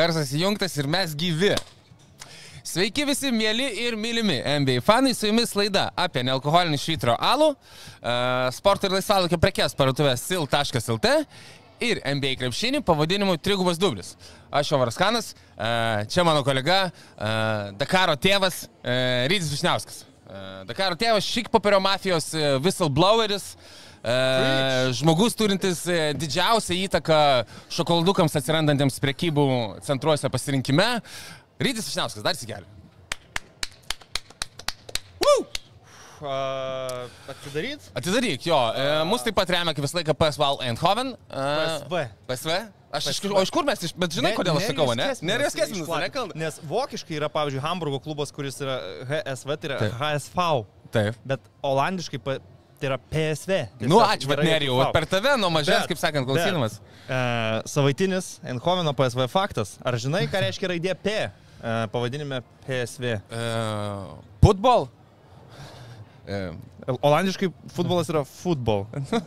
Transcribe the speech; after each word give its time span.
Garsas 0.00 0.30
įjungtas 0.32 0.72
ir 0.80 0.86
mes 0.88 1.12
gyvi. 1.12 1.50
Sveiki 2.64 3.04
visi 3.04 3.28
mėly 3.34 3.66
ir 3.82 3.96
mylimi 4.00 4.38
NBA 4.62 4.80
fanai, 4.84 5.12
su 5.16 5.28
jumis 5.28 5.52
laida 5.58 5.90
apie 5.98 6.22
nealkoholinį 6.24 6.78
švitro 6.80 7.16
alų, 7.20 7.50
uh, 7.52 8.46
sporto 8.56 8.88
ir 8.88 8.94
laisvalokio 8.96 9.36
prekes 9.42 9.76
parduotuvės 9.76 10.24
sil.lt 10.24 11.12
ir 11.84 12.00
NBA 12.00 12.32
krepšinį 12.40 12.80
pavadinimu 12.86 13.36
Trigubas 13.44 13.80
Dublis. 13.80 14.14
Aš 14.48 14.72
Jovaras 14.72 14.96
Kanas, 15.00 15.34
uh, 15.34 16.06
čia 16.08 16.24
mano 16.24 16.40
kolega, 16.46 16.86
uh, 16.88 17.68
Dakaro 17.80 18.16
tėvas 18.16 18.62
Rytis 18.80 19.52
Višniauskas. 19.52 20.06
Dakaro 20.64 20.96
tėvas 20.96 21.26
šik 21.26 21.52
papiro 21.52 21.80
mafijos 21.82 22.30
whistlebloweris. 22.62 23.52
Uh, 23.52 23.89
žmogus 24.96 25.36
turintis 25.36 25.84
uh, 25.90 26.10
didžiausią 26.16 26.78
įtaką 26.86 27.20
šokoladukams 27.76 28.38
atsirandantiems 28.40 29.00
prekybų 29.02 29.46
centruose 29.84 30.30
pasirinkime. 30.32 30.92
Rytis 31.60 31.90
Višniauskas, 31.90 32.24
dar 32.24 32.38
įsigelė. 32.38 32.68
Uh, 36.20 37.08
Atidaryt? 37.28 37.80
Atidaryk, 37.96 38.44
jo. 38.44 38.56
E, 38.76 38.88
mus 39.08 39.22
taip 39.24 39.32
pat 39.38 39.48
remia 39.54 39.72
kaip 39.72 39.86
visą 39.86 39.96
laiką 39.96 40.12
PSVL 40.20 40.58
Eindhoven. 40.68 41.14
E, 41.16 41.44
PSV. 41.56 42.02
PSV? 42.28 42.56
Aš 42.90 43.06
iš, 43.08 43.20
PSV. 43.22 43.32
o 43.38 43.44
iš 43.46 43.52
kur 43.54 43.64
mes, 43.64 43.84
iš, 43.88 43.94
bet 43.96 44.12
žinai, 44.12 44.34
kodėl 44.36 44.58
aš 44.60 44.66
sakau, 44.68 44.90
ne? 44.98 45.06
Nerijos 45.24 45.56
Kesminas, 45.56 45.88
ne 45.88 46.10
kalba. 46.12 46.36
Nes 46.36 46.58
vokiškai 46.68 47.16
yra, 47.16 47.30
pavyzdžiui, 47.32 47.62
Hamburgo 47.64 48.02
klubas, 48.04 48.34
kuris 48.36 48.60
yra 48.60 48.76
HSV, 49.08 49.56
tai 49.62 49.70
yra 49.70 49.80
Taip. 49.80 49.96
HSV. 50.02 50.48
Taip. 50.92 51.22
Bet 51.32 51.48
olandiškai 51.64 52.20
tai 52.80 52.88
yra 52.88 52.98
PSV. 52.98 53.58
Nu, 53.82 53.98
Tiesiog 53.98 54.06
ačiū, 54.06 54.30
bet 54.30 54.42
nerijau, 54.46 54.78
per 54.94 55.06
tave 55.08 55.34
nuo 55.40 55.50
mažens, 55.52 55.84
kaip 55.88 56.00
sakant, 56.00 56.24
bet, 56.24 56.32
klausydamas. 56.32 56.78
E, 57.04 57.18
savaitinis 57.68 58.32
Eindhoveno 58.46 58.94
PSV 58.96 59.26
faktas. 59.32 59.76
Ar 59.84 59.98
žinai, 60.00 60.24
ką 60.32 60.40
reiškia 60.46 60.70
raidė 60.72 60.96
P 61.02 61.16
e, 61.20 61.30
pavadinime 61.92 62.40
PSV? 62.64 63.18
E, 63.20 63.42
Football? 64.40 64.88
E, 66.24 66.40
Olandiškai 66.90 67.50
futbolas 67.74 68.08
yra 68.10 68.24
football. 68.24 68.86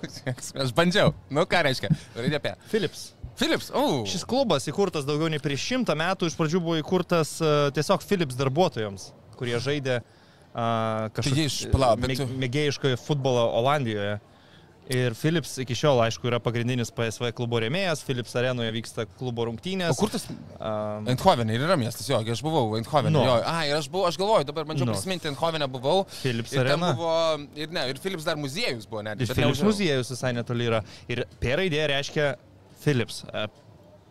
aš 0.64 0.74
bandžiau. 0.76 1.14
Nu, 1.30 1.46
ką 1.50 1.62
reiškia? 1.70 1.94
Raidė 2.18 2.40
apie. 2.41 2.56
Philips. 2.72 3.12
Philips, 3.38 3.70
o. 3.74 4.02
Šis 4.09 4.25
klubas 4.30 4.66
įkurtas 4.70 5.06
daugiau 5.06 5.30
nei 5.31 5.41
prieš 5.41 5.70
šimtą 5.70 5.96
metų, 5.97 6.30
iš 6.30 6.35
pradžių 6.38 6.59
buvo 6.66 6.81
įkurtas 6.81 7.38
e, 7.41 7.53
tiesiog 7.78 8.03
Philips 8.06 8.38
darbuotojams, 8.38 9.08
kurie 9.40 9.58
žaidė 9.62 10.02
uh, 10.02 10.20
Bet 10.53 12.18
tu- 12.19 12.28
mėgėjišką 12.46 12.94
futbolą 13.02 13.47
Olandijoje. 13.62 14.19
Ir 14.91 15.14
Philips 15.16 15.53
iki 15.64 15.72
šiol, 15.80 16.02
aišku, 16.03 16.28
yra 16.28 16.41
pagrindinis 16.44 16.90
PSV 16.91 17.30
klubo 17.38 17.56
rėmėjas, 17.64 18.02
Philips 18.03 18.34
arenoje 18.36 18.68
vyksta 18.75 19.06
klubo 19.18 19.46
rungtynės. 19.47 19.94
O 19.96 19.96
kur 19.96 20.09
tas? 20.12 20.25
Um, 20.59 21.08
Eindhovenė 21.08 21.56
ir 21.56 21.64
yra 21.64 21.78
miestas, 21.80 22.09
jo, 22.12 22.18
aš 22.19 22.41
buvau 22.44 22.75
Eindhovenė. 22.75 23.14
Nu. 23.16 23.22
Jo, 23.24 23.38
ai, 23.47 23.69
ir 23.72 23.78
aš 23.80 23.88
buvau, 23.94 24.09
aš 24.09 24.18
galvoju, 24.19 24.44
dabar 24.50 24.68
bandžiau 24.68 24.90
Nu. 24.90 24.91
prisiminti, 24.91 25.30
Eindhovenė 25.31 25.69
buvau. 25.72 26.03
Philips 26.19 26.52
ir 26.52 26.66
arena. 26.66 26.91
buvo, 27.00 27.16
ir 27.56 27.72
ne, 27.72 27.85
ir 27.94 28.02
Philips 28.03 28.28
dar 28.28 28.35
muziejus 28.35 28.84
buvo 28.91 29.06
net. 29.08 29.24
Ir 29.24 29.31
Philips 29.31 29.64
muziejus 29.64 30.12
visai 30.12 30.34
netoli 30.35 30.68
yra. 30.68 30.84
Ir 31.08 31.24
P 31.40 31.56
raidė 31.56 31.88
reiškia 31.96 32.34
Philips. 32.84 33.24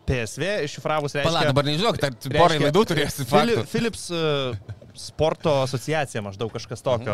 PSV 0.09 0.65
iššifravus 0.65 1.13
reiškia... 1.15 1.29
Pala, 1.29 1.45
dabar 1.53 1.63
nežinau, 1.69 1.93
ar 1.93 2.01
reiškia- 2.01 2.33
porai 2.33 2.57
laidų 2.59 2.81
turėsi. 2.89 3.29
Philips 3.69 4.09
e, 4.11 4.57
sporto 4.93 5.53
asociacija 5.63 6.21
maždaug 6.21 6.51
kažkas 6.53 6.83
tokio. 6.85 7.13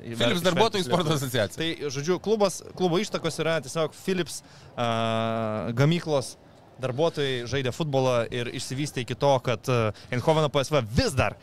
e, 0.00 0.14
Philips 0.18 0.44
darbuotojų 0.44 0.86
sporto 0.86 1.14
asociacija. 1.16 1.60
Tai, 1.60 1.90
žodžiu, 1.92 2.18
klubas, 2.22 2.60
klubo 2.76 3.00
ištakos 3.00 3.40
yra 3.42 3.58
tiesiog 3.64 3.96
Philips 3.96 4.42
uh, 4.42 5.70
gamyklos 5.76 6.34
darbuotojai 6.82 7.44
žaidė 7.50 7.72
futbolą 7.74 8.24
ir 8.34 8.50
išsivystė 8.58 9.04
iki 9.04 9.16
to, 9.18 9.32
kad 9.46 9.70
uh, 9.70 10.04
Eindhoveno 10.14 10.50
PSV 10.52 10.82
vis 10.96 11.14
dar 11.16 11.38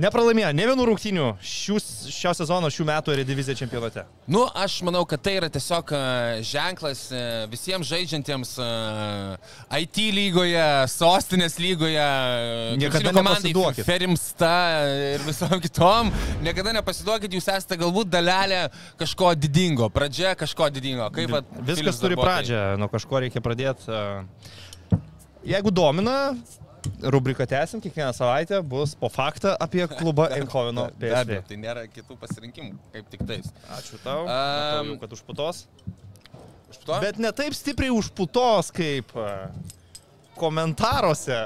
nepralaimėjo 0.00 0.48
ne 0.56 0.64
vienų 0.66 0.84
rungtynių 0.88 1.26
šių, 1.44 1.76
šio 2.12 2.32
sezono, 2.34 2.70
šių 2.72 2.86
metų 2.88 3.12
Erediviziją 3.14 3.54
čempionate. 3.60 4.02
Nu, 4.30 4.42
aš 4.58 4.80
manau, 4.86 5.04
kad 5.08 5.22
tai 5.22 5.36
yra 5.38 5.50
tiesiog 5.52 5.92
a, 5.94 6.00
ženklas 6.44 7.04
a, 7.14 7.20
visiems 7.52 7.86
žaidžiantiems 7.90 8.54
a, 8.64 8.68
IT 9.78 10.00
lygoje, 10.16 10.64
sostinės 10.90 11.58
lygoje, 11.62 12.08
Niekada 12.80 13.12
nepasiduokit. 13.14 13.86
Ferimsta 13.86 14.52
ir 15.14 15.24
visom 15.28 15.54
kitom. 15.62 16.10
Niekada 16.44 16.74
nepasiduokit, 16.80 17.38
jūs 17.38 17.48
esate 17.54 17.78
galbūt 17.80 18.10
dalelė 18.14 18.64
kažko 19.00 19.34
didingo, 19.38 19.90
pradžia 19.94 20.34
kažko 20.38 20.70
didingo. 20.74 21.06
Kaip, 21.14 21.30
vat, 21.38 21.54
Viskas 21.64 22.02
turi 22.02 22.16
darbuotojai. 22.18 22.42
pradžią, 22.42 22.62
nuo 22.82 22.90
kažko 22.92 23.22
reikia 23.26 23.44
pradėti. 23.44 24.02
Jeigu 25.44 25.70
domina, 25.74 26.32
rubriką 27.02 27.46
tęsim, 27.46 27.80
kiekvieną 27.80 28.12
savaitę 28.12 28.62
bus 28.62 28.94
po 28.94 29.08
faktą 29.08 29.54
apie 29.58 29.88
klubą 29.88 30.26
Eindhoveno 30.36 30.88
Be 30.98 31.12
abejo, 31.16 31.42
PSV. 31.42 31.48
tai 31.48 31.58
nėra 31.62 31.84
kitų 31.92 32.16
pasirinkimų, 32.20 32.74
kaip 32.94 33.08
tik 33.12 33.22
tais. 33.28 33.48
Ačiū 33.78 34.00
tau, 34.04 34.24
Am, 34.24 34.28
Matau 34.28 34.86
jau, 34.92 34.98
kad 35.04 35.16
užputos. 35.18 35.64
Šito? 36.74 36.98
Bet 37.04 37.18
ne 37.22 37.30
taip 37.32 37.54
stipriai 37.54 37.92
užputos 37.94 38.72
kaip 38.74 39.12
e, 39.16 39.28
komentaruose 40.38 41.38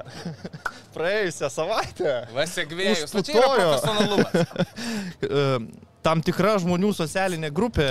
praėjusią 0.97 1.51
savaitę. 1.53 2.15
Vasegvėjus. 2.37 3.05
Yra 3.05 3.13
Užputojo. 3.13 3.77
E, 5.29 5.59
Tam 6.03 6.21
tikra 6.23 6.55
žmonių 6.63 6.93
socialinė 6.95 7.49
grupė 7.53 7.85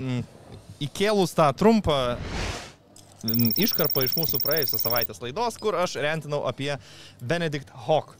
m, 0.00 0.22
įkėlus 0.82 1.34
tą 1.36 1.50
trumpą 1.54 1.98
m, 3.26 3.50
iškarpą 3.60 4.06
iš 4.06 4.16
mūsų 4.18 4.42
praėjusios 4.42 4.82
savaitės 4.84 5.22
laidos, 5.24 5.58
kur 5.62 5.78
aš 5.80 5.98
rentinau 6.02 6.42
apie 6.50 6.74
Benedikt 7.20 7.72
Hawk. 7.86 8.16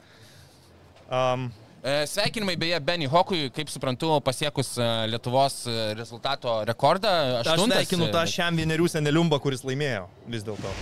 Um, 1.13 1.51
Sveikinimai 1.83 2.55
beje 2.57 2.79
Benny 2.81 3.09
Hokui, 3.11 3.49
kaip 3.51 3.67
suprantu, 3.67 4.13
pasiekus 4.23 4.77
e, 4.79 4.85
Lietuvos 5.11 5.65
e, 5.67 5.73
rezultato 5.99 6.61
rekordą. 6.69 7.11
Aš 7.41 7.59
sveikinu 7.59 8.07
tą 8.15 8.23
šiam 8.31 8.55
vienerių 8.55 8.87
seneliumbą, 8.93 9.41
kuris 9.43 9.65
laimėjo 9.67 10.05
vis 10.31 10.47
dėlto. 10.47 10.75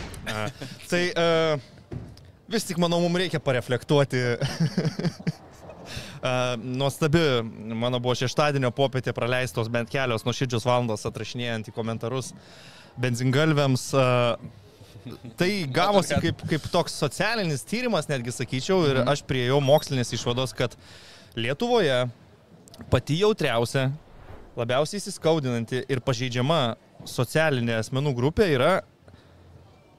Tai 0.90 1.00
vis 2.52 2.68
tik, 2.68 2.76
manau, 2.82 3.00
mums 3.00 3.22
reikia 3.22 3.40
pareflektuoti. 3.40 4.20
Nuostabi, 6.82 7.24
mano 7.80 7.96
buvo 7.96 8.12
šeštadienio 8.20 8.68
popietė 8.76 9.16
praleistos 9.16 9.72
bent 9.72 9.88
kelios 9.88 10.26
nuoširdžios 10.28 10.68
valandos 10.68 11.08
atrašinėjant 11.08 11.72
į 11.72 11.74
komentarus 11.80 12.34
benzingalviams. 13.00 13.90
Tai 15.40 15.50
gavosi 15.80 16.18
kaip, 16.22 16.44
kaip 16.50 16.68
toks 16.72 16.98
socialinis 17.00 17.64
tyrimas, 17.68 18.08
netgi 18.10 18.34
sakyčiau, 18.34 18.82
ir 18.90 19.02
aš 19.06 19.24
priejau 19.28 19.60
mokslinės 19.64 20.14
išvados, 20.16 20.54
kad 20.56 20.76
Lietuvoje 21.38 22.08
pati 22.90 23.20
jautriausia, 23.20 23.90
labiausiai 24.58 24.98
įsiskaudinanti 24.98 25.84
ir 25.86 26.00
pažeidžiama 26.02 26.74
socialinė 27.08 27.78
asmenų 27.80 28.12
grupė 28.16 28.48
yra 28.56 28.72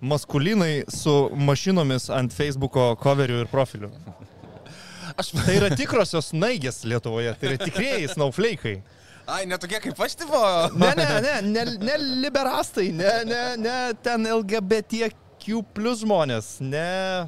maskulinai 0.02 0.84
su 0.90 1.14
mašinomis 1.38 2.10
ant 2.14 2.34
Facebook'o 2.34 2.92
coverių 3.02 3.44
ir 3.44 3.52
profilių. 3.52 3.92
Aš 5.20 5.34
Tai 5.36 5.54
yra 5.58 5.70
tikrosios 5.76 6.32
naigės 6.34 6.82
Lietuvoje, 6.88 7.34
tai 7.38 7.52
yra 7.52 7.60
tikrieji 7.62 8.10
snowflake'ai. 8.14 8.80
Ai, 9.29 9.44
netokie 9.50 9.79
kaip 9.83 10.00
aš 10.01 10.15
tipo. 10.23 10.39
Ne, 10.77 10.91
ne, 10.97 11.07
ne, 11.21 11.35
ne, 11.45 11.65
ne 11.85 11.97
liberastai, 12.23 12.89
ne, 12.95 13.13
ne, 13.27 13.44
ne 13.62 13.77
ten 14.03 14.25
LGBTQ 14.38 15.62
plus 15.75 16.03
žmonės, 16.06 16.57
ne 16.63 17.27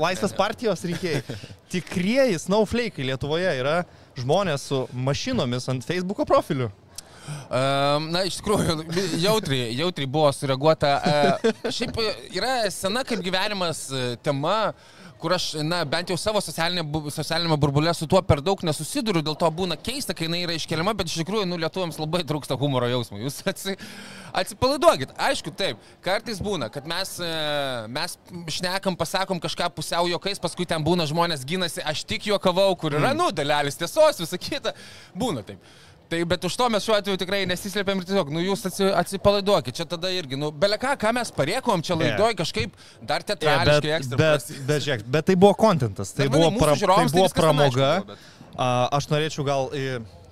Laisvės 0.00 0.34
partijos 0.34 0.82
rinkėjai. 0.82 1.22
Tikrieji 1.70 2.40
snowflake'ai 2.42 3.06
Lietuvoje 3.06 3.52
yra 3.60 3.76
žmonės 4.18 4.66
su 4.70 4.82
mašinomis 4.92 5.68
ant 5.70 5.86
Facebook'o 5.86 6.26
profilių. 6.26 6.68
Na, 7.46 8.22
iš 8.26 8.38
tikrųjų, 8.40 8.84
jautriai, 9.22 9.70
jautriai 9.78 10.10
buvo 10.10 10.30
sureaguota. 10.34 10.92
Uh, 11.00 11.70
šiaip 11.74 11.98
e, 12.02 12.12
yra 12.38 12.52
sena 12.70 13.02
kaip 13.06 13.22
gyvenimas 13.24 13.86
e, 13.90 14.04
tema, 14.22 14.72
kur 15.20 15.32
aš, 15.36 15.46
na, 15.64 15.80
bent 15.88 16.10
jau 16.12 16.16
savo 16.20 16.40
socialinė, 16.44 16.84
socialinėme 17.14 17.56
burbulė 17.60 17.94
su 17.96 18.08
tuo 18.10 18.20
per 18.26 18.42
daug 18.44 18.60
nesusiduriu, 18.66 19.22
dėl 19.24 19.36
to 19.40 19.48
būna 19.58 19.78
keista, 19.80 20.14
kai 20.16 20.28
jinai 20.28 20.42
yra 20.44 20.56
iškeliama, 20.58 20.94
bet 20.98 21.10
iš 21.10 21.20
tikrųjų, 21.22 21.46
nu, 21.48 21.58
lietuviams 21.62 21.98
labai 22.00 22.22
trūksta 22.28 22.58
humoro 22.60 22.88
jausmo. 22.90 23.20
Jūs 23.22 23.40
atsi, 23.48 23.76
atsipalaiduokit. 24.36 25.14
Aišku, 25.28 25.54
taip, 25.56 25.80
kartais 26.04 26.42
būna, 26.44 26.68
kad 26.72 26.88
mes, 26.90 27.16
e, 27.24 27.32
mes 27.96 28.18
šnekam, 28.58 28.98
pasakom 28.98 29.40
kažką 29.42 29.70
pusiau 29.76 30.10
juokais, 30.12 30.42
paskui 30.42 30.68
ten 30.68 30.84
būna 30.84 31.08
žmonės 31.08 31.46
ginasi, 31.48 31.84
aš 31.84 32.04
tik 32.08 32.28
juokavau, 32.28 32.68
kur 32.76 32.98
yra, 32.98 33.12
mm. 33.14 33.20
nu, 33.22 33.32
dalelis 33.34 33.80
tiesos, 33.80 34.20
visa 34.20 34.40
kita. 34.40 34.76
Būna 35.16 35.46
taip. 35.46 35.62
Tai 36.08 36.20
bet 36.24 36.44
už 36.46 36.54
to 36.56 36.68
mes 36.70 36.84
šiuo 36.86 36.94
atveju 37.00 37.18
tikrai 37.18 37.40
nesislėpėm 37.50 37.98
ir 37.98 38.04
tiesiog, 38.06 38.28
nu 38.30 38.38
jūs 38.44 38.60
atsi, 38.68 38.86
atsipalaiduokit, 38.94 39.74
čia 39.74 39.86
tada 39.90 40.06
irgi, 40.14 40.38
nu, 40.38 40.52
beleką, 40.54 40.92
ką 41.02 41.10
mes 41.16 41.32
pariekom 41.34 41.82
čia 41.82 41.96
laidoj 41.98 42.36
kažkaip 42.38 42.76
dar 43.02 43.24
Yeah, 43.24 43.32
teatrališkai 43.32 43.80
bet, 43.90 43.96
ekstra. 43.98 44.16
bet, 44.20 44.36
prasi- 44.36 44.60
bet, 44.68 44.82
žiūrėk, 44.86 45.02
bet 45.16 45.26
tai 45.26 45.34
buvo 45.34 45.54
kontentas, 45.58 46.12
tai 46.14 46.28
Bet 46.28 46.38
mūsų 46.38 46.58
pra, 46.62 46.76
tai 46.76 46.86
tai 46.86 47.08
buvo 47.16 47.28
pramoga. 47.34 47.90
aišku 47.98 48.06
bet- 48.06 48.32
A, 48.56 48.88
Aš 48.96 49.08
norėčiau 49.10 49.44
gal 49.44 49.66
į 49.74 49.82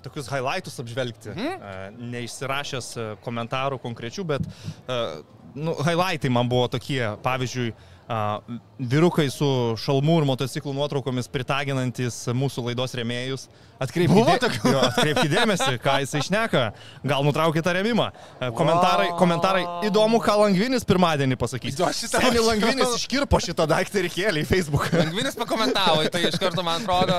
tokius 0.05 0.29
highlightus 0.31 0.79
apžvelgti, 0.81 1.35
Mhm. 1.35 1.51
mm. 1.59 1.99
neišsirašęs 2.15 2.87
a, 2.97 3.17
komentarų 3.27 3.81
konkrečių, 3.83 4.25
bet 4.25 4.43
a, 4.89 5.23
nu, 5.55 5.75
highlightai 5.75 6.31
man 6.31 6.49
buvo 6.49 6.69
tokie, 6.69 7.03
pavyzdžiui, 7.23 7.75
a, 7.75 7.94
vyrukai 8.09 9.27
su 9.33 9.47
šalmų 9.81 10.19
ir 10.21 10.27
motociklų 10.29 10.75
nuotraukomis 10.77 11.29
pritaginantis 11.33 12.19
mūsų 12.37 12.67
laidos 12.69 12.95
remėjus. 12.99 13.47
Atkreipkite 13.85 14.49
atkreipki 14.85 15.29
dėmesį, 15.33 15.79
ką 15.83 15.97
jisai 16.05 16.21
išneka. 16.23 16.65
Gal 17.05 17.25
nutraukė 17.27 17.63
tą 17.65 17.75
remimą. 17.75 18.11
Komentarai, 18.57 19.09
komentarai. 19.19 19.65
Įdomu, 19.89 20.21
ką 20.25 20.37
Langvinis 20.45 20.87
pirmadienį 20.89 21.39
pasakys. 21.41 21.79
Jo, 21.81 21.89
šitą- 21.91 22.23
Seni 22.23 22.45
Langvinis 22.45 22.95
iškirpo 23.01 23.41
šitą 23.43 23.67
daiktą 23.71 24.05
ir 24.05 24.11
kėlė 24.15 24.45
į 24.45 24.51
Facebook. 24.53 24.91
Lengvinis 24.95 25.35
pakomentavo, 25.41 26.05
tai 26.13 26.27
iš 26.29 26.39
karto 26.41 26.63
man 26.67 26.85
atrodo. 26.85 27.19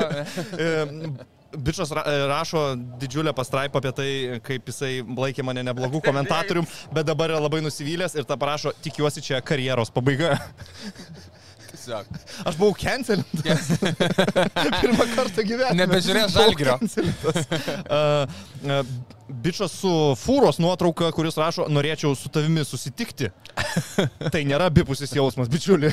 E, 1.53 1.57
Bičias 1.57 1.91
e, 1.91 2.17
rašo 2.27 2.75
didžiulę 3.01 3.33
pastraipą 3.33 3.81
apie 3.81 3.91
tai, 3.95 4.09
kaip 4.45 4.71
jisai 4.71 4.99
laikė 5.05 5.45
mane 5.45 5.63
neblogų 5.65 6.01
komentatorium, 6.05 6.67
bet 6.95 7.07
dabar 7.07 7.33
yra 7.33 7.43
labai 7.43 7.61
nusivylęs 7.65 8.17
ir 8.17 8.27
tą 8.27 8.39
parašo, 8.39 8.75
tikiuosi 8.85 9.23
čia 9.25 9.41
karjeros 9.45 9.93
pabaiga. 9.93 10.35
Tiesiog. 11.75 12.05
Aš 12.47 12.55
buvau 12.59 12.75
cancelintas. 12.79 13.67
Pirmą 14.81 15.09
kartą 15.15 15.43
gyvenime. 15.43 16.01
Žalgirio. 16.01 16.77
cancelintas. 16.79 17.35
Uh, 17.45 18.25
uh, 18.63 19.13
Bičias 19.25 19.73
su 19.73 19.89
fūros 20.21 20.59
nuotrauka, 20.61 21.09
kuris 21.15 21.37
rašo, 21.41 21.65
norėčiau 21.73 22.13
su 22.17 22.29
tavimi 22.29 22.61
susitikti. 22.65 23.31
Tai 24.31 24.41
nėra 24.45 24.67
abipusis 24.69 25.15
jausmas, 25.17 25.49
bičiuli. 25.49 25.89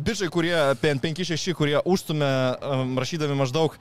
Bičiai, 0.00 0.30
kurie 0.32 0.54
PN56, 0.80 1.52
kurie 1.58 1.76
užstumė 1.84 2.30
um, 2.56 2.94
rašydami 3.00 3.36
maždaug, 3.36 3.76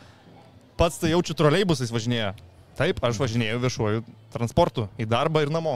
pats 0.81 0.97
tai 0.97 1.11
jaučiu 1.11 1.35
troleibusais 1.37 1.91
važinėja. 1.93 2.31
Taip, 2.79 2.97
aš 3.05 3.19
važinėjau 3.21 3.59
viešuoju 3.61 3.99
transportu 4.33 4.87
į 4.97 5.05
darbą 5.11 5.43
ir 5.45 5.51
namo. 5.53 5.75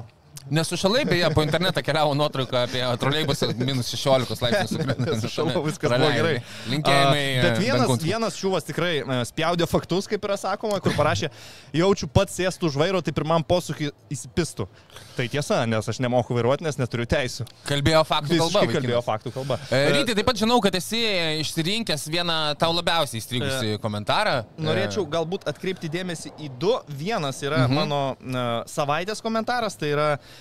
Nesušalai, 0.49 1.05
beje, 1.05 1.29
po 1.33 1.43
internetą 1.43 1.81
keliavo 1.81 2.13
nuotrauka 2.13 2.59
apie 2.67 2.81
troleibusą 3.01 3.47
minus 3.57 3.87
16 3.89 4.43
laipsnių. 4.45 5.15
Sušalau, 5.23 5.63
viskas 5.69 5.89
buvo 5.89 6.09
gerai. 6.13 6.35
Linkėjimai. 6.69 7.23
A, 7.39 7.45
Bet 7.45 7.57
vienas, 7.63 7.79
Benkunskai. 7.81 8.09
vienas 8.11 8.37
šiuvas 8.37 8.67
tikrai 8.67 8.91
e, 8.99 9.17
spjaudė 9.25 9.65
faktus, 9.69 10.05
kaip 10.11 10.27
yra 10.27 10.37
sakoma, 10.37 10.77
kur 10.85 10.93
parašė, 10.93 11.31
jaučiu 11.73 12.09
pats 12.13 12.37
sėstų 12.37 12.69
už 12.69 12.77
vairo, 12.77 13.01
tai 13.01 13.15
pirmam 13.17 13.45
posūkį 13.47 13.89
įsipistų. 14.13 14.67
Tai 15.15 15.25
tiesa, 15.33 15.63
nes 15.71 15.89
aš 15.89 16.01
nemoku 16.05 16.37
vairuoti, 16.37 16.67
nes 16.67 16.77
neturiu 16.77 17.07
teisų. 17.09 17.47
Kalbėjo 17.65 18.03
faktų 18.05 18.37
kalba. 18.37 18.45
Visiškai 18.45 18.61
vaikinas. 18.61 18.77
kalbėjo 18.77 19.01
faktų 19.09 19.33
kalba. 19.39 19.59
E, 19.73 19.81
Ryti, 19.97 20.17
taip 20.19 20.29
pat 20.29 20.43
žinau, 20.43 20.59
kad 20.61 20.77
esi 20.77 21.01
išsirinkęs 21.41 22.05
vieną 22.13 22.37
tau 22.61 22.69
labiausiai 22.75 23.23
įstrigusi 23.23 23.81
komentarą. 23.81 24.37
Norėčiau 24.61 25.07
galbūt 25.09 25.49
atkreipti 25.49 25.89
dėmesį 25.89 26.35
į 26.37 26.53
du. 26.61 26.77
Vienas 27.01 27.41
yra 27.41 27.65
mhm. 27.65 27.81
mano 27.81 28.63
savaitės 28.69 29.23
komentaras, 29.23 29.77
tai 29.79 29.93
yra 29.95 30.09
uh, 30.19 30.34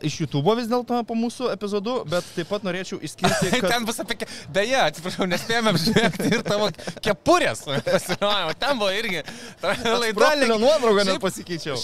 iš 0.00 0.20
YouTube 0.22 0.54
vis 0.56 0.68
dėlto 0.70 1.02
po 1.04 1.16
mūsų 1.18 1.50
epizodų, 1.52 1.98
bet 2.08 2.26
taip 2.34 2.48
pat 2.48 2.64
norėčiau 2.64 3.00
išskirti, 3.04 3.50
kad... 3.60 3.68
ten 3.74 3.86
bus 3.88 4.00
apie... 4.00 4.16
Beje, 4.54 4.78
atsiprašau, 4.80 5.26
nespėjome 5.28 5.74
apžiūrėti 5.74 6.30
ir 6.32 6.44
tavo 6.46 6.70
kepurės 7.04 7.64
pasirodymą. 7.66 8.54
Ten 8.58 8.80
buvo 8.80 8.90
irgi. 8.96 9.24
Profilio 9.60 10.56
nuotrauką 10.62 11.04
net 11.08 11.26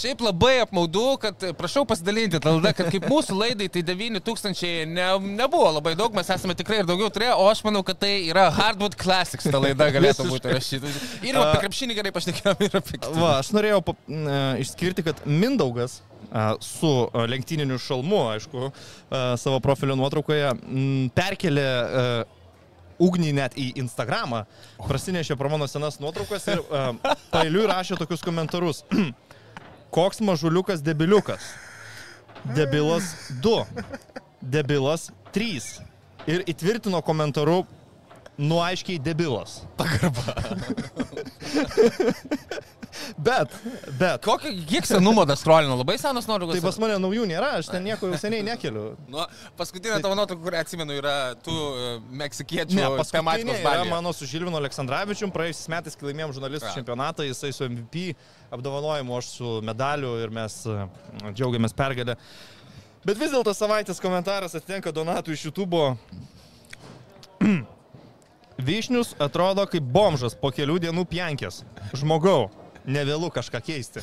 Šiaip- 0.01 0.23
labai 0.25 0.55
apmaudu, 0.63 1.05
kad 1.21 1.45
prašau 1.59 1.85
pasidalinti 1.89 2.41
tą 2.41 2.55
laidą, 2.57 2.73
kad 2.79 2.89
kaip 2.93 3.05
mūsų 3.11 3.37
laidai 3.37 3.69
tai 3.71 3.85
9000 3.85 4.89
ne, 4.89 5.07
nebuvo 5.37 5.69
labai 5.77 5.93
daug, 5.99 6.15
mes 6.17 6.29
esame 6.33 6.57
tikrai 6.57 6.81
ir 6.81 6.89
daugiau 6.89 7.11
turėję, 7.13 7.35
o 7.37 7.45
aš 7.51 7.61
manau, 7.67 7.83
kad 7.85 7.99
tai 8.01 8.15
yra 8.31 8.47
Hardwood 8.55 8.97
Classics 8.99 9.45
ta 9.51 9.61
laida 9.61 9.91
galėtų 9.93 10.25
būti 10.31 10.53
rašyta. 10.55 10.91
Ir 11.25 11.37
apie 11.41 11.61
krepšinį 11.67 11.99
gerai 11.99 12.15
pašnekėjome, 12.15 12.69
ir 12.69 12.81
apie 12.81 12.97
kitą. 12.97 13.13
Va, 13.19 13.37
aš 13.43 13.53
norėjau 13.55 13.81
pa, 13.85 13.97
e, 14.09 14.41
išskirti, 14.65 15.05
kad 15.05 15.21
Mindaugas 15.29 15.99
su 16.63 16.93
lenktyniniu 17.31 17.79
šalmu, 17.81 18.21
aišku, 18.35 18.71
savo 19.41 19.59
profilio 19.63 19.97
nuotraukoje 19.99 20.53
perkelė 21.15 21.69
ugnį 23.01 23.31
net 23.35 23.57
į 23.59 23.71
Instagramą, 23.81 24.45
prasinešė 24.87 25.35
pro 25.39 25.49
mano 25.51 25.67
senas 25.67 25.99
nuotraukas 25.99 26.47
ir 26.51 26.59
pailiui 27.33 27.67
rašė 27.71 27.95
tokius 27.99 28.23
komentarus. 28.25 28.83
Koks 29.95 30.21
mažuliukas 30.23 30.83
debiliukas? 30.83 31.41
Debilas 32.55 33.03
2. 33.41 33.65
Debilas 34.41 35.11
3. 35.33 35.61
Ir 36.29 36.43
įtvirtino 36.49 37.01
komentaru, 37.05 37.65
nu 38.37 38.61
aiškiai 38.63 38.99
debilas. 39.01 39.61
bet, 43.17 43.51
bet. 43.99 44.21
Kokio, 44.25 44.51
kiek 44.69 44.85
senumo 44.89 45.25
das 45.27 45.41
skrolino, 45.43 45.75
labai 45.79 45.97
senas 46.01 46.27
nuotraukos. 46.29 46.57
Tai 46.59 46.63
pas 46.67 46.79
mane 46.83 46.95
naujų 47.03 47.25
nėra, 47.29 47.49
aš 47.59 47.69
ten 47.73 47.83
nieko 47.85 48.09
jau 48.11 48.19
seniai 48.21 48.43
nekeliu. 48.47 48.85
Nu, 49.11 49.25
paskutinė 49.59 49.99
tavo 50.03 50.15
nuotrauka, 50.19 50.43
kurią 50.45 50.63
atsimenu, 50.65 50.97
yra 51.01 51.15
tų 51.45 51.55
e, 51.55 51.91
meksikiečių 52.23 52.79
Ne, 52.79 52.89
tematikos 53.11 53.61
balė. 53.65 53.89
mano 53.89 54.13
su 54.15 54.27
Žilvino 54.29 54.57
Aleksandраvičium, 54.61 55.33
praėjusiais 55.35 55.69
metais, 55.75 55.95
kai 55.99 56.09
laimėjom 56.11 56.35
žurnalistų 56.39 56.71
Ja. 56.71 56.75
čempionatą, 56.79 57.25
jisai 57.27 57.51
su 57.53 57.67
MVP 57.69 58.15
apdovanojimu, 58.55 59.17
aš 59.17 59.31
su 59.39 59.55
medaliu 59.65 60.15
ir 60.23 60.29
mes 60.33 60.61
e, 60.65 60.87
džiaugiamės 61.31 61.73
pergalę. 61.75 62.15
Bet 63.05 63.19
vis 63.21 63.29
dėlto 63.35 63.53
savaitės 63.53 63.99
komentaras 64.01 64.55
atitenka 64.57 64.91
Donatui 64.95 65.35
iš 65.37 65.43
YouTube. 65.51 65.83
Vyšnius 68.65 69.13
atrodo 69.19 69.65
kaip 69.67 69.83
bomžas 69.83 70.35
po 70.39 70.49
kelių 70.55 70.77
dienų 70.87 71.03
pjankės. 71.11 71.63
Žmogau, 71.93 72.47
nevėlu 72.87 73.29
kažką 73.33 73.59
keisti. 73.65 74.01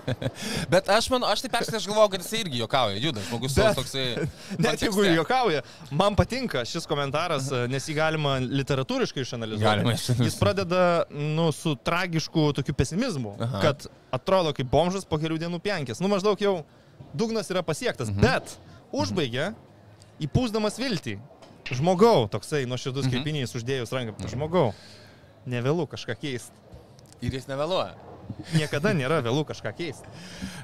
Bet 0.72 0.90
aš 0.90 1.08
manau, 1.12 1.30
aš 1.30 1.44
taip 1.44 1.54
perskaitęs, 1.54 1.86
galvoju, 1.88 2.12
kad 2.14 2.24
jis 2.24 2.32
irgi 2.40 2.60
juokauja, 2.60 2.98
juda, 3.02 3.22
žmogus 3.28 3.56
Bet- 3.58 3.78
toksai... 3.78 4.04
Net 4.64 4.82
jeigu 4.82 5.04
juokauja, 5.06 5.62
man 5.94 6.16
patinka 6.18 6.64
šis 6.68 6.88
komentaras, 6.90 7.50
nes 7.72 7.88
jį 7.88 7.96
galima 7.98 8.36
literatūriškai 8.42 9.24
išanalizuoti. 9.24 9.66
Galima 9.66 9.94
išanalizuoti. 9.96 10.28
Jis 10.28 10.38
pradeda 10.40 10.84
nu, 11.14 11.50
su 11.56 11.76
tragišku 11.86 12.50
tokiu 12.58 12.76
pesimizmu, 12.76 13.36
Aha. 13.40 13.64
Kad 13.64 13.88
atrodo 14.14 14.54
kaip 14.56 14.70
bomžas 14.70 15.06
po 15.08 15.20
kelių 15.22 15.38
dienų 15.44 15.62
penkės. 15.64 16.02
Nu 16.02 16.10
maždaug 16.10 16.40
jau 16.42 16.60
dugnas 17.16 17.50
yra 17.52 17.64
pasiektas, 17.66 18.10
mhm. 18.12 18.24
bet 18.26 18.56
užbaigia 18.94 19.52
įpūsdamas 20.22 20.80
viltį. 20.80 21.18
Žmogau, 21.70 22.24
toksai 22.26 22.64
nuoširdus 22.66 23.06
mhm. 23.06 23.12
kaip 23.14 23.28
pinys 23.28 23.54
uždėjus 23.54 23.92
ranką. 23.94 24.26
Žmogau, 24.32 24.72
nevėlu 25.46 25.86
kažką 25.90 26.16
keisti. 26.18 26.59
Ir 27.20 27.36
jis 27.36 27.48
nevėluoja. 27.50 27.96
Niekada 28.54 28.92
nėra 28.96 29.20
vėlų 29.24 29.44
kažką 29.50 29.72
keisti. 29.76 30.10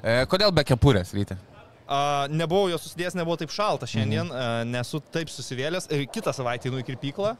E, 0.00 0.22
kodėl 0.30 0.52
be 0.54 0.64
kepurės, 0.66 1.12
ryte? 1.16 1.36
A, 1.86 2.26
nebuvau 2.30 2.70
jo 2.70 2.78
susidėjęs, 2.82 3.18
nebuvo 3.18 3.36
taip 3.40 3.52
šalta 3.54 3.88
šiandien, 3.90 4.26
mhm. 4.26 4.36
a, 4.36 4.62
nesu 4.66 5.00
taip 5.14 5.30
susivėlęs 5.32 5.90
ir 5.94 6.06
kitą 6.10 6.34
savaitę 6.34 6.70
einu 6.70 6.80
į 6.82 6.86
kirpyklą, 6.88 7.34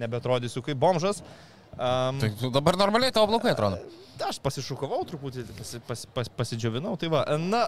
nebeatrodysiu 0.00 0.62
kaip 0.66 0.78
bomžas. 0.80 1.24
Um, 1.70 2.18
Tai 2.18 2.50
dabar 2.50 2.76
normaliai 2.76 3.14
tavo 3.14 3.30
blokai 3.30 3.54
atrodo. 3.54 3.78
aš 4.26 4.40
pasišukavau 4.42 5.00
truputį, 5.08 5.46
pasi, 5.56 5.78
pas, 5.86 6.02
pas, 6.12 6.28
pasidžiavinau, 6.28 6.96
tai 7.00 7.08
va. 7.08 7.22
Na, 7.40 7.62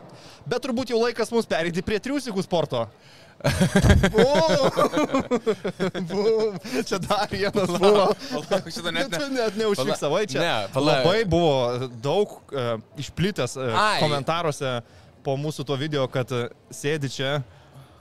bet 0.45 0.61
turbūt 0.65 0.91
jau 0.93 0.99
laikas 1.01 1.31
mums 1.33 1.47
perėti 1.49 1.85
prie 1.87 2.01
triusikų 2.03 2.43
sporto. 2.45 2.83
Bum! 6.09 6.59
Čia 6.87 6.99
dar 7.03 7.27
vienas 7.31 7.71
buvo. 7.71 8.05
Šitą 8.71 8.93
net 8.95 9.11
Net, 9.11 9.19
ne. 9.21 9.29
net 9.39 9.57
neužfiksavai 9.59 10.27
čia. 10.31 10.41
Ne, 10.43 10.53
pala- 10.75 11.01
Labai 11.03 11.25
buvo 11.29 11.89
daug 12.03 12.37
uh, 12.53 12.77
išplitęs 13.01 13.57
uh, 13.59 13.75
komentaruose 14.03 14.79
po 15.23 15.37
mūsų 15.39 15.67
to 15.69 15.77
video, 15.81 16.07
kad 16.11 16.31
uh, 16.35 16.47
sėdi 16.75 17.11
čia 17.13 17.41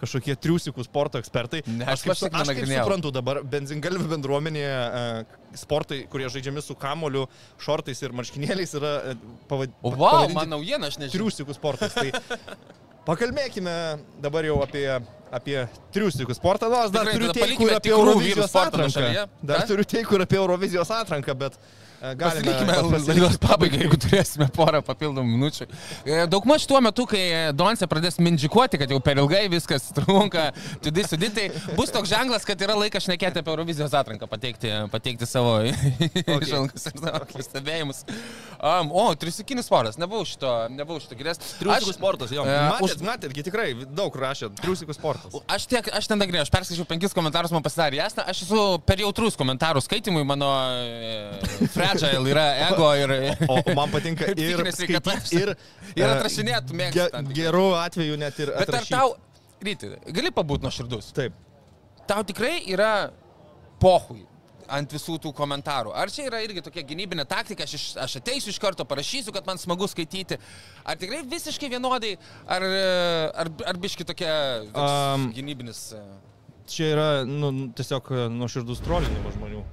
kažkokie 0.02 0.34
triusikų 0.42 0.82
sporto 0.88 1.20
ekspertai. 1.22 1.60
Ne, 1.70 1.86
aš 1.86 2.02
kaip, 2.08 2.18
su- 2.18 2.26
tik 2.26 2.34
aš 2.42 2.50
kaip 2.58 2.66
suprantu 2.72 3.12
dabar, 3.14 3.44
benzingalvių 3.46 4.08
bendruomenėje 4.16 4.78
uh, 4.88 5.36
sportai, 5.62 6.00
kurie 6.10 6.26
žaidžiami 6.34 6.62
su 6.66 6.74
kamoliu, 6.80 7.28
šortais 7.62 8.02
ir 8.02 8.16
marškinėliais 8.18 8.74
yra 8.80 8.94
uh, 9.14 9.28
pavad, 9.52 9.70
O, 9.86 9.92
wow, 9.94 10.02
pavadinti 10.08 10.38
man 10.40 10.50
naujiena, 10.56 10.90
aš 10.90 10.98
nežinau. 11.04 11.20
triusikų 11.20 11.54
sportas. 11.58 11.94
Tai 11.94 12.10
pakalbėkime 13.08 13.76
dabar 14.22 14.46
jau 14.46 14.60
apie 14.66 14.86
apie 15.32 15.62
triusikų 15.96 16.36
sportą, 16.36 16.68
nors 16.72 16.92
dar 16.92 17.08
Tikrai, 17.08 17.16
turiu 17.16 17.30
kur 17.32 17.40
palikime 17.40 17.76
apie 17.78 17.94
Eurovizijos 17.96 18.56
atranką. 18.62 19.04
Dar 19.42 19.62
Ką? 19.62 19.68
turiu 19.70 19.86
tai, 19.88 20.02
kur 20.04 20.24
apie 20.26 20.40
Eurovizijos 20.42 20.92
atranką, 20.92 21.36
bet 21.40 21.56
galime 21.56 21.91
Pasilikime 22.02 22.74
laidos 23.06 23.36
pabaigą, 23.42 23.78
jeigu 23.84 23.98
turėsime 24.02 24.48
porą 24.56 24.80
papildomų 24.86 25.36
minučių. 25.36 25.68
E, 26.02 26.16
Daugmaž 26.32 26.64
tuo 26.70 26.80
metu, 26.82 27.06
kai 27.10 27.52
Donce 27.54 27.86
pradės 27.90 28.18
mindžikuoti, 28.18 28.80
kad 28.82 28.90
jau 28.90 28.98
per 29.06 29.20
ilgai 29.22 29.44
viskas 29.54 29.86
trunka, 29.98 30.48
tudi 30.82 31.04
suditai, 31.06 31.50
bus 31.78 31.94
toks 31.94 32.10
ženklas, 32.10 32.48
kad 32.48 32.62
yra 32.66 32.74
laikas 32.80 33.06
šnekėti 33.06 33.44
apie 33.44 33.54
Eurovizijos 33.54 33.94
atranką, 33.98 34.26
pateikti, 34.32 34.72
pateikti 34.90 35.28
savo 35.30 35.60
išvalgas 36.42 36.90
ir 36.90 36.98
savo 36.98 37.22
pastebėjimus. 37.36 38.02
Um, 38.62 38.90
o, 38.98 39.06
trisikinis 39.22 39.70
sportas, 39.70 40.00
nebuvau 40.02 40.26
šito, 40.26 40.50
nebuvau 40.74 40.98
šito 41.02 41.20
geres. 41.22 41.38
Triusikų 41.62 41.96
sportas, 42.00 42.34
jo. 42.34 42.48
E, 42.50 42.58
Matėt, 42.72 42.98
už- 42.98 43.06
matėtgi 43.12 43.46
tikrai 43.46 43.68
daug 43.86 44.18
rašė, 44.22 44.50
triusikų 44.62 44.98
sportas. 44.98 45.38
Aš 45.54 45.70
tiek, 45.70 45.86
aš 46.02 46.10
ten 46.10 46.22
nagrinėjau, 46.22 46.48
aš 46.50 46.54
perskaičiau 46.58 46.90
penkis 46.90 47.14
komentarus, 47.18 47.54
man 47.54 47.62
pasidarė 47.66 48.02
jasna, 48.02 48.26
aš 48.34 48.44
esu 48.48 48.66
per 48.90 49.02
jautrus 49.06 49.38
komentarų 49.40 49.82
skaitimui, 49.86 50.26
mano 50.30 50.50
e, 50.82 51.42
fragile 52.00 52.32
yra 52.34 52.46
ego 52.68 52.90
ir... 53.00 53.14
O 53.48 53.60
o 53.60 53.76
man 53.78 53.92
patinka 53.94 54.32
Ir 54.38 54.64
skaityt, 54.76 55.32
ir, 55.38 55.54
Ir 56.00 56.06
e, 56.06 56.10
atrašinėt 56.10 56.74
mėgstu 56.82 57.06
ge. 57.12 57.36
Gerų 57.42 57.66
atvejų 57.82 58.18
net 58.22 58.40
ir 58.42 58.54
Bet 58.56 58.64
ar 58.64 58.80
atrašyt. 58.80 58.96
tau, 58.96 59.16
ryti, 59.66 59.92
gali 60.16 60.34
pabūti 60.36 60.68
nuo 60.68 60.74
širdus? 60.74 61.12
Taip. 61.18 61.36
Tau 62.10 62.24
tikrai 62.28 62.58
yra 62.74 62.92
pohui 63.82 64.24
ant 64.72 64.94
visų 64.96 65.18
tų 65.20 65.34
komentarų. 65.36 65.92
Ar 66.00 66.08
čia 66.14 66.30
yra 66.30 66.40
irgi 66.46 66.62
tokia 66.64 66.84
gynybinė 66.88 67.26
taktika, 67.28 67.66
aš, 67.68 67.74
iš, 67.76 67.86
aš 68.00 68.14
ateisiu 68.22 68.54
iš 68.54 68.60
karto, 68.64 68.86
parašysiu, 68.88 69.34
kad 69.36 69.44
man 69.50 69.60
smagu 69.60 69.88
skaityti. 69.92 70.38
Ar 70.88 70.96
tikrai 71.00 71.22
visiškai 71.28 71.68
vienodai, 71.74 72.14
ar, 72.48 72.64
ar, 73.44 73.52
ar 73.68 73.80
biški 73.84 74.08
tokia 74.08 74.32
Am, 74.80 75.28
gynybinis... 75.36 75.90
e, 75.98 76.04
Čia 76.72 76.88
yra 76.94 77.08
nu, 77.28 77.50
tiesiog 77.76 78.08
nuoširdus 78.32 78.80
trolinimas 78.86 79.36
žmonių. 79.36 79.66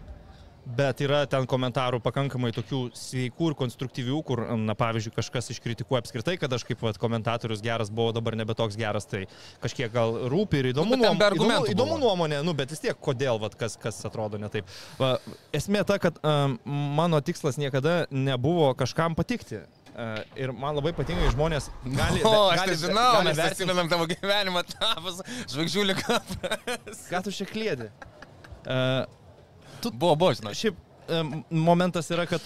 Bet 0.68 1.00
yra 1.00 1.22
ten 1.30 1.46
komentarų 1.48 2.02
pakankamai 2.04 2.50
tokių 2.52 2.78
sveikų 2.96 3.46
ir 3.50 3.54
konstruktyvių, 3.56 4.18
kur, 4.28 4.42
na, 4.60 4.74
pavyzdžiui, 4.76 5.14
kažkas 5.16 5.48
iškritikuoja 5.54 6.02
apskritai, 6.02 6.34
kad 6.40 6.52
aš 6.52 6.66
kaip 6.68 6.82
vat, 6.84 6.98
komentatorius 7.00 7.62
geras 7.64 7.88
buvau, 7.88 8.12
dabar 8.12 8.36
nebe 8.36 8.52
toks 8.58 8.76
geras, 8.76 9.08
tai 9.08 9.22
kažkiek 9.62 9.88
gal 9.94 10.28
rūpi 10.28 10.60
ir 10.60 10.70
įdomu, 10.74 10.98
Nu, 10.98 11.14
įdomu, 11.14 11.62
įdomu 11.72 11.96
nuomonė, 12.02 12.42
nu, 12.44 12.52
bet 12.58 12.74
vis 12.74 12.84
tiek, 12.84 12.98
kodėl, 13.00 13.40
vat, 13.40 13.56
kas, 13.56 13.78
kas 13.80 14.02
atrodo 14.04 14.36
ne 14.40 14.50
taip. 14.52 14.68
Va, 15.00 15.14
esmė 15.56 15.86
ta, 15.88 15.96
kad 16.02 16.20
um, 16.20 16.58
mano 16.66 17.22
tikslas 17.24 17.56
niekada 17.56 18.02
nebuvo 18.12 18.74
kažkam 18.76 19.16
patikti. 19.16 19.64
Uh, 19.98 20.20
ir 20.38 20.52
man 20.54 20.76
labai 20.76 20.92
patinka, 20.94 21.24
kai 21.24 21.32
žmonės 21.32 21.72
gali... 21.86 22.20
O, 22.28 22.34
aš 22.52 22.60
gali, 22.60 22.74
tai 22.74 22.82
žinau, 22.84 23.06
gali 23.16 23.32
mes 23.32 23.40
atsimenam 23.48 23.88
tavo 23.90 24.04
gyvenimo 24.10 24.60
etapas, 24.62 25.24
žvaigždžių 25.48 25.86
liga. 25.88 26.20
Ką 27.08 27.24
tu 27.24 27.34
čia 27.34 27.48
klėdi? 27.48 27.88
Uh, 28.68 29.08
Buvo, 29.86 30.14
buvo, 30.18 30.32
žinau. 30.38 30.54
Šiaip 30.56 30.76
em, 31.08 31.30
momentas 31.50 32.10
yra, 32.14 32.26
kad 32.30 32.42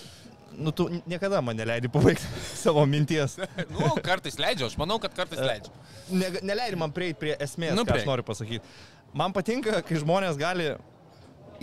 nu, 0.53 0.73
tu 0.77 0.89
niekada 1.09 1.41
man 1.45 1.57
neleidi 1.57 1.89
pabaigti 1.93 2.27
savo 2.65 2.85
minties. 2.87 3.39
Nu, 3.73 3.93
kartais 4.05 4.37
leidžiu, 4.41 4.69
aš 4.69 4.77
manau, 4.81 4.99
kad 5.03 5.15
kartais 5.17 5.41
leidžiu. 5.41 5.73
Ne, 6.12 6.29
neleidi 6.45 6.77
man 6.81 6.93
prieiti 6.93 7.19
prie 7.23 7.37
esmės, 7.41 7.73
Nu, 7.77 7.83
nu, 7.83 7.89
prieik. 7.89 8.05
aš 8.05 8.11
noriu 8.11 8.27
pasakyti. 8.27 8.65
Man 9.17 9.33
patinka, 9.33 9.81
kai 9.85 9.97
žmonės 10.01 10.37
gali 10.41 10.71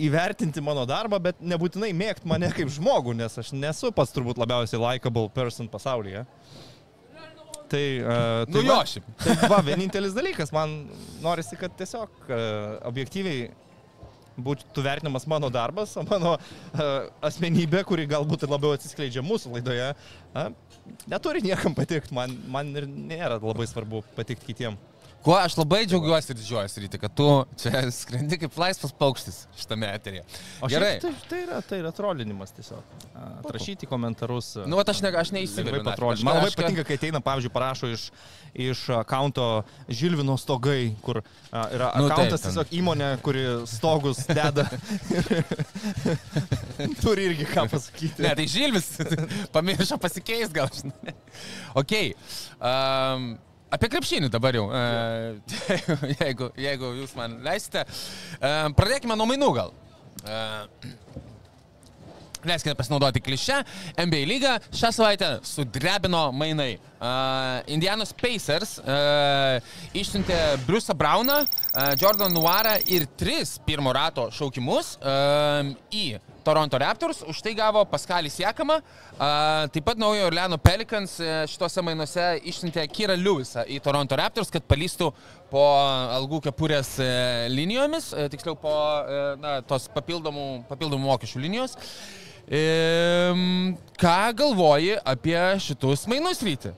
įvertinti 0.00 0.62
mano 0.64 0.86
darbą, 0.88 1.18
bet 1.22 1.40
nebūtinai 1.44 1.90
mėgti 1.94 2.28
mane 2.30 2.48
kaip 2.56 2.70
žmogų, 2.72 3.12
nes 3.18 3.34
aš 3.42 3.50
nesu 3.52 3.90
pats 3.92 4.14
turbūt 4.16 4.38
labiausiai 4.40 4.80
likable 4.80 5.28
person 5.34 5.68
pasaulyje. 5.68 6.22
Tai, 7.70 7.82
uh, 8.02 8.46
Nu 8.48 8.54
tai 8.56 8.62
jo, 8.66 8.74
va- 8.74 8.86
šiaip. 8.88 9.10
Tai 9.22 9.48
va, 9.52 9.60
vienintelis 9.62 10.14
dalykas, 10.16 10.50
man 10.56 10.72
norisi, 11.22 11.54
kad 11.60 11.74
tiesiog 11.78 12.08
uh, 12.26 12.38
objektyviai 12.88 13.50
būtų 14.44 14.84
vertinamas 14.84 15.26
mano 15.30 15.50
darbas, 15.52 15.96
o 16.00 16.04
mano 16.06 16.36
uh, 16.36 17.08
asmenybė, 17.26 17.84
kuri 17.88 18.08
galbūt 18.10 18.48
labiau 18.50 18.74
atsiskleidžia 18.76 19.24
mūsų 19.26 19.56
laidoje, 19.56 19.90
uh, 19.94 20.50
neturi 21.10 21.44
niekam 21.46 21.76
patikti, 21.76 22.14
man, 22.16 22.36
man 22.50 22.72
ir 22.76 22.88
nėra 22.90 23.40
labai 23.40 23.68
svarbu 23.70 24.04
patikti 24.16 24.52
kitiem. 24.52 24.78
Kuo 25.20 25.34
aš 25.36 25.58
labai 25.58 25.82
džiaugiuosi 25.84 26.32
ir 26.32 26.38
didžiuojuosi 26.38 26.80
ryti, 26.80 26.98
kad 27.00 27.12
tu 27.12 27.26
čia 27.60 27.82
skrendi 27.92 28.38
kaip 28.40 28.54
laisvas 28.56 28.94
paukštis 28.96 29.42
šitame 29.60 29.90
eterėje. 29.92 30.22
O 30.64 30.70
Gerai. 30.72 30.94
Tai, 31.02 31.10
tai, 31.28 31.40
yra, 31.44 31.58
tai 31.60 31.80
yra 31.82 31.90
trolinimas 31.92 32.54
tiesiog. 32.56 32.94
Atrašyti 33.42 33.88
komentarus. 33.90 34.54
Nu, 34.64 34.78
vat 34.80 34.88
aš, 34.88 35.02
ne, 35.04 35.12
aš 35.20 35.34
patrolint. 35.84 36.24
Man 36.24 36.40
labai 36.40 36.54
patinka, 36.56 36.86
kai 36.88 36.96
ateina, 36.96 37.20
pavyzdžiui, 37.24 37.52
parašo 37.52 37.90
iš, 37.92 38.06
iš 38.68 38.86
akaunto 38.96 39.48
Žilvino 39.92 40.38
stogai, 40.40 40.94
kur 41.04 41.20
a, 41.20 41.66
yra 41.68 41.92
Nu, 42.00 42.08
akauntas 42.08 42.40
ten. 42.40 42.54
tiesiog 42.54 42.72
įmonė, 42.80 43.10
kuri 43.24 43.44
stogus 43.68 44.22
deda. 44.30 44.64
Turi 47.02 47.28
irgi 47.28 47.50
ką 47.50 47.66
pasakyti. 47.68 48.24
Ne, 48.24 48.32
tai 48.40 48.48
Žilvis 48.48 48.90
pamiršo 49.54 50.00
pasikeis 50.00 50.52
gal. 50.56 50.72
žinai. 50.80 51.14
Ok. 51.76 51.96
Um, 52.56 53.30
apie 53.74 53.90
krepšinį 53.92 54.30
dabar 54.32 54.58
jau. 54.58 54.66
Uh, 54.70 55.38
jeigu, 56.22 56.50
jeigu 56.58 56.94
jūs 57.00 57.14
man 57.18 57.38
leisite. 57.46 57.86
Uh, 58.40 58.68
pradėkime 58.76 59.16
nuo 59.18 59.28
mainų 59.30 59.52
gal. 59.56 59.74
Uh, 60.24 60.66
Leiskite 62.40 62.72
pasinaudoti 62.74 63.20
klišę. 63.20 63.58
NBA 64.00 64.20
lyga 64.24 64.54
šią 64.72 64.88
savaitę 64.96 65.28
sudrebino 65.44 66.30
mainai. 66.32 66.78
Uh, 67.00 67.60
Indianos 67.68 68.14
Pacers 68.16 68.78
uh, 68.80 69.60
išsiuntė 69.96 70.38
Bruce'ą 70.64 70.96
Browną, 70.96 71.42
uh, 71.44 71.92
Jordan 72.00 72.32
Nuarą 72.32 72.78
ir 72.88 73.04
tris 73.20 73.58
pirmo 73.66 73.92
rato 73.92 74.30
šaukimus 74.32 74.94
uh, 75.00 75.68
į 75.92 76.06
Toronto 76.44 76.78
Raptors. 76.80 77.22
Už 77.28 77.42
tai 77.44 77.52
gavo 77.54 77.84
Paskalis 77.88 78.38
Jakamą. 78.40 78.80
Uh, 78.80 79.68
taip 79.72 79.84
pat 79.86 80.00
naujo 80.00 80.26
Orleano 80.28 80.58
Pelicans 80.60 81.18
uh, 81.20 81.44
šituose 81.50 81.84
mainuose 81.84 82.26
išsiuntė 82.50 82.86
Kira 82.92 83.16
Lewisą 83.18 83.66
į 83.68 83.80
Toronto 83.84 84.18
Raptors, 84.18 84.50
kad 84.52 84.64
palystų 84.68 85.10
po 85.52 85.64
algų 86.16 86.42
kepurės 86.48 86.96
uh, 87.02 87.46
linijomis, 87.52 88.10
uh, 88.14 88.26
tiksliau 88.32 88.56
po 88.58 88.72
uh, 88.72 89.36
na, 89.40 89.58
tos 89.66 89.90
papildomų, 89.92 90.66
papildomų 90.70 91.12
mokesčių 91.12 91.46
linijos. 91.46 91.78
Ką 94.00 94.14
galvoji 94.34 94.96
apie 95.06 95.38
šitus 95.62 96.08
mainus 96.10 96.40
ryti? 96.42 96.72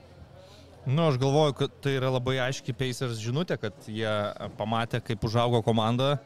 Nu, 0.85 1.07
aš 1.07 1.17
galvoju, 1.17 1.55
kad 1.57 1.73
tai 1.81 1.95
yra 1.95 2.09
labai 2.11 2.35
aiški 2.43 2.75
Pacers 2.75 3.21
žinutė, 3.23 3.55
kad 3.57 3.85
jie 3.87 4.11
pamatė, 4.59 4.99
kaip 5.01 5.23
užaugo 5.23 5.63
komanda 5.63 6.17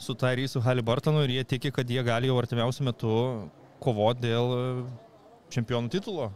su 0.00 0.16
Tyree'u 0.16 0.62
Halibartonu 0.64 1.24
ir 1.26 1.34
jie 1.36 1.44
tiki, 1.44 1.72
kad 1.76 1.88
jie 1.90 2.02
gali 2.06 2.30
jau 2.30 2.38
artimiausiu 2.40 2.86
metu 2.88 3.14
kovoti 3.84 4.24
dėl 4.24 4.54
e, 4.56 4.62
čempionų 5.52 5.92
titulo. 5.92 6.30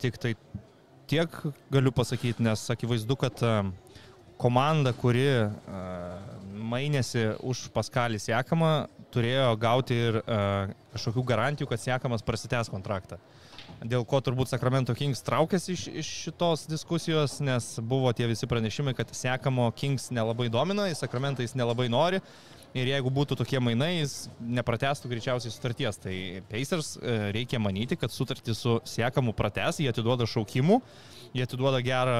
Tik 0.00 0.18
tai 0.20 0.34
tiek 1.08 1.36
galiu 1.72 1.92
pasakyti, 1.96 2.44
nes 2.44 2.66
akivaizdu, 2.72 3.16
kad 3.20 3.40
a, 3.44 3.52
komanda, 4.40 4.92
kuri 4.96 5.24
a, 5.32 5.46
mainėsi 6.56 7.30
už 7.46 7.68
Paskalį 7.76 8.20
Siekamą, 8.20 8.72
turėjo 9.14 9.50
gauti 9.60 9.96
ir 10.08 10.20
a, 10.22 10.40
kažkokių 10.94 11.26
garantijų, 11.30 11.70
kad 11.70 11.82
Siekamas 11.82 12.24
prasitęs 12.26 12.72
kontraktą 12.72 13.20
dėl 13.84 14.04
ko 14.08 14.20
turbūt 14.24 14.50
Sacramento 14.50 14.94
Kings 14.96 15.22
traukėsi 15.26 15.74
iš, 15.74 15.86
iš 16.02 16.10
šitos 16.24 16.66
diskusijos, 16.70 17.38
nes 17.44 17.76
buvo 17.82 18.12
tie 18.16 18.28
visi 18.30 18.48
pranešimai, 18.48 18.94
kad 18.96 19.12
sekamo 19.14 19.68
Kings 19.76 20.10
nelabai 20.14 20.48
domina, 20.52 20.88
į 20.90 20.96
Sacramento 20.98 21.44
jis 21.44 21.56
nelabai 21.58 21.88
nori. 21.92 22.22
Ir 22.76 22.90
jeigu 22.90 23.08
būtų 23.14 23.38
tokie 23.40 23.60
mainai, 23.62 24.02
jis 24.02 24.26
nepratestų 24.42 25.08
greičiausiai 25.08 25.52
sutarties. 25.54 25.96
Tai 26.02 26.16
Pacers 26.50 26.90
e, 26.98 27.14
reikia 27.32 27.60
manyti, 27.62 27.96
kad 27.96 28.12
sutartį 28.12 28.52
su 28.56 28.74
Siekamu 28.84 29.32
prates, 29.36 29.78
jie 29.80 29.88
atiduoda 29.88 30.26
šaukimų, 30.28 30.82
jie 31.32 31.46
atiduoda 31.46 31.80
gerą 31.84 32.18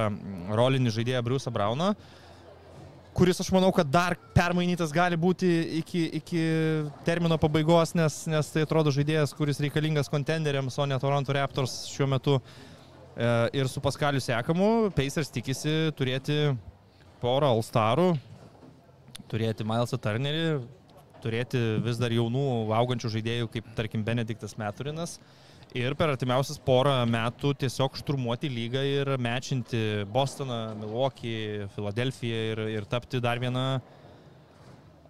rolinį 0.56 0.94
žaidėją 0.96 1.20
Bruce'ą 1.26 1.52
Brauną, 1.52 1.90
kuris 3.16 3.40
aš 3.40 3.50
manau, 3.54 3.70
kad 3.72 3.88
dar 3.88 4.16
permainytas 4.36 4.92
gali 4.94 5.16
būti 5.16 5.48
iki, 5.80 6.02
iki 6.18 6.42
termino 7.06 7.38
pabaigos, 7.40 7.94
nes, 7.96 8.18
nes 8.28 8.50
tai 8.52 8.66
atrodo 8.66 8.92
žaidėjas, 8.94 9.32
kuris 9.36 9.60
reikalingas 9.64 10.10
kontenderiams, 10.12 10.76
o 10.76 10.86
ne 10.88 10.98
Toronto 11.00 11.36
Raptors 11.36 11.78
šiuo 11.94 12.10
metu. 12.12 12.38
E, 13.16 13.28
Ir 13.56 13.70
su 13.72 13.80
Paskaliu 13.80 14.20
Sekamu 14.20 14.90
Pacers 14.96 15.32
tikisi 15.32 15.72
turėti 15.96 16.36
porą 17.22 17.48
All-Starų, 17.54 18.10
turėti 19.32 19.64
Milesą 19.64 19.96
Turnerį, 19.96 20.60
turėti 21.24 21.62
vis 21.86 21.96
dar 22.02 22.12
jaunų 22.12 22.44
augančių 22.76 23.14
žaidėjų, 23.16 23.48
kaip 23.54 23.72
tarkim 23.78 24.04
Benediktas 24.04 24.58
Meturinas. 24.60 25.16
Ir 25.74 25.96
per 25.98 26.12
artimiausias 26.12 26.60
porą 26.62 26.94
metų 27.10 27.50
tiesiog 27.58 27.96
šturmuoti 27.98 28.48
lygą 28.48 28.84
ir 28.86 29.10
mečinti 29.18 30.06
Bostoną, 30.12 30.76
Milwaukee, 30.78 31.66
Filadelfiją 31.74 32.38
ir, 32.52 32.62
ir 32.76 32.86
tapti 32.86 33.20
dar 33.20 33.40
vieną 33.42 33.64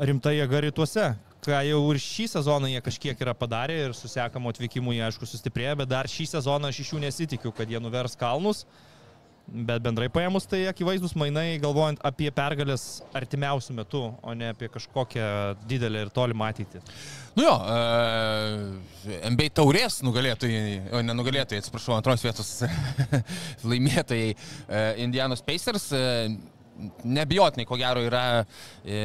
rimtą 0.00 0.32
jėgą 0.32 0.62
rytuose. 0.64 1.10
Ką 1.44 1.60
jau 1.68 1.82
ir 1.92 2.00
šį 2.02 2.26
sezoną 2.32 2.72
jie 2.72 2.80
kažkiek 2.82 3.20
yra 3.22 3.36
padarę 3.36 3.76
ir 3.84 3.94
susekamo 3.94 4.50
atvykimu 4.50 4.96
jie 4.96 5.04
aišku 5.06 5.28
sustiprėjo, 5.28 5.76
bet 5.82 5.92
dar 5.92 6.08
šį 6.10 6.26
sezoną 6.32 6.72
aš 6.72 6.80
iš 6.82 6.94
jų 6.94 7.04
nesitikiu, 7.04 7.52
kad 7.54 7.70
jie 7.70 7.78
nuvers 7.82 8.16
kalnus. 8.18 8.64
Bet 9.47 9.79
bendrai 9.85 10.09
paėmus 10.11 10.49
tai 10.50 10.65
akivaizdus 10.67 11.12
mainai, 11.15 11.61
galvojant 11.62 12.00
apie 12.07 12.26
pergalės 12.35 13.05
artimiausių 13.15 13.76
metų, 13.79 14.00
o 14.19 14.35
ne 14.35 14.49
apie 14.50 14.67
kažkokią 14.75 15.29
didelę 15.71 16.03
ir 16.03 16.11
tolimą 16.15 16.49
ateitį. 16.50 16.83
Nu 17.38 17.45
jo, 17.45 17.53
uh, 17.55 19.21
MBA 19.31 19.53
taurės 19.55 20.00
nugalėtojai, 20.03 20.81
o 20.91 21.05
ne 21.07 21.15
nugalėtojai, 21.15 21.62
atsiprašau, 21.62 21.95
antros 21.95 22.26
vietos 22.26 22.50
laimėtojai 23.71 24.35
uh, 24.35 24.91
Indianos 25.07 25.47
Pacers. 25.47 25.93
Uh, 25.95 26.35
Nebijotinai, 27.04 27.64
ko 27.68 27.78
gero, 27.80 28.02
yra 28.04 28.45
e, 28.85 28.99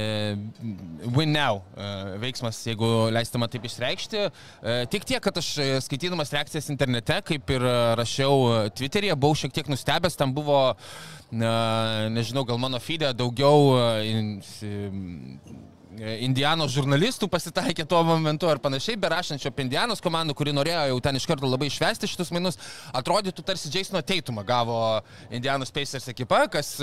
win 1.15 1.31
now 1.31 1.61
e, 1.71 1.87
veiksmas, 2.19 2.59
jeigu 2.67 2.89
leistama 3.15 3.47
taip 3.51 3.67
išreikšti. 3.69 4.25
E, 4.27 4.75
tik 4.91 5.07
tiek, 5.07 5.21
kad 5.23 5.39
aš 5.39 5.53
e, 5.61 5.69
skaitydamas 5.85 6.33
reakcijas 6.35 6.67
internete, 6.73 7.21
kaip 7.27 7.55
ir 7.55 7.65
rašiau 7.99 8.67
Twitter'yje, 8.75 9.15
buvau 9.15 9.39
šiek 9.39 9.55
tiek 9.55 9.71
nustebęs, 9.71 10.19
tam 10.19 10.35
buvo, 10.35 10.59
e, 11.31 11.53
nežinau, 12.11 12.43
gal 12.49 12.59
mano 12.61 12.81
feedė 12.83 13.13
daugiau 13.15 13.77
e, 13.79 14.71
Indianos 15.99 16.71
žurnalistų 16.71 17.27
pasitaikė 17.31 17.83
tuo 17.89 17.99
momentu 18.07 18.47
ar 18.47 18.61
panašiai, 18.63 18.95
berašančio 19.01 19.49
apie 19.51 19.65
Indianos 19.65 19.99
komandą, 20.03 20.35
kuri 20.37 20.53
norėjo 20.55 20.85
jau 20.93 20.99
ten 21.03 21.19
iš 21.19 21.25
karto 21.27 21.49
labai 21.51 21.67
išvesti 21.67 22.07
šitus 22.07 22.31
mainus, 22.31 22.59
atrodytų 22.95 23.43
tarsi 23.43 23.71
Jasono 23.73 23.99
Teitumą 23.99 24.45
gavo 24.47 24.77
Indianos 25.29 25.73
Pacers 25.75 26.07
ekipa, 26.13 26.45
kas 26.53 26.77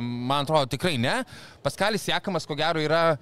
man 0.00 0.46
atrodo 0.46 0.70
tikrai 0.72 0.96
ne. 0.96 1.18
Paskalis 1.64 2.08
Jekamas, 2.08 2.48
ko 2.48 2.56
gero, 2.56 2.80
yra 2.80 3.18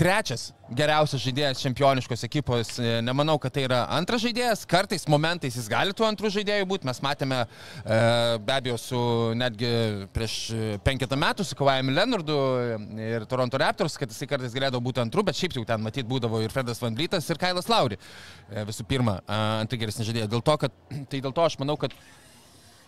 trečias 0.00 0.50
geriausias 0.70 1.20
žaidėjas 1.24 1.60
čempioniškos 1.64 2.22
ekipos. 2.28 2.70
E, 2.78 3.00
nemanau, 3.04 3.36
kad 3.42 3.52
tai 3.54 3.64
yra 3.66 3.80
antras 3.96 4.22
žaidėjas. 4.22 4.62
Kartais 4.70 5.04
momentais 5.10 5.56
jis 5.58 5.66
gali 5.70 5.94
tuo 5.96 6.06
antrų 6.06 6.30
žaidėjų 6.36 6.68
būti. 6.70 6.88
Mes 6.88 7.02
matėme 7.04 7.40
e, 7.42 7.48
be 8.46 8.54
abejo 8.54 8.78
su 8.80 9.00
netgi 9.38 9.72
prieš 10.14 10.36
penketą 10.86 11.18
metų 11.20 11.46
su 11.46 11.58
Kavajami 11.58 11.96
Leonardu 11.96 12.38
ir 13.10 13.26
Toronto 13.30 13.60
Raptors, 13.60 13.98
kad 14.00 14.12
jisai 14.12 14.30
kartais 14.30 14.54
galėdavo 14.56 14.82
būti 14.86 15.02
antrų, 15.04 15.26
bet 15.28 15.40
šiaip 15.40 15.58
jau 15.58 15.66
ten 15.68 15.82
matyt 15.84 16.08
būdavo 16.08 16.40
ir 16.44 16.54
Fredas 16.54 16.80
Van 16.82 16.96
Vlytas 16.96 17.28
ir 17.28 17.40
Kailas 17.42 17.68
Lauri. 17.70 17.98
E, 18.48 18.64
visų 18.70 18.86
pirma, 18.88 19.18
antrai 19.28 19.82
geresni 19.82 20.06
žaidėjai. 20.08 20.30
Dėl 20.30 20.46
to, 20.46 20.56
kad, 20.64 20.80
tai 21.10 21.20
dėl 21.20 21.34
to 21.34 21.44
aš 21.44 21.58
manau, 21.60 21.76
kad 21.80 21.96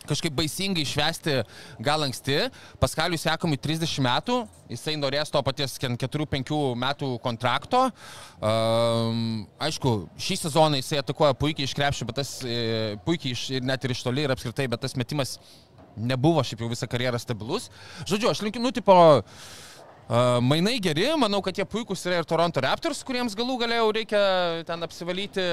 kažkaip 0.08 0.34
baisingai 0.36 0.84
švesti 0.88 1.38
gal 1.82 2.04
anksti. 2.06 2.38
Paskaliui 2.82 3.20
sekamui 3.20 3.58
30 3.60 4.02
metų, 4.04 4.38
jisai 4.72 4.96
norės 5.00 5.32
to 5.32 5.42
paties 5.46 5.78
4-5 5.80 6.54
metų 6.82 7.10
kontrakto. 7.24 7.84
Um, 8.42 9.44
aišku, 9.62 9.94
šį 10.20 10.38
sezoną 10.44 10.80
jisai 10.80 11.02
atakuoja 11.02 11.36
puikiai 11.38 11.68
iš 11.68 11.76
krepšio, 11.78 12.08
bet 12.08 12.20
tas 12.22 12.38
e, 12.44 12.96
puikiai 13.06 13.36
iš, 13.36 13.44
net 13.62 13.84
ir 13.84 13.94
iš 13.94 14.02
toli 14.06 14.26
ir 14.26 14.34
apskritai, 14.34 14.68
bet 14.72 14.82
tas 14.84 14.96
metimas 14.98 15.38
nebuvo 15.96 16.42
šiaip 16.44 16.62
jau 16.64 16.70
visą 16.72 16.88
karjerą 16.90 17.20
stabilus. 17.20 17.68
Žodžiu, 18.08 18.30
aš 18.32 18.42
linkiu, 18.44 18.62
nu, 18.64 18.72
tipo, 18.74 18.94
Mainai 20.12 20.76
geri, 20.82 21.06
manau, 21.16 21.38
kad 21.40 21.56
jie 21.56 21.64
puikūs 21.64 22.02
yra 22.04 22.18
ir 22.20 22.26
Toronto 22.28 22.60
Raptors, 22.60 22.98
kuriems 23.06 23.32
galų 23.38 23.54
galėjau 23.62 23.86
reikia 23.96 24.18
ten 24.68 24.84
apsivalyti 24.84 25.44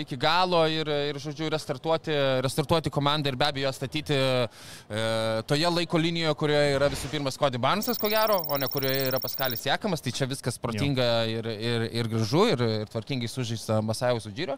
iki 0.00 0.16
galo 0.16 0.62
ir, 0.72 0.88
ir 1.10 1.18
žodžiu, 1.20 1.50
restartuoti, 1.52 2.14
restartuoti 2.46 2.92
komandą 2.94 3.28
ir 3.28 3.36
be 3.36 3.44
abejo 3.50 3.72
statyti 3.76 4.16
e, 4.16 5.02
toje 5.50 5.68
laiko 5.68 6.00
linijoje, 6.00 6.32
kurioje 6.40 6.78
yra 6.78 6.88
visų 6.94 7.10
pirma 7.12 7.32
Skodi 7.34 7.60
Barnsas, 7.60 8.00
ko 8.00 8.08
gero, 8.08 8.38
o 8.48 8.56
ne 8.56 8.70
kurioje 8.72 9.10
yra 9.10 9.20
Paskalis 9.20 9.66
Jekamas, 9.68 10.00
tai 10.00 10.14
čia 10.16 10.30
viskas 10.30 10.56
protinga 10.62 11.10
ir, 11.28 11.50
ir, 11.52 11.86
ir 12.00 12.10
gražu 12.14 12.46
ir, 12.54 12.64
ir 12.86 12.88
tvarkingai 12.94 13.28
sužaista 13.28 13.82
Masajaus 13.84 14.30
Udžyrio. 14.30 14.56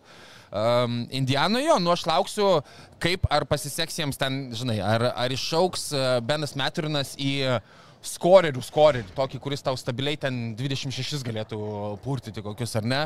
Um, 0.55 1.01
Indianoje, 1.11 1.75
nu 1.83 1.97
aš 1.97 2.07
lauksiu, 2.07 2.47
kaip 3.03 3.27
ar 3.27 3.43
pasiseks 3.51 3.99
jiems 4.05 4.23
ten, 4.23 4.39
žinai, 4.55 4.79
ar, 4.87 5.09
ar 5.19 5.35
išauks 5.35 5.91
e, 5.91 6.07
Benas 6.31 6.55
Meturinas 6.55 7.17
į 7.19 7.35
uh, 7.57 7.85
skorerių, 8.05 8.63
skorerių, 8.63 9.13
tokį, 9.17 9.41
kuris 9.43 9.65
tau 9.65 9.75
stabiliai 9.79 10.19
ten 10.21 10.39
26 10.59 11.25
galėtų 11.27 11.59
purtyti 12.05 12.43
kokius 12.45 12.77
ar 12.79 12.87
ne. 12.87 13.01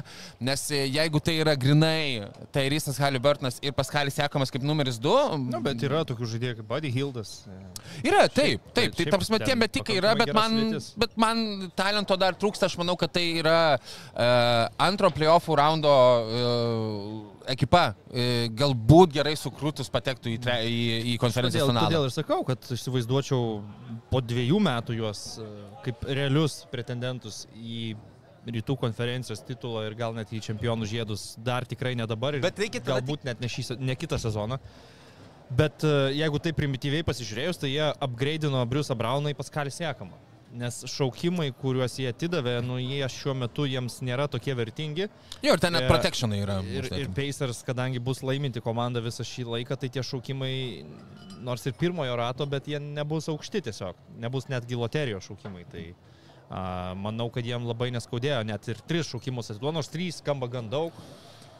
Nes 0.44 0.64
e, 0.74 0.82
jeigu 0.92 1.20
tai 1.24 1.38
yra 1.40 1.54
grinai 1.58 2.28
Tairisas 2.54 3.00
Haliburtonas 3.02 3.58
ir 3.64 3.74
Paskalis 3.76 4.18
sekamas 4.20 4.52
kaip 4.52 4.64
numeris 4.66 5.00
2. 5.02 5.16
Na, 5.48 5.62
bet 5.64 5.82
yra 5.86 6.04
tokių 6.08 6.28
žaidėjų 6.34 6.60
kaip 6.60 6.70
Buddy 6.70 6.92
Hildas. 6.92 7.34
Yra, 8.04 8.26
taip, 8.32 8.64
taip. 8.76 8.96
Tai 8.98 9.08
tarsi 9.16 9.42
tie 9.46 9.58
metikai 9.58 9.98
yra, 10.00 10.14
bet 10.18 10.34
man, 10.36 10.58
bet 11.00 11.16
man 11.20 11.44
talento 11.78 12.18
dar 12.20 12.36
trūksta. 12.38 12.68
Aš 12.68 12.78
manau, 12.80 12.96
kad 13.00 13.12
tai 13.16 13.24
yra 13.40 13.60
uh, 13.76 14.66
antro 14.82 15.10
playoffų 15.14 15.56
raundo 15.58 15.92
uh, 15.92 17.31
ekipa 17.50 17.92
e, 18.10 18.48
galbūt 18.58 19.14
gerai 19.16 19.34
sukrūtus 19.38 19.90
patektų 19.92 20.32
į, 20.32 20.38
tre, 20.42 20.56
į, 20.68 20.78
į 21.12 21.16
konferencijos 21.22 21.68
finalą. 21.70 21.90
Todėl 21.90 22.08
ir 22.08 22.14
sakau, 22.14 22.40
kad 22.46 22.70
įsivaizduočiau 22.76 23.60
po 24.12 24.22
dviejų 24.24 24.60
metų 24.62 24.96
juos 25.00 25.24
e, 25.42 25.50
kaip 25.86 26.06
realius 26.08 26.62
pretendentus 26.72 27.44
į 27.56 27.92
rytų 28.42 28.74
konferencijos 28.80 29.44
titulą 29.46 29.84
ir 29.86 29.94
gal 29.98 30.16
net 30.16 30.32
į 30.34 30.42
čempionų 30.42 30.88
žiedus 30.90 31.32
dar 31.38 31.66
tikrai 31.68 31.94
ne 31.98 32.08
dabar. 32.10 32.40
Bet 32.42 32.58
reikia 32.58 32.82
galbūt 32.82 33.28
net 33.28 33.42
ne, 33.42 33.50
šį, 33.50 33.78
ne 33.78 33.96
kitą 33.98 34.18
sezoną. 34.22 34.58
Bet 35.52 35.84
e, 35.86 35.94
jeigu 36.16 36.40
tai 36.42 36.54
primityviai 36.56 37.06
pasižiūrėjus, 37.06 37.62
tai 37.62 37.74
jie 37.74 37.88
upgradeino 38.02 38.64
Briusą 38.68 38.96
Brauną 38.98 39.34
į 39.34 39.38
Paskalį 39.38 39.74
Siekamą 39.74 40.31
nes 40.52 40.82
šaukimai, 40.90 41.48
kuriuos 41.56 41.94
jie 42.00 42.10
atidavė, 42.12 42.58
nu 42.64 42.76
jie 42.80 43.06
šiuo 43.10 43.34
metu 43.38 43.64
jiems 43.68 44.00
nėra 44.04 44.28
tokie 44.30 44.54
vertingi. 44.56 45.08
Jo, 45.44 45.54
ir 45.56 45.62
ten 45.62 45.74
net 45.76 45.86
e, 45.86 45.90
protectionai 45.90 46.42
yra. 46.42 46.58
Ir, 46.68 46.88
ir 46.98 47.10
Pacers, 47.16 47.62
kadangi 47.66 48.02
bus 48.04 48.22
laiminti 48.26 48.62
komanda 48.64 49.02
visą 49.04 49.24
šį 49.26 49.46
laiką, 49.54 49.78
tai 49.80 49.90
tie 49.92 50.04
šaukimai, 50.06 50.54
nors 51.44 51.64
ir 51.68 51.76
pirmojo 51.78 52.16
rato, 52.20 52.46
bet 52.48 52.68
jie 52.68 52.80
nebus 52.82 53.30
aukšti 53.32 53.64
tiesiog, 53.68 53.98
nebus 54.22 54.50
netgi 54.52 54.78
loterijos 54.78 55.30
šaukimai. 55.30 55.64
Tai 55.72 55.86
a, 55.88 56.62
manau, 57.00 57.30
kad 57.32 57.48
jiem 57.48 57.68
labai 57.68 57.90
neskaudėjo, 57.96 58.42
net 58.52 58.68
ir 58.68 58.82
tris 58.88 59.08
šaukimus 59.12 59.54
atiduodu, 59.54 59.78
nors 59.80 59.92
trys 59.92 60.20
skamba 60.20 60.50
gan 60.52 60.68
daug. 60.72 60.96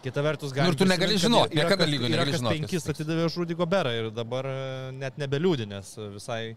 Kita 0.03 0.19
vertus, 0.19 0.51
gali. 0.51 0.67
Nu, 0.67 0.75
ir 0.75 0.79
tu 0.81 0.87
negali 0.91 1.15
žinoti, 1.23 1.55
niekada 1.55 1.87
lygiai 1.87 2.11
negali 2.11 2.33
žinoti. 2.35 2.59
Penkis 2.59 2.89
atidavė 2.91 3.29
Žudį 3.31 3.55
Goberą 3.55 3.93
ir 3.95 4.09
dabar 4.11 4.49
e, 4.51 4.63
net 4.99 5.15
nebeliūdė, 5.23 5.69
nes 5.71 5.93
visai 6.17 6.57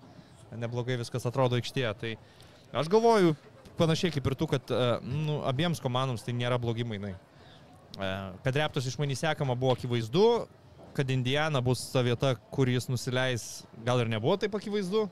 neblogai 0.59 0.97
viskas 1.01 1.25
atrodo 1.27 1.59
aikštėje. 1.59 1.91
Tai 2.01 2.13
aš 2.81 2.89
galvoju, 2.91 3.35
panašiai 3.77 4.13
kaip 4.15 4.27
ir 4.29 4.35
tu, 4.39 4.47
kad 4.49 4.71
e, 4.71 4.83
nu, 5.03 5.39
abiems 5.47 5.81
komandoms 5.83 6.23
tai 6.25 6.35
nėra 6.37 6.59
blogi 6.61 6.85
mainai. 6.87 7.13
E, 7.15 8.11
kad 8.45 8.59
Reptos 8.59 8.87
išmanys 8.89 9.23
sekama 9.23 9.55
buvo 9.59 9.75
akivaizdu, 9.75 10.25
kad 10.95 11.11
Indiana 11.11 11.61
bus 11.63 11.83
ta 11.91 12.03
vieta, 12.05 12.35
kur 12.55 12.71
jis 12.71 12.87
nusileis, 12.91 13.65
gal 13.87 14.01
ir 14.03 14.11
nebuvo 14.11 14.37
taip 14.39 14.55
akivaizdu, 14.55 15.05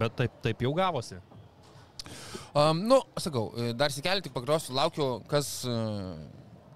bet 0.00 0.16
taip, 0.16 0.38
taip 0.44 0.64
jau 0.64 0.72
gavosi. 0.76 1.20
Um, 2.56 2.80
nu, 2.88 3.02
sakau, 3.20 3.50
e, 3.54 3.72
dar 3.76 3.92
sikelį 3.92 4.24
tik 4.24 4.34
pagrosiu, 4.34 4.72
laukiu, 4.74 5.10
kas, 5.30 5.52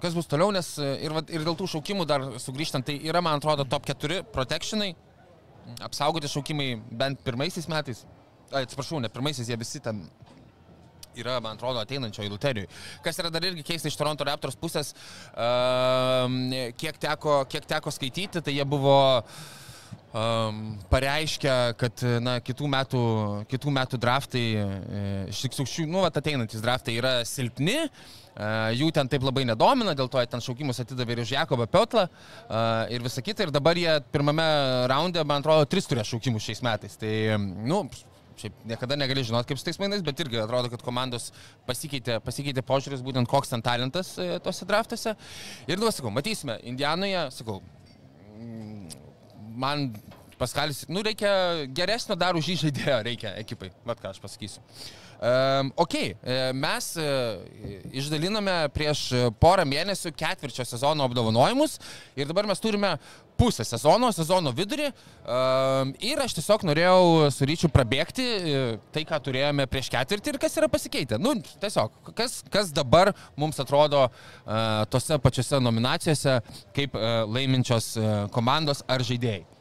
kas 0.02 0.14
bus 0.14 0.28
toliau, 0.30 0.52
nes 0.54 0.68
ir, 0.84 1.16
ir 1.32 1.46
dėl 1.46 1.56
tų 1.58 1.70
šaukimų 1.72 2.04
dar 2.08 2.28
sugrįžtant, 2.42 2.87
tai 2.87 2.98
yra, 3.08 3.24
man 3.24 3.40
atrodo, 3.40 3.64
top 3.68 3.88
4 3.88 4.20
protectionai, 4.34 4.92
apsaugoti 5.85 6.31
šaukimai 6.31 6.74
bent 6.90 7.22
pirmaisiais 7.24 7.68
metais. 7.70 8.05
Atsiprašau, 8.55 9.00
ne 9.03 9.11
pirmaisiais, 9.12 9.48
jie 9.50 9.59
visi 9.59 9.81
ten 9.83 10.05
yra, 11.18 11.38
man 11.42 11.55
atrodo, 11.55 11.83
ateinančioje 11.83 12.31
loterijoje. 12.31 12.70
Kas 13.05 13.18
yra 13.22 13.31
dar 13.33 13.46
irgi 13.46 13.64
keista 13.66 13.90
iš 13.90 13.98
Toronto 13.98 14.27
Raptors 14.27 14.59
pusės, 14.59 14.92
uh, 15.35 16.27
kiek, 16.79 16.98
teko, 17.03 17.42
kiek 17.50 17.68
teko 17.70 17.92
skaityti, 17.94 18.42
tai 18.42 18.57
jie 18.57 18.66
buvo 18.66 18.96
um, 19.20 20.74
pareiškę, 20.90 21.55
kad 21.79 22.05
na, 22.24 22.40
kitų, 22.42 22.70
metų, 22.74 23.05
kitų 23.50 23.79
metų 23.79 24.03
draftai, 24.03 24.44
iš 25.31 25.46
tikrųjų, 25.46 25.88
nu, 25.90 26.03
ateinantis 26.11 26.64
draftai 26.64 26.98
yra 26.98 27.16
silpni. 27.29 27.79
Uh, 27.85 28.20
jų 28.75 28.88
ten 28.94 29.11
taip 29.11 29.23
labai 29.27 29.44
nedomina, 29.47 29.94
dėl 29.94 30.09
to 30.11 30.23
jie 30.23 30.31
ten 30.31 30.42
šaukimus 30.42 30.83
atidavė 30.83 31.14
ir 31.14 31.23
už 31.23 31.35
Jakobą 31.37 31.68
Piotlą 31.70 32.09
ir 32.90 33.05
visą 33.05 33.23
kitą. 33.23 33.47
Ir 33.47 33.55
dabar 33.55 33.79
jie 33.79 34.01
pirmame 34.14 34.47
raunde, 34.90 35.23
man 35.25 35.44
atrodo, 35.44 35.68
tris 35.70 35.87
turėjo 35.90 36.14
šaukimus 36.14 36.49
šiais 36.49 36.64
metais. 36.66 36.99
Tai, 36.99 37.12
nu, 37.38 37.85
šiaip 38.40 38.57
niekada 38.66 38.97
negali 38.99 39.25
žinoti, 39.27 39.49
kaip 39.51 39.61
su 39.61 39.66
tais 39.68 39.79
mainais, 39.81 40.03
bet 40.05 40.20
irgi 40.25 40.40
atrodo, 40.42 40.70
kad 40.73 40.83
komandos 40.85 41.31
pasikeitė, 41.68 42.18
pasikeitė 42.25 42.64
požiūris, 42.66 43.05
būtent 43.07 43.31
koks 43.31 43.53
ten 43.53 43.62
talentas 43.64 44.14
e, 44.18 44.38
tose 44.44 44.66
draftuose. 44.68 45.14
Ir, 45.68 45.79
nu, 45.79 45.90
sakau, 45.94 46.12
matysime, 46.14 46.59
Indianoje, 46.66 47.29
sakau, 47.38 47.61
man 49.55 49.92
Paskalis, 50.38 50.85
nu, 50.90 51.03
reikia 51.07 51.31
geresnio 51.75 52.16
dar 52.18 52.37
už 52.38 52.51
jį 52.51 52.61
žaidėjo, 52.66 53.01
reikia 53.07 53.35
ekipai, 53.40 53.70
bet 53.87 54.03
ką 54.03 54.14
aš 54.14 54.23
pasakysiu. 54.23 54.62
Um, 55.25 55.70
ok, 55.81 55.94
e, 55.94 56.14
mes 56.53 56.88
uh, 56.99 57.38
išdaliname 57.97 58.57
prieš 58.75 59.07
porą 59.40 59.62
mėnesių 59.64 60.11
ketvirčio 60.18 60.66
sezono 60.68 61.07
apdovanojimus 61.07 61.79
ir 62.18 62.29
dabar 62.29 62.49
mes 62.51 62.61
turime 62.61 62.90
pusę 63.38 63.64
sezono, 63.64 64.11
sezono 64.12 64.53
vidurį 64.55 64.90
um, 64.90 65.94
ir 66.05 66.20
aš 66.20 66.37
tiesiog 66.37 66.66
norėjau 66.68 67.31
su 67.33 67.49
ryčiu 67.49 67.70
prabėgti 67.73 68.27
uh, 68.27 68.77
tai, 68.92 69.07
ką 69.09 69.23
turėjome 69.25 69.68
prieš 69.70 69.88
ketvirtį 69.94 70.35
ir 70.35 70.40
kas 70.42 70.59
yra 70.61 70.68
pasikeitę. 70.68 71.23
Nu, 71.23 71.37
tiesiog, 71.62 72.12
kas, 72.18 72.42
kas 72.53 72.75
dabar 72.75 73.14
mums 73.38 73.62
atrodo 73.62 74.05
uh, 74.11 74.85
tose 74.92 75.18
pačiose 75.23 75.62
nominacijose 75.62 76.40
kaip 76.77 76.99
uh, 76.99 77.23
laiminčios 77.31 77.94
uh, 77.97 78.14
komandos 78.35 78.85
ar 78.90 79.07
žaidėjai. 79.07 79.54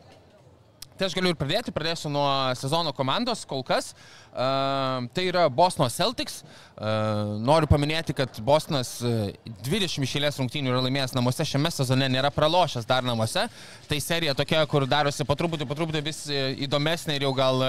Tai 1.04 1.10
aš 1.10 1.16
galiu 1.18 1.34
ir 1.34 1.40
pradėti, 1.40 1.72
pradėsiu 1.76 2.08
nuo 2.08 2.26
sezono 2.56 2.94
komandos 2.96 3.42
kol 3.50 3.60
kas. 3.68 3.90
Uh, 4.34 5.04
tai 5.14 5.26
yra 5.28 5.50
Bostono 5.52 5.90
Celtics. 5.92 6.40
Uh, 6.74 7.36
noriu 7.44 7.68
paminėti, 7.70 8.16
kad 8.16 8.40
Bostonas 8.46 8.96
uh, 9.04 9.28
20 9.68 10.00
išėlės 10.08 10.40
rungtynių 10.40 10.72
yra 10.72 10.80
laimėjęs 10.86 11.14
namuose, 11.18 11.44
šiame 11.46 11.70
sezone 11.76 12.08
nėra 12.10 12.32
pralošęs 12.34 12.88
dar 12.88 13.04
namuose. 13.04 13.44
Tai 13.90 14.00
serija 14.02 14.34
tokia, 14.38 14.64
kur 14.72 14.88
darosi 14.90 15.28
po 15.28 15.36
truputį, 15.38 15.68
po 15.68 15.78
truputį 15.78 16.02
vis 16.06 16.24
e, 16.32 16.40
įdomesnė 16.66 17.18
ir 17.20 17.28
jau 17.28 17.34
gal, 17.36 17.62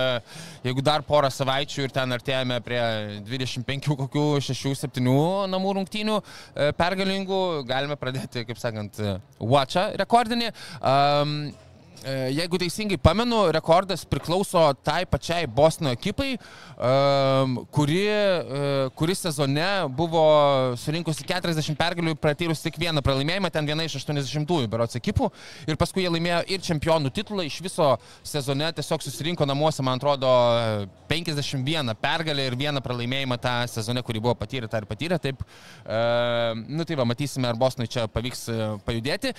jeigu 0.64 0.85
dar 0.87 1.03
porą 1.05 1.29
savaičių 1.35 1.85
ir 1.85 1.92
ten 1.92 2.14
artėjame 2.16 2.61
prie 2.64 2.81
25 3.27 3.90
kokių 4.05 4.25
6-7 4.47 5.03
namų 5.53 5.75
rungtynių 5.81 6.20
pergalingų, 6.79 7.42
galime 7.68 7.99
pradėti, 8.01 8.47
kaip 8.49 8.62
sakant, 8.62 9.03
watchą 9.42 9.90
rekordinį. 10.01 10.55
Um, 10.81 11.37
E, 11.53 11.63
jeigu 12.05 12.59
teisingai 12.61 12.99
pamenu, 13.01 13.47
rekordas 13.55 14.05
priklauso 14.05 14.61
tai 14.85 15.05
pačiai 15.09 15.47
Bostono 15.47 15.93
ekipai, 15.95 16.35
kuri, 17.71 18.01
e, 18.09 18.88
kuri 18.95 19.14
sezone 19.14 19.67
buvo 19.88 20.25
surinkusi 20.81 21.25
40 21.25 21.77
pergalių 21.79 22.14
pratyrus 22.21 22.62
tik 22.64 22.79
vieną 22.81 23.03
pralaimėjimą, 23.05 23.51
ten 23.55 23.67
viena 23.69 23.87
iš 23.87 23.97
80-ųjų 24.01 24.69
berots 24.71 24.99
ekipų. 24.99 25.31
Ir 25.69 25.79
paskui 25.81 26.05
jie 26.05 26.12
laimėjo 26.12 26.43
ir 26.51 26.64
čempionų 26.64 27.12
titulą, 27.14 27.47
iš 27.47 27.61
viso 27.64 27.95
sezone 28.27 28.73
tiesiog 28.77 29.05
susirinko 29.05 29.47
namuose, 29.49 29.85
man 29.87 30.01
atrodo, 30.01 30.31
51 31.09 31.95
pergalę 32.03 32.49
ir 32.49 32.59
vieną 32.59 32.83
pralaimėjimą 32.85 33.38
tą 33.40 33.55
sezone, 33.71 34.03
kurį 34.05 34.25
buvo 34.25 34.37
patyrę, 34.38 34.69
tą 34.69 34.83
ir 34.83 34.88
patyrę. 34.90 35.21
Taip, 35.23 35.45
nu 36.69 36.85
tai 36.85 36.99
va, 36.99 37.07
matysime, 37.09 37.49
ar 37.49 37.59
Bostonui 37.61 37.88
čia 37.90 38.07
pavyks 38.11 38.47
e, 38.51 38.59
pajudėti. 38.85 39.35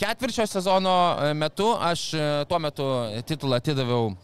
Ketvirčio 0.00 0.46
sezono 0.48 0.94
metu 1.36 1.73
aš 1.80 2.06
e, 2.14 2.22
tuo 2.48 2.58
metu 2.62 2.86
titulą 3.28 3.58
atidaviau 3.60 4.10
e, 4.10 4.16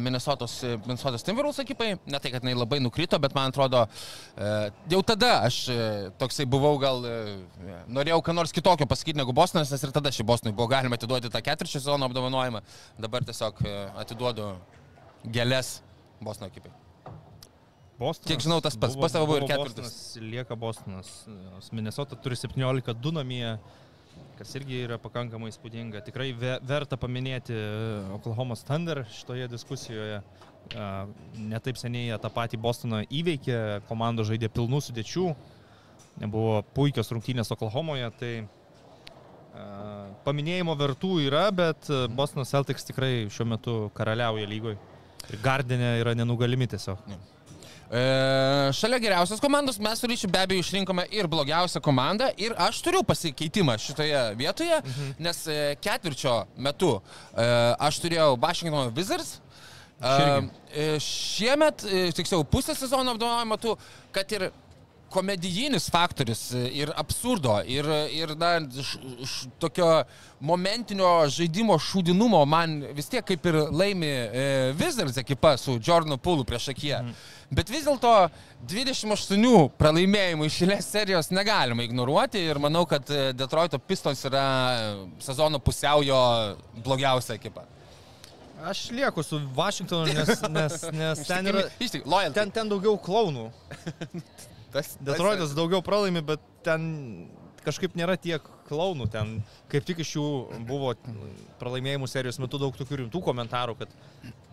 Minnesotos, 0.00 0.54
Minnesotos 0.86 1.24
Timberwolves 1.26 1.62
ekipai, 1.64 1.94
ne 2.06 2.20
tai, 2.20 2.32
kad 2.34 2.44
jinai 2.44 2.54
labai 2.56 2.80
nukrito, 2.84 3.18
bet 3.22 3.34
man 3.36 3.52
atrodo, 3.52 3.84
e, 4.36 4.52
jau 4.92 5.00
tada 5.12 5.32
aš 5.48 5.62
toksai 6.20 6.46
buvau 6.50 6.76
gal, 6.82 7.06
norėjau 7.88 8.20
ką 8.26 8.36
nors 8.36 8.54
kitokio 8.54 8.88
pasakyti 8.90 9.20
negu 9.20 9.34
Bostonas, 9.36 9.72
nes 9.72 9.88
ir 9.88 9.94
tada 9.94 10.12
šį 10.14 10.28
Bostonui 10.28 10.56
buvo 10.56 10.70
galima 10.72 11.00
atiduoti 11.00 11.32
tą 11.32 11.44
ketvirčio 11.44 11.80
sezono 11.80 12.10
apdovanojimą, 12.10 12.64
dabar 13.02 13.26
tiesiog 13.28 13.64
atiduodu 14.04 14.54
gėlės 15.26 15.80
Bostono 16.22 16.52
ekipai. 16.52 16.72
Bostonas, 18.02 18.26
Kiek 18.26 18.42
žinau, 18.42 18.58
tas 18.64 18.76
pats, 18.78 18.96
pas 18.98 19.14
tavo 19.14 19.28
buvo 19.30 19.42
ir 19.42 19.48
ketvirtas. 19.50 19.94
Lieka 20.18 20.56
Bostonas. 20.58 21.10
Minnesota 21.74 22.18
turi 22.18 22.38
17-2 22.38 23.14
namie, 23.14 23.56
kas 24.42 24.56
irgi 24.58 24.80
yra 24.82 24.98
pakankamai 24.98 25.52
įspūdinga. 25.52 26.00
Tikrai 26.02 26.32
verta 26.34 26.98
paminėti 26.98 27.54
e, 27.54 27.66
Oklahomos 28.16 28.64
Thunder 28.66 29.04
šitoje 29.14 29.46
diskusijoje. 29.52 30.18
E, 30.18 30.86
netaip 31.52 31.78
seniai 31.78 32.18
tą 32.22 32.30
patį 32.34 32.58
Bostoną 32.62 33.04
įveikė, 33.06 33.58
komanda 33.86 34.26
žaidė 34.26 34.50
pilnų 34.50 34.82
sudėčių, 34.88 35.28
nebuvo 36.24 36.56
puikios 36.74 37.12
rungtynės 37.14 37.54
Oklahomoje, 37.54 38.08
tai 38.18 38.32
e, 38.42 38.46
paminėjimo 40.26 40.74
vertų 40.80 41.20
yra, 41.28 41.44
bet 41.54 41.92
Bostonas 42.16 42.50
Celtics 42.50 42.90
tikrai 42.90 43.28
šiuo 43.30 43.46
metu 43.54 43.76
karaliauja 43.94 44.50
lygoje. 44.50 44.80
Ir 45.30 45.38
Gardenė 45.44 46.00
yra 46.00 46.16
nenugalimi 46.18 46.66
tiesiog. 46.72 47.06
Ne. 47.06 47.20
E, 47.92 48.72
šalia 48.72 48.96
geriausios 48.98 49.40
komandos 49.40 49.76
mes 49.78 50.00
su 50.00 50.08
Ryšiu 50.08 50.30
be 50.32 50.40
abejo 50.40 50.64
išrinkome 50.64 51.04
ir 51.12 51.26
blogiausią 51.28 51.80
komandą 51.84 52.30
ir 52.40 52.54
aš 52.56 52.78
turiu 52.80 53.02
pasikeitimą 53.04 53.74
šitoje 53.78 54.22
vietoje, 54.38 54.78
mhm. 54.80 55.10
nes 55.20 55.42
e, 55.46 55.58
ketvirčio 55.76 56.38
metu 56.56 56.94
e, 56.96 57.44
aš 57.76 58.00
turėjau 58.00 58.38
Washington 58.40 58.94
Wizards. 58.96 59.42
E, 60.02 60.98
šiemet, 61.04 61.84
e, 61.84 62.06
tiksliau, 62.16 62.44
pusę 62.48 62.74
sezono 62.74 63.12
apdovanojimo 63.12 63.54
metu, 63.54 63.76
kad 64.12 64.32
ir 64.32 64.48
komedijinis 65.12 65.90
faktorius 65.92 66.50
ir 66.72 66.92
absurdo, 66.96 67.58
ir, 67.68 67.86
ir 68.12 68.32
na, 68.40 68.54
š, 68.60 68.98
š, 69.26 69.50
tokio 69.62 69.88
momentinio 70.40 71.10
žaidimo 71.30 71.76
šūdinumo 71.78 72.40
man 72.48 72.80
vis 72.96 73.10
tiek 73.12 73.26
kaip 73.26 73.46
ir 73.50 73.58
laimi 73.70 74.10
e, 74.10 74.46
Wizards 74.78 75.20
ekipa 75.20 75.54
su 75.60 75.76
Jordanu 75.78 76.18
Pulu 76.18 76.44
prieš 76.48 76.70
akiją. 76.72 77.02
Mm. 77.04 77.20
Bet 77.52 77.68
vis 77.70 77.84
dėlto 77.84 78.12
28 78.70 79.68
pralaimėjimų 79.78 80.48
išėlės 80.48 80.88
serijos 80.94 81.28
negalima 81.34 81.84
ignoruoti 81.84 82.40
ir 82.48 82.60
manau, 82.62 82.86
kad 82.88 83.10
e, 83.12 83.28
Detroito 83.36 83.78
Pistons 83.78 84.24
yra 84.28 84.46
sezono 85.20 85.60
pusiaujo 85.60 86.22
blogiausia 86.84 87.36
ekipa. 87.36 87.68
Aš 88.62 88.90
lieku 88.94 89.22
su 89.26 89.40
Vašingtonu, 89.54 90.06
nes, 90.14 90.42
nes, 90.48 90.82
nes 90.94 91.22
ten 91.30 91.50
yra... 91.50 91.66
Ten, 92.34 92.50
ten 92.54 92.70
daugiau 92.70 92.94
klaunų. 93.02 93.50
tas, 94.72 94.96
Detroitas 95.04 95.54
daugiau 95.56 95.82
pralaimi, 95.84 96.22
bet 96.32 96.42
ten 96.66 96.82
kažkaip 97.62 97.94
nėra 97.98 98.16
tiek 98.20 98.44
klaunų. 98.68 99.08
Ten 99.12 99.32
kaip 99.72 99.86
tik 99.86 100.02
iš 100.02 100.14
jų 100.16 100.26
buvo 100.68 100.92
pralaimėjimų 101.60 102.08
serijos 102.10 102.40
metu 102.42 102.60
daug 102.60 102.76
tokių 102.78 103.02
rimtų 103.04 103.22
komentarų, 103.24 103.76
kad 103.82 103.94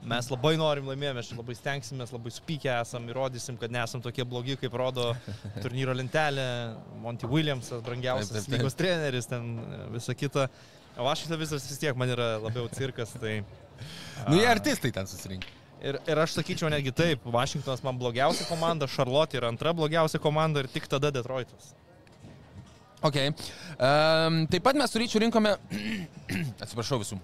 mes 0.10 0.30
labai 0.32 0.56
norim 0.60 0.90
laimėti, 0.90 1.16
mes 1.18 1.32
labai 1.36 1.56
stengsimės, 1.58 2.14
labai 2.16 2.34
supykę 2.34 2.72
esam, 2.78 3.08
įrodysim, 3.12 3.60
kad 3.62 3.74
nesam 3.74 4.04
tokie 4.06 4.26
blogi, 4.30 4.58
kaip 4.62 4.76
rodo 4.80 5.12
turnyro 5.64 5.96
lentelė, 5.98 6.48
Monty 7.04 7.30
Williamsas, 7.30 7.84
brangiausias 7.86 8.50
lygos 8.52 8.78
treneris, 8.80 9.30
ten 9.30 9.56
visa 9.96 10.18
kita. 10.18 10.50
O 11.00 11.06
Vašingtonas 11.08 11.46
visas 11.46 11.70
vis 11.70 11.80
tiek 11.80 11.96
man 11.96 12.12
yra 12.12 12.34
labiau 12.44 12.68
cirkas, 12.76 13.14
tai... 13.22 13.40
Nu, 14.28 14.36
jie 14.36 14.50
artistai 14.50 14.92
ten 14.92 15.08
susirinko. 15.08 15.59
Ir, 15.80 15.96
ir 16.12 16.20
aš 16.20 16.34
sakyčiau 16.36 16.68
netgi 16.72 16.92
taip, 16.92 17.24
Vašingtonas 17.24 17.84
man 17.86 18.00
blogiausia 18.00 18.48
komanda, 18.50 18.88
Charlotte 18.88 19.38
yra 19.39 19.48
antra 19.48 19.72
blogiausia 19.76 20.20
komanda 20.20 20.60
ir 20.60 20.68
tik 20.72 20.89
tada 20.92 21.12
Detroitas. 21.15 21.72
Ok. 23.00 23.15
Um, 23.80 24.42
taip 24.52 24.65
pat 24.65 24.76
mes 24.76 24.92
su 24.92 25.00
ryčiu 25.00 25.22
rinkome, 25.24 25.56
atsiprašau 26.63 27.00
visų, 27.00 27.20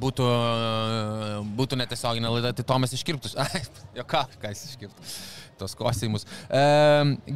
būtų, 0.00 0.26
būtų 1.58 1.78
netiesioginė 1.80 2.30
laida, 2.36 2.52
tai 2.56 2.64
Tomas 2.66 2.94
iškirptus. 2.96 3.36
jo 3.98 4.04
ką, 4.08 4.22
ką 4.42 4.52
jis 4.52 4.64
iškirptų. 4.70 5.10
Tos 5.56 5.72
kosimus. 5.72 6.26
E, 6.52 6.62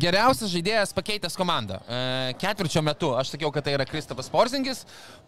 geriausias 0.02 0.50
žaidėjas 0.52 0.92
pakeitęs 0.96 1.38
komandą. 1.40 1.78
E, 1.88 2.00
ketvirčio 2.40 2.82
metu 2.84 3.14
aš 3.16 3.32
sakiau, 3.32 3.48
kad 3.54 3.64
tai 3.64 3.78
yra 3.78 3.86
Kristapas 3.88 4.28
Porzingis. 4.32 4.82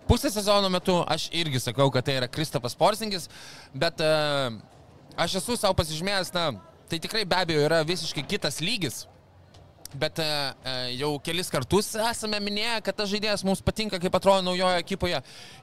Pusę 0.09 0.29
sezono 0.35 0.69
metu 0.73 0.99
aš 1.09 1.31
irgi 1.33 1.63
sakau, 1.65 1.89
kad 1.95 2.05
tai 2.05 2.19
yra 2.21 2.29
Kristapas 2.29 2.77
Porzingis. 2.77 3.31
Bet 3.73 4.03
e, 4.05 4.13
aš 5.17 5.39
esu 5.41 5.57
savo 5.57 5.79
pasižymėjęs, 5.81 6.35
na, 6.37 6.51
tai 6.93 7.01
tikrai 7.01 7.25
be 7.25 7.41
abejo 7.41 7.65
yra 7.65 7.81
visiškai 7.89 8.27
kitas 8.29 8.61
lygis 8.61 9.07
bet 9.99 10.19
e, 10.23 10.27
e, 10.27 10.75
jau 11.01 11.13
kelis 11.25 11.51
kartus 11.53 11.93
esame 12.11 12.41
minėję, 12.43 12.79
kad 12.87 12.97
tas 13.01 13.11
žaidėjas 13.11 13.45
mums 13.47 13.63
patinka, 13.65 14.01
kaip 14.03 14.15
atrodo 14.19 14.45
naujojo 14.47 14.81
ekipoje. 14.81 15.21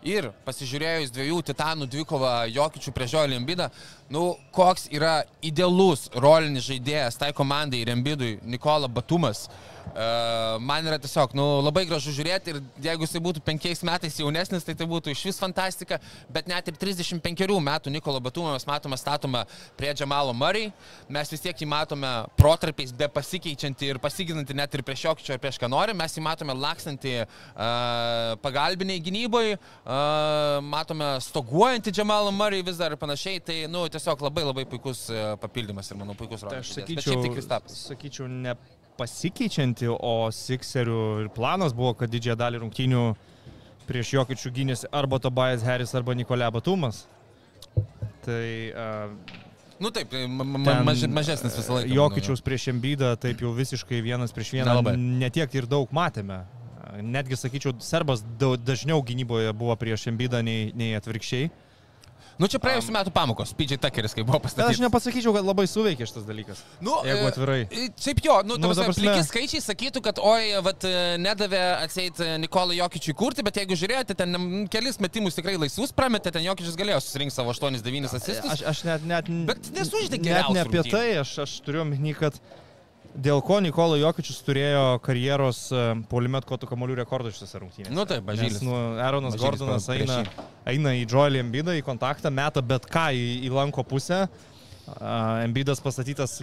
Ir 0.07 0.29
pasižiūrėjus 0.45 1.13
dviejų 1.15 1.41
titanų 1.51 1.89
dvikovą 1.91 2.35
Jokičių 2.53 2.93
prieš 2.95 3.17
Joelį 3.17 3.39
Embidą, 3.39 3.69
nu, 4.13 4.31
koks 4.55 4.87
yra 4.93 5.23
idealus 5.45 6.07
rolinis 6.15 6.67
žaidėjas 6.69 7.19
tai 7.19 7.33
komandai 7.35 7.83
ir 7.83 7.93
Embidui 7.95 8.37
Nikola 8.43 8.91
Batumas. 8.91 9.47
Uh, 9.49 9.78
man 10.61 10.85
yra 10.87 10.99
tiesiog 11.01 11.33
nu, 11.37 11.45
labai 11.65 11.85
gražu 11.89 12.13
žiūrėti 12.15 12.53
ir 12.53 12.59
jeigu 12.83 13.05
jisai 13.05 13.21
būtų 13.23 13.43
penkiais 13.45 13.81
metais 13.87 14.17
jaunesnis, 14.19 14.65
tai 14.65 14.75
tai 14.77 14.87
būtų 14.89 15.13
iš 15.13 15.23
vis 15.29 15.39
fantastika, 15.41 15.99
bet 16.31 16.49
net 16.49 16.67
ir 16.69 16.77
35 16.79 17.59
metų 17.65 17.93
Nikolo 17.93 18.21
Batumą 18.23 18.53
mes 18.55 18.67
matome 18.69 18.97
statomą 18.99 19.43
prie 19.77 19.93
Džamalo 19.93 20.33
Murray, 20.33 20.71
mes 21.09 21.31
vis 21.33 21.43
tiek 21.43 21.57
jį 21.57 21.67
matome 21.69 22.11
protarpiais 22.39 22.93
be 22.95 23.09
pasikeičiantį 23.11 23.93
ir 23.93 24.01
pasiginantį 24.03 24.57
net 24.59 24.75
ir 24.75 24.85
prieš 24.87 25.07
Jokičio 25.07 25.35
ir 25.35 25.43
prieš 25.43 25.59
ką 25.61 25.69
nori, 25.71 25.95
mes 25.97 26.17
jį 26.17 26.25
matome 26.25 26.55
lakstantį 26.57 27.15
uh, 27.23 28.35
pagalbiniai 28.43 29.03
gynyboje, 29.03 29.57
uh, 29.59 30.59
matome 30.65 31.15
stoguojantį 31.25 31.95
Džamalą 31.95 32.33
Murray 32.35 32.65
vis 32.65 32.79
dar 32.81 32.95
ir 32.95 33.01
panašiai, 33.01 33.41
tai 33.43 33.61
nu, 33.71 33.85
tiesiog 33.91 34.27
labai 34.29 34.45
labai 34.47 34.67
puikus 34.69 35.07
papildymas 35.41 35.89
ir 35.91 35.99
manau 35.99 36.17
puikus 36.17 36.45
rodas. 36.45 36.75
Tai 36.75 36.85
aš 36.85 37.01
sakyčiau, 37.05 37.73
sakyčiau 37.89 38.29
ne 38.29 38.55
pasikeičianti, 38.99 39.89
o 39.89 40.29
Sikserių 40.35 41.29
planas 41.35 41.75
buvo, 41.75 41.95
kad 41.97 42.11
didžiąją 42.11 42.37
dalį 42.39 42.63
rungtynių 42.65 43.03
prieš 43.89 44.13
Jokičių 44.19 44.51
gynėsi 44.53 44.89
arba 44.93 45.17
Tobajas 45.23 45.65
Harris, 45.65 45.95
arba 45.97 46.17
Nikolė 46.17 46.51
Batumas. 46.53 47.05
Tai... 48.25 48.49
Uh, 48.73 49.45
Nu 49.79 49.93
taip, 49.95 50.11
ma 50.27 50.43
ma 50.43 50.73
maž, 50.83 51.05
mažesnis 51.07 51.53
visą 51.55 51.77
laiką. 51.77 51.93
Jokičiaus 51.95 52.41
prieš 52.43 52.65
Embydą, 52.73 53.13
taip 53.15 53.39
jau 53.39 53.53
visiškai 53.55 54.01
vienas 54.03 54.33
prieš 54.35 54.51
vieną. 54.57 54.73
Netiek 54.99 55.53
ir 55.55 55.69
daug 55.71 55.93
matėme. 55.95 56.41
Netgi 56.99 57.37
sakyčiau, 57.39 57.77
Serbas 57.79 58.25
dažniau 58.67 58.99
gynyboje 59.07 59.53
buvo 59.55 59.77
prieš 59.79 60.09
Embydą 60.11 60.41
nei, 60.43 60.73
nei 60.75 60.91
atvirkščiai. 60.99 61.47
Nu 62.39 62.47
čia 62.47 62.59
praėjusiu 62.63 62.93
metu 62.95 63.11
pamokos, 63.11 63.49
PJ 63.51 63.75
Tuckeris, 63.83 64.13
kai 64.15 64.23
buvo 64.23 64.37
Bet 64.39 64.45
aš 64.47 64.53
pastatytas. 64.55 64.79
nepasakyčiau, 64.85 65.33
kad 65.35 65.43
labai 65.43 65.65
suveikė 65.67 66.05
šitas 66.07 66.23
dalykas. 66.23 66.61
Nu, 66.79 66.93
Jeigu 67.03 67.25
e, 67.25 67.31
atvirai. 67.33 67.57
e, 67.67 67.87
Šiaip 67.99 68.21
jo, 68.23 68.37
nu, 68.47 68.55
Nu, 68.55 68.69
prasme- 68.71 68.95
pliki 68.95 69.25
skaičiai 69.27 69.59
sakytų, 69.65 70.01
kad 70.05 70.21
oi, 70.23 70.53
vat, 70.63 70.85
e, 70.87 71.17
nedavė 71.19 71.59
atseit 71.83 72.21
Nikolai 72.39 72.77
Jokičiui 72.79 73.13
kurti, 73.19 73.43
bet 73.43 73.59
jeigu 73.59 73.75
žiūrėjote, 73.75 74.15
ten 74.15 74.67
kelis 74.71 75.01
metimus 75.03 75.35
tikrai 75.35 75.57
laisvus 75.59 75.91
prametė, 75.91 76.31
ten 76.31 76.47
Jokičius 76.47 76.79
galėjo 76.79 77.01
susirinkti 77.03 77.35
savo 77.35 77.51
8-9 77.51 78.07
asistus. 78.15 78.51
Aš, 78.55 78.63
aš 78.71 78.83
net, 78.87 79.03
net, 79.03 79.27
Bet 79.51 79.69
nesužaidė 79.75 80.23
net 80.23 80.49
ne 80.55 80.63
apie 80.63 80.83
tai, 80.87 81.17
aš, 81.19 81.35
aš 81.43 81.59
turiu 81.67 81.83
omeny, 81.83 82.15
kad 82.15 82.39
dėl 83.23 83.41
ko 83.45 83.59
Nikola 83.63 83.97
Jokičius 83.99 84.39
turėjo 84.47 84.83
karjeros 85.05 85.61
polimet 86.11 86.47
kotų 86.49 86.69
kamolių 86.71 86.99
rekordų 87.01 87.33
šitose 87.35 87.61
rungtynėse. 87.63 87.95
Nu 87.95 88.05
taip, 88.09 88.23
Bažylis. 88.27 88.61
nu, 88.65 88.75
Aaronas 88.99 89.35
Mažylis 89.35 89.45
Gordonas 89.45 89.89
eina, 89.93 90.21
eina 90.69 90.95
į 90.97 91.05
Joelį 91.09 91.43
Embidą, 91.43 91.75
į 91.77 91.83
kontaktą, 91.87 92.31
meta 92.33 92.63
bet 92.65 92.87
ką 92.89 93.09
į, 93.15 93.25
į 93.47 93.51
lanko 93.53 93.85
pusę. 93.87 94.25
Embidas 95.43 95.83
pastatytas 95.83 96.39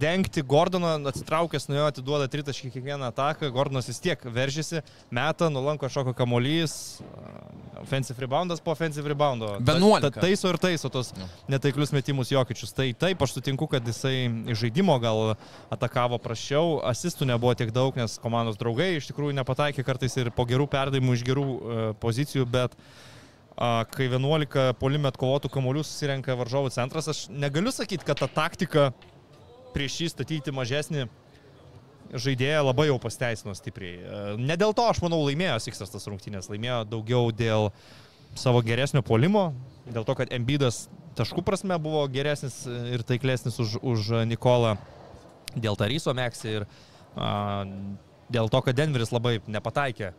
dengti 0.00 0.42
Gordoną, 0.42 0.96
atsitraukęs 1.10 1.68
nuo 1.70 1.78
jo, 1.78 1.86
atiduoda 1.90 2.26
tritaškį 2.30 2.70
kiekvieną 2.74 3.08
ataką, 3.12 3.50
Gordonas 3.54 3.88
vis 3.90 4.00
tiek 4.02 4.20
veržėsi, 4.24 4.82
meta, 5.14 5.48
nulanko 5.52 5.88
šoko 5.92 6.14
kamolys, 6.16 6.74
uh, 7.04 7.80
offensive 7.84 8.18
reboundas 8.22 8.60
po 8.64 8.72
offensive 8.74 9.08
reboundo. 9.08 9.52
Ta- 9.64 9.74
11. 9.78 10.10
ta- 10.10 10.20
Taiso 10.24 10.48
ir 10.48 10.58
taiso 10.58 10.88
tos 10.90 11.12
netaiklius 11.50 11.92
metimus 11.92 12.30
Jokičius. 12.32 12.72
Tai 12.74 12.86
taip, 12.92 13.22
aš 13.22 13.36
sutinku, 13.38 13.68
kad 13.70 13.84
jisai 13.86 14.28
žaidimo 14.54 14.96
gal 15.02 15.34
atakavo 15.74 16.18
prašiau, 16.18 16.80
asistų 16.86 17.28
nebuvo 17.32 17.54
tiek 17.58 17.72
daug, 17.74 17.94
nes 17.96 18.18
komandos 18.22 18.56
draugai 18.60 18.96
iš 18.98 19.10
tikrųjų 19.10 19.34
nepataikė 19.40 19.84
kartais 19.84 20.16
ir 20.16 20.30
po 20.34 20.46
gerų 20.48 20.66
perdavimų 20.70 21.18
iš 21.18 21.24
gerų 21.26 21.44
e, 21.44 21.88
pozicijų, 22.00 22.46
bet 22.50 22.74
kai 23.94 24.08
11 24.10 24.72
polime 24.80 25.06
atkovotų 25.12 25.46
kamolių 25.54 25.84
susirenka 25.86 26.34
varžovų 26.34 26.72
centras, 26.74 27.06
aš 27.06 27.28
negaliu 27.30 27.70
sakyti, 27.70 28.02
kad 28.02 28.18
ta 28.18 28.26
taktika 28.26 28.88
prieš 29.74 30.00
jį 30.00 30.10
statyti 30.12 30.54
mažesnį 30.54 31.06
žaidėją 32.14 32.62
labai 32.68 32.88
jau 32.88 32.98
pasteisino 33.02 33.54
stipriai. 33.56 33.98
E, 33.98 34.24
Ne 34.38 34.56
dėl 34.60 34.74
to, 34.76 34.86
aš 34.90 35.02
manau, 35.04 35.22
laimėjo 35.26 35.58
Siksas 35.64 35.92
tas 35.92 36.06
rungtynės, 36.10 36.50
laimėjo 36.52 36.82
daugiau 36.90 37.32
dėl 37.34 37.70
savo 38.38 38.62
geresnio 38.66 39.02
polimo, 39.06 39.52
dėl 39.86 40.06
to, 40.06 40.16
kad 40.18 40.32
Embidas 40.34 40.86
taškų 41.18 41.44
prasme 41.46 41.78
buvo 41.78 42.02
geresnis 42.10 42.64
ir 42.66 43.04
taiklesnis 43.06 43.60
už, 43.62 43.78
už 43.82 44.12
Nikolą, 44.26 44.74
dėl 45.54 45.78
Taryso 45.78 46.14
Meksį 46.16 46.54
ir 46.58 46.66
a, 47.14 47.64
dėl 48.34 48.50
to, 48.50 48.62
kad 48.66 48.78
Denveris 48.78 49.14
labai 49.14 49.38
nepataikė, 49.46 50.12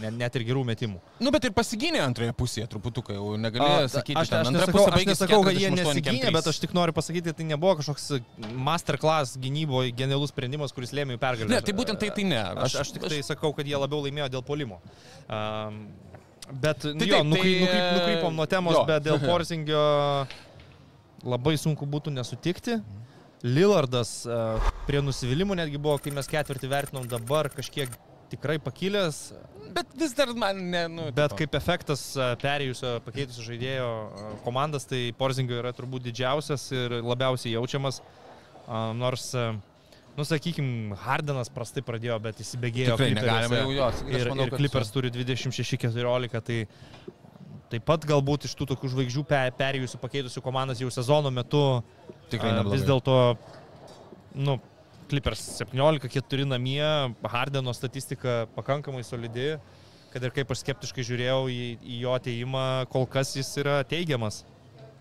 net, 0.00 0.14
net 0.18 0.36
ir 0.38 0.44
gerų 0.48 0.62
metimų. 0.68 0.98
Nu, 1.22 1.32
bet 1.34 1.46
ir 1.46 1.52
pasigynė 1.56 2.02
antroje 2.02 2.34
pusėje, 2.36 2.66
truputuką 2.70 3.14
jau 3.16 3.36
negalėjo 3.40 3.86
A, 3.86 3.90
sakyti. 3.92 4.18
Aš, 4.18 4.32
aš, 4.32 4.50
antra 4.50 4.52
nesakau, 4.56 4.76
pusė 4.76 4.90
aš 4.90 4.96
baigėsi 4.96 5.12
nesakau, 5.14 5.40
kad 5.46 5.56
jie 5.56 5.70
48 5.70 5.80
nesigynė, 5.80 6.32
bet 6.36 6.50
aš 6.52 6.60
tik 6.64 6.74
noriu 6.76 6.94
pasakyti, 6.96 7.34
tai 7.38 7.46
nebuvo 7.48 7.76
kažkoks 7.80 8.06
masterclass 8.68 9.38
gynyboje 9.40 9.94
genialus 9.96 10.34
sprendimas, 10.34 10.74
kuris 10.76 10.94
lėmė 10.96 11.16
jų 11.16 11.22
pergalę. 11.22 11.54
Ne, 11.54 11.62
tai 11.64 11.74
būtent 11.76 12.02
tai 12.02 12.12
tai 12.16 12.26
ne. 12.28 12.42
Aš, 12.66 12.78
aš 12.84 12.94
tik 12.96 13.06
tai 13.06 13.22
sakau, 13.26 13.52
kad 13.56 13.68
jie 13.68 13.78
labiau 13.78 14.02
laimėjo 14.04 14.30
dėl 14.36 14.44
polimo. 14.46 14.80
Um, 15.26 15.82
bet 16.50 16.82
tai 16.82 16.94
jo, 17.08 17.20
taip, 17.20 17.30
nukry, 17.30 17.54
tai, 17.54 17.66
nukryp, 17.66 17.90
nukrypom 17.98 18.40
nuo 18.40 18.48
temos, 18.50 18.78
jo. 18.78 18.84
bet 18.90 19.06
dėl 19.06 19.20
Porzingio 19.28 19.84
labai 21.26 21.56
sunku 21.60 21.88
būtų 21.88 22.14
nesutikti. 22.16 22.80
Lillardas 23.40 24.26
uh, 24.28 24.70
prie 24.84 25.00
nusivylimų 25.00 25.56
netgi 25.62 25.78
buvo, 25.80 25.96
kai 26.02 26.12
mes 26.12 26.28
ketvirtį 26.28 26.68
vertinom 26.68 27.06
dabar 27.08 27.48
kažkiek 27.54 27.92
tikrai 28.30 28.58
pakilęs, 28.62 29.30
Bet 29.74 29.86
vis 29.98 30.12
dar 30.18 30.32
man 30.34 30.58
ne. 30.70 30.84
Nu, 30.90 31.02
Bet 31.14 31.30
tipo. 31.32 31.38
kaip 31.42 31.54
efektas 31.58 32.02
perėjusio, 32.42 32.96
pakeitusio 33.06 33.44
žaidėjo 33.46 33.88
komandas, 34.44 34.86
tai 34.90 35.12
Porzingio 35.16 35.58
yra 35.62 35.72
turbūt 35.76 36.02
didžiausias 36.08 36.68
ir 36.74 36.98
labiausiai 37.02 37.54
jaučiamas. 37.54 38.00
Nors, 38.98 39.28
nu 40.16 40.26
sakykime, 40.26 40.96
Hardenas 41.04 41.48
prastai 41.50 41.82
pradėjo, 41.86 42.18
bet 42.22 42.42
įsibėgėjo. 42.42 42.96
Tikrai 42.98 43.14
negalima 43.16 43.60
jau 43.62 43.70
jo 43.74 43.88
sakyti, 43.92 44.14
aš 44.16 44.20
Ir, 44.24 44.28
manau, 44.34 44.44
ir 44.46 44.50
kad- 44.54 44.60
Clippers 44.62 44.90
turi 44.94 45.10
26-14, 45.14 46.40
tai 46.46 46.60
taip 47.70 47.84
pat 47.86 48.02
galbūt 48.10 48.48
iš 48.48 48.54
tų 48.58 48.66
tokių 48.72 48.88
žvaigždžių 48.96 49.22
pe- 49.30 49.52
perėjusių, 49.58 49.98
pakeitusių 50.02 50.42
komandas 50.42 50.80
jau 50.82 50.90
sezono 50.90 51.30
metu 51.30 51.62
Tikrai 52.30 52.52
neblogai. 52.56 52.78
vis 52.78 52.86
dėlto, 52.88 53.16
nu, 54.34 54.56
Clippers 55.10 55.42
17-4 55.58 56.46
namie, 56.48 56.84
Hardeno 57.32 57.74
statistika 57.76 58.44
pakankamai 58.56 59.02
solidi, 59.06 59.54
kad 60.14 60.22
ir 60.26 60.34
kaip 60.34 60.54
aš 60.54 60.62
skeptiškai 60.64 61.06
žiūrėjau 61.06 61.42
į, 61.50 61.64
į 61.82 61.98
jo 62.04 62.14
ateimą, 62.18 62.68
kol 62.92 63.06
kas 63.10 63.34
jis 63.38 63.50
yra 63.62 63.80
teigiamas. 63.90 64.44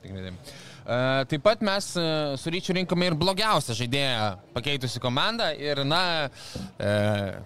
Tikrai 0.03 0.29
taip. 0.29 0.51
E, 0.89 1.25
Taip 1.29 1.43
pat 1.45 1.61
mes 1.61 1.87
e, 1.99 2.03
su 2.41 2.49
Ryčiu 2.49 2.73
rinkome 2.73 3.09
ir 3.09 3.15
blogiausią 3.19 3.75
žaidėją 3.77 4.27
pakeitusi 4.55 5.01
komandą. 5.03 5.51
Ir, 5.61 5.83
na, 5.85 6.01
e, 6.79 6.93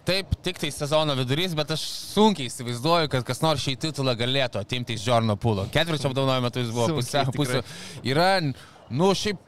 taip, 0.07 0.35
tik 0.45 0.61
tai 0.61 0.69
sezono 0.71 1.15
vidurys, 1.19 1.55
bet 1.57 1.73
aš 1.75 1.83
sunkiai 2.13 2.51
įsivaizduoju, 2.51 3.11
kad 3.11 3.25
kas 3.27 3.43
nors 3.43 3.65
šį 3.65 3.75
titulą 3.87 4.15
galėtų 4.19 4.61
atimti 4.61 4.95
iš 4.95 5.07
Jorno 5.09 5.35
Pulo. 5.35 5.65
Ketvirčio 5.73 6.11
apdovanojimo 6.11 6.47
metu 6.47 6.63
jis 6.63 6.71
buvo 6.75 7.01
pusė, 7.01 7.25
pusė. 7.35 7.63
Yra, 8.07 8.29
nu, 8.93 9.11
šiaip, 9.17 9.41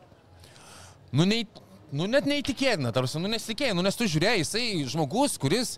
nu, 1.16 1.30
nei, 1.30 1.46
nu 1.94 2.08
net 2.10 2.26
neįtikėtina, 2.30 2.94
tarsi, 2.96 3.20
nu, 3.22 3.30
nesitikėjai, 3.32 3.76
nu, 3.78 3.84
nes 3.86 3.98
tu 3.98 4.08
žiūrėjai, 4.10 4.42
jisai 4.42 4.66
žmogus, 4.90 5.38
kuris 5.42 5.76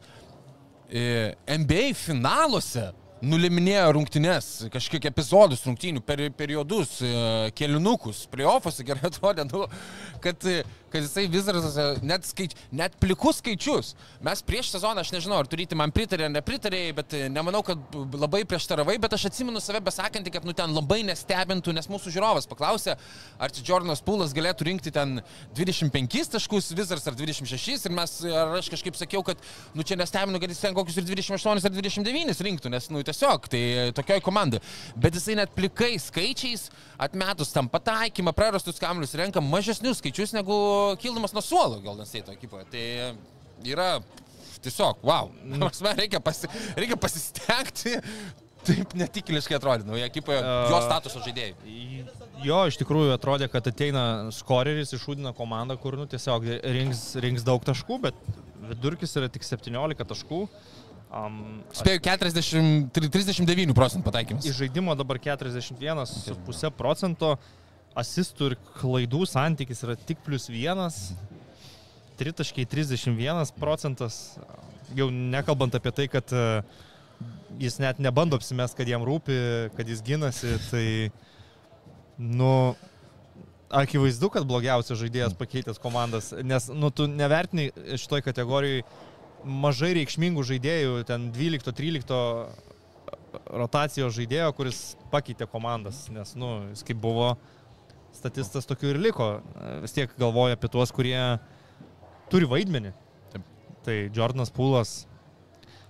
e, 0.87 1.33
NBA 1.51 1.91
finaluose 1.99 2.87
nuliminėjo 3.25 3.87
rungtynes, 3.97 4.47
kažkiek 4.73 5.07
epizodus 5.09 5.63
rungtynių, 5.65 6.01
per, 6.05 6.21
periodus, 6.37 6.97
e, 7.01 7.11
kelinukus, 7.57 8.25
playoffuose 8.31 8.85
gerai 8.85 9.09
atrodė, 9.09 9.47
nu, 9.49 9.63
kad, 10.23 10.45
e, 10.45 10.61
kad 10.93 11.01
jisai 11.01 11.25
vis 11.31 11.47
dar 11.47 11.57
net, 12.05 12.27
skaič, 12.27 12.53
net 12.71 12.97
plikus 13.01 13.41
skaičius. 13.41 13.93
Mes 14.23 14.43
prieš 14.45 14.69
sezoną, 14.75 15.01
aš 15.01 15.13
nežinau, 15.15 15.39
ar 15.41 15.49
turite 15.49 15.77
man 15.77 15.93
pritarė 15.95 16.27
ar 16.27 16.33
nepritarė, 16.35 16.81
bet 16.97 17.15
e, 17.17 17.23
nemanau, 17.33 17.63
kad 17.65 17.97
labai 18.13 18.43
prieštaravai, 18.49 18.99
bet 19.01 19.17
aš 19.17 19.27
atsimenu 19.31 19.61
save 19.63 19.81
besakantį, 19.87 20.35
kad 20.37 20.47
nu 20.47 20.55
ten 20.57 20.75
labai 20.75 21.01
nestebintų, 21.07 21.73
nes 21.77 21.89
mūsų 21.89 22.13
žiūrovas 22.13 22.49
paklausė, 22.49 22.97
ar 23.41 23.53
čia 23.53 23.65
Jordanas 23.71 24.03
Pūlas 24.05 24.35
galėtų 24.37 24.69
rinkti 24.69 24.93
ten 24.93 25.21
25 25.57 26.35
taškus, 26.37 26.69
Vizars 26.77 27.09
ar 27.09 27.17
26 27.17 27.89
ir 27.89 27.97
mes, 27.97 28.15
ar 28.29 28.57
aš 28.61 28.69
kažkaip 28.75 28.97
sakiau, 28.99 29.23
kad 29.25 29.41
nu 29.73 29.85
čia 29.87 29.97
nestebinu, 29.97 30.39
kad 30.43 30.53
jis 30.53 30.61
ten 30.61 30.77
kokius 30.77 31.01
ir 31.01 31.07
28 31.09 31.65
ar 31.65 31.73
29 31.73 32.45
rinktų, 32.47 32.71
nes 32.73 32.89
nu 32.93 33.01
tiesiog 33.07 33.49
tai 33.51 33.63
tokioj 33.97 34.21
komandai. 34.25 34.61
Bet 34.99 35.17
jisai 35.17 35.37
net 35.39 35.55
plikais 35.55 36.09
skaičiais 36.11 36.67
atmetus 37.07 37.53
tam 37.55 37.69
pataikymą, 37.71 38.35
prarastus 38.37 38.81
kamlius 38.81 39.15
renka 39.17 39.43
mažesnius 39.43 40.01
skaičius 40.01 40.35
negu 40.37 40.57
kildamas 41.01 41.35
nuo 41.35 41.45
suolo 41.45 41.81
Golden 41.83 42.09
State 42.09 42.35
ekipoje. 42.35 42.67
Tai 42.71 42.85
yra 43.67 43.91
tiesiog, 44.63 44.99
wow. 45.05 45.31
Man 45.45 45.97
reikia, 45.97 46.21
pasi, 46.23 46.49
reikia 46.77 46.97
pasistengti. 46.99 47.97
Taip 48.67 48.91
netikiliškai 48.99 49.55
atrodo, 49.55 49.85
nauja 49.87 50.09
ekipoje, 50.09 50.41
jo 50.43 50.79
statuso 50.83 51.21
žaidėjai. 51.23 51.53
Jo, 52.43 52.57
iš 52.67 52.75
tikrųjų 52.81 53.13
atrodė, 53.15 53.47
kad 53.51 53.69
ateina 53.69 54.01
skoreris, 54.35 54.91
išūdina 54.97 55.31
komandą, 55.37 55.77
kur 55.79 55.95
nu, 55.95 56.03
tiesiog 56.09 56.49
rinks, 56.75 57.03
rinks 57.23 57.45
daug 57.47 57.63
taškų, 57.63 57.99
bet 58.03 58.19
vidurkis 58.67 59.15
yra 59.17 59.29
tik 59.31 59.47
17 59.47 60.03
taškų. 60.11 60.41
Um, 61.07 61.61
Spėjau 61.71 62.01
40, 62.03 62.89
39 62.91 63.75
procentų 63.75 64.09
pataikymas. 64.09 64.47
Iš 64.47 64.57
žaidimo 64.59 64.95
dabar 64.99 65.21
41,5 65.23 66.73
procento, 66.75 67.37
asistų 67.97 68.51
ir 68.51 68.55
klaidų 68.75 69.23
santykis 69.29 69.85
yra 69.87 69.95
tik 69.95 70.19
plus 70.25 70.49
vienas, 70.51 71.13
tritaškiai 72.19 72.67
31 72.67 73.53
procentas, 73.55 74.35
jau 74.97 75.07
nekalbant 75.13 75.79
apie 75.79 75.95
tai, 75.95 76.09
kad 76.11 76.33
e, 76.35 76.43
jis 77.63 77.79
net 77.79 78.03
nebando 78.03 78.35
apsimest, 78.35 78.75
kad 78.77 78.89
jam 78.89 79.05
rūpi, 79.07 79.39
kad 79.79 79.87
jis 79.87 80.03
ginasi, 80.05 80.57
tai, 80.67 80.85
nu, 82.19 82.51
akivaizdu, 83.71 84.27
kad 84.33 84.47
blogiausias 84.49 84.99
žaidėjas 84.99 85.39
pakeitęs 85.39 85.79
komandas, 85.79 86.33
nes, 86.43 86.67
nu, 86.75 86.91
tu 86.91 87.07
nevertini 87.07 87.71
šitoj 87.95 88.27
kategorijai 88.27 88.83
mažai 89.47 89.93
reikšmingų 89.97 90.43
žaidėjų, 90.51 91.03
ten 91.07 91.29
12-13 91.35 92.17
rotacijos 93.47 94.15
žaidėjo, 94.15 94.51
kuris 94.57 94.81
pakeitė 95.11 95.47
komandas, 95.49 96.05
nes, 96.13 96.33
nu, 96.39 96.69
jis 96.71 96.83
kaip 96.87 96.99
buvo 97.01 97.35
statistas 98.17 98.67
tokių 98.69 98.93
ir 98.93 99.01
liko. 99.09 99.27
Vis 99.83 99.93
tiek 99.95 100.11
galvoja 100.19 100.57
apie 100.57 100.69
tuos, 100.73 100.91
kurie 100.95 101.19
turi 102.31 102.49
vaidmenį. 102.49 102.93
Taip. 103.33 103.45
Tai 103.85 103.97
Jordanas 104.15 104.51
Pūlas 104.53 104.97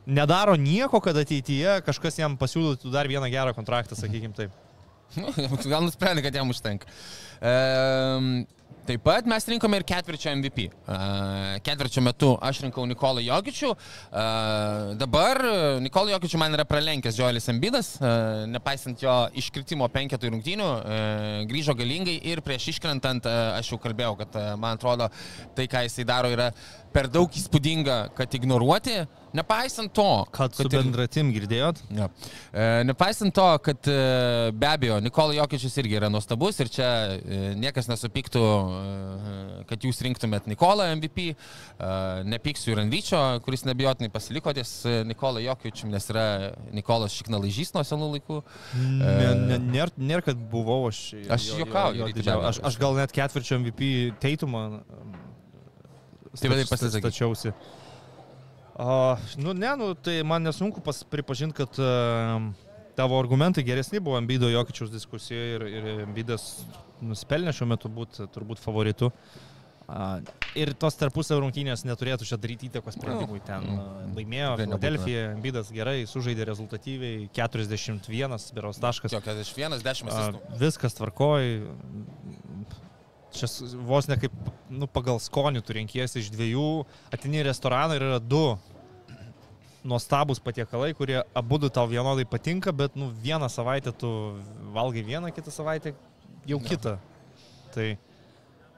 nedaro 0.08 0.56
nieko, 0.60 1.02
kad 1.04 1.17
ateityje 1.20 1.82
kažkas 1.88 2.20
jam 2.20 2.38
pasiūlytų 2.39 2.91
dar 2.93 3.10
vieną 3.12 3.30
gerą 3.32 3.54
kontraktą, 3.58 3.98
sakykim 4.00 4.36
taip. 4.38 4.56
Gal 5.72 5.86
nusprendė, 5.86 6.24
kad 6.26 6.36
jam 6.36 6.52
užtenka. 6.52 6.89
Ehm, 7.39 8.46
Taip 8.88 9.02
pat 9.04 9.26
mes 9.28 9.43
rinkome 9.52 9.82
ir 9.82 9.84
ketvirčio 9.84 10.32
MVP. 10.39 10.69
Ketvirčio 11.65 12.00
metu 12.06 12.30
aš 12.39 12.62
rinkau 12.63 12.86
Nikolą 12.88 13.19
Jokičių. 13.26 13.71
Dabar 15.02 15.41
Nikolą 15.84 16.13
Jokičių 16.13 16.39
man 16.39 16.56
yra 16.56 16.63
pralenkęs 16.69 17.19
Joelis 17.19 17.50
Embidas, 17.52 17.89
uh, 18.00 18.45
nepaisant 18.47 19.04
jo 19.04 19.15
iškritimo 19.41 19.89
penketų 19.91 20.32
rungtynių, 20.32 20.69
uh, 20.71 21.43
grįžo 21.50 21.76
galingai 21.76 22.15
ir 22.32 22.39
prieš 22.45 22.69
iškrentant 22.78 23.28
aš 23.28 23.73
jau 23.73 23.82
kalbėjau, 23.84 24.15
kad 24.21 24.39
man 24.56 24.80
atrodo 24.80 25.10
tai, 25.58 25.67
ką 25.67 25.84
jisai 25.89 26.08
daro, 26.08 26.32
yra 26.32 26.54
per 26.93 27.08
daug 27.12 27.30
įspūdinga, 27.38 28.10
kad 28.17 28.34
ignoruoti. 28.38 29.06
Nepaisant 29.38 29.91
to, 29.93 30.06
Kad 30.34 30.56
su 30.56 30.63
kad 30.63 30.73
ir- 30.73 30.80
bendratim 30.82 31.28
girdėjot? 31.36 31.82
Jo. 31.93 32.08
E, 32.56 32.84
nepaisant 32.88 33.34
to, 33.36 33.45
kad 33.62 33.86
e, 33.91 34.52
be 34.56 34.65
abejo, 34.65 34.95
Nikola 35.04 35.36
Jokičius 35.36 35.76
irgi 35.78 35.97
yra 36.00 36.08
nuostabus 36.10 36.58
ir 36.63 36.71
čia 36.73 36.88
e, 37.19 37.39
niekas 37.60 37.89
nesupyktų, 37.91 38.41
e, 38.41 39.65
kad 39.69 39.84
jūs 39.86 40.00
rinktumėt 40.08 40.47
Nikolą 40.50 40.88
MVP, 40.95 41.28
nepyksiu 42.32 42.71
ir 42.73 42.82
Anvyčio, 42.86 43.19
kuris 43.45 43.65
nebijotinai 43.67 44.10
pasiliko 44.13 44.54
ties 44.58 44.71
Nikola 45.06 45.43
Jokičium, 45.43 45.91
nes 45.93 46.08
yra 46.10 46.26
Nikolas 46.73 47.13
Šiknalaižys 47.19 47.76
nuo 47.76 47.84
senų 47.86 48.10
laikų. 48.15 48.41
Ne- 48.80 49.36
ne- 49.43 49.62
Nėra, 49.67 49.91
nėr, 50.00 50.23
kad 50.26 50.39
buvau 50.50 50.88
aš. 50.88 51.12
Aš 51.30 51.52
juokauju. 51.60 52.08
Aš, 52.47 52.63
aš 52.71 52.78
gal 52.82 52.95
net 52.97 53.12
ketvirčio 53.13 53.60
MVP 53.60 53.91
teitumą. 54.23 54.82
Tai 56.41 56.52
va 56.54 56.60
taip 56.62 56.71
pasisakyk. 56.71 57.08
Stačiausi. 57.08 57.54
O, 58.78 59.17
nu, 59.41 59.56
ne, 59.58 59.73
nu, 59.80 59.91
tai 60.06 60.21
man 60.21 60.45
nesunku 60.45 60.84
pripažinti, 61.10 61.56
kad 61.58 61.80
uh, 61.82 62.52
tavo 62.97 63.17
argumentai 63.19 63.63
geresni 63.65 64.00
buvo 64.00 64.17
Ambido 64.17 64.50
Jokičiaus 64.50 64.93
diskusijoje 64.93 65.56
ir, 65.56 65.67
ir 65.80 65.88
Ambidas 66.06 66.45
nusipelnė 67.02 67.54
šiuo 67.58 67.71
metu 67.73 67.89
būti 67.93 68.30
turbūt 68.34 68.62
favoritu. 68.62 69.10
Uh, 69.88 70.19
ir 70.60 70.73
tos 70.76 70.97
tarpusavio 71.00 71.39
rungtynės 71.45 71.86
neturėtų 71.88 72.26
čia 72.28 72.38
daryti 72.43 72.67
įtakos 72.67 72.97
sprendimui. 73.00 73.39
Ten 73.47 73.65
uh, 73.71 73.86
laimėjo. 74.17 74.50
Filadelfija, 74.60 75.21
Ambidas 75.32 75.69
gerai, 75.73 76.02
sužaidė 76.12 76.45
rezultatyviai, 76.50 77.30
41 77.34 78.50
beros 78.58 78.82
taškas. 78.84 79.15
Jo, 79.15 79.23
41, 79.23 79.80
10 79.86 80.12
A, 80.12 80.17
asistų. 80.17 80.60
Viskas 80.62 80.97
tvarkoj. 81.00 81.50
Čia 83.38 83.50
vos 83.88 84.08
ne 84.10 84.17
kaip 84.19 84.34
nu, 84.69 84.88
pagal 84.89 85.21
skonį 85.21 85.62
tu 85.65 85.76
renkiesi 85.78 86.21
iš 86.21 86.32
dviejų, 86.34 86.71
atini 87.13 87.41
į 87.41 87.47
restoraną 87.50 87.97
ir 87.97 88.06
yra 88.08 88.19
du 88.23 88.58
nuostabus 89.88 90.41
patiekalai, 90.43 90.91
kurie 90.97 91.21
abu 91.38 91.60
tau 91.69 91.88
vienodai 91.88 92.26
patinka, 92.28 92.73
bet 92.76 92.95
nu, 93.00 93.12
vieną 93.23 93.50
savaitę 93.50 93.93
tu 93.93 94.10
valgai 94.76 95.04
vieną, 95.04 95.32
kitą 95.32 95.54
savaitę 95.54 95.93
jau 96.47 96.60
kitą. 96.63 96.97
Tai, 97.76 97.88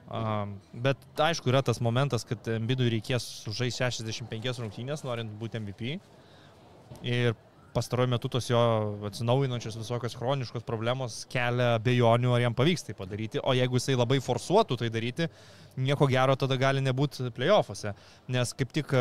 um, 0.06 0.54
bet 0.86 1.02
aišku, 1.16 1.50
yra 1.50 1.62
tas 1.66 1.80
momentas, 1.82 2.26
kad 2.26 2.46
Mbidui 2.62 2.92
reikės 2.94 3.26
sužaisti 3.44 3.82
65 3.82 4.62
rungtynės, 4.62 5.04
norint 5.06 5.32
būti 5.40 5.62
MVP. 5.62 5.96
Ir 7.06 7.34
pastaruoju 7.74 8.10
metu 8.10 8.28
tos 8.32 8.48
jo 8.50 8.60
atsinaujinančios 9.06 9.76
visokios 9.78 10.16
chroniškos 10.18 10.64
problemos 10.66 11.24
kelia 11.30 11.76
abejonių, 11.78 12.34
ar 12.34 12.44
jam 12.46 12.54
pavyks 12.58 12.88
tai 12.88 12.94
padaryti. 12.98 13.40
O 13.42 13.54
jeigu 13.54 13.78
jisai 13.78 13.94
labai 13.98 14.18
forsuotų 14.24 14.78
tai 14.82 14.90
daryti, 14.90 15.28
nieko 15.78 16.08
gero 16.10 16.34
tada 16.36 16.56
gali 16.60 16.82
nebūti 16.82 17.30
playoffuose. 17.36 17.94
Nes 18.34 18.52
kaip 18.58 18.72
tik 18.74 18.94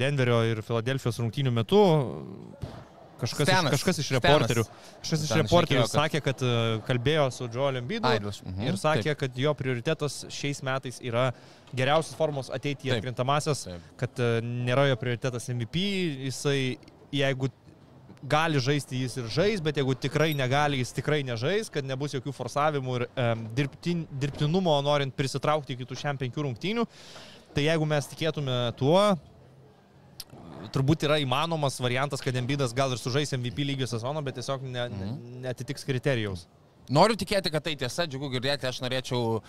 Denverio 0.00 0.42
ir 0.50 0.62
Filadelfijos 0.66 1.20
rungtynių 1.22 1.52
metu 1.54 1.80
kažkas, 3.20 3.44
iš, 3.44 3.52
Stenas. 3.52 3.72
kažkas 3.74 3.98
iš 4.00 4.10
reporterių, 4.16 4.62
kažkas 5.02 5.24
iš 5.26 5.32
reporterių 5.42 5.82
kad- 5.84 5.92
sakė, 5.92 6.20
kad 6.24 6.42
e, 6.42 6.52
kalbėjo 6.88 7.26
su 7.36 7.48
Joel 7.52 7.76
Embiidu 7.82 8.08
Aidus. 8.08 8.42
Mhm. 8.42 8.62
ir 8.70 8.78
sakė, 8.80 9.14
kad 9.14 9.36
jo 9.36 9.52
prioritetas 9.54 10.24
šiais 10.32 10.62
metais 10.64 11.00
yra 11.04 11.32
geriausios 11.76 12.16
formos 12.16 12.48
Taip. 12.48 12.80
atkrintamasias, 12.96 13.66
Taip. 13.68 13.80
kad 14.00 14.10
e, 14.24 14.40
nėra 14.40 14.88
jo 14.88 14.96
prioritetas 14.96 15.48
MVP, 15.52 15.84
jisai 16.30 16.78
jeigu 17.12 17.50
gali 18.22 18.60
žaisti, 18.60 19.00
jis 19.00 19.16
ir 19.16 19.28
žais, 19.32 19.62
bet 19.64 19.78
jeigu 19.80 19.94
tikrai 19.96 20.34
negali, 20.36 20.80
jis 20.82 20.92
tikrai 20.92 21.22
nežais, 21.24 21.70
kad 21.72 21.86
nebus 21.88 22.12
jokių 22.14 22.34
forsavimų 22.36 22.96
ir 22.98 23.06
um, 23.08 23.46
dirbtin, 23.56 24.04
dirbtinumo 24.20 24.74
norint 24.84 25.14
prisitraukti 25.16 25.72
iki 25.76 25.88
tų 25.88 25.96
šiam 26.02 26.20
penkių 26.20 26.44
rungtynių. 26.48 26.84
Tai 27.56 27.64
jeigu 27.64 27.86
mes 27.88 28.06
tikėtume 28.12 28.58
tuo, 28.78 29.00
turbūt 30.74 31.06
yra 31.08 31.16
įmanomas 31.22 31.80
variantas, 31.82 32.20
kad 32.22 32.36
Embidas 32.36 32.74
gal 32.76 32.92
ir 32.92 33.00
sužais 33.00 33.32
MVP 33.34 33.64
lygio 33.66 33.88
sezoną, 33.90 34.22
bet 34.22 34.36
tiesiog 34.38 34.62
ne, 34.68 34.88
ne, 34.88 35.06
Mhm. 35.10 35.40
netitiks 35.46 35.84
kriterijaus. 35.88 36.46
Noriu 36.90 37.14
tikėti, 37.16 37.50
kad 37.50 37.62
tai 37.64 37.76
tiesa, 37.78 38.06
džiugu 38.06 38.30
girdėti, 38.34 38.66
aš 38.66 38.80
norėčiau 38.82 39.36
uh, 39.38 39.42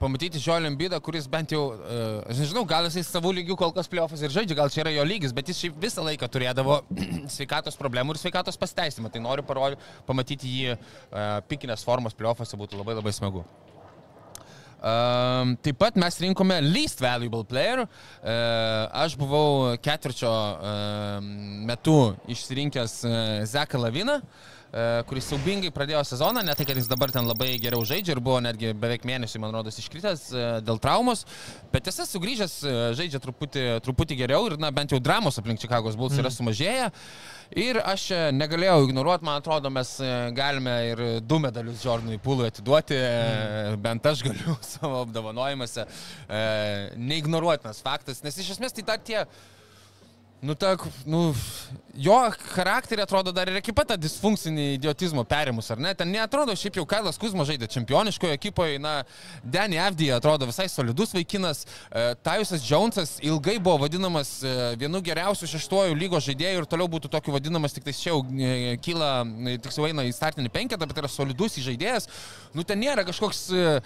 pamatyti 0.00 0.40
Žiolį 0.40 0.70
Embidą, 0.70 0.96
kuris 1.04 1.26
bent 1.30 1.52
jau, 1.52 1.62
uh, 1.74 2.22
aš 2.32 2.38
nežinau, 2.40 2.62
gal 2.68 2.86
jisai 2.88 3.02
savų 3.04 3.34
lygių 3.38 3.56
kol 3.60 3.74
kas 3.76 3.90
pliofas 3.90 4.22
ir 4.24 4.32
žaidžia, 4.32 4.56
gal 4.56 4.72
čia 4.72 4.84
yra 4.86 4.94
jo 4.94 5.04
lygis, 5.04 5.34
bet 5.36 5.50
jis 5.50 5.58
šiaip 5.60 5.82
visą 5.82 6.04
laiką 6.06 6.28
turėdavo 6.32 6.78
sveikatos 7.34 7.76
problemų 7.80 8.14
ir 8.16 8.22
sveikatos 8.22 8.56
pasteisimą, 8.60 9.12
tai 9.12 9.20
noriu 9.20 9.44
parodi, 9.44 9.76
pamatyti 10.08 10.54
jį 10.54 10.76
uh, 10.76 11.42
pikinės 11.50 11.84
formos 11.84 12.16
pliofose, 12.16 12.56
būtų 12.56 12.80
labai 12.80 12.96
labai 13.00 13.12
smagu. 13.12 13.44
Um, 14.82 15.52
taip 15.62 15.76
pat 15.78 15.94
mes 16.00 16.16
rinkome 16.18 16.56
least 16.64 16.98
valuable 16.98 17.44
player. 17.46 17.84
Uh, 17.84 18.88
aš 19.04 19.14
buvau 19.20 19.76
ketvirčio 19.78 20.32
uh, 20.32 21.20
metu 21.68 22.16
išsirinkęs 22.32 22.96
uh, 23.06 23.20
Zeką 23.46 23.78
Laviną, 23.78 24.18
uh, 24.18 24.52
kuris 25.08 25.26
siaubingai 25.28 25.68
pradėjo 25.74 26.00
sezoną, 26.08 26.40
ne 26.46 26.54
tai, 26.56 26.64
kad 26.68 26.78
jis 26.80 26.88
dabar 26.88 27.12
ten 27.12 27.26
labai 27.28 27.50
geriau 27.60 27.84
žaidžia 27.84 28.14
ir 28.14 28.22
buvo 28.24 28.38
netgi 28.40 28.70
beveik 28.72 29.04
mėnesį, 29.08 29.42
man 29.42 29.52
rodos, 29.52 29.76
iškritęs 29.82 30.22
uh, 30.32 30.46
dėl 30.64 30.80
traumos, 30.80 31.26
bet 31.74 31.84
tiesa, 31.84 32.06
sugrįžęs 32.08 32.54
uh, 32.64 32.80
žaidžia 32.96 33.20
truputį, 33.20 33.66
truputį 33.84 34.16
geriau 34.22 34.48
ir, 34.48 34.56
na, 34.62 34.72
bent 34.72 34.94
jau 34.94 35.00
dramos 35.02 35.36
aplink 35.42 35.60
Čikagos 35.60 35.98
Bulls 36.00 36.16
yra 36.16 36.32
sumažėję. 36.32 36.88
Ir 37.58 37.76
aš 37.84 38.06
e, 38.14 38.18
negalėjau 38.32 38.86
ignoruoti, 38.86 39.26
man 39.28 39.40
atrodo, 39.42 39.68
mes 39.72 39.90
e, 40.00 40.08
galime 40.36 40.72
ir 40.88 41.02
du 41.20 41.36
medalius 41.42 41.82
Jordanui 41.84 42.16
Pūlui 42.22 42.48
atiduoti, 42.48 42.96
mm. 42.96 43.80
bent 43.84 44.08
aš 44.08 44.22
galiu 44.24 44.56
savo 44.72 45.02
apdovanojimuose. 45.02 45.84
E, 45.84 46.42
neignoruotinas 46.96 47.82
faktas, 47.84 48.22
nes 48.24 48.40
iš 48.40 48.54
esmės 48.56 48.76
tai 48.76 48.86
dar 48.88 49.02
tie, 49.04 49.26
nu, 50.42 50.54
ta, 50.58 50.72
nu, 51.06 51.20
jo 51.94 52.16
charakterį 52.50 53.04
atrodo 53.04 53.30
dar 53.34 53.46
ir 53.46 53.60
ekipa 53.60 53.84
tą 53.86 53.94
disfunkcinį 54.00 54.64
idiotizmo 54.74 55.22
perimus, 55.28 55.68
ar 55.70 55.78
ne? 55.78 55.92
Ten 55.94 56.10
neatrodo, 56.10 56.56
šiaip 56.58 56.80
jau 56.80 56.84
Kailas 56.88 57.20
Kuzma 57.20 57.46
žaidė 57.46 57.68
čempioniškoje 57.70 58.34
ekipoje, 58.34 58.80
na, 58.82 58.96
Danny 59.44 59.78
Avdija 59.78 60.18
atrodo 60.18 60.48
visai 60.50 60.66
solidus 60.72 61.14
vaikinas, 61.14 61.62
e, 61.62 62.06
Tajusas 62.26 62.66
Jonesas 62.66 63.14
ilgai 63.22 63.58
buvo 63.62 63.84
vadinamas 63.84 64.34
e, 64.42 64.54
vienu 64.82 64.98
geriausių 65.06 65.50
šeštuoju 65.54 65.98
lygos 66.00 66.26
žaidėjų 66.26 66.64
ir 66.64 66.70
toliau 66.74 66.90
būtų 66.90 67.12
tokiu 67.12 67.36
vadinamas, 67.36 67.76
tik 67.76 67.86
tai 67.86 67.94
čia 67.94 68.10
jau 68.10 68.24
e, 68.34 68.74
kyla, 68.82 69.12
e, 69.46 69.58
tiksliau 69.62 69.92
eina 69.92 70.08
į 70.08 70.16
startinį 70.16 70.50
penketą, 70.58 70.90
bet 70.90 71.04
yra 71.04 71.12
solidus 71.12 71.60
žaidėjas. 71.62 72.10
Nu, 72.56 72.66
ten 72.66 72.82
nėra 72.82 73.06
kažkoks 73.06 73.46
e, 73.54 73.78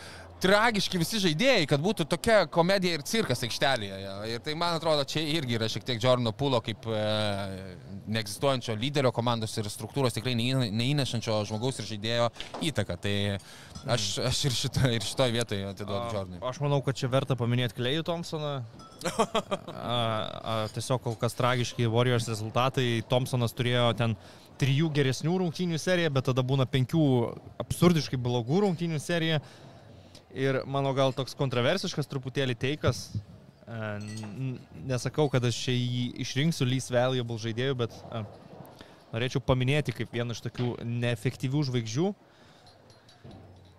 tragiški 0.43 1.01
visi 1.01 1.21
žaidėjai, 1.23 1.67
kad 1.71 1.83
būtų 1.83 2.07
tokia 2.11 2.39
komedija 2.53 2.99
ir 2.99 3.05
cirkas 3.07 3.43
aikštelėje. 3.47 3.99
Ir 4.33 4.43
tai, 4.45 4.55
man 4.59 4.77
atrodo, 4.77 5.05
čia 5.09 5.23
irgi 5.25 5.57
yra 5.59 5.69
šiek 5.73 5.87
tiek 5.87 6.03
Jordano 6.03 6.33
Pulo 6.37 6.61
kaip 6.65 6.87
e, 6.91 7.01
neegzistuojančio 8.13 8.77
lyderio 8.79 9.13
komandos 9.17 9.57
ir 9.57 9.71
struktūros 9.73 10.17
tikrai 10.17 10.37
neįne- 10.39 10.71
neįnešančio 10.77 11.41
žmogaus 11.49 11.81
ir 11.81 11.89
žaidėjo 11.91 12.29
įtaką. 12.71 12.99
Tai 13.03 13.17
aš, 13.97 14.09
aš 14.31 14.45
ir, 14.51 14.57
šito, 14.61 14.87
ir 14.99 15.07
šitoje 15.07 15.37
vietoje 15.37 15.69
atiduodu 15.73 16.19
Jordanui. 16.19 16.43
Aš 16.53 16.63
manau, 16.65 16.83
kad 16.85 16.99
čia 17.01 17.11
verta 17.13 17.39
paminėti 17.39 17.79
Klejų 17.81 18.07
Thompsoną. 18.07 18.57
A, 19.07 19.97
a, 19.97 20.55
tiesiog 20.73 21.03
kol 21.05 21.15
kas 21.21 21.37
tragiški 21.39 21.87
Warriors 21.93 22.27
rezultatai. 22.31 23.05
Thompsonas 23.07 23.55
turėjo 23.55 23.91
ten 23.99 24.17
trijų 24.61 24.89
geresnių 24.97 25.37
rungtynių 25.43 25.79
seriją, 25.79 26.11
bet 26.17 26.27
tada 26.31 26.43
būna 26.47 26.67
penkių 26.71 27.05
absurdiškai 27.63 28.19
blogų 28.19 28.65
rungtynių 28.65 28.99
serija. 29.03 29.43
Ir 30.37 30.61
mano 30.69 30.93
gal 30.93 31.15
toks 31.17 31.33
kontroversiškas 31.39 32.11
truputėlį 32.11 32.57
teikas. 32.61 33.07
E, 33.65 33.77
Nesakau, 34.85 35.31
kad 35.33 35.45
aš 35.49 35.57
čia 35.65 35.73
jį 35.73 36.03
išrinksiu 36.27 36.69
least 36.69 36.93
valuable 36.93 37.39
žaidėjų, 37.41 37.77
bet 37.81 37.95
a, 38.13 38.27
norėčiau 39.15 39.41
paminėti 39.41 39.95
kaip 39.97 40.13
vieną 40.13 40.37
iš 40.37 40.45
tokių 40.45 40.75
neefektyvių 40.85 41.65
žvaigždžių. 41.71 42.11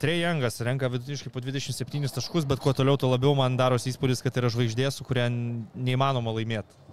Trejangas 0.02 0.58
renka 0.66 0.90
vidutiniškai 0.94 1.30
po 1.34 1.42
27 1.46 2.10
taškus, 2.18 2.46
bet 2.50 2.62
kuo 2.62 2.74
toliau, 2.74 2.98
tuo 2.98 3.10
labiau 3.14 3.38
man 3.38 3.58
darosi 3.58 3.94
įspūdis, 3.94 4.22
kad 4.26 4.36
yra 4.42 4.50
žvaigždė, 4.54 4.90
su 4.94 5.06
kuria 5.06 5.30
neįmanoma 5.30 6.34
laimėti. 6.38 6.86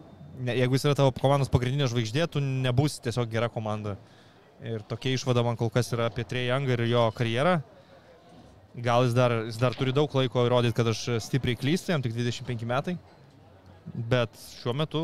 Ne, 0.44 0.54
jeigu 0.60 0.76
jis 0.76 0.88
yra 0.90 0.96
tavo 0.98 1.12
komandos 1.16 1.52
pagrindinė 1.52 1.88
žvaigždė, 1.88 2.28
tu 2.32 2.40
nebūsi 2.44 3.00
tiesiog 3.04 3.32
gera 3.32 3.48
komanda. 3.52 3.96
Ir 4.64 4.84
tokia 4.88 5.16
išvada 5.16 5.44
man 5.44 5.56
kol 5.60 5.72
kas 5.72 5.92
yra 5.96 6.10
apie 6.10 6.24
Trejangą 6.28 6.76
ir 6.76 6.84
jo 6.90 7.04
karjerą. 7.16 7.62
Gal 8.74 9.04
jis 9.06 9.14
dar, 9.14 9.30
jis 9.46 9.58
dar 9.62 9.74
turi 9.78 9.92
daug 9.94 10.10
laiko 10.18 10.42
įrodyti, 10.48 10.74
kad 10.74 10.88
aš 10.90 11.04
stipriai 11.22 11.54
klystu, 11.60 11.92
jam 11.94 12.02
tik 12.02 12.14
25 12.16 12.64
metai. 12.66 12.96
Bet 14.10 14.34
šiuo 14.62 14.72
metu 14.74 15.02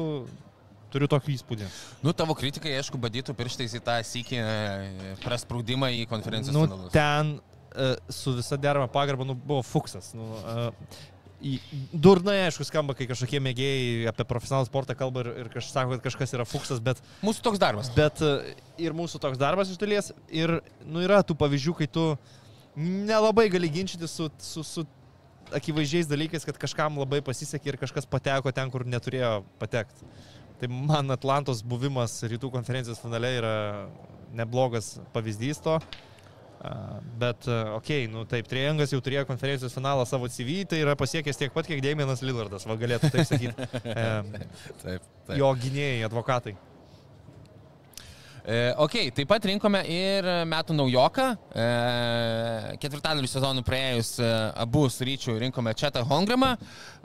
turiu 0.91 1.07
tokį 1.13 1.37
įspūdį. 1.37 1.69
Nu, 2.03 2.11
tavo 2.17 2.35
kritikai, 2.35 2.73
aišku, 2.81 2.99
badytų 2.99 3.35
pirštais 3.39 3.77
į 3.79 3.83
tą 3.87 3.99
sykį 4.03 4.41
e, 4.43 5.13
prasprūdimą 5.23 5.93
į 6.01 6.07
konferencijos 6.11 6.57
Nu, 6.57 6.65
finalus. 6.67 6.91
ten 6.97 7.37
e, 7.71 7.93
su 8.11 8.33
visa 8.35 8.59
derama 8.59 8.89
pagarba, 8.91 9.23
nu, 9.29 9.37
buvo 9.39 9.63
fuksas. 9.63 10.11
Nu, 10.19 10.27
e, 10.43 10.67
Durnai, 11.95 12.41
aišku, 12.49 12.67
skamba, 12.69 12.93
kai 12.99 13.07
kažkokie 13.09 13.39
mėgėjai 13.41 14.09
apie 14.11 14.27
profesionalų 14.29 14.67
sportą 14.69 14.93
kalba 14.99 15.23
ir, 15.23 15.31
ir 15.41 15.47
kažkas 15.55 15.73
sako, 15.73 15.95
kad 15.95 16.03
kažkas 16.11 16.35
yra 16.37 16.45
fuksas, 16.45 16.83
bet, 16.85 16.99
Mūsų 17.25 17.47
toks 17.47 17.63
darbas. 17.63 17.89
bet 17.97 18.21
ir 18.77 18.93
mūsų 18.99 19.23
toks 19.23 19.41
darbas 19.41 19.71
iš 19.73 19.79
dalies. 19.81 20.11
Ir 20.29 20.59
nu, 20.85 21.01
yra 21.07 21.23
tų 21.25 21.39
pavyzdžių, 21.41 21.77
kai 21.79 21.89
tu 21.89 22.05
nelabai 22.77 23.49
gali 23.51 23.71
ginčyti 23.73 24.09
su, 24.09 24.29
su, 24.39 24.65
su 24.67 24.87
akivaizdžiais 25.55 26.11
dalykais, 26.11 26.47
kad 26.47 26.59
kažkam 26.61 26.99
labai 27.01 27.21
pasisekė 27.25 27.73
ir 27.73 27.81
kažkas 27.81 28.07
pateko 28.11 28.53
ten, 28.55 28.71
kur 28.71 28.87
neturėjo 28.87 29.41
patekti. 29.61 30.07
Tai 30.61 30.69
man 30.69 31.11
Atlantos 31.11 31.65
buvimas 31.65 32.19
rytų 32.29 32.51
konferencijos 32.53 33.01
finale 33.01 33.33
yra 33.39 33.57
neblogas 34.37 34.99
pavyzdys 35.15 35.63
to. 35.65 35.79
Bet, 37.17 37.47
okei, 37.49 38.05
okay, 38.05 38.09
nu 38.13 38.27
taip, 38.29 38.49
Triangas 38.51 38.93
jau 38.93 39.01
turėjo 39.01 39.25
konferencijos 39.31 39.73
finalą 39.73 40.05
savo 40.05 40.29
CV, 40.29 40.59
tai 40.69 40.83
yra 40.83 40.93
pasiekęs 41.01 41.41
tiek 41.41 41.55
pat, 41.55 41.65
kiek 41.65 41.81
Damienas 41.81 42.21
Lillardas, 42.21 42.69
va 42.69 42.77
galėtų 42.81 43.09
taip 43.15 43.29
sakyti. 43.31 43.55
Taip, 44.83 45.07
taip. 45.25 45.39
jo 45.41 45.49
gynėjai, 45.63 46.05
advokatai. 46.05 46.53
E, 48.45 48.73
ok, 48.81 48.95
taip 49.17 49.29
pat 49.31 49.45
rinkome 49.51 49.83
ir 49.91 50.27
metų 50.49 50.77
naujoką. 50.79 51.27
E, 51.53 51.67
ketvirtadalių 52.81 53.29
sezonų 53.31 53.65
praėjus 53.67 54.17
e, 54.23 54.33
abu 54.65 54.87
su 54.91 55.05
ryčiu 55.09 55.37
rinkome 55.41 55.75
Četą 55.77 56.03
Hongramą. 56.09 56.55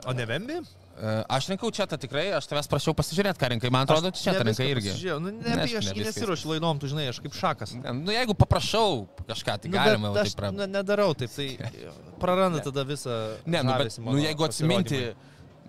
O 0.06 0.14
ne 0.16 0.26
Vembi? 0.28 0.56
E, 0.96 1.12
aš 1.28 1.50
rinkau 1.52 1.68
Četą 1.76 1.98
tikrai, 2.00 2.30
aš 2.38 2.48
tavęs 2.48 2.70
prašiau 2.72 2.94
pasižiūrėti, 2.96 3.40
ką 3.42 3.50
rinkai. 3.52 3.70
Man 3.74 3.84
atrodo, 3.84 4.10
Četą 4.16 4.46
rinkai 4.48 4.70
irgi. 4.72 4.94
Nu, 5.20 5.28
ne, 5.28 5.36
Ne, 5.44 5.56
ne, 5.60 5.68
aš 5.82 5.90
ne 5.92 6.06
nesiruošiu 6.08 6.54
laidom, 6.54 6.80
tu 6.80 6.88
žinai, 6.88 7.10
aš 7.12 7.20
kaip 7.20 7.36
šakas. 7.36 7.76
Nu, 7.84 8.14
jeigu 8.14 8.32
paprašau 8.38 9.04
kažką, 9.28 9.58
tai 9.60 9.72
Nu, 9.72 9.76
galima 9.76 10.14
aš 10.16 10.32
taip 10.32 10.40
praeiti. 10.40 10.60
ne, 10.62 10.70
nedarau 10.78 11.12
taip, 11.18 11.34
tai 11.36 11.50
praranda 12.22 12.64
tada 12.64 12.86
visą... 12.88 13.16
Ne, 13.44 13.60
nu, 13.60 13.76
bet, 13.76 13.98
nu, 14.00 14.16
jeigu 14.24 14.48
atsiminti, 14.48 15.02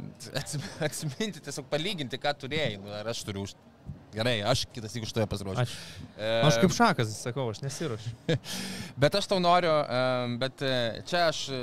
atsiminti, 0.87 1.43
tiesiog 1.43 1.67
palyginti, 1.71 2.19
ką 2.23 2.33
turėjai, 2.45 2.77
nu, 2.79 2.93
ar 3.01 3.11
aš 3.11 3.25
turiu 3.27 3.43
už... 3.49 3.57
Gerai, 4.17 4.39
aš 4.41 4.65
kitas 4.73 4.95
už 4.97 5.11
tave 5.13 5.27
pasiruošiu. 5.29 5.61
Aš, 5.61 5.73
aš 6.47 6.55
kaip 6.63 6.73
šakas, 6.73 7.11
sakau, 7.21 7.45
aš 7.53 7.61
nesiruošiu. 7.61 8.37
Bet 9.01 9.17
aš 9.19 9.29
tau 9.29 9.37
noriu, 9.43 9.75
bet 10.41 10.63
e, 10.65 10.73
čia 11.05 11.27
aš 11.29 11.43
e, 11.53 11.61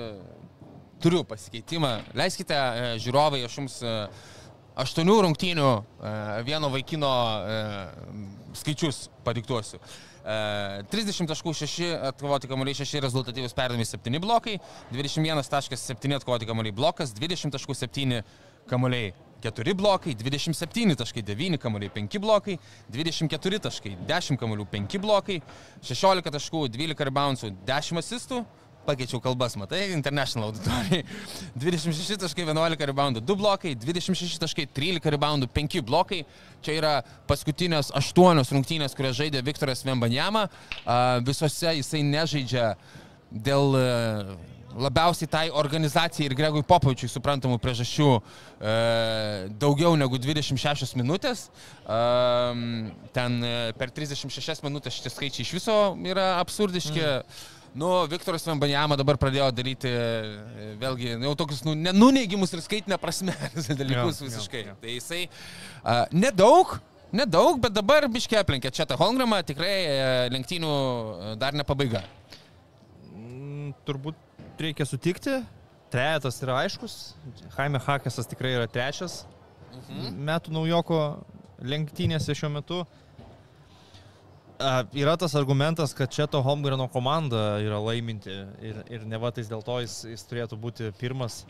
turiu 1.02 1.24
pasikeitimą. 1.26 1.96
Leiskite, 2.14 2.55
e, 2.55 2.94
žiūrovai, 3.02 3.42
aš 3.48 3.59
jums 3.59 3.80
aštuonių 4.84 5.16
rungtynių 5.26 5.68
vieno 6.46 6.70
vaikino 6.70 7.11
skaičius 8.59 9.09
padiktuosiu. 9.26 9.82
E, 10.24 10.82
30.6 10.90 11.90
atkovoti 12.09 12.48
kamuoliai, 12.48 12.74
6 12.74 13.02
rezultatyvus 13.05 13.52
perdami 13.52 13.84
7 13.84 14.20
blokai, 14.22 14.57
21.7 14.92 16.16
atkovoti 16.16 16.48
kamuoliai 16.48 16.72
blokas, 16.72 17.12
20.7 17.18 18.22
kamuoliai 18.70 19.12
4 19.45 19.74
blokai, 19.76 20.16
27.9 20.16 21.59
kamuoliai 21.61 21.92
5 21.92 22.18
blokai, 22.22 22.59
24 22.92 23.61
taškai 23.68 23.97
10 24.09 24.40
kamuolių 24.40 24.66
5 24.72 25.01
blokai, 25.05 25.40
16 25.84 26.34
taškų 26.38 26.66
12 26.72 27.09
reboundsų 27.11 27.51
10 27.68 28.01
asistų, 28.01 28.45
pakeičiau 28.84 29.20
kalbas, 29.24 29.57
matai, 29.57 29.86
international 29.97 30.51
auditorijai, 30.51 31.05
26 31.62 32.18
taškai 32.24 32.45
11 32.49 32.88
reboundų 32.90 33.22
2 33.24 33.36
blokai, 33.40 33.74
26 33.80 34.40
taškai 34.42 34.66
13 34.76 35.12
reboundų 35.16 35.49
5 35.53 35.80
blokai, 35.88 36.22
čia 36.64 36.78
yra 36.80 36.95
paskutinės 37.28 37.92
8 37.97 38.45
rungtynės, 38.53 38.97
kurias 38.97 39.16
žaidė 39.20 39.45
Viktoras 39.45 39.84
Vembanjama, 39.84 40.49
visose 41.24 41.76
jisai 41.78 42.05
nežaidžia 42.05 42.74
dėl 43.32 43.72
labiausiai 44.78 45.28
tai 45.30 45.44
organizacijai 45.54 46.26
ir 46.28 46.34
Gregui 46.38 46.64
Popovičiui 46.66 47.10
suprantamų 47.12 47.58
priežasčių 47.62 48.08
e, 48.14 48.74
daugiau 49.60 49.94
negu 49.98 50.18
26 50.18 50.96
minutės. 50.98 51.46
E, 51.86 51.98
ten 53.14 53.36
e, 53.44 53.52
per 53.78 53.92
36 53.94 54.64
minutės 54.66 54.96
šitie 54.98 55.12
skaičiai 55.14 55.46
iš 55.46 55.52
viso 55.58 55.76
yra 56.10 56.34
absurdiški. 56.42 57.04
Mm. 57.04 57.52
Nu, 57.74 57.88
Viktoras 58.06 58.44
Vembanjama 58.46 58.94
dabar 58.94 59.18
pradėjo 59.18 59.48
daryti 59.54 59.90
e, 59.90 60.72
vėlgi 60.78 61.16
jau 61.16 61.34
tokius 61.38 61.64
nu, 61.66 61.74
nenuneigimus 61.74 62.54
ir 62.54 62.62
skaitinę 62.62 62.98
prasme 63.02 63.34
dalykus 63.80 64.20
Jo, 64.20 64.26
jo, 64.26 64.28
visiškai. 64.28 64.66
jo. 64.68 64.74
Tai 64.82 64.92
jisai 64.94 65.22
a, 65.82 65.96
nedaug, 66.14 66.76
nedaug, 67.14 67.58
bet 67.62 67.74
dabar 67.74 68.06
biškiai 68.10 68.42
aplenkė 68.44 68.70
čia 68.74 68.86
tą 68.86 68.98
Hongramą, 69.00 69.42
tikrai 69.46 69.74
lenktynių 70.34 70.76
dar 71.42 71.58
ne 71.58 71.66
pabaiga. 71.66 72.04
Turbūt 73.84 74.23
reikia 74.61 74.86
sutikti. 74.86 75.40
Trejetas 75.94 76.40
yra 76.42 76.57
aiškus. 76.64 77.14
Jaime 77.57 77.78
Hakesas 77.78 78.26
tikrai 78.26 78.55
yra 78.59 78.66
trečias 78.66 79.24
Mhm. 79.74 80.14
metų 80.28 80.52
naujoko 80.55 80.98
lenktynėse 81.62 82.30
šiuo 82.34 82.50
metu. 82.55 82.84
A, 84.61 84.84
yra 84.94 85.16
tas 85.18 85.34
argumentas, 85.34 85.92
kad 85.98 86.11
čia 86.14 86.28
to 86.30 86.38
Holmgreno 86.42 86.86
komanda 86.88 87.59
yra 87.59 87.80
laiminti 87.82 88.30
ir, 88.62 88.84
ir 88.88 89.02
ne 89.05 89.18
va 89.18 89.32
tais 89.34 89.48
dėl 89.50 89.64
to 89.66 89.80
jis, 89.82 89.96
jis 90.07 90.22
turėtų 90.30 90.59
būti 90.62 90.92
pirmas. 91.00 91.40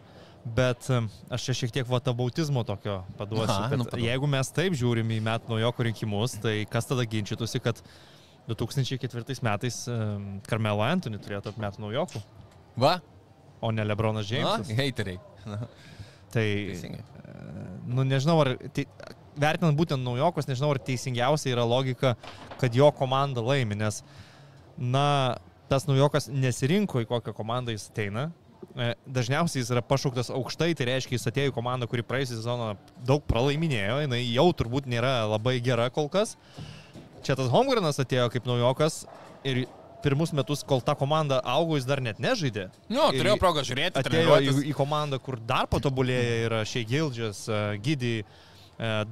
Bet 0.44 0.88
aš 1.32 1.44
čia 1.44 1.54
šiek 1.60 1.72
tiek 1.72 1.86
vatabautizmo 1.88 2.64
tokio 2.68 3.02
paduosiu. 3.16 3.52
Aha, 3.52 3.76
nu, 3.76 3.84
paduok. 3.84 4.00
jeigu 4.08 4.26
mes 4.28 4.50
taip 4.52 4.72
žiūrim 4.76 5.08
į 5.16 5.20
metų 5.24 5.52
naujoko 5.54 5.84
rinkimus, 5.84 6.38
tai 6.40 6.64
kas 6.68 6.84
tada 6.88 7.04
ginčytųsi, 7.04 7.60
kad 7.64 7.80
2004 8.48 9.40
metais 9.44 9.84
Carmelo 10.48 10.84
Anthony 10.84 11.16
turėjo 11.20 11.42
tapti 11.46 11.60
metų 11.64 11.80
naujokų, 11.86 12.20
Va, 12.80 12.98
o 13.62 13.70
ne 13.72 13.84
Lebronas 13.86 14.24
Na, 14.26 14.30
Džeimsas. 14.30 14.72
heiteriai. 14.76 15.18
Tai, 16.34 16.44
Teisingai. 16.44 17.02
nu 17.86 18.02
nežinau, 18.08 18.40
ar 18.42 18.54
tai, 18.74 18.86
vertinant 19.38 19.76
būtent 19.78 20.02
naujokos, 20.02 20.48
nežinau, 20.50 20.72
ar 20.74 20.80
teisingiausia 20.82 21.52
yra 21.54 21.64
logika, 21.68 22.14
kad 22.60 22.74
jo 22.74 22.88
komanda 22.96 23.42
laimi, 23.44 23.76
nes, 23.78 24.00
na, 24.78 25.36
tas 25.70 25.86
naujokas 25.86 26.26
nesirinko 26.32 27.04
į 27.04 27.08
kokią 27.10 27.34
komandą 27.36 27.74
jis 27.74 27.86
ateina. 27.92 28.28
E, 28.74 28.94
Dažniausiai 29.06 29.62
jis 29.62 29.70
yra 29.74 29.82
pašauktas 29.86 30.32
aukštai, 30.34 30.72
tai 30.74 30.88
reiškia, 30.90 31.14
jis 31.18 31.28
atėjo 31.30 31.52
į 31.52 31.54
komandą, 31.54 31.86
kuri 31.90 32.02
praėjusią 32.06 32.40
sezoną 32.40 32.72
daug 33.06 33.22
pralaiminėjo, 33.30 34.00
jinai 34.04 34.22
jau 34.24 34.48
turbūt 34.56 34.88
nėra 34.90 35.20
labai 35.30 35.58
gera 35.64 35.86
kol 35.94 36.08
kas. 36.10 36.34
Čia 37.24 37.36
tas 37.38 37.48
Homgrenas 37.52 38.00
atėjo 38.02 38.26
kaip 38.34 38.48
naujokas 38.48 39.04
ir 39.46 39.64
pirmus 40.04 40.34
metus, 40.36 40.62
kol 40.68 40.82
ta 40.84 40.94
komanda 40.98 41.40
augo, 41.40 41.78
jis 41.78 41.86
dar 41.88 42.02
net 42.04 42.20
nežaidė. 42.22 42.68
Nu, 42.92 43.06
turėjau 43.14 43.38
progą 43.40 43.64
žiūrėti, 43.66 44.02
Atėjo 44.02 44.40
į, 44.44 44.56
į 44.70 44.74
komandą, 44.76 45.20
kur 45.22 45.40
dar 45.40 45.68
patobulėja 45.72 46.34
yra 46.48 46.64
Šei 46.68 46.84
Gildžas, 46.88 47.46
Gidį, 47.84 48.18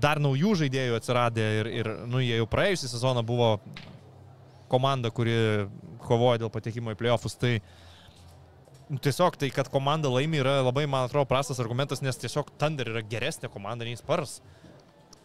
dar 0.02 0.20
naujų 0.22 0.56
žaidėjų 0.64 0.98
atsiradė 0.98 1.48
ir, 1.60 1.72
ir 1.80 1.90
nu, 2.10 2.20
jie 2.22 2.36
jau 2.40 2.48
praėjusią 2.50 2.90
sezoną 2.92 3.22
buvo 3.26 3.54
komanda, 4.72 5.12
kuri 5.14 5.68
kovoja 6.02 6.42
dėl 6.42 6.50
patekimo 6.52 6.94
į 6.94 6.98
playoffus. 6.98 7.36
Tai 7.38 7.54
nu, 8.88 8.98
tiesiog 9.02 9.38
tai, 9.40 9.52
kad 9.54 9.70
komanda 9.72 10.10
laimi, 10.12 10.40
yra 10.42 10.58
labai, 10.64 10.88
man 10.90 11.06
atrodo, 11.06 11.28
prastas 11.30 11.62
argumentas, 11.62 12.02
nes 12.04 12.18
tiesiog 12.18 12.50
Thunder 12.60 12.90
yra 12.94 13.04
geresnė 13.06 13.52
komanda 13.52 13.86
nei 13.88 13.98
Spars. 14.00 14.40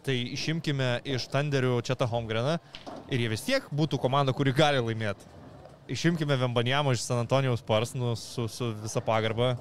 Tai 0.06 0.14
išimkime 0.14 1.00
iš 1.10 1.26
Thunderių 1.32 1.80
čia 1.84 1.98
tą 1.98 2.06
Homgreną 2.08 2.56
ir 3.10 3.24
jie 3.24 3.32
vis 3.32 3.42
tiek 3.44 3.66
būtų 3.74 3.98
komanda, 4.00 4.32
kuri 4.36 4.54
gali 4.56 4.80
laimėti. 4.80 5.37
Išimkime 5.88 6.36
Vembanjamą 6.36 6.92
iš 6.92 7.02
San 7.06 7.22
Antonijaus 7.22 7.62
Spars 7.64 7.94
nu, 7.96 8.14
su, 8.16 8.48
su 8.48 8.72
visa 8.82 9.00
pagarba. 9.04 9.54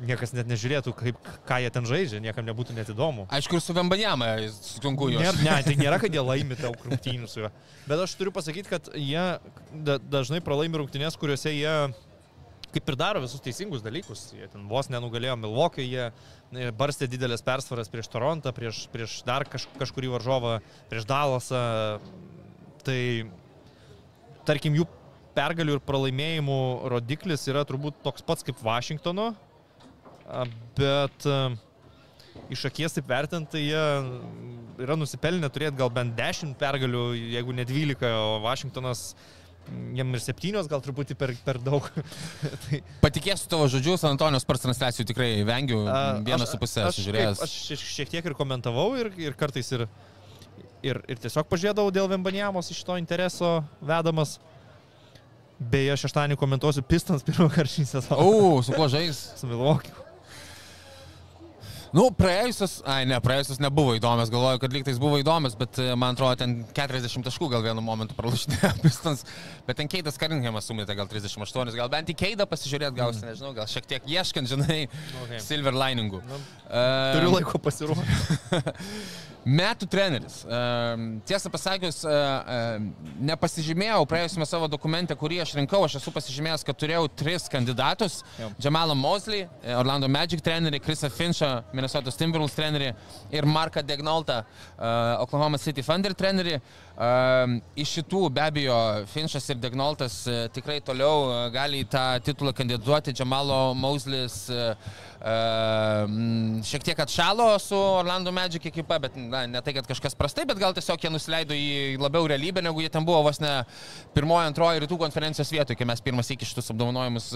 Niekas 0.00 0.32
net 0.32 0.48
nežiūrėtų, 0.48 0.92
kaip, 0.96 1.16
ką 1.48 1.58
jie 1.60 1.70
ten 1.72 1.84
žaidžia, 1.84 2.20
niekam 2.24 2.46
nebūtų 2.46 2.72
net 2.72 2.88
įdomu. 2.88 3.26
Aišku, 3.36 3.58
ir 3.58 3.64
su 3.64 3.74
Vembanjama 3.76 4.30
sunku 4.64 5.10
juos. 5.12 5.20
Ne, 5.20 5.32
ne, 5.44 5.56
tai 5.66 5.74
nėra, 5.76 5.98
kad 6.00 6.14
jie 6.14 6.22
laimi 6.30 6.56
daug 6.56 6.86
rungtynių 6.86 7.28
su 7.28 7.42
juo. 7.42 7.50
Bet 7.88 8.00
aš 8.00 8.14
turiu 8.16 8.32
pasakyti, 8.32 8.70
kad 8.70 8.88
jie 8.96 9.26
da, 9.72 9.98
dažnai 10.00 10.40
pralaimi 10.44 10.80
rungtynės, 10.80 11.18
kuriuose 11.20 11.52
jie 11.52 11.74
kaip 12.74 12.92
ir 12.92 12.98
daro 12.98 13.22
visus 13.24 13.42
teisingus 13.44 13.82
dalykus. 13.84 14.28
Jie 14.36 14.48
ten 14.52 14.68
vos 14.70 14.88
nenugalėjo 14.92 15.36
Milvokio, 15.40 15.84
jie 15.84 16.06
e, 16.06 16.70
barstė 16.76 17.08
didelės 17.10 17.44
persvaras 17.46 17.90
prieš 17.92 18.10
Torontą, 18.12 18.54
prieš, 18.56 18.84
prieš 18.92 19.20
dar 19.26 19.44
kaž, 19.48 19.66
kažkurį 19.80 20.14
varžovą, 20.14 20.56
prieš 20.92 21.08
Dalasą. 21.10 21.64
Tai 22.86 23.00
tarkim 24.48 24.78
jų 24.78 24.86
pergalių 25.40 25.78
ir 25.78 25.82
pralaimėjimų 25.88 26.60
rodiklis 26.92 27.48
yra 27.48 27.64
turbūt 27.68 27.98
toks 28.04 28.22
pats 28.28 28.44
kaip 28.46 28.60
Vašingtono, 28.64 29.30
bet 30.78 31.26
iš 32.50 32.64
akies 32.68 32.94
taip 32.96 33.08
vertinant, 33.10 33.48
tai 33.50 33.62
jie 33.64 33.82
yra 34.84 34.96
nusipelnę 34.98 35.48
turėti 35.52 35.78
gal 35.80 35.90
bent 35.94 36.14
10 36.18 36.54
pergalių, 36.60 37.02
jeigu 37.34 37.54
ne 37.56 37.64
12, 37.68 38.06
o 38.16 38.40
Vašingtonas 38.44 39.02
jam 39.94 40.14
ir 40.16 40.22
7 40.24 40.64
gal 40.70 40.82
truputį 40.82 41.14
per, 41.20 41.32
per 41.46 41.58
daug. 41.62 41.86
tai, 42.66 42.80
Patikėsiu 43.02 43.50
tavo 43.52 43.66
žodžiu, 43.70 43.96
San 44.00 44.14
Antonijos 44.16 44.46
spars 44.46 44.64
transliacijų 44.64 45.08
tikrai 45.12 45.30
vengiu. 45.46 45.82
Vieną 46.26 46.42
aš- 46.46 46.54
su 46.54 46.60
pusė 46.62 46.86
aš 46.88 47.00
žiūrėjęs. 47.04 47.42
Aš 47.46 47.56
šiek- 47.68 47.84
šiek 47.96 48.14
tiek 48.16 48.30
ir 48.30 48.36
komentavau 48.38 48.88
ir, 48.98 49.12
ir 49.20 49.36
kartais 49.38 49.70
ir, 49.76 49.86
ir, 50.82 51.02
ir 51.06 51.20
tiesiog 51.22 51.46
pažiūrėdavau 51.50 51.92
dėl 51.94 52.08
Vembanjamos 52.10 52.72
iš 52.74 52.82
to 52.88 52.96
intereso 53.00 53.58
vedamas. 53.82 54.38
Beje, 55.60 55.96
šeštadienį 56.06 56.38
komentuosiu 56.40 56.82
Pistons 56.88 57.24
pirmą 57.26 57.50
kartą 57.52 57.68
šį 57.74 57.88
sezoną. 57.90 58.16
O, 58.24 58.62
su 58.64 58.72
kuo 58.72 58.86
žais? 58.88 59.18
Su 59.36 59.46
Milwaukee. 59.50 59.92
Nu, 61.90 62.04
praėjusios, 62.14 62.76
ai 62.86 63.00
ne, 63.10 63.16
praėjusios 63.18 63.58
nebuvo 63.58 63.96
įdomios, 63.98 64.30
galvoju, 64.30 64.60
kad 64.62 64.70
lygtais 64.70 65.00
buvo 65.02 65.16
įdomios, 65.18 65.56
bet 65.58 65.74
e, 65.82 65.88
man 65.98 66.14
atrodo, 66.14 66.36
ten 66.38 66.52
40 66.76 67.24
taškų 67.26 67.48
gal 67.50 67.64
vienu 67.64 67.82
momentu 67.82 68.14
pralašinėjo 68.14 68.70
Pistons, 68.84 69.24
bet 69.66 69.80
ten 69.80 69.90
Keitas 69.90 70.14
Karinghamas 70.22 70.70
sumetė 70.70 70.94
gal 70.94 71.10
38, 71.10 71.74
gal 71.74 71.90
bent 71.90 72.12
į 72.14 72.16
Keidą 72.20 72.46
pasižiūrėt 72.46 72.94
gausi, 72.94 73.24
nežinau, 73.26 73.50
gal 73.58 73.66
šiek 73.72 73.90
tiek 73.90 74.06
ieškant, 74.06 74.52
žinai, 74.52 74.84
Okay. 75.24 75.42
silver 75.42 75.74
liningų. 75.74 76.22
Nu, 76.30 76.38
Ehm, 76.70 77.16
Turiu 77.18 77.32
laiko 77.34 77.58
pasiruošti. 77.58 78.60
Metų 79.44 79.86
treneris. 79.88 80.42
Tiesą 81.28 81.50
pasakius, 81.52 82.02
e, 82.04 82.12
e, 82.12 82.58
nepasižymėjau 83.30 84.02
praėjusiame 84.08 84.44
savo 84.48 84.68
dokumente, 84.68 85.16
kurį 85.16 85.40
aš 85.44 85.54
rinkau. 85.56 85.80
Aš 85.86 85.96
esu 86.00 86.12
pasižymėjęs, 86.12 86.64
kad 86.66 86.76
turėjau 86.76 87.06
tris 87.22 87.48
kandidatus. 87.52 88.20
Jo. 88.40 88.50
Jamalą 88.60 88.94
Mosley, 88.98 89.46
e, 89.62 89.72
Orlando 89.78 90.08
Magic 90.12 90.44
trenerį, 90.44 90.82
Chrisą 90.84 91.08
Finchą, 91.14 91.50
Minnesota 91.72 92.12
Timberwolves 92.12 92.58
trenerį 92.58 92.92
ir 93.32 93.48
Marką 93.48 93.82
Degnoltą, 93.82 94.42
Oklahoma 95.24 95.58
City 95.58 95.82
Thunder 95.82 96.12
trenerį. 96.12 96.60
Ehm, 96.60 96.89
Iš 97.80 97.92
šitų 97.96 98.26
be 98.36 98.42
abejo 98.44 98.78
Finchas 99.08 99.46
ir 99.48 99.56
Degnoltas 99.56 100.18
e, 100.28 100.34
tikrai 100.52 100.82
toliau 100.84 101.30
e, 101.30 101.38
gali 101.54 101.80
į 101.80 101.86
tą 101.88 102.02
titulą 102.26 102.52
kandidatuoti. 102.52 103.14
Jamalo 103.16 103.70
Mosleys 103.72 104.42
e, 104.52 104.74
Ehm, 105.20 106.62
šiek 106.64 106.84
tiek 106.84 107.00
atšalo 107.04 107.58
su 107.60 107.76
Orlando 107.76 108.32
Magic 108.32 108.64
ekipa, 108.70 108.96
bet 108.98 109.16
na, 109.20 109.42
ne 109.46 109.60
tai, 109.60 109.74
kad 109.76 109.84
kažkas 109.84 110.16
prastai, 110.16 110.46
bet 110.48 110.56
gal 110.56 110.72
tiesiog 110.72 111.02
jie 111.04 111.10
nusileido 111.12 111.56
į 111.56 111.98
labiau 112.00 112.24
realybę, 112.30 112.62
negu 112.64 112.80
jie 112.80 112.88
ten 112.92 113.04
buvo 113.04 113.26
vos 113.26 113.40
ne 113.42 113.50
pirmojo, 114.16 114.46
antrojo 114.48 114.80
rytų 114.80 114.96
konferencijos 115.02 115.52
vietoje, 115.52 115.76
kai 115.76 115.88
mes 115.90 116.00
pirmas 116.00 116.32
iki 116.32 116.48
šitus 116.48 116.72
apdovanojimus 116.72 117.28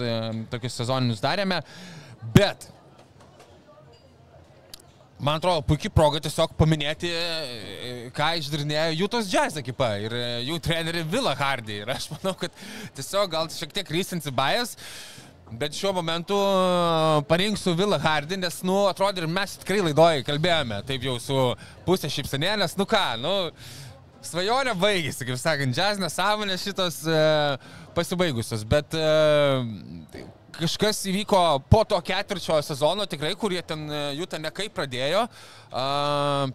tokius 0.49 0.79
sezoninius 0.81 1.21
darėme. 1.21 1.61
Bet 2.33 2.65
Man 5.15 5.37
atrodo, 5.39 5.61
puikiai 5.63 5.93
proga 5.95 6.19
tiesiog 6.19 6.51
paminėti, 6.59 7.07
e, 7.07 7.91
ką 8.15 8.33
išdarinėjo 8.41 8.97
Jūtos 8.99 9.29
Jazz 9.31 9.55
ekipa 9.61 9.93
ir 10.03 10.11
e, 10.11 10.23
jų 10.49 10.57
trenerį 10.65 11.05
Vila 11.13 11.31
Hardy. 11.39 11.77
Ir 11.85 11.91
aš 11.93 12.09
manau, 12.11 12.33
kad 12.39 12.51
tiesiog 12.97 13.31
gal 13.31 13.47
šiek 13.53 13.71
tiek 13.77 13.93
rysinsi 13.95 14.33
bajas, 14.35 14.75
bet 15.55 15.77
šiuo 15.77 15.93
momentu 15.95 16.35
e, 16.35 17.23
parinksiu 17.31 17.77
Vila 17.79 18.01
Hardy, 18.03 18.41
nes, 18.43 18.59
nu, 18.67 18.81
atrodo, 18.91 19.23
ir 19.23 19.31
mes 19.31 19.55
tikrai 19.61 19.79
laidoje 19.85 20.27
kalbėjome, 20.27 20.81
taip 20.89 21.07
jau 21.07 21.15
su 21.23 21.39
pusė 21.87 22.11
šipsenėlės, 22.11 22.75
nu 22.75 22.83
ką, 22.89 23.05
nu, 23.23 23.35
svajonė 24.25 24.75
baigėsi, 24.81 25.29
kaip 25.29 25.39
sakant, 25.39 25.79
Jazz 25.79 26.01
nesąmonės 26.03 26.67
šitos 26.67 26.99
e, 27.07 27.21
pasibaigusios, 27.95 28.67
bet 28.67 28.99
e, 28.99 30.25
kažkas 30.59 31.01
įvyko 31.11 31.41
po 31.71 31.83
to 31.87 31.99
ketvirčio 32.05 32.59
sezono 32.65 33.07
tikrai, 33.09 33.33
kurie 33.39 33.61
ten 33.65 33.87
e, 33.89 34.01
jų 34.19 34.29
ten 34.31 34.45
nekai 34.45 34.69
pradėjo. 34.73 35.25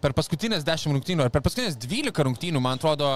Per 0.01 0.15
paskutinės 0.17 0.65
10 0.65 0.95
rungtynių, 0.95 1.27
ar 1.27 1.33
per 1.33 1.43
paskutinės 1.45 1.77
12 1.77 2.25
rungtynių, 2.27 2.61
man 2.63 2.79
atrodo, 2.79 3.11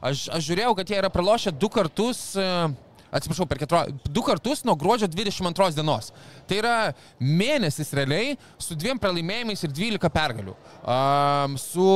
aš, 0.00 0.28
aš 0.32 0.46
žiūrėjau, 0.48 0.72
kad 0.78 0.92
jie 0.92 1.02
yra 1.02 1.12
pralošę 1.12 1.52
du 1.52 1.68
kartus. 1.72 2.30
Uh, 2.38 2.72
Atsiprašau, 3.12 3.44
per 3.44 3.58
keturo, 3.60 3.82
du 4.08 4.22
kartus 4.24 4.62
nuo 4.64 4.72
gruodžio 4.80 5.04
22 5.12 5.74
dienos. 5.76 6.08
Tai 6.48 6.56
yra 6.56 6.76
mėnesis 7.20 7.92
realiai 7.92 8.38
su 8.56 8.72
dviem 8.72 8.96
pralaimėjimais 9.00 9.66
ir 9.66 9.74
12 9.76 10.08
pergalių. 10.14 10.54
Um, 10.80 11.58
su 11.60 11.88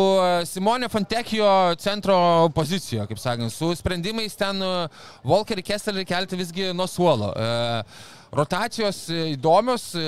Simone 0.50 0.90
Fontekio 0.92 1.48
centro 1.80 2.18
pozicijoje, 2.52 3.08
kaip 3.08 3.22
sakant, 3.22 3.54
su 3.54 3.70
sprendimais 3.80 4.36
ten 4.36 4.60
uh, 4.60 5.08
Volkerį 5.24 5.64
Kesselį 5.70 6.04
kelti 6.04 6.36
visgi 6.42 6.68
nuo 6.76 6.84
suolo. 6.90 7.32
Uh, 7.32 8.04
Rotacijos 8.36 9.08
e, 9.08 9.32
įdomios, 9.32 9.94
e, 9.96 10.00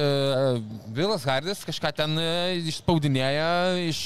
Vilas 0.92 1.24
Hardis 1.24 1.62
kažką 1.64 1.92
ten 1.96 2.18
e, 2.20 2.26
išspaudinėja 2.68 3.46
iš, 3.86 4.00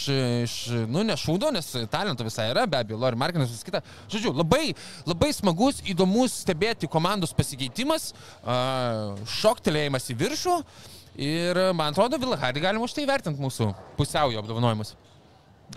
iš 0.44 0.54
nu, 0.86 1.02
ne 1.06 1.16
šūdo, 1.18 1.50
nes 1.54 1.66
talento 1.90 2.22
visai 2.22 2.46
yra, 2.52 2.62
be 2.70 2.78
abejo, 2.78 3.00
Lori 3.02 3.18
Markinas 3.18 3.50
vis 3.50 3.66
kita. 3.66 3.80
Žodžiu, 4.12 4.30
labai, 4.38 4.76
labai 5.10 5.32
smagus, 5.34 5.82
įdomus 5.90 6.38
stebėti 6.44 6.90
komandos 6.90 7.34
pasikeitimas, 7.34 8.12
šoktelėjimas 9.40 10.06
į 10.14 10.18
viršų 10.22 10.56
ir 11.26 11.64
man 11.74 11.90
atrodo, 11.90 12.20
Vila 12.22 12.38
Hardi 12.38 12.62
galima 12.62 12.86
už 12.86 12.94
tai 12.94 13.08
vertinti 13.10 13.42
mūsų 13.42 13.72
pusiaujo 13.98 14.38
apdovanojimus. 14.38 14.94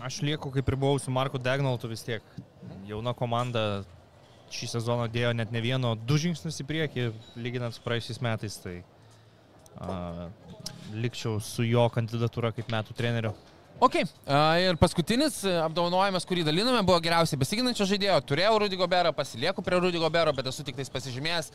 Aš 0.05 0.21
lieku 0.21 0.53
kaip 0.53 0.69
ir 0.69 0.77
buvau 0.77 1.01
su 1.01 1.09
Marku 1.09 1.41
Degnaltu 1.41 1.89
vis 1.89 2.05
tiek. 2.05 2.21
Jauna 2.85 3.15
komanda 3.17 3.81
šį 4.53 4.69
sezoną 4.75 5.07
dėjo 5.11 5.33
net 5.37 5.51
ne 5.53 5.61
vieno, 5.63 5.95
du 5.95 6.19
žingsnius 6.21 6.61
į 6.61 6.67
priekį, 6.69 7.07
lyginant 7.41 7.75
su 7.75 7.83
praėjusiais 7.85 8.21
metais. 8.23 8.57
Tai 8.63 8.75
a, 9.81 10.29
likčiau 10.95 11.39
su 11.43 11.65
jo 11.67 11.87
kandidatūra 11.93 12.53
kaip 12.55 12.71
metų 12.71 12.95
treneriu. 12.97 13.33
Ok, 13.83 13.97
a, 14.03 14.55
ir 14.63 14.77
paskutinis 14.79 15.41
apdovanojimas, 15.65 16.27
kurį 16.27 16.45
daliname, 16.47 16.85
buvo 16.87 17.01
geriausiai 17.03 17.41
besiginančio 17.41 17.87
žaidėjo. 17.89 18.21
Turėjau 18.29 18.55
Rudy 18.63 18.79
Goberą, 18.79 19.11
pasilieku 19.15 19.65
prie 19.65 19.81
Rudy 19.83 19.99
Gobero, 19.99 20.31
bet 20.35 20.47
esu 20.51 20.63
tik 20.63 20.79
tais 20.79 20.91
pasižymėjęs. 20.93 21.51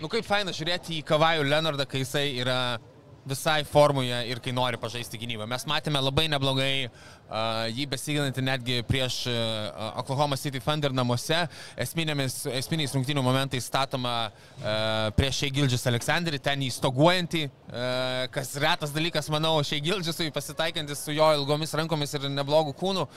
Nu 0.00 0.08
kaip 0.08 0.24
faina 0.24 0.54
žiūrėti 0.54 1.00
į 1.00 1.06
Kavajų 1.08 1.44
Leonardą, 1.50 1.84
kai 1.88 2.00
jisai 2.00 2.28
yra 2.40 2.78
visai 3.24 3.62
formoje 3.64 4.16
ir 4.28 4.40
kai 4.42 4.52
nori 4.54 4.78
pažaisti 4.80 5.18
gynybą. 5.20 5.46
Mes 5.50 5.64
matėme 5.70 6.00
labai 6.02 6.24
neblogai 6.30 6.88
uh, 6.88 7.68
jį 7.70 7.86
besiginantį 7.92 8.44
netgi 8.44 8.78
prieš 8.88 9.18
uh, 9.30 9.92
Oklahoma 10.02 10.38
City 10.40 10.60
Thunder 10.62 10.94
namuose. 10.94 11.44
Esminėmis, 11.84 12.42
esminiais 12.50 12.94
rungtynių 12.96 13.22
momentais 13.22 13.68
statoma 13.70 14.16
uh, 14.30 15.12
prieš 15.18 15.44
Šeigildžius 15.44 15.86
Aleksandrį, 15.92 16.42
ten 16.42 16.66
jį 16.66 16.72
stoguojantį, 16.78 17.44
uh, 17.46 18.26
kas 18.34 18.56
retas 18.62 18.94
dalykas, 18.96 19.30
manau, 19.32 19.54
Šeigildžiusui 19.66 20.32
pasitaikantis 20.34 21.06
su 21.06 21.14
jo 21.14 21.30
ilgomis 21.38 21.78
rankomis 21.78 22.18
ir 22.18 22.28
neblogų 22.32 22.76
kūnų. 22.82 23.08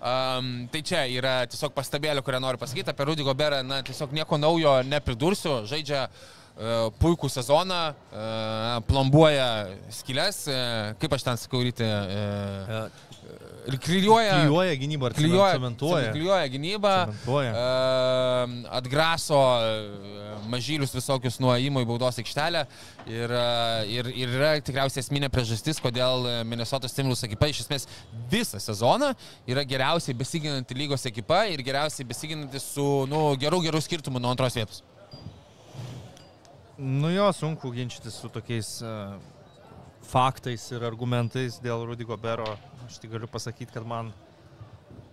Um, 0.00 0.46
tai 0.72 0.80
čia 0.80 1.02
yra 1.12 1.42
tiesiog 1.44 1.74
pastabėlė, 1.76 2.22
kurią 2.24 2.38
noriu 2.40 2.56
pasakyti 2.62 2.88
apie 2.88 3.04
Rudy 3.04 3.24
Goberą. 3.26 3.58
Na, 3.60 3.82
tiesiog 3.84 4.14
nieko 4.16 4.38
naujo 4.40 4.78
nepridursiu. 4.88 5.58
Žaidžia 5.68 6.06
uh, 6.06 6.39
puikų 7.00 7.30
sezoną, 7.32 7.80
uh, 7.94 8.80
plombuoja 8.88 9.46
skilės, 9.94 10.42
uh, 10.50 10.90
kaip 11.00 11.14
aš 11.16 11.24
ten 11.28 11.40
sakau, 11.40 11.62
ir 13.68 13.76
klyjuoja. 13.80 14.34
Klyjuoja 14.40 14.76
gynybą 14.80 15.08
ar 15.10 15.14
Klyjuoja, 15.16 15.54
cementuoja. 15.58 16.12
klyjuoja 16.14 16.48
gynybą, 16.52 16.92
Cementuoja. 17.06 17.52
atgraso 18.80 19.40
mažylius 20.50 20.94
visokius 20.94 21.38
nuo 21.42 21.52
įmo 21.60 21.82
į 21.84 21.88
baudos 21.88 22.18
aikštelę 22.22 22.64
ir, 23.10 23.34
ir, 23.92 24.10
ir 24.22 24.34
yra 24.38 24.52
tikriausiai 24.64 25.04
esminė 25.04 25.30
priežastis, 25.32 25.80
kodėl 25.82 26.26
Minnesotos 26.48 26.94
Timberwolves 26.96 27.26
ekipa 27.28 27.50
iš 27.52 27.64
esmės 27.66 27.86
visą 28.32 28.60
sezoną 28.62 29.12
yra 29.50 29.64
geriausiai 29.68 30.16
besiginanti 30.16 30.78
lygos 30.78 31.06
ekipa 31.10 31.44
ir 31.52 31.62
geriausiai 31.66 32.08
besiginanti 32.08 32.62
su 32.62 32.86
nu, 33.10 33.28
gerų, 33.40 33.62
gerų 33.68 33.84
skirtumų 33.84 34.22
nuo 34.22 34.32
antros 34.34 34.56
vietos. 34.58 34.82
Nu 36.80 37.10
jo, 37.12 37.26
sunku 37.32 37.68
ginčytis 37.76 38.14
su 38.16 38.28
tokiais 38.32 38.78
uh, 38.80 39.18
faktais 40.08 40.62
ir 40.72 40.84
argumentais 40.88 41.58
dėl 41.60 41.84
Rudy 41.84 42.06
Gobero. 42.08 42.46
Aš 42.86 42.96
tik 43.02 43.12
galiu 43.12 43.28
pasakyti, 43.28 43.74
kad 43.74 43.84
man 43.84 44.08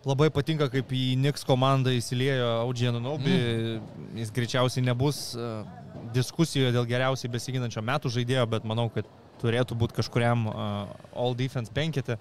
labai 0.07 0.29
patinka, 0.31 0.69
kaip 0.71 0.93
į 0.95 1.17
Niks 1.19 1.43
komandą 1.43 1.91
įsiliejo 1.91 2.47
Audžienų 2.61 3.01
Naubi. 3.03 3.35
Mm. 3.35 4.15
Jis 4.21 4.31
greičiausiai 4.37 4.85
nebus 4.87 5.19
uh, 5.35 5.67
diskusijoje 6.15 6.71
dėl 6.71 6.87
geriausiai 6.87 7.33
besiginančio 7.35 7.83
metų 7.83 8.13
žaidėjo, 8.15 8.47
bet 8.55 8.63
manau, 8.63 8.87
kad 8.93 9.09
turėtų 9.43 9.75
būti 9.75 9.99
kažkuriam 9.99 10.47
uh, 10.47 10.95
All 11.19 11.35
Defense 11.35 11.73
penketė. 11.75 12.15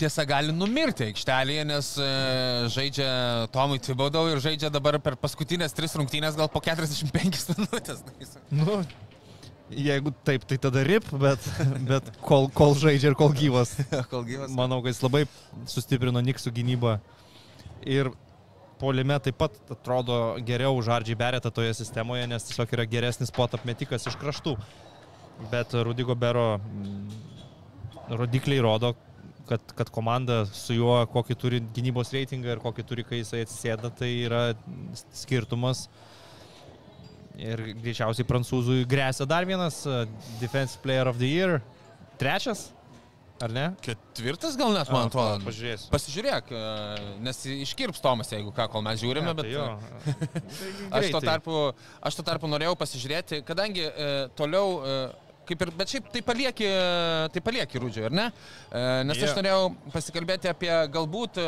Tiesa, 0.00 0.24
gali 0.26 0.54
numirti 0.56 1.06
aikštelėje, 1.10 1.64
nes 1.68 1.88
e, 2.00 2.08
žaidžia 2.72 3.08
Tomui 3.54 3.80
Tibodau 3.82 4.24
ir 4.32 4.40
žaidžia 4.42 4.70
dabar 4.72 4.98
per 5.04 5.18
paskutinės 5.20 5.76
tris 5.76 5.94
rungtynės 5.98 6.38
gal 6.38 6.50
po 6.52 6.62
45 6.64 7.42
minutės. 7.52 8.02
Nu, 8.62 8.80
jeigu 9.70 10.12
taip, 10.26 10.44
tai 10.48 10.58
tada 10.60 10.82
rip, 10.86 11.06
bet, 11.22 11.46
bet 11.88 12.10
kol, 12.24 12.48
kol 12.56 12.74
žaidžia 12.78 13.12
ir 13.12 13.18
kol 13.18 13.32
gyvas. 13.36 13.76
Kol 14.12 14.26
gyvas. 14.28 14.52
Manau, 14.56 14.80
kad 14.84 14.94
jis 14.94 15.02
labai 15.04 15.24
sustiprino 15.70 16.20
Niksų 16.24 16.52
gynybą. 16.56 16.98
Ir 17.88 18.10
polime 18.82 19.18
taip 19.22 19.38
pat 19.38 19.54
atrodo 19.70 20.18
geriau 20.46 20.74
už 20.80 20.90
Ardžiai 20.96 21.18
Beretą 21.18 21.52
toje 21.54 21.74
sistemoje, 21.78 22.26
nes 22.30 22.48
tiesiog 22.48 22.74
yra 22.74 22.88
geresnis 22.90 23.30
pot 23.34 23.54
apmetikas 23.54 24.08
iš 24.10 24.18
kraštų. 24.18 24.56
Bet 25.52 25.74
Rudy 25.74 26.04
Gobero 26.06 26.56
mm, 26.58 27.32
rodikliai 28.18 28.62
rodo, 28.62 28.92
kad, 29.48 29.74
kad 29.78 29.90
komanda 29.94 30.42
su 30.46 30.76
juo, 30.76 30.94
kokį 31.12 31.36
turi 31.38 31.60
gynybos 31.76 32.12
reitingą 32.14 32.54
ir 32.54 32.62
kokį 32.62 32.86
turi, 32.88 33.06
kai 33.08 33.22
jisai 33.22 33.44
atsisėda, 33.46 33.92
tai 33.98 34.10
yra 34.26 34.42
skirtumas. 35.16 35.86
Ir 37.40 37.62
greičiausiai 37.80 38.28
prancūzui 38.28 38.82
grėsia 38.88 39.24
dar 39.26 39.46
vienas 39.48 39.82
uh, 39.88 40.04
Defense 40.40 40.76
Player 40.82 41.08
of 41.08 41.18
the 41.18 41.30
Year. 41.30 41.62
Trečias? 42.20 42.68
ar 43.42 43.50
ne? 43.50 43.64
Ketvirtas 43.82 44.56
gal 44.58 44.72
net, 44.74 44.90
man 44.92 45.08
atrodo. 45.08 45.40
Pažiūrėsiu. 45.46 45.90
Pasižiūrėk, 45.92 46.52
e, 46.54 47.06
nes 47.26 47.40
iškirps 47.66 48.02
Tomas, 48.04 48.30
jeigu 48.32 48.52
ką, 48.54 48.68
kol 48.72 48.84
mes 48.86 49.00
žiūrime, 49.02 49.32
bet... 49.38 49.48
tai 49.48 49.54
jo. 49.56 49.66
Aš 50.98 51.10
tuo, 51.14 51.22
tarpu, 51.24 51.56
aš 52.04 52.18
tuo 52.18 52.26
tarpu 52.26 52.50
norėjau 52.50 52.76
pasižiūrėti, 52.78 53.42
kadangi 53.48 53.86
e, 53.88 54.10
toliau, 54.38 54.76
e, 54.78 54.96
kaip 55.48 55.62
ir, 55.64 55.70
bet 55.76 55.90
šiaip 55.90 56.08
tai 56.14 56.22
palieki, 56.24 56.68
tai 57.34 57.42
palieki 57.44 57.80
rūdžio, 57.82 58.06
ar 58.08 58.14
ne? 58.14 58.26
E, 58.70 58.82
nes 59.08 59.18
Jo. 59.18 59.28
aš 59.28 59.36
norėjau 59.38 59.62
pasikalbėti 59.94 60.50
apie 60.50 60.70
galbūt 60.94 61.40
e, 61.42 61.46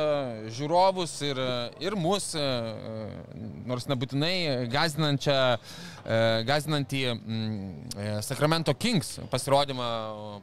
žiūrovus 0.56 1.14
ir, 1.28 1.40
ir 1.84 1.96
mus, 1.98 2.32
e, 2.34 2.42
e, 2.42 3.44
nors 3.70 3.86
nebūtinai 3.90 4.34
gazdinančią, 4.72 5.36
e, 5.54 6.18
gazdinantį 6.48 7.02
mm, 7.14 7.70
e, 7.94 8.08
Sacramento 8.26 8.74
Kings 8.74 9.14
pasirodymą 9.32 9.88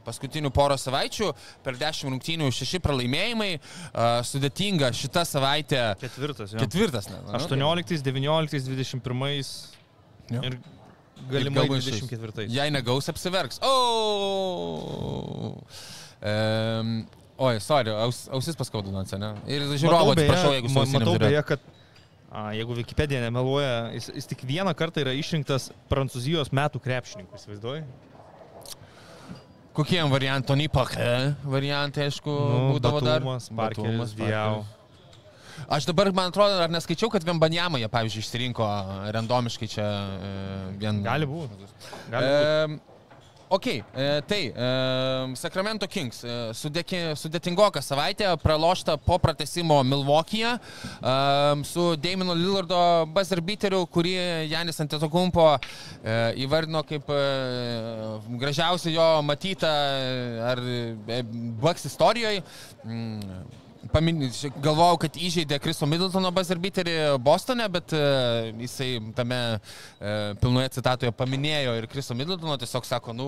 paskutinių 0.08 0.54
poro 0.56 0.80
savaičių, 0.80 1.32
per 1.66 1.80
10 1.82 2.10
rungtynių 2.12 2.52
6 2.56 2.82
pralaimėjimai, 2.88 3.52
e, 3.58 4.10
sudėtinga 4.32 4.94
šita 4.96 5.26
savaitė. 5.28 5.84
Ketvirtas, 6.02 6.56
jo. 6.56 6.64
Ketvirtas, 6.64 7.12
ne? 7.12 7.20
nu, 7.28 7.36
18, 7.40 8.00
19, 8.08 8.64
21 8.72 9.22
Jo. 10.32 10.40
ir 10.48 10.56
galimai 11.30 11.64
galbūt 11.68 11.86
šis. 11.86 12.02
24. 12.08 12.48
Jei 12.52 12.70
negaus, 12.74 13.10
apsiverks. 13.12 13.60
O. 13.66 13.72
Um, 16.22 17.06
oi, 17.42 17.56
sorry, 17.64 17.90
aus, 17.94 18.28
ausis 18.32 18.56
paskaudu, 18.60 18.92
ne? 18.94 19.04
Ir 19.50 19.66
žiūrovų, 19.82 20.14
atsiprašau, 20.16 20.52
jeigu 20.58 20.70
ma- 20.70 20.74
su 20.74 20.84
ausinėm 20.84 21.02
Matau 21.06 21.18
beje, 21.22 21.42
kad 21.50 21.64
a, 22.32 22.52
jeigu 22.56 22.78
Wikipedia 22.78 23.22
nemeluoja, 23.24 23.92
jis, 23.96 24.12
jis 24.22 24.30
tik 24.30 24.44
vieną 24.48 24.74
kartą 24.78 25.02
yra 25.04 25.16
išrinktas 25.18 25.72
Prancūzijos 25.92 26.54
metų 26.54 26.82
krepšininkų, 26.86 27.40
įsivaizduoji? 27.42 27.84
Kokie 29.74 29.98
jam 29.98 30.12
variantai? 30.12 30.48
Tony 30.52 30.68
Parker 30.68 31.34
variantai, 31.48 32.10
aišku, 32.12 32.30
Nu, 32.30 32.74
būdavo 32.76 33.00
dar. 33.02 33.22
Batumas, 33.24 33.48
Parkeris, 33.56 33.88
Batumas, 33.88 34.16
Diau. 34.20 34.62
Aš 35.70 35.90
dabar, 35.90 36.12
man 36.16 36.32
atrodo, 36.32 36.62
ar 36.64 36.72
neskaičiau, 36.74 37.12
kad 37.14 37.26
Vembanjamą 37.28 37.82
jie, 37.82 37.90
pavyzdžiui, 37.92 38.24
išsirinko 38.26 38.70
randomiškai 39.18 39.70
čia 39.72 39.90
e, 39.90 40.32
vien. 40.82 41.04
Gali 41.06 41.30
būti. 41.30 41.70
Gali 42.14 42.32
būt. 42.32 42.80
E, 42.80 42.90
Ok, 43.52 43.66
e, 43.68 44.22
tai 44.28 44.54
e, 44.56 45.36
Sacramento 45.36 45.84
Kings. 45.86 46.22
E, 46.24 46.36
sudėki, 46.56 47.02
sudėtingoka 47.20 47.82
savaitė, 47.84 48.30
pralošta 48.40 48.96
po 48.96 49.18
pratesimo 49.20 49.82
Milwaukee'e 49.84 50.54
e, 50.56 51.16
su 51.68 51.90
Damino 52.00 52.32
Lillardo 52.32 52.80
buzzer 53.12 53.42
beateriu, 53.44 53.84
kurį 53.92 54.14
Janis 54.54 54.80
Antetokumpo 54.80 55.50
e, 55.52 56.16
įvardino 56.46 56.80
kaip 56.88 57.12
e, 57.12 57.20
gražiausia 58.40 58.96
jo 58.96 59.10
matyta 59.28 59.74
ar 60.54 60.64
e, 60.64 61.20
Bucks 61.60 61.90
istorijoje. 61.92 62.46
Mm, 62.88 63.60
Pamin, 63.92 64.22
galvojau, 64.64 65.00
kad 65.04 65.18
įžeidė 65.20 65.58
Kriso 65.60 65.88
Middletono 65.90 66.30
buzzer 66.32 66.60
beaterį 66.62 66.94
Bostone, 67.24 67.66
bet 67.74 67.92
uh, 67.98 68.48
jisai 68.64 68.88
tame 69.18 69.40
uh, 69.58 70.32
pilnoje 70.40 70.70
citatoje 70.78 71.12
paminėjo 71.16 71.74
ir 71.76 71.88
Kriso 71.92 72.16
Middletono, 72.16 72.56
tiesiog 72.62 72.88
sako, 72.88 73.16
nu, 73.18 73.28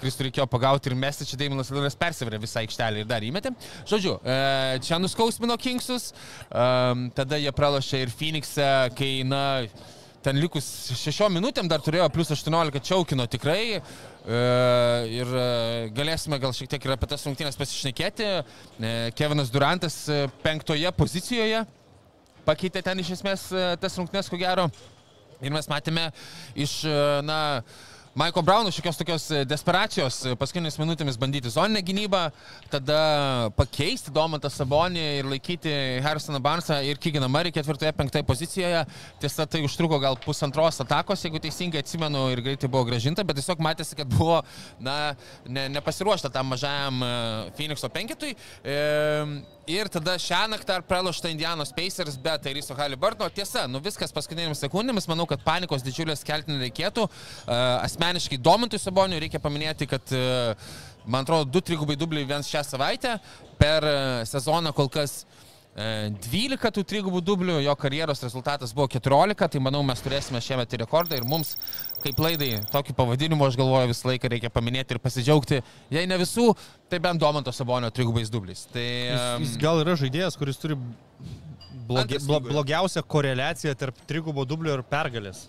Kristų 0.00 0.28
reikėjo 0.28 0.48
pagauti 0.48 0.88
ir 0.88 0.96
mesti, 0.96 1.28
čia 1.28 1.40
Daimonas 1.42 1.72
Lillas 1.74 1.98
persiverė 2.00 2.40
visą 2.40 2.62
aikštelę 2.62 3.04
ir 3.04 3.10
dar 3.10 3.26
įmetė. 3.26 3.52
Žodžiu, 3.90 4.16
uh, 4.16 4.78
čia 4.84 5.00
nuskausmino 5.02 5.58
Kingsus, 5.60 6.10
tada 6.48 7.38
jie 7.40 7.52
pralošė 7.52 8.04
ir 8.06 8.12
Phoenix'e, 8.14 8.68
kai, 8.96 9.12
na, 9.28 9.42
ten 10.24 10.38
likus 10.42 10.66
šešiom 10.98 11.32
minutėm 11.38 11.68
dar 11.70 11.82
turėjo 11.84 12.08
plus 12.12 12.30
18 12.34 12.82
čiaukino 12.84 13.26
tikrai. 13.30 13.78
E, 13.78 13.80
Ir 15.14 15.30
e, 15.40 15.44
galėsime 15.96 16.38
gal 16.42 16.52
šiek 16.56 16.70
tiek 16.72 16.84
ir 16.84 16.94
apie 16.94 17.08
tas 17.08 17.24
rungtynės 17.26 17.58
pasišnekėti. 17.58 18.28
E, 18.28 18.92
Kevinas 19.16 19.52
Durantas 19.54 20.00
penktoje 20.42 20.92
pozicijoje 20.96 21.64
pakeitė 22.48 22.82
ten 22.84 23.00
iš 23.02 23.12
esmės 23.18 23.48
tas 23.80 23.96
rungtynės, 24.00 24.30
ko 24.32 24.38
gero. 24.40 24.68
Ir 25.44 25.52
mes 25.54 25.68
matėme 25.70 26.08
iš, 26.58 26.80
na, 27.22 27.60
Maiko 28.18 28.42
Brauno 28.42 28.70
šiokios 28.70 28.96
tokios 28.98 29.24
e, 29.30 29.44
desperacijos 29.46 30.16
e, 30.26 30.32
paskutinėmis 30.38 30.78
minutėmis 30.80 31.18
bandyti 31.22 31.52
zoninę 31.54 31.84
gynybą, 31.86 32.22
tada 32.72 32.96
pakeisti 33.54 34.10
Domantą 34.10 34.50
Sabonį 34.50 35.04
ir 35.20 35.28
laikyti 35.30 35.74
Harrisoną 36.02 36.40
Barnesą 36.42 36.80
ir 36.82 36.98
Kiginą 36.98 37.28
Marį 37.30 37.52
ketvirtoje, 37.54 37.92
penktoje 37.94 38.26
pozicijoje. 38.26 38.80
Tiesa, 39.22 39.46
tai 39.46 39.60
užtruko 39.62 40.00
gal 40.02 40.18
pusantros 40.24 40.82
atakos, 40.82 41.22
jeigu 41.22 41.38
teisingai 41.44 41.84
atsimenu 41.84 42.24
ir 42.32 42.42
greitai 42.48 42.72
buvo 42.72 42.88
gražinta, 42.88 43.22
bet 43.22 43.38
tiesiog 43.38 43.62
matėsi, 43.62 43.94
kad 44.00 44.10
buvo 44.10 44.40
na, 44.82 44.96
ne, 45.46 45.68
nepasiruošta 45.76 46.32
tam 46.34 46.50
mažajam 46.56 46.98
e, 47.06 47.12
Phoenix'o 47.60 47.92
penketui. 47.94 48.34
E, 48.66 48.80
Ir 49.68 49.88
tada 49.92 50.14
šią 50.16 50.46
naktį 50.48 50.64
dar 50.70 50.84
pralošta 50.88 51.28
Indianos 51.28 51.74
Pacers 51.76 52.14
be 52.24 52.32
Tairiso 52.40 52.72
Halibarto. 52.78 53.26
Tiesa, 53.36 53.66
nu 53.68 53.82
viskas 53.84 54.14
paskutinėmis 54.16 54.62
sekundėmis, 54.64 55.04
manau, 55.10 55.26
kad 55.28 55.42
panikos 55.44 55.84
didžiulės 55.84 56.24
kelti 56.24 56.54
nereikėtų. 56.54 57.04
Uh, 57.04 57.52
asmeniškai 57.84 58.38
domintui 58.40 58.80
Saboniui 58.80 59.20
reikia 59.26 59.42
paminėti, 59.44 59.84
kad, 59.90 60.14
uh, 60.16 60.70
man 61.04 61.28
atrodo, 61.28 61.50
du 61.52 61.60
trigubai 61.60 61.98
dubliai 62.00 62.24
vien 62.30 62.46
šią 62.48 62.64
savaitę. 62.64 63.18
Per 63.60 63.84
uh, 63.84 64.24
sezoną 64.30 64.72
kol 64.72 64.88
kas 64.94 65.18
uh, 65.26 65.37
12 65.78 66.72
tų 66.74 66.82
trigubų 66.90 67.20
dublių, 67.22 67.58
jo 67.62 67.74
karjeros 67.78 68.22
rezultatas 68.24 68.72
buvo 68.74 68.88
14, 68.90 69.48
tai 69.52 69.60
manau 69.62 69.84
mes 69.86 70.00
turėsime 70.02 70.40
šiemet 70.42 70.72
ir 70.74 70.82
rekordą 70.82 71.18
ir 71.18 71.26
mums, 71.28 71.52
kaip 72.02 72.18
laidai, 72.22 72.64
tokį 72.72 72.96
pavadinimą, 72.98 73.46
aš 73.46 73.58
galvoju, 73.60 73.92
visą 73.92 74.10
laiką 74.10 74.30
reikia 74.32 74.50
paminėti 74.50 74.96
ir 74.96 75.02
pasidžiaugti. 75.04 75.60
Jei 75.94 76.08
ne 76.10 76.18
visų, 76.18 76.48
tai 76.90 76.98
bent 77.04 77.22
Domanto 77.22 77.54
Sabonio 77.54 77.92
trigubais 77.94 78.32
dubliais. 78.32 78.64
Tai, 78.72 78.82
Jis, 78.82 79.20
um, 79.20 79.44
jis 79.46 79.60
gal 79.62 79.84
yra 79.84 79.94
žaidėjas, 80.00 80.38
kuris 80.40 80.58
turi 80.58 80.78
blogi, 81.86 82.18
blo, 82.26 82.40
blogiausią 82.48 83.04
koreliaciją 83.06 83.76
tarp 83.78 84.02
trigubo 84.10 84.46
dublio 84.48 84.74
ir 84.80 84.82
pergalės. 84.88 85.46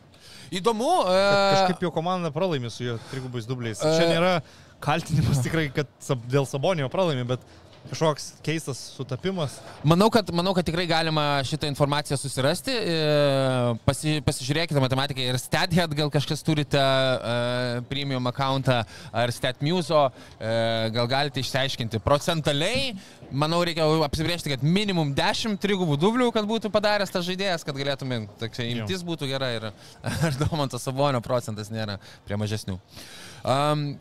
Įdomu. 0.53 0.91
Uh, 1.05 1.15
kažkaip 1.55 1.87
jo 1.87 1.91
komanda 1.93 2.29
pralaimi 2.33 2.69
su 2.73 2.85
jo 2.85 2.99
trigubais 3.09 3.49
dubliais. 3.49 3.81
E. 3.81 3.95
Čia 3.97 4.11
nėra 4.13 4.35
kaltinimas 4.83 5.41
tikrai, 5.45 5.67
kad 5.73 5.89
dėl 6.29 6.47
Sabonio 6.49 6.89
pralaimi, 6.91 7.25
bet 7.33 7.43
kažkoks 7.89 8.27
keistas 8.45 8.79
sutapimas. 8.95 9.57
Manau 9.83 10.09
kad, 10.13 10.29
manau, 10.35 10.53
kad 10.57 10.65
tikrai 10.67 10.85
galima 10.89 11.41
šitą 11.47 11.69
informaciją 11.71 12.17
susirasti. 12.19 12.73
E, 12.73 12.97
Pasi, 13.85 14.17
pasižiūrėkite 14.25 14.81
matematiką 14.81 15.23
ir 15.23 15.37
StatHead, 15.41 15.93
gal 15.97 16.11
kažkas 16.13 16.43
turite 16.45 16.79
uh, 16.79 17.79
premium 17.89 18.27
accountą 18.29 18.79
ar 19.13 19.33
StatMuso, 19.33 20.05
uh, 20.09 20.49
gal 20.95 21.09
galite 21.09 21.41
išsiaiškinti. 21.43 22.01
Procentaliai, 22.05 22.93
manau, 23.31 23.61
reikia 23.65 23.87
apsibriežti, 24.05 24.53
kad 24.53 24.65
minimum 24.65 25.13
10 25.17 25.59
trigubų 25.61 25.97
dublių, 26.01 26.29
kad 26.35 26.47
būtų 26.49 26.71
padaręs 26.73 27.13
tas 27.13 27.25
žaidėjas, 27.27 27.65
kad 27.67 27.77
galėtume, 27.77 28.23
tokia 28.41 28.67
imtis 28.73 29.05
būtų 29.05 29.31
gera 29.31 29.53
ir 29.55 29.69
ar 30.29 30.39
Domantas 30.41 30.85
Sabonio 30.85 31.21
procentas 31.25 31.73
nėra 31.73 31.99
prie 32.27 32.39
mažesnių. 32.39 32.79
Um, 33.43 33.93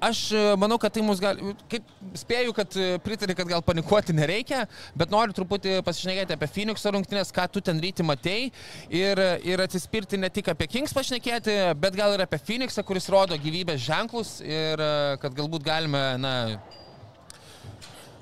Aš 0.00 0.18
e, 0.30 0.40
manau, 0.54 0.76
kad 0.78 0.92
tai 0.94 1.02
mus 1.02 1.18
gali, 1.18 1.52
kaip 1.66 1.86
spėju, 2.20 2.52
kad 2.54 2.74
e, 2.78 2.86
pritari, 3.02 3.34
kad 3.34 3.48
gal 3.50 3.64
panikuoti 3.66 4.14
nereikia, 4.14 4.60
bet 4.98 5.10
noriu 5.10 5.34
truputį 5.34 5.80
pasišnekėti 5.86 6.36
apie 6.36 6.48
Phoenix'o 6.54 6.92
rungtynės, 6.94 7.34
ką 7.34 7.48
tu 7.50 7.62
ten 7.66 7.82
ryti 7.82 8.06
matei 8.06 8.52
ir, 8.94 9.18
ir 9.42 9.64
atsispirti 9.64 10.20
ne 10.22 10.30
tik 10.30 10.52
apie 10.54 10.70
Kings 10.70 10.94
pašnekėti, 10.94 11.58
bet 11.82 11.98
gal 11.98 12.14
ir 12.14 12.22
apie 12.22 12.38
Phoenix'ą, 12.38 12.86
kuris 12.86 13.10
rodo 13.10 13.34
gyvybės 13.42 13.82
ženklus 13.88 14.36
ir 14.46 14.78
e, 14.78 14.94
kad 15.18 15.34
galbūt 15.34 15.66
galime, 15.66 16.06
na, 16.22 16.34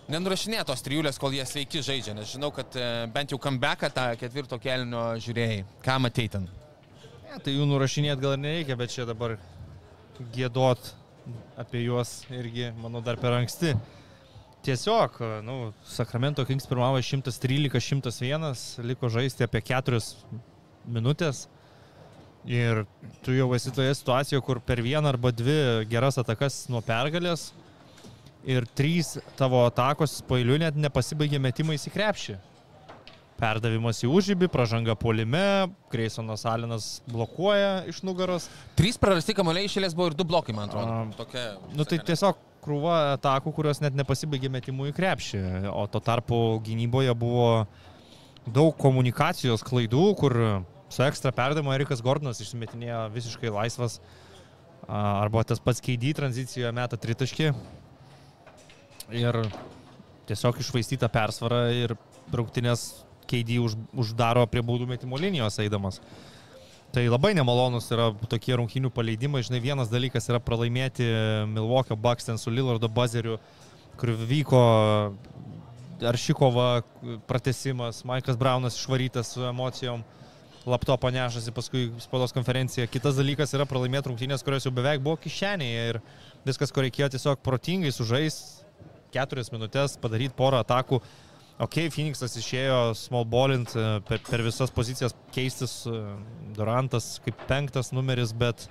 nenurašinėti 0.09 0.71
tos 0.73 0.85
trijulės, 0.87 1.21
kol 1.21 1.37
jie 1.37 1.45
sveiki 1.45 1.85
žaidžia, 1.85 2.17
nes 2.17 2.33
žinau, 2.33 2.55
kad 2.57 2.73
bent 3.13 3.37
jau 3.37 3.43
comebacką 3.43 3.93
tą 3.93 4.11
ketvirto 4.17 4.57
kelnio 4.65 5.11
žiūrėjai. 5.21 5.65
Ką 5.85 6.01
matei 6.09 6.33
ten? 6.33 6.49
Ne, 7.27 7.37
tai 7.37 7.53
jų 7.53 7.69
nurašinėti 7.69 8.23
gal 8.23 8.39
ir 8.39 8.47
nereikia, 8.49 8.81
bet 8.81 8.97
čia 8.97 9.05
dabar 9.05 9.37
gėdot 10.33 10.95
apie 11.59 11.85
juos 11.85 12.21
irgi, 12.31 12.71
manau, 12.81 13.03
dar 13.05 13.19
per 13.21 13.37
anksti. 13.37 13.75
Tiesiog, 14.67 15.21
nu, 15.47 15.73
Sacramento 15.87 16.45
Kings 16.47 16.67
pirmavo 16.67 16.99
113-101, 16.99 18.83
liko 18.87 19.11
žaisti 19.13 19.47
apie 19.47 19.63
4 19.63 20.01
minutės. 20.91 21.47
Ir 22.47 22.85
tu 23.27 23.35
jau 23.35 23.49
esi 23.57 23.73
toje 23.75 23.95
situacijoje, 23.99 24.43
kur 24.47 24.61
per 24.63 24.83
vieną 24.83 25.11
arba 25.11 25.33
dvi 25.35 25.87
geras 25.91 26.19
atakas 26.23 26.65
nuo 26.71 26.83
pergalės 26.87 27.51
ir 28.47 28.67
trys 28.79 29.17
tavo 29.39 29.65
atakos 29.67 30.21
pailiu 30.29 30.59
net 30.63 30.79
nepasibaigė 30.79 31.41
metimais 31.43 31.87
į 31.89 31.93
krepšį. 31.95 32.37
Perdavimas 33.37 33.99
į 34.01 34.09
užžybį, 34.09 34.49
pražanga 34.49 34.95
polime, 34.97 35.69
Graysonas 35.93 36.47
Alinas 36.49 36.87
blokuoja 37.11 37.83
iš 37.91 38.01
nugaros. 38.07 38.47
Trys 38.79 38.97
prarasti 39.01 39.35
kamuoliai 39.37 39.69
išėlės 39.69 39.97
buvo 39.97 40.09
ir 40.09 40.17
du 40.17 40.25
blokai, 40.25 40.55
man 40.57 40.71
atrodo. 40.71 40.95
Am, 41.03 41.11
Tokia, 41.19 41.43
Nu 41.77 41.85
tai 41.85 41.99
tiesiog 42.01 42.41
krūva 42.65 42.97
atakų, 43.19 43.53
kurios 43.59 43.83
net 43.85 43.99
nepasibaigė 43.99 44.49
metimų 44.57 44.89
į 44.89 44.97
krepšį. 44.97 45.43
O 45.69 45.85
tuo 45.93 46.01
tarpu 46.01 46.41
gynyboje 46.65 47.13
buvo 47.19 47.67
daug 48.49 48.73
komunikacijos 48.81 49.65
klaidų, 49.67 50.07
kur 50.17 50.39
su 50.89 51.05
ekstra 51.05 51.35
perdavimu 51.37 51.77
Erikas 51.77 52.01
Gordonas 52.01 52.41
išsimetinėjo 52.41 53.05
visiškai 53.15 53.53
laisvas. 53.53 54.01
A, 54.87 55.21
Arba 55.21 55.45
tas 55.45 55.61
pats 55.61 55.85
keidį 55.85 56.17
tranzicijoje 56.17 56.73
meta 56.73 56.97
tritaškį. 56.97 57.53
Ir 59.13 59.45
tiesiog 60.27 60.65
išvaistyta 60.65 61.13
persvara 61.13 61.67
ir 61.75 61.95
rungtynės 62.35 63.06
keidį 63.29 63.61
už, 63.65 63.77
uždaro 64.05 64.47
prie 64.51 64.63
baudų 64.67 64.89
metimo 64.91 65.19
linijos 65.21 65.59
eidamas. 65.63 66.01
Tai 66.95 67.03
labai 67.11 67.35
nemalonus 67.37 67.91
yra 67.93 68.09
tokie 68.31 68.55
rungtynių 68.57 68.89
paleidimai. 68.95 69.43
Žinai, 69.45 69.61
vienas 69.61 69.91
dalykas 69.93 70.31
yra 70.31 70.41
pralaimėti 70.41 71.05
Milwaukee 71.51 71.99
Bucks 71.99 72.29
ten 72.29 72.39
su 72.41 72.53
Lillardo 72.55 72.89
Bazeriu, 72.89 73.37
kur 74.01 74.13
vyko 74.17 74.61
Aršikova 76.07 76.83
pratesimas, 77.29 78.03
Maikas 78.05 78.37
Braunas 78.37 78.77
išvarytas 78.77 79.33
su 79.33 79.45
emocijom, 79.49 80.05
laptopą 80.67 81.11
nešasi 81.15 81.53
paskui 81.55 81.91
spaudos 82.03 82.35
konferenciją. 82.37 82.89
Kitas 82.91 83.17
dalykas 83.17 83.55
yra 83.57 83.65
pralaimėti 83.69 84.11
rungtynės, 84.11 84.45
kurios 84.45 84.67
jau 84.67 84.75
beveik 84.75 85.05
buvo 85.05 85.17
kišenėje 85.21 85.85
ir 85.93 86.01
viskas, 86.49 86.73
ko 86.75 86.85
reikėjo 86.85 87.13
tiesiog 87.15 87.41
protingai 87.45 87.93
sužais, 87.95 88.41
keturias 89.15 89.53
minutės 89.55 89.97
padaryti 90.03 90.37
porą 90.37 90.61
atakų. 90.65 91.01
Ok, 91.57 91.79
Phoenixas 91.89 92.35
išėjo 92.37 92.93
small 93.01 93.25
ballint 93.33 93.71
e, 93.73 93.85
per, 94.05 94.21
per 94.27 94.43
visas 94.45 94.73
pozicijas 94.75 95.15
keistis, 95.33 95.79
e, 95.89 96.01
Durantas 96.57 97.15
kaip 97.25 97.39
penktas 97.49 97.95
numeris, 97.97 98.35
bet 98.37 98.67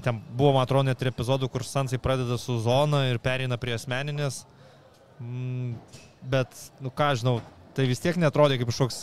ten 0.00 0.22
buvo, 0.32 0.54
man 0.56 0.64
atrodo, 0.64 0.86
net 0.88 1.02
ir 1.04 1.10
epizodų, 1.10 1.50
kur 1.52 1.66
Sansai 1.68 2.00
pradeda 2.00 2.38
su 2.40 2.56
zona 2.64 3.04
ir 3.10 3.20
pereina 3.20 3.58
prie 3.60 3.74
asmeninės. 3.76 4.46
Mm, 5.20 5.74
bet, 6.32 6.56
nu 6.80 6.88
ką 6.96 7.10
žinau, 7.20 7.36
tai 7.76 7.84
vis 7.90 8.00
tiek 8.00 8.16
netrodė 8.20 8.56
kaip 8.60 8.72
kažkoks 8.72 9.02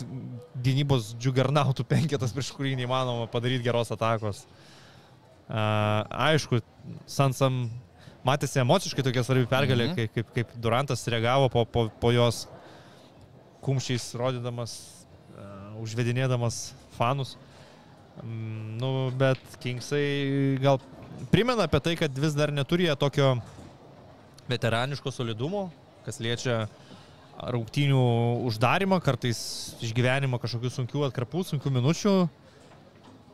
gynybos 0.66 1.12
džiugernautų 1.14 1.86
penketas, 1.86 2.34
prieš 2.34 2.50
kurį 2.58 2.74
neįmanoma 2.82 3.30
padaryti 3.30 3.68
geros 3.70 3.94
atakos. 3.94 4.42
Uh, 5.50 6.02
aišku, 6.30 6.58
Sansam 7.10 7.68
matėsi 8.26 8.60
emociškai 8.62 9.02
tokia 9.06 9.22
svarbi 9.26 9.46
pergalė, 9.50 9.88
Mhm. 9.90 9.96
kaip, 9.98 10.12
kaip, 10.14 10.34
kaip 10.34 10.52
Durantas 10.62 11.06
reagavo 11.06 11.48
po, 11.50 11.64
po, 11.64 11.86
po 12.02 12.10
jos 12.14 12.48
kumščiais 13.64 14.10
rodydamas, 14.18 14.76
uh, 15.36 15.80
užvedinėdamas 15.82 16.62
fanus. 16.96 17.36
Mm, 18.22 18.76
nu, 18.80 18.90
bet 19.16 19.40
Kingsai 19.62 20.58
gal 20.60 20.80
primena 21.32 21.68
apie 21.68 21.80
tai, 21.84 21.96
kad 22.00 22.18
vis 22.18 22.36
dar 22.36 22.52
neturi 22.52 22.88
tokio 22.98 23.36
veteraniško 24.50 25.12
solidumo, 25.14 25.68
kas 26.04 26.20
liečia 26.20 26.64
rungtynių 27.40 28.02
uždarimą, 28.50 29.00
kartais 29.04 29.40
išgyvenimą 29.80 30.40
kažkokių 30.42 30.72
sunkių 30.74 31.06
atkarpų, 31.08 31.44
sunkių 31.48 31.72
minučių. 31.78 32.14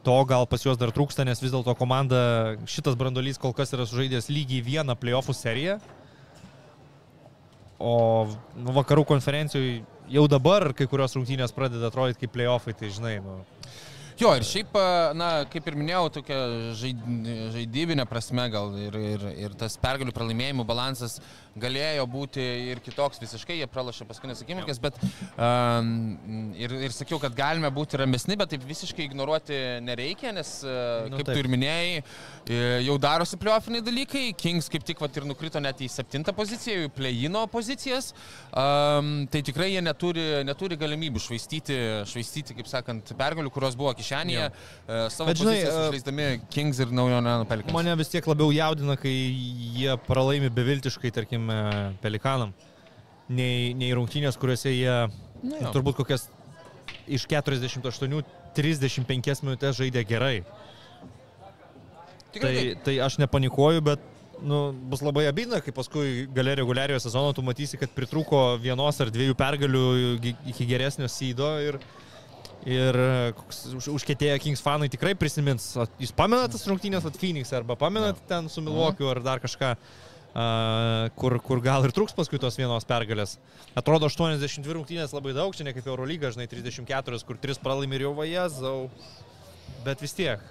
To 0.06 0.16
gal 0.28 0.46
pas 0.46 0.62
juos 0.62 0.78
dar 0.78 0.92
trūksta, 0.94 1.24
nes 1.26 1.40
vis 1.42 1.50
dėlto 1.50 1.74
komanda, 1.74 2.54
šitas 2.70 2.94
brandolys 2.98 3.40
kol 3.42 3.54
kas 3.56 3.74
yra 3.74 3.88
sužaidęs 3.88 4.30
lygiai 4.30 4.62
vieną 4.62 4.94
playoffų 5.00 5.34
seriją. 5.34 5.80
O 7.82 8.28
vakarų 8.76 9.02
konferencijoje 9.08 9.82
jau 10.12 10.26
dabar 10.30 10.70
kai 10.76 10.86
kurios 10.90 11.16
rungtynės 11.18 11.54
pradeda 11.56 11.90
atrodyti 11.90 12.24
kaip 12.24 12.34
playoffai, 12.36 12.76
tai 12.78 12.92
žinai, 12.94 13.18
nu, 13.24 13.40
Jo, 14.16 14.30
ir 14.32 14.46
šiaip, 14.48 14.72
a, 14.80 15.12
na, 15.12 15.26
kaip 15.52 15.66
ir 15.68 15.74
minėjau, 15.76 16.06
tokia 16.14 16.36
žaid, 16.80 17.02
žaidybinė 17.52 18.06
prasme 18.08 18.46
gal 18.48 18.72
ir, 18.80 18.94
ir, 18.96 19.26
ir 19.44 19.56
tas 19.60 19.76
pergalių 19.82 20.14
pralaimėjimų 20.16 20.64
balansas 20.64 21.18
galėjo 21.60 22.06
būti 22.10 22.44
ir 22.72 22.80
kitoks 22.84 23.20
visiškai, 23.22 23.58
jie 23.60 23.68
pralašė 23.70 24.06
paskutinės 24.08 24.42
akimirkas, 24.44 24.80
bet 24.82 24.98
um, 25.02 26.52
ir, 26.58 26.74
ir 26.88 26.94
sakiau, 26.94 27.20
kad 27.22 27.36
galime 27.36 27.70
būti 27.74 28.00
ramesni, 28.00 28.36
bet 28.38 28.54
taip 28.54 28.64
visiškai 28.66 29.06
ignoruoti 29.08 29.60
nereikia, 29.86 30.34
nes, 30.36 30.56
Nu, 31.06 31.10
nu, 31.10 31.16
kaip 31.18 31.28
taip. 31.28 31.36
tu 31.36 31.42
ir 31.42 31.48
minėjai, 31.50 32.00
e, 32.46 32.58
jau 32.86 32.96
darosi 33.00 33.38
pliofiniai 33.40 33.84
dalykai, 33.84 34.24
Kings 34.38 34.68
kaip 34.72 34.84
tik 34.86 35.00
vat, 35.02 35.16
ir 35.18 35.26
nukrito 35.28 35.60
net 35.62 35.80
į 35.84 35.88
septintą 35.92 36.34
poziciją, 36.36 36.86
į 36.86 36.92
plejino 36.96 37.44
pozicijas, 37.52 38.12
um, 38.50 39.10
tai 39.32 39.42
tikrai 39.46 39.70
jie 39.72 39.82
neturi, 39.84 40.24
neturi 40.46 40.78
galimybių 40.80 41.22
švaistyti, 41.22 41.78
švaistyti, 42.10 42.56
kaip 42.58 42.70
sakant, 42.70 43.12
pergalių, 43.18 43.52
kurios 43.54 43.78
buvo 43.78 43.92
kišenėje, 43.98 44.48
e, 44.50 45.00
savo 45.14 45.30
Bet 45.30 45.42
žinai, 45.42 45.56
pozicijas 45.56 45.76
e, 45.76 45.84
išleisdami 45.86 46.28
Kings 46.52 46.82
ir 46.82 46.94
naujo 46.94 47.22
Pelikans. 47.50 47.76
Mane 47.76 47.96
vis 48.00 48.12
tiek 48.12 48.26
labiau 48.30 48.52
jaudina, 48.54 48.98
kai 49.00 49.14
jie 49.76 49.96
pralaimi 50.06 50.50
beviltiškai, 50.52 51.12
tarkim, 51.14 51.45
e, 51.50 51.58
pelikanam, 52.02 52.52
nei, 53.28 53.72
nei 53.74 53.92
rungtynės, 53.96 54.38
kuriuose 54.40 54.72
jie 54.74 54.96
Nu 55.42 55.58
jo. 55.60 55.70
turbūt 55.74 55.98
kokias 56.00 56.28
iš 57.06 57.26
48 57.28 58.22
35 58.56 59.42
minutės 59.44 59.76
žaidė 59.76 60.02
gerai. 60.08 60.38
Tikrai 62.32 62.52
Tai, 62.54 62.64
tai 62.84 62.94
aš 63.04 63.18
nepanikuoju, 63.22 63.82
bet 63.84 64.00
nu, 64.44 64.70
bus 64.90 65.00
labai 65.04 65.26
abina, 65.28 65.60
kai 65.64 65.72
paskui 65.76 66.26
gale 66.36 66.54
reguliariojo 66.58 67.00
sezono 67.06 67.32
tu 67.36 67.44
matysi, 67.44 67.78
kad 67.80 67.92
pritruko 67.96 68.56
vienos 68.60 68.98
ar 69.00 69.12
dviejų 69.12 69.36
pergalių 69.38 69.84
iki 70.52 70.66
geresnio 70.68 71.08
sydo 71.08 71.48
ir, 71.64 71.78
ir 72.68 72.98
koks 73.38 73.62
už- 73.78 73.92
užkėtėję 73.96 74.36
Kings 74.44 74.60
fanai 74.64 74.90
tikrai 74.92 75.14
prisimins. 75.16 75.70
O 75.80 75.86
Jūs 76.02 76.12
pamenat 76.16 76.52
tas 76.52 76.66
rungtynės 76.68 77.06
at 77.08 77.16
Phoenix 77.16 77.52
arba 77.56 77.76
pamenat 77.80 78.20
ten 78.28 78.48
su 78.52 78.60
Milwaukee 78.64 79.08
ar 79.08 79.22
dar 79.24 79.40
kažką, 79.40 79.72
a, 79.72 80.05
kur, 81.16 81.38
kur 81.40 81.62
gal 81.64 81.86
ir 81.86 81.94
truks 81.96 82.16
paskui 82.16 82.40
tos 82.42 82.58
vienos 82.58 82.84
pergalės. 82.88 83.36
Atrodo 83.78 84.10
82 84.10 84.76
rungtynės 84.76 85.14
labai 85.16 85.32
daug, 85.36 85.54
čia 85.56 85.64
ne 85.64 85.72
kaip 85.76 85.88
Eurolyga, 85.88 86.32
žinai, 86.34 86.48
34, 86.50 87.22
kur 87.24 87.40
3 87.40 87.62
pralaimi 87.62 87.96
ir 87.96 88.06
jau 88.08 88.12
vajazau. 88.18 88.76
Bet 89.86 90.02
vis 90.04 90.12
tiek, 90.16 90.42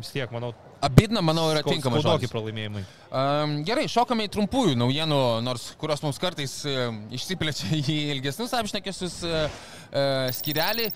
vis 0.00 0.10
tiek, 0.10 0.32
manau, 0.34 0.54
Abidna, 0.80 1.20
manau, 1.20 1.50
yra 1.52 1.60
tinkamas 1.60 2.00
žodis. 2.00 2.30
pralaimėjimai. 2.32 2.80
Um, 3.10 3.58
gerai, 3.68 3.84
šokame 3.90 4.24
į 4.24 4.30
trumpųjų 4.32 4.78
naujienų, 4.80 5.18
nors 5.44 5.66
kurios 5.80 6.00
mums 6.00 6.20
kartais 6.22 6.54
uh, 6.64 6.94
išsiplečia 7.12 7.68
į 7.76 7.96
ilgesnius 8.14 8.54
apšnekesius 8.56 9.18
uh, 9.28 9.42
uh, 9.44 10.30
skirelį. 10.32 10.86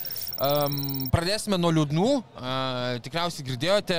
Um, 0.40 0.78
pradėsime 1.12 1.58
nuo 1.60 1.72
liūdnų. 1.76 2.06
Uh, 2.16 2.96
tikriausiai 3.04 3.44
girdėjote, 3.50 3.98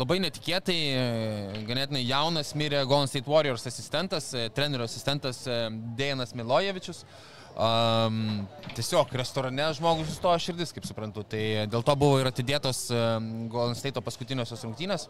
labai 0.00 0.18
netikėtai, 0.24 0.78
uh, 0.96 1.60
ganėtinai 1.68 2.02
jaunas 2.02 2.50
mirė 2.58 2.82
Golden 2.82 3.12
State 3.12 3.30
Warriors 3.30 3.68
asistentas, 3.70 4.32
uh, 4.34 4.48
trenerio 4.56 4.90
asistentas 4.90 5.44
uh, 5.46 5.68
Dejanas 5.98 6.34
Milojevičius. 6.34 7.04
Um, 7.52 8.46
tiesiog 8.72 9.10
restorane 9.20 9.66
žmogus 9.76 10.08
sustojo 10.08 10.40
širdis, 10.40 10.72
kaip 10.72 10.86
suprantu. 10.88 11.24
Tai 11.28 11.42
dėl 11.68 11.84
to 11.84 11.96
buvo 12.00 12.20
ir 12.22 12.30
atidėtos 12.30 12.86
um, 12.94 13.26
Golden 13.52 13.76
State 13.76 14.00
paskutiniosios 14.00 14.64
rungtynės. 14.64 15.08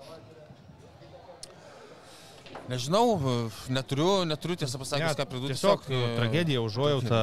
Nežinau, 2.70 3.18
neturiu, 3.70 4.22
neturiu 4.26 4.56
tiesą 4.58 4.78
pasakius, 4.80 5.16
ką 5.18 5.26
pridurti. 5.28 5.54
Tiesiog 5.54 5.86
e, 5.90 6.02
tragedija, 6.18 6.62
užuojauta. 6.62 7.22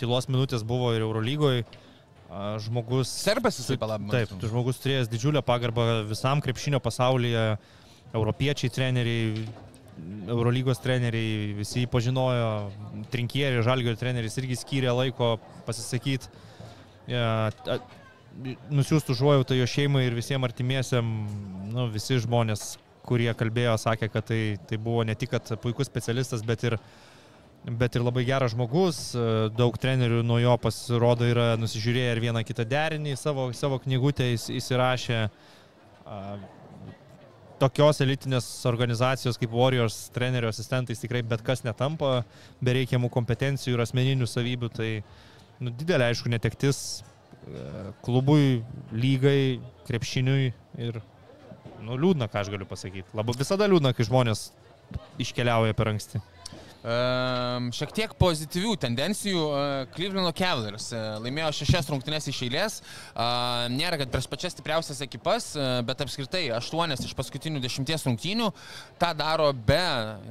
Tylos 0.00 0.26
minutės 0.32 0.64
buvo 0.66 0.90
ir 0.96 1.04
Eurolygoje. 1.04 1.64
Žmogus. 2.64 3.10
Serbas 3.22 3.60
jisai 3.60 3.76
palabino. 3.78 4.10
Taip, 4.10 4.32
žmogus 4.42 4.80
turėjęs 4.82 5.10
didžiulę 5.12 5.44
pagarbą 5.46 6.02
visam 6.08 6.40
krepšinio 6.42 6.80
pasaulyje, 6.82 7.44
europiečiai 8.16 8.72
treneriai, 8.74 9.44
Eurolygos 10.28 10.80
treneriai, 10.82 11.52
visi 11.58 11.84
jį 11.84 11.90
pažinojo, 11.92 12.48
trinkieriai, 13.12 13.62
žalgio 13.66 13.94
treneris 13.98 14.38
irgi 14.40 14.56
skyrė 14.58 14.94
laiko 14.94 15.36
pasisakyti, 15.66 16.30
nusiųstų 18.74 19.14
užuojautą 19.14 19.58
jo 19.58 19.66
šeimai 19.70 20.06
ir 20.08 20.16
visiems 20.16 20.48
artimiesiam, 20.48 21.10
nu, 21.70 21.86
visi 21.94 22.18
žmonės, 22.24 22.74
kurie 23.06 23.30
kalbėjo, 23.36 23.76
sakė, 23.78 24.08
kad 24.10 24.26
tai, 24.32 24.42
tai 24.66 24.80
buvo 24.80 25.04
ne 25.06 25.14
tik 25.14 25.36
puikus 25.62 25.90
specialistas, 25.90 26.42
bet 26.46 26.64
ir 26.64 26.78
bet 27.64 27.96
ir 27.96 28.02
labai 28.04 28.26
geras 28.28 28.52
žmogus, 28.52 28.98
daug 29.56 29.76
trenerių 29.80 30.20
nuo 30.26 30.36
jo 30.42 30.52
pasirodo 30.60 31.24
yra 31.24 31.54
nusižiūrėję 31.56 32.10
ir 32.12 32.20
vieną 32.26 32.42
kitą 32.44 32.66
derinį, 32.68 33.14
savo, 33.16 33.46
savo 33.56 33.78
knygutę 33.80 34.26
įs- 34.34 34.50
įsirašę. 34.52 35.22
Tokios 37.60 38.00
elitinės 38.02 38.46
organizacijos 38.66 39.38
kaip 39.38 39.52
Warriors 39.54 40.08
trenerio 40.14 40.50
asistentais 40.50 41.00
tikrai 41.02 41.22
bet 41.26 41.44
kas 41.46 41.62
netampa 41.66 42.24
be 42.64 42.74
reikiamų 42.80 43.10
kompetencijų 43.14 43.76
ir 43.76 43.84
asmeninių 43.84 44.28
savybių. 44.28 44.70
Tai 44.74 44.90
nu, 45.62 45.70
didelė, 45.70 46.10
aišku, 46.10 46.32
netektis 46.32 46.80
e, 46.98 47.92
klubui, 48.04 48.64
lygai, 48.90 49.60
krepšiniui 49.86 50.50
ir 50.82 51.00
nu, 51.84 51.94
liūdna, 51.94 52.28
ką 52.32 52.42
aš 52.42 52.52
galiu 52.54 52.66
pasakyti. 52.68 53.06
Labai 53.14 53.36
visada 53.38 53.70
liūdna, 53.70 53.94
kai 53.94 54.08
žmonės 54.08 54.48
iškeliauja 55.22 55.76
per 55.78 55.94
anksti. 55.94 56.22
Ehm, 56.84 57.70
šiek 57.72 57.92
tiek 57.96 58.12
pozityvių 58.20 58.74
tendencijų. 58.76 59.42
e, 59.56 59.86
Clevelando 59.94 60.32
Cavaliers 60.36 60.90
e, 60.92 60.98
laimėjo 61.24 61.48
šešias 61.56 61.86
rungtynes 61.88 62.28
iš 62.28 62.40
eilės. 62.44 62.74
E, 63.16 63.28
Nėra, 63.72 63.96
kad 64.02 64.10
prieš 64.12 64.26
pačias 64.28 64.52
stipriausias 64.52 65.00
ekipas, 65.00 65.46
e, 65.56 65.80
bet 65.88 66.02
apskritai 66.04 66.42
aštuonias 66.52 67.00
iš 67.06 67.14
paskutinių 67.16 67.62
dešimties 67.64 68.04
rungtynių. 68.04 68.50
Ta 69.00 69.14
daro 69.16 69.46
be 69.56 69.80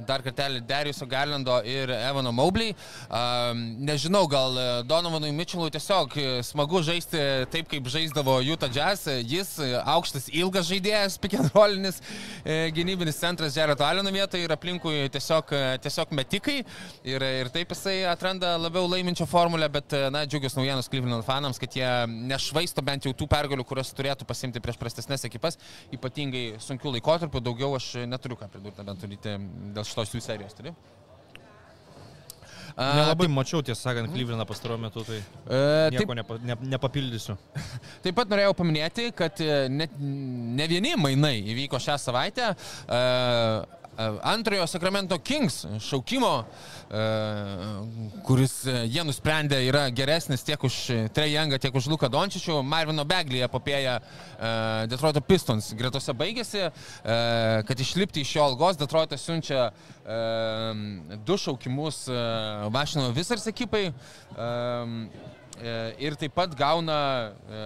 dar 0.06 0.22
kartelį 0.22 0.62
Dariuso 0.68 1.08
Garlando 1.10 1.56
ir 1.66 1.90
Evano 1.90 2.30
Mobley. 2.30 2.70
Ehm, 3.10 3.64
Nežinau, 3.84 4.28
gal 4.30 4.54
Donovanui 4.86 5.32
Mitchellui 5.34 5.74
tiesiog 5.74 6.14
smagu 6.46 6.84
žaisti 6.86 7.18
taip, 7.50 7.66
kaip 7.66 7.90
žaisdavo 7.90 8.38
Utah 8.46 8.70
Jazz. 8.70 9.08
Jis 9.26 9.56
aukštas, 9.82 10.30
ilgas 10.30 10.70
žaidėjas, 10.70 11.18
pikenrolinis 11.18 11.98
e, 12.44 12.70
gynybinis 12.70 13.18
centras 13.18 13.58
Jared 13.58 13.82
Alleno 13.82 14.14
vietoje 14.14 14.46
ir 14.46 14.54
aplinkui 14.54 15.10
tiesiog, 15.10 15.50
tiesiog 15.82 16.14
metikai. 16.44 16.64
Ir, 17.04 17.22
ir 17.22 17.50
taip 17.52 17.72
jisai 17.72 18.04
atranda 18.08 18.56
labiau 18.58 18.88
laiminčio 18.88 19.26
formulę, 19.26 19.68
bet, 19.72 19.92
na, 20.12 20.24
džiugios 20.26 20.56
naujienos 20.56 20.88
Cleveland 20.88 21.24
fanams, 21.24 21.58
kad 21.58 21.72
jie 21.74 21.88
nešvaisto 22.08 22.82
bent 22.82 23.04
jau 23.04 23.14
tų 23.14 23.28
pergalių, 23.28 23.64
kurias 23.64 23.92
turėtų 23.94 24.26
pasimti 24.28 24.60
prieš 24.60 24.78
prastesnės 24.80 25.24
ekipas, 25.24 25.58
ypatingai 25.92 26.60
sunkių 26.60 26.96
laikotarpių. 26.98 27.44
Daugiau 27.44 27.74
aš 27.76 27.94
neturiu 28.08 28.38
ką 28.40 28.50
pridurti, 28.52 28.84
bent 28.84 29.00
turite 29.00 29.38
dėl 29.74 29.88
šitos 29.88 30.14
jų 30.14 30.24
serijos. 30.24 30.54
Turi? 30.56 30.74
A, 32.74 32.88
Nelabai 32.98 33.28
mačiau, 33.30 33.60
tiesą 33.62 33.84
sakant, 33.86 34.10
Klyvliną 34.10 34.42
pastaruoju 34.48 34.82
metu, 34.82 35.04
tai 35.06 35.20
e, 35.20 35.58
taip, 35.94 36.00
nieko 36.00 36.16
nepa, 36.18 36.38
ne, 36.42 36.56
nepapildysiu. 36.72 37.36
Taip 38.02 38.16
pat 38.18 38.32
norėjau 38.32 38.56
paminėti, 38.58 39.12
kad 39.14 39.38
e, 39.44 39.68
net 39.70 39.94
ne 40.00 40.66
vieni 40.72 40.96
mainai 40.98 41.36
įvyko 41.52 41.78
šią 41.84 41.94
savaitę. 42.02 42.50
E, 42.50 42.98
Antrojo 44.22 44.66
Sacramento 44.66 45.18
Kings 45.18 45.66
šaukimo, 45.80 46.44
e, 46.90 47.02
kuris 48.26 48.54
e, 48.66 48.74
jie 48.90 49.04
nusprendė 49.06 49.60
yra 49.68 49.84
geresnis 49.94 50.42
tiek 50.46 50.62
už 50.66 50.78
Trejangą, 51.14 51.58
tiek 51.62 51.74
už 51.74 51.86
Luką 51.92 52.10
Dončičių. 52.10 52.58
Marvino 52.66 53.04
Beglį 53.06 53.44
epopėja 53.46 53.98
e, 54.00 54.86
Detroito 54.90 55.22
Pistons 55.22 55.72
gretose 55.78 56.14
baigėsi, 56.16 56.64
e, 56.66 56.72
kad 57.68 57.84
išlipti 57.86 58.24
iš 58.24 58.34
jo 58.36 58.48
algos 58.48 58.80
Detroitas 58.80 59.22
siunčia 59.22 59.68
e, 59.68 60.18
du 61.26 61.38
šaukimus 61.38 62.04
e, 62.08 62.18
Vašino 62.74 63.10
Visars 63.14 63.46
ekipai. 63.50 63.88
E, 65.62 65.94
Ir 66.02 66.16
taip 66.18 66.32
pat 66.34 66.54
gauna 66.58 66.96
e, 67.46 67.58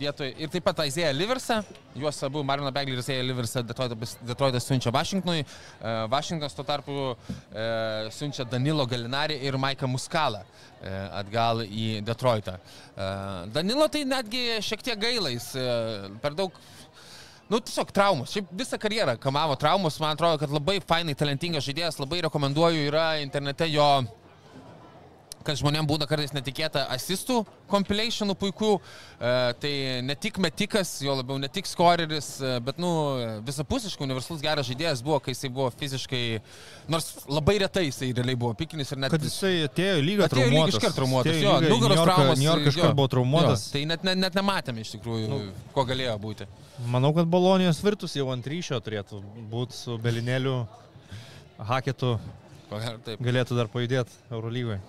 vietoje, 0.00 0.32
ir 0.40 0.48
taip 0.52 0.64
pat 0.64 0.78
Aizėja 0.84 1.10
Liversą, 1.12 1.58
juos 1.98 2.16
abu 2.24 2.40
Marino 2.46 2.70
Beglį 2.72 2.96
ir 2.96 3.02
Aizėja 3.02 3.26
Liversą 3.26 3.62
Detroitas, 3.66 4.64
siunčia 4.64 4.92
Vašingtonui, 4.94 5.44
e, 5.44 5.92
Vašingtonas 6.12 6.56
tuo 6.56 6.64
tarpu 6.64 6.96
siunčia 8.16 8.46
Danilo 8.48 8.86
Galinarį 8.88 9.36
ir 9.44 9.58
Maiką 9.60 9.88
Muskalą 9.90 10.40
atgal 11.16 11.62
į 11.64 12.02
Detroitą. 12.04 12.58
Danilo 13.52 13.86
tai 13.88 14.02
netgi 14.08 14.58
šiek 14.64 14.82
tiek 14.84 15.00
gailais, 15.00 15.46
per 16.20 16.36
daug 16.36 16.56
Nu, 17.44 17.58
tiesiog 17.60 17.90
traumos. 17.92 18.30
Šiaip 18.32 18.48
visą 18.56 18.78
karjerą 18.80 19.18
kamavo 19.20 19.52
traumos. 19.60 19.98
Man 20.00 20.14
atrodo, 20.16 20.38
kad 20.40 20.52
labai 20.52 20.78
fainai 20.80 21.12
talentingas 21.12 21.66
žaidėjas. 21.66 21.98
Labai 22.00 22.22
rekomenduoju, 22.24 22.86
yra 22.88 23.18
internete 23.20 23.68
jo 23.68 23.84
kad 25.44 25.58
žmonėms 25.60 25.88
būna 25.88 26.06
kartais 26.08 26.32
netikėta 26.34 26.86
asistų 26.94 27.42
compilationų 27.70 28.34
puikių, 28.40 28.70
e, 28.78 29.32
tai 29.60 29.72
ne 30.06 30.16
tik 30.18 30.38
metikas, 30.42 30.96
jo 31.04 31.16
labiau 31.18 31.38
ne 31.40 31.50
tik 31.52 31.68
skoreris, 31.68 32.30
e, 32.40 32.54
bet, 32.64 32.78
nu, 32.82 32.90
visapusiškai 33.46 34.06
universalus 34.06 34.42
geras 34.44 34.68
žaidėjas 34.70 35.02
buvo, 35.04 35.18
kai 35.24 35.34
jisai 35.34 35.50
buvo 35.54 35.70
fiziškai, 35.74 36.22
nors 36.92 37.10
labai 37.28 37.58
retai 37.62 37.86
jisai 37.88 38.10
realiai 38.16 38.38
buvo 38.40 38.54
pikinis 38.58 38.92
ir 38.94 39.02
net... 39.04 39.12
Kad 39.14 39.26
jisai 39.26 39.54
atėjo 39.68 40.00
lygą 40.04 40.28
Atėjo 40.28 40.46
lyg 40.46 40.54
traumuotas. 40.54 40.78
iškart 40.78 40.98
traumuotas, 40.98 41.34
Atėjo 41.36 41.52
jo, 41.52 41.74
nugaros 41.74 42.02
traumos. 42.04 42.40
New 42.40 42.48
York 42.48 42.70
iškart 42.72 42.96
buvo 43.00 43.10
traumuotas. 43.16 43.66
Jo, 43.68 43.74
tai 43.76 43.84
net, 43.92 44.06
net, 44.08 44.20
net 44.24 44.38
nematėme 44.38 44.84
iš 44.84 44.94
tikrųjų, 44.96 45.28
nu, 45.30 45.42
ko 45.76 45.84
galėjo 45.88 46.16
būti. 46.22 46.48
Manau, 46.90 47.12
kad 47.16 47.28
Bolonijos 47.30 47.82
virtus 47.84 48.16
jau 48.18 48.30
ant 48.34 48.48
ryšio 48.50 48.80
turėtų 48.84 49.20
būti 49.52 49.76
su 49.78 49.98
Belinėliu, 50.02 50.64
Haketu, 51.68 52.16
galėtų 53.22 53.60
dar 53.60 53.70
pajudėti 53.70 54.16
Eurolygoje. 54.32 54.80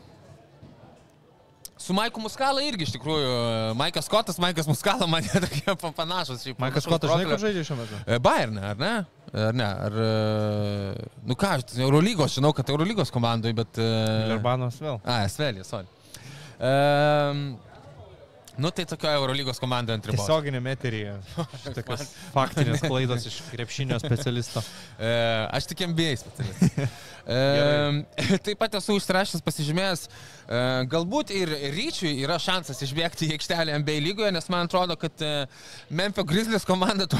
Su 1.85 1.93
Maiku 1.93 2.17
Muskala 2.23 2.63
irgi 2.65 2.81
iš 2.87 2.95
tikrųjų, 2.95 3.33
Maikas 3.77 4.07
Skotas, 4.09 4.39
Maikas 4.41 4.65
Muskala 4.65 5.05
man 5.05 5.21
tokie 5.27 5.75
pa- 5.77 5.91
panašus. 5.93 6.41
Maikas 6.57 6.57
panašaus 6.57 6.87
Kotas, 6.89 7.11
žinai, 7.13 7.27
kur 7.29 7.43
žaidžia 7.43 7.65
šiuo 7.67 7.77
metu? 7.77 7.99
E, 8.09 8.17
Bayern, 8.25 8.57
ar 8.71 8.79
ne? 8.81 8.93
Ar 9.45 9.53
ne? 9.53 9.67
Ar, 9.85 9.97
e, 10.05 11.05
nu 11.29 11.37
ką, 11.37 11.51
aš 11.59 11.75
Eurolygos, 11.85 12.39
žinau, 12.39 12.55
kad 12.57 12.71
Eurolygos 12.73 13.13
komandai, 13.13 13.53
bet... 13.53 13.77
e, 13.77 13.91
Lerbanos 14.31 14.79
vėl. 14.81 14.97
A, 15.05 15.19
Svelė, 15.29 15.61
sorry. 15.67 15.85
Um, 16.55 17.45
nu 18.57 18.71
tai 18.71 18.85
tokia 18.85 19.15
Eurolygos 19.19 19.59
komanda 19.61 19.95
ant 19.95 20.05
ribos. 20.07 20.23
Tiesioginėme 20.23 20.73
eteryje. 20.75 21.15
Tokios 21.77 22.07
faktinės 22.33 22.83
klaidos 22.85 23.27
iš 23.29 23.41
krepšinio 23.51 23.99
specialisto. 24.03 24.63
E, 24.95 25.09
aš 25.51 25.65
tik 25.67 25.81
MBA 25.91 26.13
specialistas. 26.21 26.91
e, 27.35 28.37
taip 28.45 28.59
pat 28.61 28.77
esu 28.79 28.95
užsirašęs 28.95 29.43
pasižymėjęs, 29.43 30.05
e, 30.07 30.59
galbūt 30.91 31.33
ir 31.35 31.51
ryčiui 31.75 32.13
yra 32.23 32.37
šansas 32.41 32.79
išbėgti 32.85 33.27
į 33.27 33.35
aikštelę 33.35 33.75
MBA 33.81 33.97
lygoje, 34.05 34.31
nes 34.35 34.47
man 34.53 34.69
atrodo, 34.69 34.95
kad 34.99 35.25
e, 35.25 35.33
Memphis 35.89 36.27
Grizzlies 36.29 36.67
komanda 36.67 37.09
tuo 37.11 37.19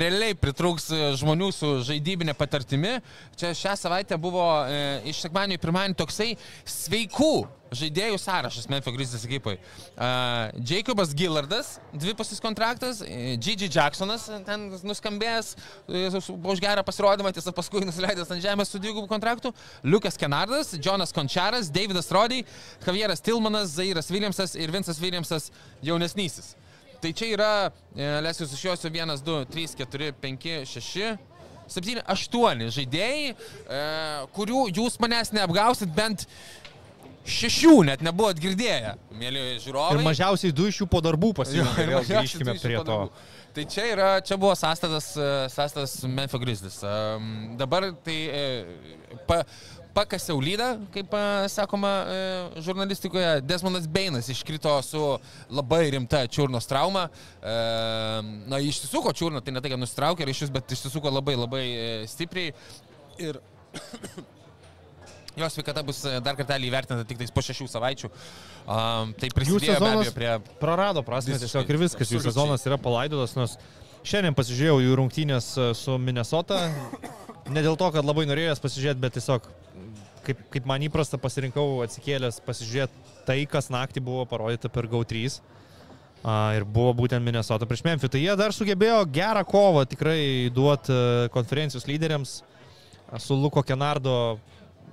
realiai 0.00 0.38
pritrūks 0.40 0.88
e, 0.88 1.02
žmonių 1.20 1.50
su 1.54 1.74
žaidybinė 1.90 2.36
patirtimi. 2.38 2.96
Čia 3.36 3.52
šią 3.56 3.76
savaitę 3.82 4.18
buvo 4.20 4.46
e, 4.64 4.80
iš 5.12 5.26
sekmadienio 5.26 5.60
į 5.60 5.64
pirmadienį 5.66 6.00
toksai 6.00 6.32
sveikų 6.64 7.34
žaidėjų 7.74 8.18
sąrašas 8.20 8.68
Memphis 8.70 8.94
Grizzlies 8.94 9.24
ekipai. 9.26 9.56
Uh, 9.96 10.50
Jacobas 10.66 11.14
Gillardas, 11.16 11.76
dvipusis 11.94 12.40
kontraktas, 12.42 13.02
e, 13.02 13.36
Gigi 13.36 13.68
Jacksonas 13.72 14.28
ten 14.46 14.68
nuskambėjęs 14.86 15.54
e, 15.88 16.06
už 16.16 16.62
gerą 16.62 16.84
pasirodymą, 16.86 17.32
tiesa 17.34 17.54
paskui 17.56 17.84
nusileidęs 17.86 18.30
ant 18.34 18.44
žemės 18.44 18.70
su 18.72 18.80
dvigubų 18.82 19.08
kontraktų, 19.10 19.52
Lukas 19.84 20.18
Kenardas, 20.20 20.74
Jonas 20.78 21.14
Končaras, 21.16 21.70
Davidas 21.72 22.10
Roddy, 22.14 22.44
Javieras 22.86 23.24
Tilmanas, 23.24 23.74
Zairas 23.76 24.10
Williamsas 24.12 24.56
ir 24.58 24.72
Vincas 24.74 25.00
Williamsas 25.02 25.50
jaunesnysis. 25.84 26.54
Tai 27.02 27.12
čia 27.12 27.32
yra, 27.34 27.52
e, 27.94 28.10
leisiu 28.24 28.48
sušiosiu 28.48 28.90
1, 28.92 29.16
2, 29.26 29.46
3, 29.52 29.80
4, 29.82 30.12
5, 30.22 30.52
6. 30.76 31.16
7, 31.66 31.98
8 32.06 32.68
žaidėjai, 32.70 33.32
kurių 34.36 34.60
jūs 34.70 35.00
manęs 35.02 35.32
neapgausit 35.34 35.90
bent 35.96 36.22
šešių 37.26 37.76
net 37.90 38.02
nebuvot 38.06 38.38
girdėję, 38.40 38.96
mėly 39.18 39.46
žiūrovai. 39.64 39.98
Ir 39.98 40.06
mažiausiai 40.06 40.54
du 40.54 40.68
iš 40.70 40.82
jų 40.82 40.90
po 40.90 41.02
darbų 41.04 41.32
pasijungė. 41.40 41.86
Vėl 41.90 42.06
grįžkime 42.10 42.54
prie 42.62 42.82
to. 42.86 43.00
Tai 43.56 43.64
čia, 43.72 43.86
yra, 43.88 44.08
čia 44.20 44.36
buvo 44.36 44.52
sąstatas, 44.52 45.14
e, 45.16 45.28
sąstatas 45.48 46.02
Memphis 46.04 46.40
Grizzlies. 46.42 46.76
Dabar 47.56 47.88
tai 48.04 48.16
e, 48.28 48.42
pa, 49.24 49.38
pakasiau 49.96 50.42
lydą, 50.44 50.74
kaip 50.92 51.16
e, 51.16 51.22
sakoma 51.48 51.94
žurnalistikoje. 52.60 53.40
Desmondas 53.48 53.88
Beinas 53.88 54.28
iškrito 54.28 54.76
su 54.84 55.02
labai 55.48 55.86
rimta 55.96 56.26
čiurnos 56.28 56.68
trauma. 56.68 57.08
Na, 57.40 58.60
išsisuko 58.60 59.16
čiurną, 59.16 59.40
tai 59.40 59.56
ne 59.56 59.64
tai, 59.64 59.72
kad 59.72 59.80
nustraukė 59.80 60.28
ryšius, 60.28 60.52
bet 60.52 60.76
išsisuko 60.76 61.16
labai 61.16 61.40
labai 61.40 61.66
stipriai. 62.12 62.52
Ir 63.24 63.40
jos 65.36 65.52
sveikata 65.52 65.82
bus 65.84 66.02
e, 66.08 66.18
dar 66.24 66.36
kartelį 66.38 66.70
įvertinta 66.70 67.04
tik 67.08 67.20
po 67.34 67.44
šešių 67.44 67.68
savaičių. 67.70 68.10
Um, 68.66 69.12
tai 69.20 69.30
prisidėjo 69.34 69.76
be 69.82 69.90
abejo 69.90 70.14
prie 70.16 70.30
prarado 70.60 71.02
prasme 71.06 71.36
tiesiog 71.40 71.68
ir 71.72 71.80
viskas. 71.82 72.12
Jų 72.12 72.22
sezonas 72.24 72.64
yra 72.68 72.78
palaidotas, 72.80 73.36
nors 73.38 73.58
šiandien 74.06 74.36
pasižiūrėjau 74.38 74.80
jų 74.84 74.96
rungtynės 75.02 75.50
e, 75.58 75.68
su 75.76 75.98
Minnesota. 76.00 76.66
Ne 77.52 77.62
dėl 77.62 77.76
to, 77.78 77.90
kad 77.94 78.06
labai 78.06 78.26
norėjau 78.26 78.54
jas 78.54 78.62
pasižiūrėti, 78.64 79.02
bet 79.02 79.18
tiesiog, 79.18 79.44
kaip, 80.26 80.40
kaip 80.54 80.66
man 80.68 80.82
įprasta, 80.86 81.20
pasirinkau 81.20 81.82
atsikėlęs 81.84 82.40
pasižiūrėti 82.46 83.20
tai, 83.28 83.42
kas 83.50 83.70
naktį 83.74 84.02
buvo 84.06 84.24
parodyta 84.30 84.72
per 84.72 84.88
GAU3. 84.90 85.36
A, 86.26 86.56
ir 86.56 86.64
buvo 86.64 86.90
būtent 87.04 87.22
Minnesota 87.22 87.68
prieš 87.68 87.84
Memphis. 87.86 88.10
Tai 88.10 88.18
jie 88.18 88.34
dar 88.40 88.54
sugebėjo 88.56 89.04
gerą 89.14 89.44
kovą 89.46 89.84
tikrai 89.86 90.48
duoti 90.54 90.90
e, 90.90 91.32
konferencijos 91.34 91.86
lyderiams 91.86 92.40
su 93.22 93.36
Luko 93.38 93.62
Kenardo 93.62 94.40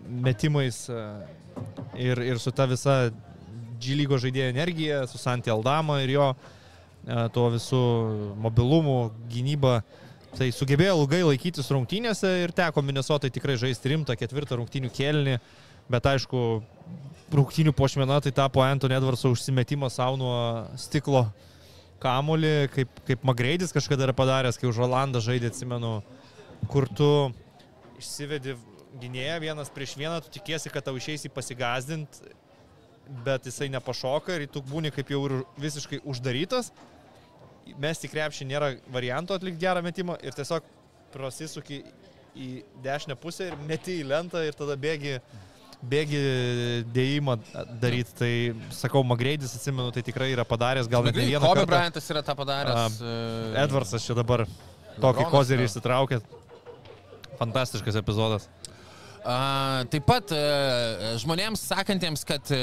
metimais 0.08 0.86
a, 0.89 1.24
ir, 1.97 2.20
ir 2.24 2.39
su 2.39 2.51
ta 2.51 2.68
visa 2.70 3.12
G 3.84 3.97
lygo 3.99 4.18
žaidėjo 4.22 4.51
energija, 4.54 5.04
su 5.10 5.20
Santi 5.20 5.51
Aldama 5.51 5.99
ir 6.04 6.14
jo 6.16 6.30
e, 6.32 7.28
tuo 7.36 7.49
visų 7.54 7.84
mobilumu, 8.43 9.12
gynyba. 9.32 9.82
Tai 10.34 10.47
sugebėjo 10.56 10.95
ilgai 11.04 11.22
laikytis 11.28 11.70
rungtynėse 11.70 12.30
ir 12.41 12.54
teko 12.56 12.82
Minnesotai 12.82 13.30
tikrai 13.34 13.58
žaisti 13.60 13.91
rimtą 13.91 14.16
ketvirtą 14.18 14.58
rungtynių 14.58 14.89
kelnį, 14.95 15.36
bet 15.93 16.08
aišku, 16.10 16.39
rungtynių 17.38 17.74
pošmena 17.78 18.18
tai 18.24 18.34
tapo 18.34 18.64
Antonio 18.66 18.97
Edwardso 18.97 19.30
užsimetimas 19.34 19.99
savo 19.99 20.18
nuo 20.18 20.38
stiklo 20.80 21.28
kamulį, 22.04 22.54
kaip, 22.74 22.99
kaip 23.08 23.24
Magreidis 23.28 23.76
kažkada 23.76 24.08
yra 24.08 24.16
padaręs, 24.18 24.58
kai 24.60 24.72
už 24.72 24.82
Rolandą 24.82 25.22
žaidė, 25.24 25.54
atsimenu, 25.54 25.99
kur 26.72 26.89
tu 26.89 27.10
išsivedi 28.01 28.58
gynėją 29.01 29.39
vienas 29.43 29.71
prieš 29.73 29.95
vieną, 29.99 30.19
tu 30.23 30.31
tikėsi, 30.37 30.71
kad 30.73 30.85
tau 30.85 30.95
išeisi 30.99 31.31
pasigazdinti, 31.33 32.33
bet 33.25 33.47
jisai 33.49 33.69
nepašoka 33.73 34.37
ir 34.37 34.47
tu 34.51 34.61
būni 34.63 34.91
kaip 34.93 35.09
jau 35.11 35.23
ir 35.27 35.39
visiškai 35.59 36.01
uždarytas. 36.07 36.71
Mes 37.79 37.99
tik 37.99 38.11
krepšį 38.11 38.47
nėra 38.49 38.73
varianto 38.91 39.35
atlikti 39.35 39.61
gerą 39.63 39.83
metimą 39.85 40.17
ir 40.23 40.35
tiesiog 40.35 40.65
prasisuki 41.13 41.81
į 42.35 42.49
dešinę 42.83 43.15
pusę 43.21 43.51
ir 43.51 43.57
meti 43.67 43.99
į 44.01 44.07
lentą 44.09 44.41
ir 44.43 44.55
tada 44.57 44.75
bėgi, 44.79 45.17
bėgi 45.89 46.21
dėjimą 46.95 47.37
daryti. 47.81 48.15
Tai 48.19 48.31
sakau, 48.75 49.03
Magreidis, 49.07 49.53
atsimenu, 49.57 49.93
tai 49.95 50.03
tikrai 50.05 50.31
yra 50.33 50.45
padaręs 50.47 50.89
gal 50.91 51.05
net 51.07 51.15
ne 51.19 51.27
vieną 51.29 51.43
Kobe. 51.45 51.65
Bryantas 51.69 52.09
yra 52.11 52.23
tą 52.25 52.35
padaręs. 52.39 52.99
e, 53.05 53.63
Edvardsas 53.63 54.07
čia 54.07 54.17
dabar 54.17 54.45
tokį 55.03 55.29
kozerį 55.31 55.69
išsitraukė. 55.69 56.21
Fantastiškas 57.39 57.97
epizodas. 58.01 58.49
A, 59.24 59.84
taip 59.88 60.03
pat 60.03 60.32
e, 60.36 60.39
žmonėms 61.21 61.61
sakantiems, 61.69 62.26
kad 62.28 62.49
e, 62.51 62.57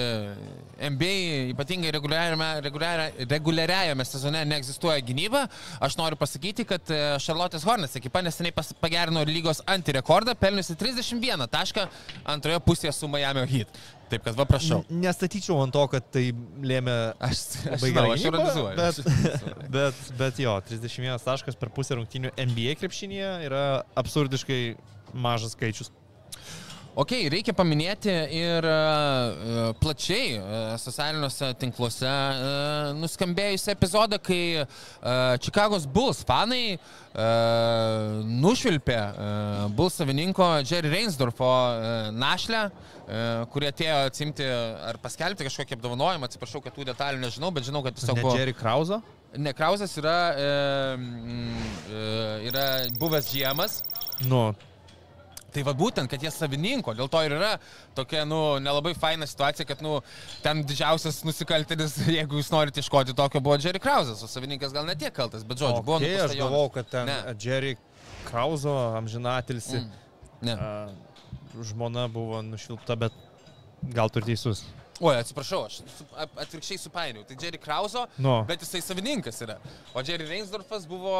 NBA 0.91 1.13
ypatingai 1.55 1.93
reguliariame, 1.97 2.49
reguliaria- 2.67 3.27
reguliariajame 3.31 4.05
sezone 4.05 4.43
neegzistuoja 4.51 5.01
gynyba, 5.07 5.47
aš 5.81 5.97
noriu 5.97 6.19
pasakyti, 6.21 6.67
kad 6.69 6.93
e, 6.93 6.99
Charlotte's 7.25 7.65
Hornets 7.65 7.97
ekipa 7.97 8.21
neseniai 8.27 8.53
pagerino 8.81 9.23
lygos 9.25 9.63
antirekordą, 9.73 10.35
pelniusi 10.37 10.77
31 10.81 11.47
tašką 11.49 11.87
antroje 12.35 12.61
pusėje 12.67 12.93
su 12.99 13.09
Miami 13.09 13.47
Heat. 13.55 13.81
Taip 14.11 14.25
kad 14.27 14.35
va 14.37 14.45
prašau. 14.49 14.83
N- 14.91 15.05
Nestatyčiau 15.07 15.61
ant 15.65 15.73
to, 15.73 15.85
kad 15.93 16.09
tai 16.13 16.27
lėmė 16.67 16.97
Aš, 17.25 17.45
aš, 17.73 17.85
žinau, 17.87 18.09
aš 18.13 18.25
ironizuoju. 18.27 18.77
Bet, 18.77 19.01
bet, 19.79 20.01
bet 20.19 20.41
jo, 20.43 20.57
31 20.69 21.23
taškas 21.25 21.57
per 21.57 21.71
pusę 21.73 21.97
rungtynių 21.97 22.35
NBA 22.37 22.75
krepšinėje 22.83 23.31
yra 23.49 23.65
absurdiškai 24.03 24.61
mažas 25.15 25.55
skaičius. 25.57 25.93
Ok, 26.99 27.13
reikia 27.31 27.53
paminėti 27.55 28.11
ir 28.35 28.67
uh, 28.67 29.69
plačiai 29.79 30.33
uh, 30.41 30.73
socialiniuose 30.81 31.53
tinkluose 31.61 32.09
uh, 32.11 32.91
nuskambėjusią 32.99 33.77
epizodą, 33.77 34.19
kai 34.19 34.41
Čikagos 35.41 35.87
Bulls 35.91 36.21
fanai 36.27 36.79
nušvilpė 38.41 38.99
Bulls 39.77 39.97
savininko 39.99 40.47
Jerry 40.63 40.91
Reinsdorfo 40.93 41.49
našlę, 42.15 42.61
kurie 43.51 43.71
atėjo 43.71 43.97
atsimti 44.11 44.47
ar 44.47 44.99
paskelbti 45.03 45.47
kažkokį 45.49 45.79
apdovanojimą, 45.79 46.29
atsiprašau, 46.29 46.63
kad 46.65 46.77
tų 46.77 46.87
detalių 46.91 47.25
nežinau, 47.25 47.51
bet 47.55 47.67
žinau, 47.67 47.83
kad 47.87 47.99
tiesiog 47.99 48.21
buvo... 48.21 48.37
Jerry 48.39 48.55
Krauzo? 48.57 49.01
Ne, 49.39 49.55
Krausas 49.55 49.95
yra, 49.99 50.19
e, 50.35 50.47
e, 51.91 52.07
yra 52.51 52.67
buvęs 52.99 53.31
žiemas, 53.35 53.81
Nu, 54.29 54.51
Tai 55.51 55.63
va 55.67 55.73
būtent, 55.75 56.07
kad 56.11 56.23
jie 56.23 56.31
savininko, 56.31 56.95
dėl 56.99 57.09
to 57.11 57.21
ir 57.27 57.35
yra 57.37 57.53
tokia, 57.99 58.25
nu, 58.29 58.59
nelabai 58.63 58.93
faina 58.95 59.27
situacija, 59.27 59.67
kad, 59.67 59.81
nu, 59.83 59.97
ten 60.45 60.63
didžiausias 60.67 61.23
nusikaltėlis, 61.27 61.97
jeigu 62.19 62.39
jūs 62.41 62.51
norite 62.55 62.81
iškoti 62.85 63.15
tokio, 63.19 63.41
buvo 63.43 63.57
Jerry 63.59 63.81
Krausas, 63.83 64.23
o 64.23 64.31
savininkas 64.31 64.73
gal 64.77 64.87
netiek 64.87 65.15
kaltas, 65.17 65.43
bet 65.45 65.59
žodžiu, 65.63 65.83
buvo 65.87 65.99
okay, 65.99 66.15
aš 66.15 66.31
nupūsta 66.31 66.39
Jonas. 66.39 66.45
galvau, 66.45 66.71
kad 66.79 66.91
ten 66.93 67.11
Ne. 67.11 67.19
Jerry 67.43 67.77
Krauzo 68.31 68.75
amžinatilsi 68.99 69.81
Mm. 69.81 69.91
Ne. 70.43 70.55
mm. 70.55 71.65
žmona 71.73 72.07
buvo 72.09 72.43
nušvilpta, 72.43 72.95
bet 72.97 73.13
gal 73.93 74.09
turi 74.13 74.31
teisus. 74.31 74.63
Oi, 75.01 75.15
atsiprašau, 75.17 75.63
aš 75.67 75.79
su, 75.97 76.05
atvirkščiai 76.45 76.79
supainiau. 76.81 77.25
Tai 77.25 77.37
Jerry 77.41 77.57
Krauso, 77.61 78.03
Nu. 78.21 78.43
bet 78.49 78.61
jisai 78.61 78.83
savininkas 78.85 79.41
yra. 79.45 79.57
O 79.97 80.03
Jerry 80.05 80.27
Reinsdorfas 80.29 80.85
buvo 80.89 81.15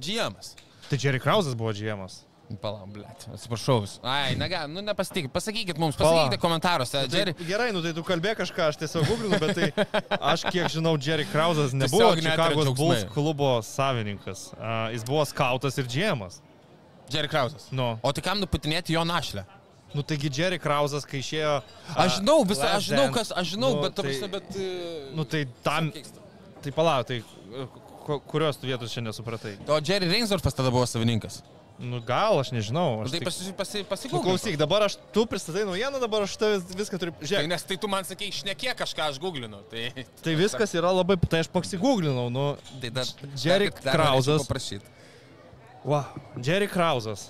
GM'as. 0.00 0.54
Tai 0.88 0.96
Jerry 0.98 1.20
Krauzas 1.20 1.52
buvo 1.54 1.72
džiemas. 1.76 2.22
Palauk, 2.56 2.88
blėt, 2.94 3.26
atsiprašau. 3.28 3.82
Ai, 4.08 4.32
negalim, 4.40 4.72
nu 4.72 4.80
nepasitikit, 4.86 5.28
pasakykit 5.34 5.76
mums, 5.76 5.98
pasakykite 6.00 6.38
komentaruose. 6.40 7.02
Tai, 7.04 7.18
Jerry, 7.18 7.34
gerai, 7.44 7.66
nu 7.76 7.82
tai 7.84 7.92
tu 7.92 8.00
kalbėk 8.06 8.38
kažką, 8.40 8.70
aš 8.72 8.78
tiesiog 8.80 9.04
googlinu, 9.04 9.36
bet 9.42 9.52
tai 9.58 9.68
aš 10.16 10.46
kiek 10.48 10.70
žinau, 10.72 10.94
Jerry 10.96 11.26
Krauzas 11.28 11.74
nebuvo 11.76 12.14
Čikagos. 12.16 12.70
Bulls 12.78 13.04
klubo 13.12 13.50
savininkas. 13.60 14.46
Uh, 14.56 14.88
jis 14.94 15.04
buvo 15.04 15.26
skautas 15.28 15.76
ir 15.76 15.84
džiemas. 15.92 16.40
Jerry 17.12 17.28
Krausas. 17.28 17.68
Nu. 17.68 17.98
O 18.00 18.12
tai 18.16 18.24
kam 18.24 18.40
nuputinėti 18.40 18.96
jo 18.96 19.04
našlę? 19.04 19.44
Nu 19.92 20.00
taigi 20.04 20.28
Jerry 20.32 20.56
Krauzas, 20.60 21.04
kai 21.08 21.20
išėjo... 21.20 21.52
Aš 21.96 22.00
a, 22.00 22.08
žinau, 22.16 22.38
visą, 22.48 22.66
aš 22.78 22.88
žinau, 22.90 23.06
kas, 23.12 23.30
aš 23.32 23.52
žinau, 23.54 23.70
nu, 23.76 23.84
bet, 23.84 23.94
ta 23.96 24.02
tai- 24.04 24.10
prasme, 24.16 24.28
bet... 24.34 24.56
e, 24.56 25.12
Nu 25.16 25.24
tai 25.28 25.44
tam... 25.64 25.88
Tai 26.64 26.72
palauk, 26.76 27.06
tai 27.08 27.20
e, 27.22 27.68
ku- 28.04 28.20
kurios 28.28 28.56
tu 28.60 28.68
vietos 28.68 28.92
čia 28.92 29.00
nesupratai? 29.04 29.54
O 29.68 29.78
Jerry 29.80 30.08
Reinsdorfas 30.12 30.56
tada 30.56 30.68
buvo 30.74 30.84
savininkas. 30.88 31.40
Nu 31.78 32.00
gal, 32.02 32.40
aš 32.42 32.50
nežinau. 32.50 32.98
Nu, 32.98 33.04
Aš 33.06 33.12
tai 33.14 33.20
tik... 33.20 33.28
pasi, 33.28 33.52
pasi, 33.54 33.78
Nu, 33.84 33.86
pasigūk. 33.86 34.24
klausyk, 34.26 34.56
dabar 34.58 34.82
aš, 34.88 34.96
tu 35.14 35.22
pristatai 35.30 35.62
naujieną, 35.68 36.00
dabar 36.02 36.24
aš 36.26 36.34
tavęs 36.40 36.64
viską 36.74 36.98
turiu... 36.98 37.12
Tai, 37.14 37.28
Žiūrėk, 37.30 37.48
nes 37.52 37.66
tai 37.70 37.76
tu 37.78 37.90
man 37.92 38.06
sakei, 38.08 38.32
šnekėk 38.34 38.80
kažką, 38.80 39.06
aš 39.12 39.20
googlinu. 39.22 39.60
Tai, 39.70 39.84
tai 40.24 40.34
viskas 40.38 40.74
yra 40.74 40.90
labai... 40.90 41.14
Tai 41.22 41.44
aš 41.44 41.50
pasigūglinau, 41.54 42.26
nu... 42.34 42.46
tai 42.82 42.90
dar, 42.98 43.06
Jerry 43.38 43.70
Krausas. 43.78 44.42
Paprašyti. 44.48 44.90
Wow. 45.86 46.18
Jerry 46.42 46.66
Krauzas. 46.66 47.28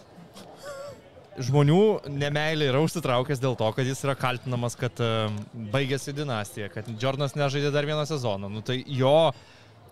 Žmonių 1.39 2.09
nemailė 2.11 2.73
yra 2.73 2.81
užsitraukęs 2.83 3.39
dėl 3.39 3.55
to, 3.61 3.69
kad 3.77 3.87
jis 3.87 4.01
yra 4.03 4.17
kaltinamas, 4.19 4.75
kad 4.81 4.99
um, 5.05 5.37
baigėsi 5.71 6.11
dinastija, 6.17 6.67
kad 6.73 6.89
Jordanas 6.99 7.37
nežaidė 7.39 7.71
dar 7.77 7.87
vieną 7.87 8.09
sezoną. 8.11 8.49
Nu, 8.51 8.65
tai 8.67 8.81
jo 8.89 9.13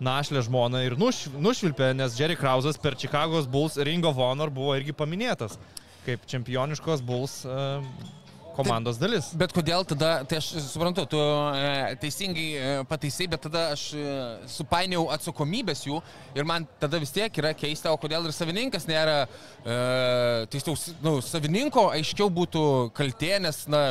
našlė 0.03 0.43
žmona 0.47 0.83
ir 0.87 0.97
nuš, 1.01 1.27
nušvilpė, 1.33 1.93
nes 1.97 2.19
Jerry 2.19 2.37
Krauzas 2.37 2.79
per 2.81 2.99
Chicago's 2.99 3.49
Bulls 3.49 3.77
Ring 3.77 4.05
of 4.05 4.21
Honor 4.21 4.53
buvo 4.53 4.77
irgi 4.77 4.95
paminėtas 4.97 5.59
kaip 6.07 6.23
čempioniškos 6.31 7.03
Bulls 7.03 7.41
um, 7.49 7.87
komandos 8.57 8.99
dalis. 9.01 9.31
Bet 9.37 9.53
kodėl 9.55 9.85
tada, 9.89 10.11
tai 10.29 10.39
aš 10.41 10.53
suprantu, 10.65 11.05
tu 11.13 11.19
e, 11.21 11.97
teisingai 12.01 12.47
e, 12.57 12.71
pataisai, 12.89 13.27
bet 13.33 13.43
tada 13.47 13.67
aš 13.75 13.89
e, 13.93 14.05
supainiau 14.55 15.11
atsakomybės 15.17 15.85
jų 15.89 16.01
ir 16.39 16.49
man 16.49 16.65
tada 16.81 17.01
vis 17.03 17.13
tiek 17.15 17.43
yra 17.43 17.53
keista, 17.59 17.93
o 17.93 18.01
kodėl 18.01 18.29
ir 18.29 18.37
savininkas 18.37 18.89
nėra, 18.89 19.19
e, 19.27 19.77
tiesiog, 20.55 20.87
nu, 21.05 21.19
savininko 21.25 21.91
aiškiau 21.99 22.33
būtų 22.33 22.65
kaltė, 22.97 23.37
nes, 23.45 23.65
na, 23.73 23.83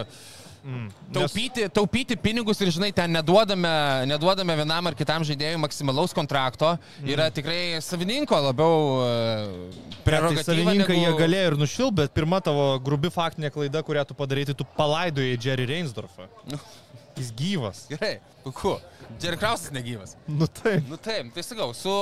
Mm. 0.66 0.88
Taupyti, 1.14 1.68
taupyti 1.70 2.16
pinigus 2.18 2.58
ir, 2.66 2.72
žinai, 2.74 2.88
ten 2.98 3.12
neduodame, 3.14 3.70
neduodame 4.10 4.56
vienam 4.58 4.88
ar 4.90 4.96
kitam 4.98 5.22
žaidėjui 5.28 5.60
maksimalaus 5.62 6.16
kontrakto. 6.18 6.72
Mm. 7.04 7.12
Yra 7.14 7.28
tikrai 7.30 7.60
savininko 7.86 8.40
labiau 8.48 8.80
e, 9.04 9.12
Tai 10.00 10.00
prerogatyva. 10.08 10.46
savininkai 10.48 10.96
negu... 10.98 11.04
jie 11.04 11.12
galėjo 11.20 11.52
ir 11.52 11.58
nušvilpti, 11.62 11.98
bet 12.00 12.16
pirma 12.18 12.40
tavo 12.42 12.66
grubi 12.82 13.12
faktinė 13.14 13.52
klaida, 13.54 13.84
kurią 13.86 14.08
tu 14.10 14.18
padarai, 14.18 14.48
tai 14.50 14.58
tu 14.58 14.66
palaidojai 14.80 15.38
Jerry 15.38 15.70
Reinsdorfą. 15.70 16.26
Nu. 16.50 16.58
Jis 17.16 17.30
gyvas. 17.38 17.84
Gerai, 17.94 18.16
puiku. 18.44 18.74
Jerry 19.22 19.38
Krausas 19.40 19.70
negyvas. 19.72 20.18
Nu 20.28 20.50
taip. 20.50 20.90
Nu 20.90 20.98
taip, 20.98 21.30
tai 21.38 21.46
sakau, 21.46 21.70
su, 21.78 21.94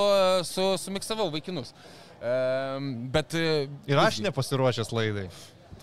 su, 0.47 0.69
sumiksavau 0.81 1.27
vaikinus. 1.35 1.75
Um, 2.23 2.93
bet... 3.11 3.35
e, 3.35 3.67
Ir 3.91 3.99
aš 3.99 4.23
nepasiruošęs 4.23 4.95
laidai. 4.95 5.27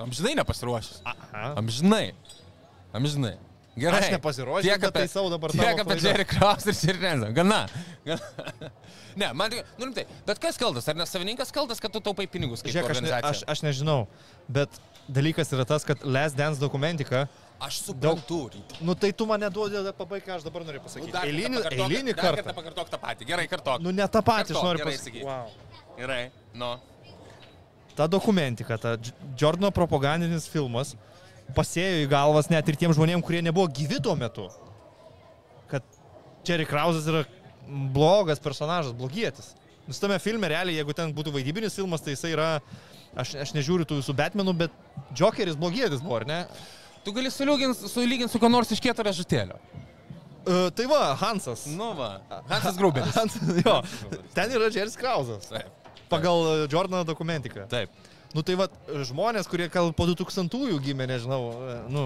Amžinai 0.01 0.33
nepasiruošęs. 0.41 1.03
Aha. 1.05 1.51
Amžinai. 1.61 2.15
Amžinai. 2.93 3.37
Gerai. 3.79 4.01
Aš 4.03 4.11
nepasiruošęs, 4.17 4.67
Tiek 4.67 4.83
apie- 4.83 4.93
taisau 5.07 5.29
dabar 5.31 5.51
Tiek 5.55 5.79
apie. 5.81 5.97
Jerry 6.03 6.25
Kraus 6.27 6.67
ir 6.85 6.97
Renzo. 7.01 7.33
Gana. 7.33 7.67
Gana. 8.05 8.21
Ne, 9.17 9.33
man 9.35 9.51
tik, 9.51 9.65
nu 9.77 9.89
rimtai, 9.89 10.05
bet 10.27 10.39
kas 10.39 10.55
kaltas? 10.57 10.87
Ar 10.89 10.95
ne 10.95 11.03
savininkas 11.07 11.51
kaltas, 11.51 11.81
kad 11.83 11.91
tu 11.91 11.99
taupai 11.99 12.29
pinigus 12.31 12.63
Žiūrėk, 12.63 12.91
aš, 12.95 13.01
ne, 13.03 13.11
aš, 13.27 13.41
aš 13.43 13.63
nežinau, 13.67 14.05
bet 14.47 14.71
dalykas 15.11 15.51
yra 15.51 15.65
tas, 15.67 15.83
kad 15.85 15.99
Last 16.07 16.37
Dance 16.39 16.61
dokumentika, 16.63 17.25
aš 17.59 17.81
suprantu. 17.89 18.39
Ryti. 18.55 18.79
nu 18.87 18.95
tai 18.95 19.11
tu 19.13 19.27
mane 19.27 19.51
duodi 19.51 19.83
pabaigti, 19.99 20.31
ką 20.31 20.37
aš 20.39 20.47
dabar 20.47 20.63
noriu 20.63 20.79
Nu, 20.79 20.87
pasakyti. 20.87 21.11
dar 21.11 21.27
kartą 21.27 21.33
eilinį, 21.35 21.59
pakartok- 21.59 21.91
eilinį 21.91 22.15
dar 22.15 22.23
kartą. 22.25 22.45
kartą 22.45 22.55
pakartok 22.61 22.89
tą 22.95 22.99
patį. 23.03 23.27
Gerai, 23.33 23.49
kartok. 23.51 23.83
Nu 23.83 23.91
ne 23.91 24.07
tą 24.07 24.23
patį, 24.23 24.55
aš 24.55 24.55
Kartok, 24.55 24.69
noriu 24.71 24.85
gerai 24.85 24.95
pasakyti. 24.95 25.25
Wow. 25.27 25.51
Gerai, 25.99 26.23
nu. 26.55 26.71
Ta 27.99 28.07
dokumentika, 28.07 28.79
ta 28.79 28.95
Jordano 29.37 29.73
propagandinis 29.75 30.47
filmas 30.49 30.95
pasėjo 31.57 32.05
į 32.05 32.11
galvas 32.11 32.51
net 32.53 32.69
ir 32.69 32.79
tiem 32.81 32.95
žmonėm, 32.97 33.23
kurie 33.25 33.43
nebuvo 33.45 33.69
gyvi 33.71 34.01
tuo 34.03 34.17
metu. 34.19 34.49
Kad 35.71 35.87
Jerry 36.47 36.67
Krausas 36.69 37.09
yra 37.11 37.25
blogas 37.95 38.43
personažas, 38.43 38.95
blogietis. 38.97 39.55
Nes 39.89 39.99
tame 39.99 40.19
filme 40.23 40.49
realiai, 40.51 40.79
jeigu 40.79 40.95
ten 40.97 41.13
būtų 41.15 41.33
vaidybinis 41.35 41.77
filmas, 41.79 42.03
tai 42.05 42.15
jisai 42.15 42.35
yra, 42.35 42.49
aš, 43.19 43.35
aš 43.47 43.55
nežiūriu 43.57 43.87
tų 43.89 44.01
visų 44.01 44.15
Batmanų, 44.19 44.55
bet 44.65 44.77
Jokeris 45.19 45.59
blogietis 45.59 46.03
buvo, 46.05 46.21
ar 46.21 46.29
ne? 46.29 46.41
Tu 47.05 47.15
gali 47.17 47.33
sulygint 47.33 47.79
sulygint 47.89 48.31
su 48.31 48.39
kuo 48.39 48.51
nors 48.53 48.71
iš 48.75 48.83
kieto 48.85 49.05
ražutėlio. 49.07 49.57
Uh, 50.41 50.69
tai 50.77 50.87
va, 50.89 51.15
Hansas. 51.21 51.67
Nu 51.69 51.91
va. 51.97 52.21
Hansas 52.49 52.79
Gruberis. 52.79 53.13
Hansas, 53.17 53.51
jo, 53.65 53.77
ten 54.37 54.53
yra 54.57 54.71
Jerry 54.73 54.93
Krausas. 54.97 55.51
Taip. 55.51 55.91
Pagal 56.13 56.47
uh, 56.47 56.65
Jordano 56.71 57.05
dokumentiką. 57.07 57.67
Taip. 57.71 57.93
Nu 58.35 58.45
tai 58.47 58.55
va, 58.55 58.69
žmonės, 58.87 59.49
kurie 59.51 59.67
gal 59.73 59.89
po 59.97 60.07
2000-ųjų 60.07 60.77
gimė, 60.85 61.09
nežinau, 61.11 61.41
e, 61.51 61.79
nu, 61.91 62.03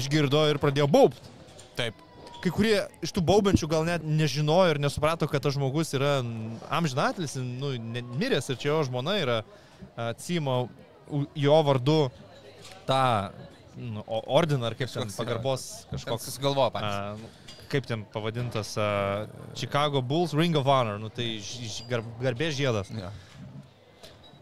išgirdo 0.00 0.46
ir 0.48 0.56
pradėjo 0.62 0.86
baubti. 0.88 1.20
Taip. 1.76 1.98
Kai 2.40 2.48
kurie 2.56 2.78
iš 3.04 3.12
tų 3.12 3.20
baubenčių 3.28 3.68
gal 3.68 3.84
net 3.84 4.00
nežinojo 4.06 4.70
ir 4.72 4.78
nesuprato, 4.80 5.28
kad 5.28 5.42
tas 5.44 5.52
žmogus 5.58 5.92
yra 5.98 6.22
amžinatlis, 6.72 7.34
nu, 7.36 7.74
miręs 8.16 8.48
ir 8.48 8.56
čia 8.56 8.70
jo 8.72 8.78
žmona 8.88 9.18
yra 9.20 9.36
atsima 10.00 10.62
jo 11.36 11.58
vardu 11.66 11.98
tą 12.88 13.02
nu, 13.76 14.00
ordiną 14.08 14.70
ar 14.70 14.74
kaip 14.78 14.88
ten 14.88 15.04
Kažkoks 15.04 15.12
yra. 15.12 15.20
pagarbos 15.20 15.66
kažkoks. 15.92 16.24
Susigalvoja 16.30 16.72
patys. 16.72 16.96
a, 16.96 17.16
nu, 17.20 17.28
Kaip 17.70 17.84
ten 17.86 18.00
pavadintas 18.12 18.72
a, 18.80 18.88
Chicago 19.54 20.00
Bulls 20.02 20.32
Ring 20.34 20.56
of 20.58 20.64
Honor, 20.66 20.96
nu, 20.98 21.08
tai 21.12 21.36
ž- 21.38 21.68
ž- 21.70 21.84
gar, 21.92 22.00
garbės 22.24 22.56
žiedas. 22.56 22.88
Jo. 22.90 23.12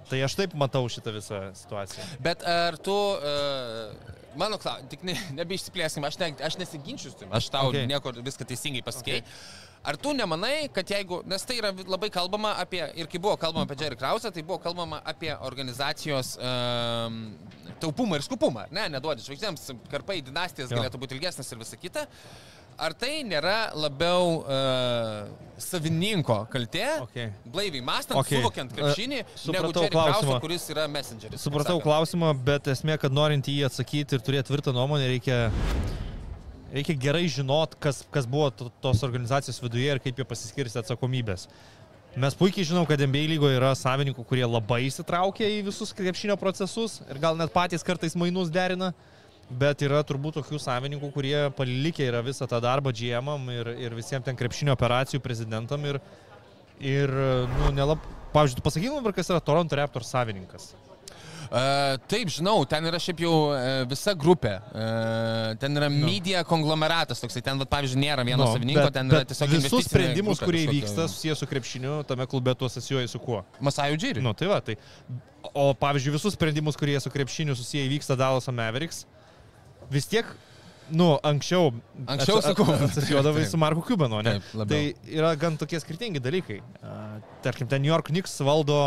Tai 0.08 0.20
aš 0.24 0.36
taip 0.38 0.54
matau 0.58 0.86
šitą 0.90 1.12
visą 1.12 1.40
situaciją. 1.58 2.04
Bet 2.24 2.44
ar 2.48 2.78
tu, 2.80 2.94
uh, 2.94 4.16
mano 4.40 4.58
klausimas, 4.60 4.90
tik 4.92 5.04
ne, 5.06 5.16
nebeišsiplėskim, 5.36 6.06
aš, 6.08 6.20
ne, 6.22 6.30
aš 6.48 6.58
nesiginčiu 6.60 7.12
su 7.12 7.22
tim, 7.22 7.32
aš 7.34 7.50
tau 7.52 7.68
okay. 7.72 7.88
nieko 7.90 8.14
viską 8.16 8.48
teisingai 8.48 8.84
pasakėjai. 8.86 9.24
Okay. 9.24 9.66
Ar 9.84 9.96
tu 9.96 10.12
nemanai, 10.12 10.68
kad 10.74 10.88
jeigu, 10.90 11.22
nes 11.30 11.44
tai 11.46 11.58
yra 11.60 11.70
labai 11.86 12.10
kalbama 12.10 12.50
apie, 12.60 12.82
ir 12.98 13.06
kai 13.06 13.18
buvo 13.22 13.36
kalbama 13.40 13.64
apie 13.68 13.76
Jerry 13.78 13.96
Krausą, 13.96 14.32
tai 14.34 14.42
buvo 14.42 14.58
kalbama 14.58 14.98
apie 15.06 15.30
organizacijos 15.46 16.34
um, 16.42 17.20
taupumą 17.80 18.18
ir 18.18 18.22
skupumą, 18.26 18.66
ne, 18.74 18.88
neduodi 18.90 19.22
žvaigždėms, 19.24 19.68
karpai 19.92 20.18
dinastijas 20.26 20.70
galėtų 20.74 20.98
būti 21.04 21.14
ilgesnės 21.18 21.52
ir 21.54 21.58
visa 21.62 21.76
kita. 21.78 22.06
Ar 22.78 22.92
tai 22.94 23.24
nėra 23.26 23.72
labiau 23.74 24.36
uh, 24.44 25.30
savininko 25.58 26.44
kaltė, 26.52 26.84
Okay. 27.08 27.32
blaiviai 27.50 27.82
mąstant, 27.82 28.18
Okay. 28.20 28.38
suvokiant 28.38 28.70
krepšinį, 28.76 29.18
E, 29.24 29.50
negu 29.50 29.72
Jerry 29.74 29.90
klausimą. 29.90 30.40
kuris 30.44 30.68
yra 30.70 30.84
messengeris. 30.86 31.42
Supratau 31.42 31.80
klausimą, 31.82 32.30
bet 32.44 32.70
esmė, 32.70 32.98
kad 33.02 33.10
norint 33.12 33.46
į 33.50 33.56
jį 33.60 33.66
atsakyti 33.66 34.14
ir 34.14 34.22
turėti 34.22 34.50
tvirtą 34.52 34.74
nuomonę, 34.76 35.08
reikia, 35.10 35.50
reikia 36.72 36.96
gerai 37.00 37.26
žinot, 37.32 37.74
kas, 37.80 38.02
kas 38.12 38.26
buvo 38.28 38.50
to- 38.50 38.70
tos 38.82 39.02
organizacijos 39.06 39.60
viduje 39.62 39.92
ir 39.92 40.00
kaip 40.02 40.16
jie 40.16 40.24
pasiskirsti 40.28 40.80
atsakomybės. 40.82 41.48
Mes 42.16 42.34
puikiai 42.34 42.64
žinom, 42.66 42.86
kad 42.88 43.00
NBA 43.00 43.28
lygoje 43.34 43.58
yra 43.60 43.74
savininkų, 43.76 44.24
kurie 44.26 44.44
labai 44.48 44.86
įsitraukia 44.88 45.46
į 45.58 45.62
visus 45.68 45.92
krepšinio 45.92 46.36
procesus 46.40 47.00
ir 47.06 47.20
gal 47.22 47.36
net 47.36 47.52
patys 47.52 47.84
kartais 47.84 48.16
mainus 48.16 48.50
derina, 48.50 48.92
bet 49.50 49.84
yra 49.84 50.00
turbūt 50.02 50.40
tokių 50.40 50.58
savininkų, 50.60 51.12
kurie 51.12 51.36
palikę 51.56 52.08
yra 52.08 52.22
visą 52.24 52.48
tą 52.48 52.60
darbą 52.64 52.92
GM 52.92 53.48
ir, 53.54 53.70
ir 53.86 53.94
visiems 53.94 54.24
ten 54.24 54.36
krepšinio 54.36 54.74
operacijų 54.74 55.20
prezidentam 55.20 55.84
ir, 55.84 56.00
ir 56.80 57.12
nu, 57.58 57.72
nelab... 57.76 58.02
Pavyzdžiui, 58.32 58.58
tu 58.58 58.64
pasakytum 58.66 59.12
kas 59.16 59.30
yra 59.30 59.40
Toronto 59.40 59.76
Raptors 59.76 60.10
savininkas. 60.12 60.74
Uh, 61.48 61.94
taip, 62.10 62.28
žinau, 62.28 62.58
ten 62.68 62.84
yra 62.84 62.98
šiaip 63.00 63.22
jau 63.24 63.32
uh, 63.48 63.84
visa 63.88 64.12
grupė. 64.12 64.58
Uh, 64.68 65.54
ten 65.62 65.76
yra 65.80 65.88
media 65.92 66.42
konglomeratas, 66.44 67.22
toksai 67.22 67.40
ten, 67.46 67.56
vat, 67.62 67.70
pavyzdžiui, 67.72 68.02
nėra 68.02 68.24
vieno 68.28 68.42
Nu, 68.44 68.50
savininko, 68.52 68.84
bet- 68.88 68.96
ten 68.98 69.08
yra 69.12 69.22
tiesiog 69.30 69.54
visus 69.54 69.88
sprendimus, 69.88 70.42
kurie 70.44 70.66
vyksta 70.68 71.06
susijęs 71.08 71.40
su 71.40 71.48
krepšiniu, 71.48 72.02
tame 72.08 72.26
klube 72.28 72.52
tu 72.58 72.68
asocijuoji 72.68 73.08
su 73.08 73.20
kuo. 73.22 73.40
Masajų 73.64 73.96
džirį. 74.02 74.24
Nu, 74.26 74.34
tai 74.36 74.50
va, 74.52 74.60
tai. 74.60 74.76
O 75.54 75.70
pavyzdžiui, 75.78 76.12
visus 76.18 76.36
sprendimus, 76.36 76.76
kurie 76.76 76.98
su 77.00 77.08
krepšiniu 77.14 77.56
susiję 77.56 77.86
įvyksta 77.88 78.18
Dallas 78.20 78.50
Mavericks, 78.52 79.06
vis 79.88 80.04
tiek, 80.10 80.28
nu, 80.92 81.14
anksčiau. 81.24 81.72
Anksčiau 82.04 82.42
sakau. 82.44 82.66
Asocijuodavai 82.76 83.46
Taip, 83.46 83.52
su 83.54 83.60
Marku 83.60 83.82
Kubanu, 83.88 84.20
ne? 84.24 84.36
Taip, 84.36 84.52
labiau. 84.52 84.68
tai 85.00 85.16
yra 85.16 85.32
gan 85.40 85.56
tokie 85.56 85.80
skirtingi 85.80 86.20
dalykai. 86.20 86.60
Tarkim, 87.44 87.68
ten 87.70 87.80
New 87.84 87.88
York 87.92 88.12
Knicks 88.12 88.36
valdo. 88.44 88.82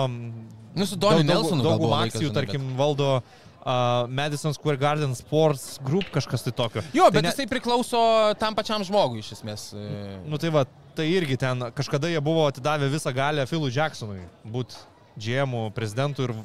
Nu, 0.76 0.86
su 0.88 0.96
Donny 0.96 1.24
Nelsonu 1.28 1.64
Daugum 1.64 1.86
buvo 1.86 1.96
laikas, 1.96 2.16
akcijų, 2.16 2.30
žinai, 2.30 2.38
tarkim, 2.38 2.68
valdo 2.80 3.08
uh, 3.20 4.08
Madison 4.08 4.54
Square 4.56 4.80
Garden 4.80 5.16
Sports 5.16 5.80
Group, 5.84 6.08
kažkas 6.14 6.46
tai 6.48 6.54
tokio. 6.56 6.84
Jo, 6.96 7.10
tai 7.10 7.18
bet 7.18 7.26
ne- 7.28 7.34
jisai 7.34 7.48
priklauso 7.52 8.00
tam 8.40 8.56
pačiam 8.56 8.84
žmogui 8.88 9.20
iš 9.20 9.34
esmės. 9.38 9.74
e. 9.76 10.20
Nu 10.32 10.40
tai 10.42 10.50
va, 10.56 10.64
tai 10.96 11.10
irgi 11.12 11.38
ten 11.38 11.68
kažkada 11.76 12.08
jie 12.12 12.22
buvo 12.24 12.48
atidavę 12.48 12.88
visą 12.92 13.12
galę 13.16 13.46
Philui 13.50 13.72
Jacksonui, 13.76 14.24
būti 14.48 14.80
GM 15.20 15.58
prezidentu 15.76 16.24
ir 16.30 16.36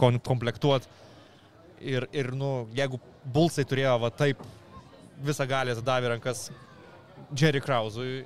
komplektuoti. 0.00 0.88
Ir, 1.84 2.06
ir, 2.16 2.30
nu, 2.32 2.66
jeigu 2.72 2.96
Bulsai 3.28 3.64
turėjo 3.68 3.98
va 4.00 4.08
taip 4.10 4.40
visą 5.24 5.44
galę 5.48 5.74
atidavę 5.76 6.14
rankas 6.14 6.46
Jerry 7.36 7.60
Krausui, 7.60 8.24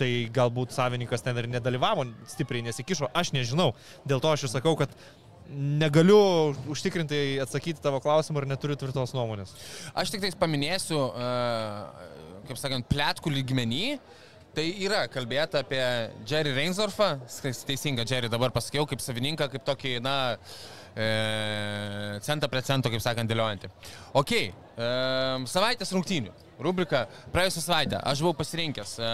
tai 0.00 0.10
galbūt 0.34 0.74
savininkas 0.74 1.24
ten 1.24 1.38
ir 1.40 1.48
nedalyvavo, 1.52 2.06
stipriai 2.30 2.64
nesikišo, 2.66 3.10
aš 3.16 3.34
nežinau. 3.36 3.72
Dėl 4.08 4.22
to 4.24 4.32
aš 4.32 4.46
ir 4.48 4.54
sakau, 4.54 4.76
kad 4.80 4.94
negaliu 5.50 6.54
užtikrintai 6.70 7.40
atsakyti 7.42 7.82
tavo 7.82 8.00
klausimą 8.02 8.42
ir 8.42 8.50
neturiu 8.52 8.78
tvirtos 8.78 9.14
nuomonės. 9.16 9.54
Aš 9.98 10.14
tik 10.14 10.24
tais 10.24 10.38
paminėsiu, 10.38 11.00
uh, 11.10 12.10
kaip 12.48 12.60
sakant, 12.60 12.88
plėtkų 12.90 13.34
lygmenį. 13.38 13.86
Tai 14.50 14.64
yra 14.82 15.04
kalbėta 15.06 15.60
apie 15.62 15.80
Jerry 16.26 16.50
Reinsdorfą, 16.56 17.12
teisinga 17.68 18.02
Jerry 18.02 18.26
dabar 18.30 18.50
pasakiau, 18.50 18.82
kaip 18.90 19.02
savininką, 19.02 19.46
kaip 19.52 19.62
tokį, 19.68 19.92
na, 20.02 20.14
e, 20.90 21.06
centą 22.26 22.48
prie 22.50 22.64
cento, 22.66 22.90
kaip 22.90 23.04
sakant, 23.04 23.30
dėliojantį. 23.30 23.70
Ok, 24.18 24.32
e, 24.34 24.88
savaitės 25.54 25.94
rungtynių. 25.94 26.34
Rubrika 26.60 27.06
praėjusią 27.34 27.64
savaitę 27.64 28.00
aš 28.12 28.22
buvau 28.24 28.36
pasirinkęs 28.40 28.96
e, 29.00 29.10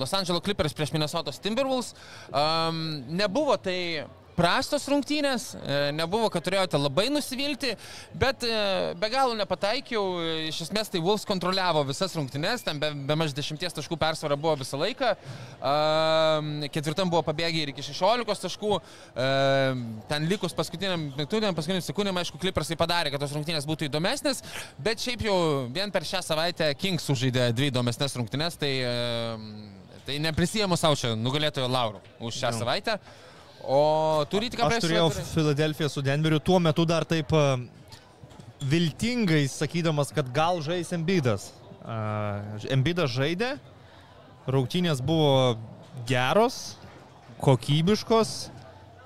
Los 0.00 0.14
Angeles 0.16 0.44
Clippers 0.44 0.74
prieš 0.76 0.92
Minnesotos 0.94 1.40
Timberwolves. 1.42 1.94
Um, 2.30 3.04
nebuvo 3.16 3.56
tai 3.62 4.06
prastos 4.36 4.84
rungtynės, 4.90 5.48
e, 5.56 5.78
nebuvo, 5.96 6.28
kad 6.32 6.44
turėjote 6.44 6.78
labai 6.78 7.06
nusivilti, 7.12 7.72
bet 8.14 8.44
e, 8.44 8.58
be 9.00 9.08
galo 9.12 9.34
nepataikiau. 9.38 10.04
Iš 10.50 10.60
esmės 10.66 10.90
tai 10.92 11.00
Wolves 11.04 11.24
kontroliavo 11.28 11.82
visas 11.88 12.14
rungtynės, 12.18 12.64
ten 12.66 12.80
be, 12.82 12.92
be 13.08 13.16
maž 13.18 13.34
10 13.36 13.60
taškų 13.78 13.98
persvara 14.00 14.36
buvo 14.40 14.54
visą 14.60 14.78
laiką. 14.80 15.14
Ketvirtam 16.72 17.10
buvo 17.12 17.22
pabėgę 17.26 17.64
ir 17.64 17.72
iki 17.72 17.84
16 17.84 18.44
taškų. 18.46 18.72
Ten 20.10 20.28
likus 20.30 20.54
paskutiniam 20.56 21.08
minutėm, 21.16 21.56
paskutiniam 21.56 21.84
sekundėm, 21.84 22.20
aišku, 22.20 22.40
Clippersai 22.42 22.76
padarė, 22.78 23.12
kad 23.14 23.22
tos 23.22 23.34
rungtynės 23.36 23.66
būtų 23.68 23.88
įdomesnės, 23.88 24.42
bet 24.82 25.02
šiaip 25.02 25.24
jau 25.26 25.36
vien 25.72 25.92
per 25.94 26.06
šią 26.06 26.22
savaitę 26.26 26.70
Kings 26.78 27.06
sužaidė 27.08 27.48
dvi 27.56 27.70
įdomesnės 27.72 28.16
rungtynės, 28.20 28.58
tai, 28.60 28.72
tai 30.06 30.18
neprisijėmu 30.26 30.78
savo 30.78 30.98
čia 30.98 31.14
nugalėtojo 31.18 31.70
laurų 31.70 32.02
už 32.20 32.42
šią 32.42 32.52
Jo. 32.52 32.58
savaitę. 32.60 32.98
O 33.66 34.22
turi 34.30 34.46
tik 34.52 34.62
Aš 34.62 34.78
turėjau 34.84 35.08
Filadelfiją 35.10 35.88
su 35.90 36.02
Denveriu, 36.04 36.38
tuo 36.38 36.60
metu 36.62 36.84
dar 36.86 37.02
taip 37.08 37.32
a, 37.34 37.56
viltingai 38.62 39.42
sakydamas, 39.50 40.12
kad 40.14 40.30
gal 40.34 40.62
žais 40.62 40.92
Embidas. 40.94 41.48
A, 41.82 42.38
Embidas 42.70 43.10
žaidė, 43.10 43.56
rungtynės 44.46 45.02
buvo 45.02 45.56
geros, 46.06 46.76
kokybiškos, 47.42 48.36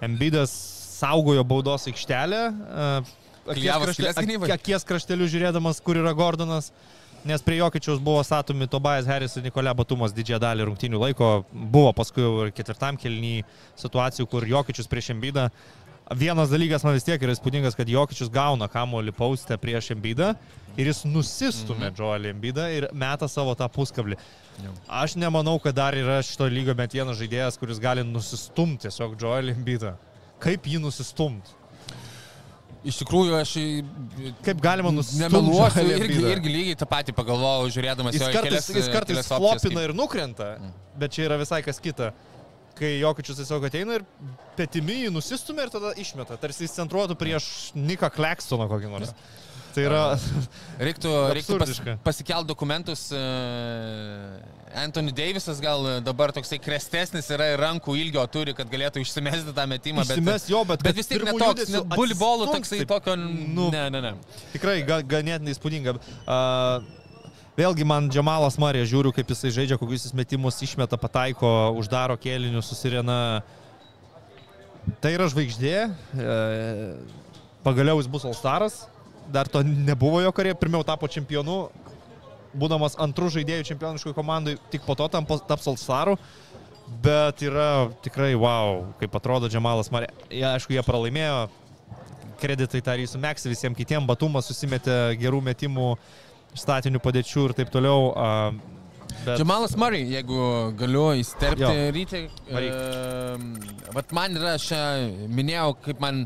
Embidas 0.04 0.52
saugojo 1.00 1.46
baudos 1.48 1.88
aikštelę, 1.88 2.42
a, 2.52 2.90
akies, 3.48 3.96
krašte, 3.96 4.54
akies 4.60 4.84
krašteliu 4.92 5.28
žiūrėdamas, 5.32 5.80
kur 5.84 6.02
yra 6.02 6.12
Gordonas. 6.16 6.68
Nes 7.24 7.42
prie 7.44 7.58
Jokičiaus 7.58 7.98
buvo 8.00 8.22
statomi 8.24 8.64
Tobajas 8.70 9.04
Harris 9.04 9.34
ir 9.36 9.44
Nikolė 9.44 9.74
Batumas 9.76 10.14
didžiąją 10.16 10.38
dalį 10.40 10.66
rungtynių 10.70 11.00
laiko. 11.02 11.28
Buvo 11.52 11.90
paskui 11.92 12.24
ir 12.24 12.52
ketvirtam 12.56 12.96
kelnyje 12.96 13.42
situacijų, 13.76 14.24
kur 14.30 14.46
Jokičius 14.48 14.88
prieš 14.88 15.10
Embidą. 15.12 15.50
Vienas 16.16 16.48
dalykas 16.50 16.82
man 16.82 16.96
vis 16.96 17.04
tiek 17.04 17.20
yra 17.20 17.36
įspūdingas, 17.36 17.76
kad 17.76 17.92
Jokičius 17.92 18.32
gauna 18.32 18.70
kamuolį 18.72 19.12
paustę 19.14 19.60
prieš 19.60 19.92
Embidą 19.94 20.32
ir 20.80 20.88
jis 20.88 21.04
nusistumė 21.04 21.90
mhm. 21.90 22.00
Joelį 22.00 22.32
Embidą 22.32 22.66
ir 22.72 22.88
meta 22.96 23.28
savo 23.28 23.52
tą 23.54 23.68
puskablį. 23.68 24.16
Aš 24.88 25.18
nemanau, 25.20 25.58
kad 25.60 25.76
dar 25.76 25.94
yra 25.96 26.22
šito 26.24 26.48
lygio 26.48 26.72
bent 26.76 26.96
vienas 26.96 27.20
žaidėjas, 27.20 27.60
kuris 27.60 27.78
gali 27.84 28.06
nusistumti 28.06 28.88
tiesiog 28.88 29.20
Joelį 29.20 29.58
Embidą. 29.58 29.98
Kaip 30.40 30.64
jį 30.64 30.80
nusistumti? 30.80 31.59
Iš 32.80 32.96
tikrųjų, 33.02 33.34
aš 33.36 33.50
Kaip 34.46 34.60
galima 34.64 34.88
nusistumti? 34.94 35.26
nemeluosiu, 35.26 35.82
irgi, 35.98 36.20
irgi 36.32 36.52
lygiai 36.54 36.78
tą 36.80 36.86
patį 36.88 37.12
pagalvojau, 37.18 37.68
žiūrėdamas 37.74 38.16
Jis 38.16 38.22
jo 38.24 38.30
kartais, 38.32 38.68
kelias, 38.70 38.70
jis 38.78 38.88
kartais 38.94 39.28
flopina 39.28 39.82
ir 39.84 39.92
nukrenta, 39.96 40.46
bet 40.96 41.12
čia 41.12 41.26
yra 41.28 41.36
visai 41.42 41.60
kas 41.66 41.80
kita. 41.82 42.12
Kai 42.80 42.94
Jokičius 43.02 43.36
tiesiog 43.42 43.66
ateina 43.68 43.98
ir 43.98 44.06
petimi 44.56 45.02
jį 45.02 45.10
nusistumia 45.12 45.66
ir 45.66 45.72
tada 45.74 45.90
išmeta, 46.00 46.38
tarsi 46.40 46.64
jis 46.64 46.78
centruotų 46.78 47.18
prieš 47.20 47.50
Niką 47.76 48.08
Klekstoną 48.14 48.70
kokį 48.70 48.92
nors. 48.94 49.12
Tai 49.74 49.84
yra... 49.86 50.04
Reiktų, 50.86 51.10
reiktų 51.36 51.58
pas, 51.60 51.80
pasikelt 52.06 52.48
dokumentus. 52.48 53.08
Uh, 53.12 54.38
Anthony 54.80 55.12
Davisas 55.14 55.60
gal 55.62 55.84
dabar 56.04 56.32
toksai 56.34 56.60
krestesnis 56.62 57.28
yra 57.34 57.50
ir 57.52 57.60
rankų 57.60 57.96
ilgio 58.00 58.22
turi, 58.32 58.54
kad 58.56 58.70
galėtų 58.70 59.02
išsimesti 59.04 59.54
tą 59.56 59.66
metimą. 59.70 60.06
Išsimes 60.06 60.46
jo, 60.50 60.62
bet 60.68 60.84
bet 60.86 60.96
vis 60.96 61.10
tiek 61.10 61.24
netoks, 61.26 61.66
atsistums 61.66 62.54
toksai 62.54 62.80
taip, 62.82 62.88
tokio... 62.94 63.16
nu. 63.18 63.68
Ne, 63.74 63.88
ne, 63.92 64.02
ne. 64.08 64.14
Tikrai 64.54 64.80
ga, 64.86 65.02
ganėtinai 65.16 65.54
įspūdinga. 65.56 65.96
Uh, 66.24 67.00
vėlgi 67.60 67.86
man 67.86 68.08
Džamalas 68.12 68.58
Marija 68.62 68.86
žiūriu, 68.88 69.12
kaip 69.14 69.30
jisai 69.34 69.52
žaidžia, 69.54 69.78
kokius 69.80 70.06
jis 70.08 70.16
metimus 70.16 70.60
išmeta, 70.64 70.98
pataiko, 71.00 71.50
uždaro 71.80 72.16
kėlinius, 72.20 72.70
susirena. 72.70 73.18
Tai 75.04 75.12
yra 75.12 75.26
žvaigždė. 75.30 75.74
E, 76.16 76.38
pagaliau 77.66 78.00
jis 78.00 78.08
bus 78.10 78.24
Alstaras. 78.28 78.80
Dar 79.32 79.48
to 79.48 79.62
nebuvo 79.62 80.20
jo 80.24 80.32
karė. 80.34 80.54
Pirmiau 80.58 80.84
tapo 80.86 81.08
čempionu, 81.10 81.68
būdamas 82.56 82.96
antrų 83.00 83.30
žaidėjų 83.38 83.68
čempioniškoje 83.72 84.16
komandai, 84.16 84.56
tik 84.72 84.86
po 84.86 84.96
to 84.98 85.08
tam 85.12 85.26
taps 85.26 85.68
Alstaru. 85.70 86.16
Bet 87.04 87.42
yra 87.46 87.86
tikrai 88.02 88.32
wow, 88.34 88.82
kaip 88.98 89.14
atrodo 89.14 89.46
Džamalas 89.50 89.92
Marija. 89.94 90.10
Ja, 90.34 90.56
aišku, 90.56 90.74
jie 90.74 90.82
pralaimėjo 90.82 91.44
kreditai 92.40 92.80
Tarysų 92.82 93.20
Meks, 93.22 93.46
visiems 93.46 93.78
kitiems 93.78 94.08
Batumas 94.08 94.48
susimetė 94.50 95.14
gerų 95.20 95.42
metimų, 95.50 95.92
statinių 96.58 97.02
padėčių 97.04 97.46
ir 97.46 97.56
taip 97.60 97.70
toliau. 97.70 98.10
Bet... 99.10 99.36
Džamalas 99.36 99.76
Murray, 99.78 100.06
jeigu 100.14 100.40
galiu 100.78 101.10
įsterpti 101.20 101.90
rytį. 101.94 102.22
Varyk. 102.50 102.74
E, 102.74 103.90
vat 103.94 104.14
man 104.16 104.38
yra, 104.38 104.56
aš 104.58 104.70
minėjau, 105.30 105.74
kaip 105.84 106.02
man 106.02 106.24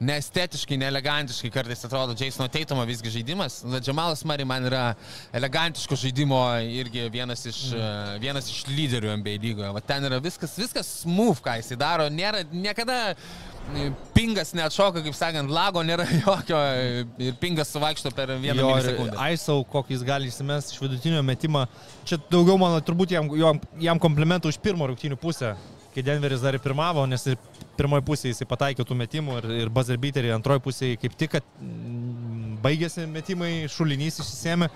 neestetiškai, 0.00 0.76
neelegantiškai 0.80 1.50
kartais 1.54 1.84
atrodo 1.86 2.16
Jasono 2.18 2.48
Teitumo 2.48 2.84
visgi 2.88 3.12
žaidimas. 3.14 3.60
Džamalas 3.78 4.24
Murray 4.26 4.46
man 4.48 4.66
yra 4.66 4.84
elegantiško 5.32 5.96
žaidimo 5.96 6.40
irgi 6.66 7.08
vienas 7.12 7.46
iš, 7.46 7.60
mm. 7.72 8.20
vienas 8.22 8.50
iš 8.50 8.64
lyderių 8.70 9.14
NBA 9.20 9.36
lygoje. 9.42 9.72
Va 9.74 9.82
ten 9.84 10.04
yra 10.08 10.18
viskas, 10.22 10.56
viskas 10.58 10.90
smooth, 11.04 11.42
ką 11.44 11.58
jisai 11.60 11.78
daro. 11.80 12.08
Nėra 12.10 12.42
niekada 12.50 12.98
e, 13.14 13.90
pingas 14.16 14.50
neatšoka, 14.58 15.04
kaip 15.04 15.18
sakant, 15.18 15.52
lago 15.54 15.84
nėra 15.86 16.08
jokio 16.24 16.58
e, 16.58 17.04
ir 17.28 17.38
pingas 17.42 17.70
suvaikšto 17.74 18.10
per 18.16 18.34
vieną 18.34 18.58
Jo, 18.58 18.66
ir 18.66 18.72
milisekundę. 18.72 19.20
Aisau, 19.28 19.62
kokį 19.76 19.98
jis 19.98 20.06
gali 20.06 20.32
įsimesti 20.32 20.74
iš 20.74 20.82
vidutinio 20.82 21.22
metimo. 21.26 21.66
Čia 22.08 22.18
daugiau, 22.26 22.58
mano, 22.60 22.82
turbūt 22.84 23.14
jam, 23.14 23.30
jam, 23.38 23.62
jam 23.80 24.02
komplimentų 24.02 24.50
už 24.50 24.60
pirmo 24.64 24.90
rungtynių 24.90 25.20
pusę, 25.22 25.54
kai 25.94 26.02
Denveris 26.02 26.42
dar 26.42 26.56
ir 26.58 26.62
pirmavo, 26.62 27.06
nes 27.06 27.22
ir 27.30 27.38
pirmoji 27.78 28.04
pusė 28.06 28.30
jisai 28.32 28.46
pataikė 28.50 28.86
tų 28.86 28.96
metimų 28.98 29.38
ir, 29.40 29.48
ir 29.64 29.70
buzzer 29.74 29.98
beaterį, 30.00 30.32
antroji 30.36 30.62
pusė 30.64 30.90
kaip 31.00 31.16
tik, 31.20 31.34
kad 31.36 31.46
mm, 31.60 32.58
baigėsi 32.64 33.06
metimai, 33.10 33.52
šulinys 33.72 34.20
išsisėmė. 34.22 34.70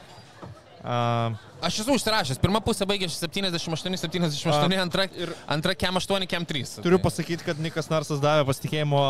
Uh, 0.79 1.35
Aš 1.67 1.81
esu 1.83 1.97
užsirašęs. 1.97 2.39
Pirma 2.39 2.61
pusė 2.63 2.87
baigėsi 2.87 3.19
78-78, 3.19 4.47
A, 4.55 4.83
antra, 4.83 5.09
ir- 5.19 5.33
antra 5.51 5.75
kem 5.75 5.99
8, 5.99 6.27
kem 6.31 6.47
3. 6.47 6.79
turiu 6.85 7.01
pasakyti, 7.03 7.43
kad 7.47 7.59
Nikas 7.59 7.91
Narsas 7.91 8.23
davė 8.23 8.47
pasitikėjimo 8.47 9.01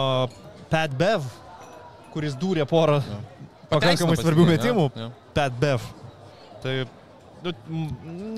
Pat 0.72 0.94
Bev, 0.96 1.26
kuris 2.14 2.36
dūrė 2.40 2.64
porą 2.68 3.02
pakankamai 3.68 4.16
svarbių 4.16 4.48
metimų. 4.54 4.86
Pat 5.36 5.60
Bev. 5.60 5.84
Tai, 6.64 6.72
nu, 7.44 7.52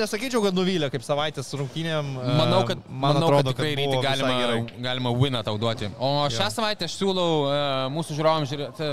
nesakyčiau, 0.00 0.42
kad 0.44 0.56
nuvylė 0.56 0.90
kaip 0.92 1.04
savaitės 1.06 1.50
rungtynėm. 1.56 2.12
e, 2.20 2.36
Manau, 2.38 2.62
kad, 2.68 2.82
man 2.88 3.16
manau, 3.16 3.28
atrodo, 3.30 3.54
kad 3.54 3.64
tikrai 3.64 3.74
ryte 3.78 4.00
galima, 4.04 4.60
galima 4.88 5.12
winą 5.16 5.42
tau 5.46 5.58
duoti. 5.60 5.90
O 5.98 6.12
šią 6.32 6.48
savaitę 6.54 6.88
aš 6.88 6.96
siūlau 7.00 7.28
uh, 7.44 7.52
mūsų 7.94 8.18
žiūrovams 8.18 8.52
žiūrėti. 8.52 8.90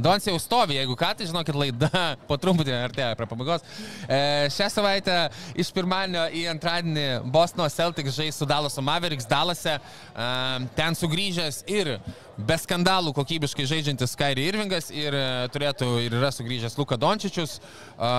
Dons 0.00 0.26
jau 0.26 0.36
stovi, 0.40 0.76
jeigu 0.78 0.96
ką, 0.98 1.12
tai 1.18 1.28
žinokit, 1.28 1.56
laida 1.56 2.04
po 2.28 2.38
truputį 2.40 2.74
artėja 2.76 3.16
prie 3.18 3.28
pabaigos. 3.30 3.66
E, 4.06 4.20
šią 4.54 4.70
savaitę 4.72 5.18
iš 5.60 5.72
pirmadienio 5.76 6.26
į 6.36 6.46
antradienį 6.54 7.06
Bostono 7.32 7.68
Celtics 7.72 8.16
žais 8.16 8.38
su 8.40 8.48
Dallaso 8.48 8.84
Mavericks 8.84 9.28
Dallase. 9.30 9.76
E, 9.76 10.30
ten 10.78 10.98
sugrįžęs 10.98 11.62
ir 11.70 11.96
be 12.40 12.56
skandalų 12.60 13.12
kokybiškai 13.16 13.68
žaidžiantis 13.68 14.16
Kairi 14.18 14.48
Irvingas 14.48 14.90
ir 14.94 15.16
e, 15.16 15.28
turėtų 15.54 15.92
ir 16.06 16.18
yra 16.20 16.32
sugrįžęs 16.34 16.78
Luka 16.80 16.98
Dončičius. 17.00 17.60
E, 17.60 18.10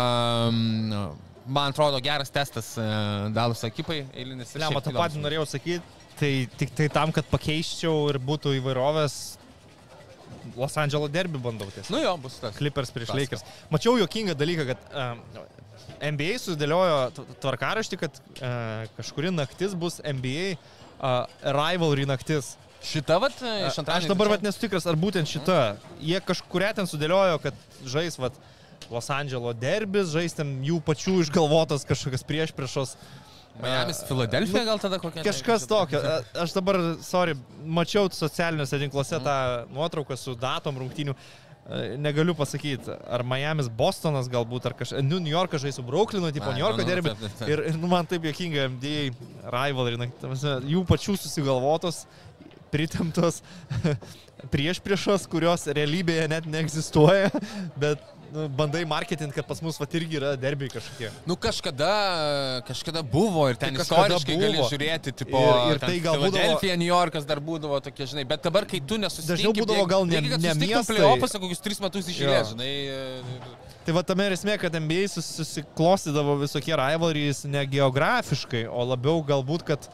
man 1.45 1.71
atrodo 1.71 1.99
geras 2.03 2.29
testas 2.29 2.75
e, 2.77 2.85
Dallaso 3.33 3.67
ekipai, 3.67 4.03
eilinis. 4.13 4.53
Ne, 4.59 4.69
matau, 4.73 4.93
patį 4.95 5.21
norėjau 5.23 5.47
sakyti, 5.55 6.01
tai 6.19 6.31
tik 6.59 6.73
tai 6.77 6.89
tam, 6.93 7.13
kad 7.15 7.27
pakeiščiau 7.31 8.11
ir 8.11 8.19
būtų 8.21 8.55
įvairovės, 8.59 9.17
Los 10.57 10.77
Angeles 10.77 11.11
derby 11.13 11.39
bandau 11.41 11.69
tiesiog. 11.71 11.91
Nu 11.95 12.03
jo, 12.03 12.13
bus 12.23 12.39
tas. 12.41 12.55
Clippers 12.57 12.91
prieš. 12.93 13.13
Lakers. 13.17 13.43
Mačiau 13.73 13.97
jokingą 13.99 14.35
dalyką, 14.37 14.65
kad 14.71 14.87
um, 14.91 15.21
NBA 16.01 16.37
susidėliojo 16.41 16.97
tvarkaraštį, 17.43 17.99
kad 18.01 18.17
uh, 18.17 18.87
kažkuri 18.97 19.31
naktis 19.35 19.75
bus 19.77 19.99
NBA 20.01 20.55
uh, 20.55 21.25
rivalry 21.45 22.07
naktis. 22.09 22.55
Šita 22.81 23.19
vat 23.21 23.35
iš 23.37 23.67
Aš 23.69 23.81
antradienio. 23.83 24.15
dabar 24.15 24.31
vat 24.33 24.45
nesu 24.45 24.63
tikras, 24.63 24.87
ar 24.89 24.97
būtent 24.97 25.29
šita. 25.29 25.59
Jie 26.01 26.17
kažkuria 26.25 26.71
ten 26.73 26.89
sudėliojo, 26.89 27.37
kad 27.43 27.57
žais 27.85 28.17
vat, 28.17 28.33
Los 28.91 29.07
Angeles 29.13 29.55
derbis, 29.61 30.09
žais 30.11 30.33
ten 30.35 30.57
jų 30.65 30.81
pačių 30.83 31.19
išgalvotas 31.21 31.85
kažkokias 31.87 32.25
prieš 32.27 32.51
priešos. 32.57 32.97
Miamis, 33.61 34.01
Filadelfija 34.07 34.63
gal 34.67 34.79
tada 34.81 34.99
kokia? 35.01 35.23
Kažkas 35.25 35.67
tokio. 35.69 36.01
A- 36.01 36.21
Aš 36.43 36.55
dabar, 36.57 36.79
sorry, 37.05 37.35
mačiau 37.65 38.09
socialiniuose 38.13 38.79
tinkluose 38.81 39.19
tą 39.23 39.37
nuotrauką 39.73 40.17
su 40.17 40.35
datom 40.39 40.77
rungtynių. 40.81 41.15
E, 41.71 41.81
Negaliu 42.01 42.33
pasakyti, 42.35 42.89
ar 43.05 43.21
Miami's 43.23 43.69
Bostonas 43.69 44.27
galbūt, 44.33 44.65
ar 44.65 44.73
kažkas. 44.79 45.03
New 45.05 45.21
Yorkas 45.29 45.61
žais 45.61 45.77
su 45.77 45.83
Brooklynu, 45.85 46.31
tipo 46.33 46.49
New 46.51 46.63
Yorko 46.63 46.81
nu, 46.81 46.87
nu, 46.87 46.89
derbi. 46.89 47.13
Ir, 47.47 47.61
ir 47.69 47.77
nu, 47.77 47.87
man 47.91 48.09
taip 48.09 48.25
jokinga, 48.25 48.65
MDA 48.73 49.11
rivalry, 49.53 50.09
jų 50.73 50.81
pačių 50.89 51.15
susigalvotos, 51.21 52.05
pritemtos 52.73 53.41
prieš 54.53 54.79
priešos, 54.81 55.27
kurios 55.29 55.67
realybėje 55.67 56.27
net 56.31 56.47
neegzistuoja, 56.49 57.29
bet 57.77 58.01
nu, 58.01 58.20
bandai 58.31 58.85
marketinti, 58.87 59.33
kad 59.35 59.45
pas 59.45 59.59
mus 59.61 59.77
vat 59.79 59.93
irgi 59.99 60.15
yra 60.19 60.35
derbiai 60.39 60.69
kažkokie. 60.71 61.09
Nu 61.27 61.35
kažkada, 61.35 61.89
kažkada 62.67 63.01
buvo 63.03 63.47
ir 63.51 63.55
ten 63.59 63.75
Tai 63.75 63.83
istoriškai 63.83 64.37
gali 64.39 64.57
buvo. 64.57 64.69
žiūrėti, 64.71 65.11
tipo, 65.21 65.37
Ir- 65.41 65.73
ir 65.75 65.79
tai 65.83 65.99
gal 65.99 66.15
būdavo- 66.15 66.31
Filadelfija, 66.31 66.77
New 66.77 66.87
Yorkas 66.87 67.25
dar 67.27 67.39
būdavo 67.43 67.81
tokie, 67.83 68.05
žinai, 68.07 68.23
bet 68.27 68.41
dabar, 68.43 68.65
kai 68.65 68.79
tu 68.79 68.97
nesusitinki, 68.97 69.35
Dažniau 69.35 69.53
būdavo 69.53 69.87
gal 69.87 70.05
ne- 70.05 70.21
ne 70.21 70.29
susitiktum 70.37 70.67
miestai. 70.67 70.95
playoffuose 70.95 71.39
kokius 71.43 71.61
tris 71.61 71.79
metus 71.79 72.05
išėlės, 72.07 72.53
žinai. 72.55 72.71
e, 72.87 73.23
Tai 73.85 73.93
va 73.93 74.03
tame 74.03 74.25
ir 74.27 74.31
esmė, 74.37 74.59
kad 74.59 74.71
NBA 74.75 75.07
sus- 75.09 75.25
susiklostydavo 75.41 76.37
visokie 76.39 76.75
rivalrys 76.77 77.45
ne 77.45 77.65
geografiškai, 77.65 78.67
o 78.69 78.85
labiau 78.85 79.23
galbūt, 79.25 79.63
kad 79.65 79.89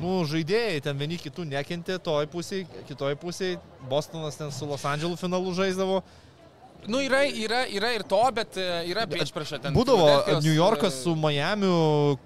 nu, 0.00 0.22
žaidėjai 0.24 0.82
ten 0.82 0.96
vieni 0.98 1.16
kitų 1.18 1.48
nekentė, 1.48 1.98
toj 1.98 2.26
pusėje, 2.26 2.66
kitoj 2.86 3.16
pusėje, 3.16 3.58
Bostonas 3.88 4.36
ten 4.36 4.50
su 4.52 4.66
Los 4.66 4.82
Andželu 4.84 5.16
finalu 5.18 5.50
žaisdavo. 5.52 6.02
Nu, 6.88 7.02
yra, 7.04 7.24
yra, 7.28 7.64
yra 7.68 7.92
ir 7.96 8.04
to, 8.08 8.20
bet 8.34 8.56
e, 8.60 8.66
yra 8.88 9.06
prieš 9.10 9.32
prieš 9.34 9.56
ten. 9.58 9.74
Būdavo 9.76 10.40
New 10.40 10.54
Yorkas 10.54 10.96
e, 10.96 11.02
su 11.04 11.14
Miamiu, 11.18 12.16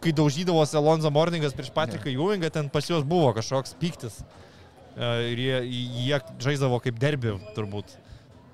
kai 0.00 0.14
daužydavosi 0.16 0.78
Alonso 0.80 1.10
Morningas 1.12 1.56
prieš 1.56 1.72
Patriką 1.76 2.08
Ewingą, 2.12 2.48
ten 2.52 2.70
pas 2.72 2.88
juos 2.88 3.04
buvo 3.04 3.34
kažkoks 3.36 3.76
piktis. 3.80 4.22
E, 4.22 5.10
Ir 5.30 5.38
jie, 5.38 5.58
jie 6.06 6.22
žaisdavo 6.42 6.80
kaip 6.82 6.98
derbi, 7.00 7.36
turbūt. 7.56 7.92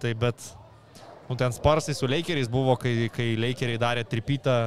Tai 0.02 0.12
bet, 0.18 0.50
nu, 1.30 1.38
ten 1.38 1.54
Sparsai 1.54 1.94
su 1.96 2.08
Lakeriais 2.10 2.50
buvo, 2.52 2.76
kai, 2.80 3.08
kai 3.14 3.32
Lakeriai 3.40 3.80
darė 3.80 4.04
tripytą, 4.06 4.58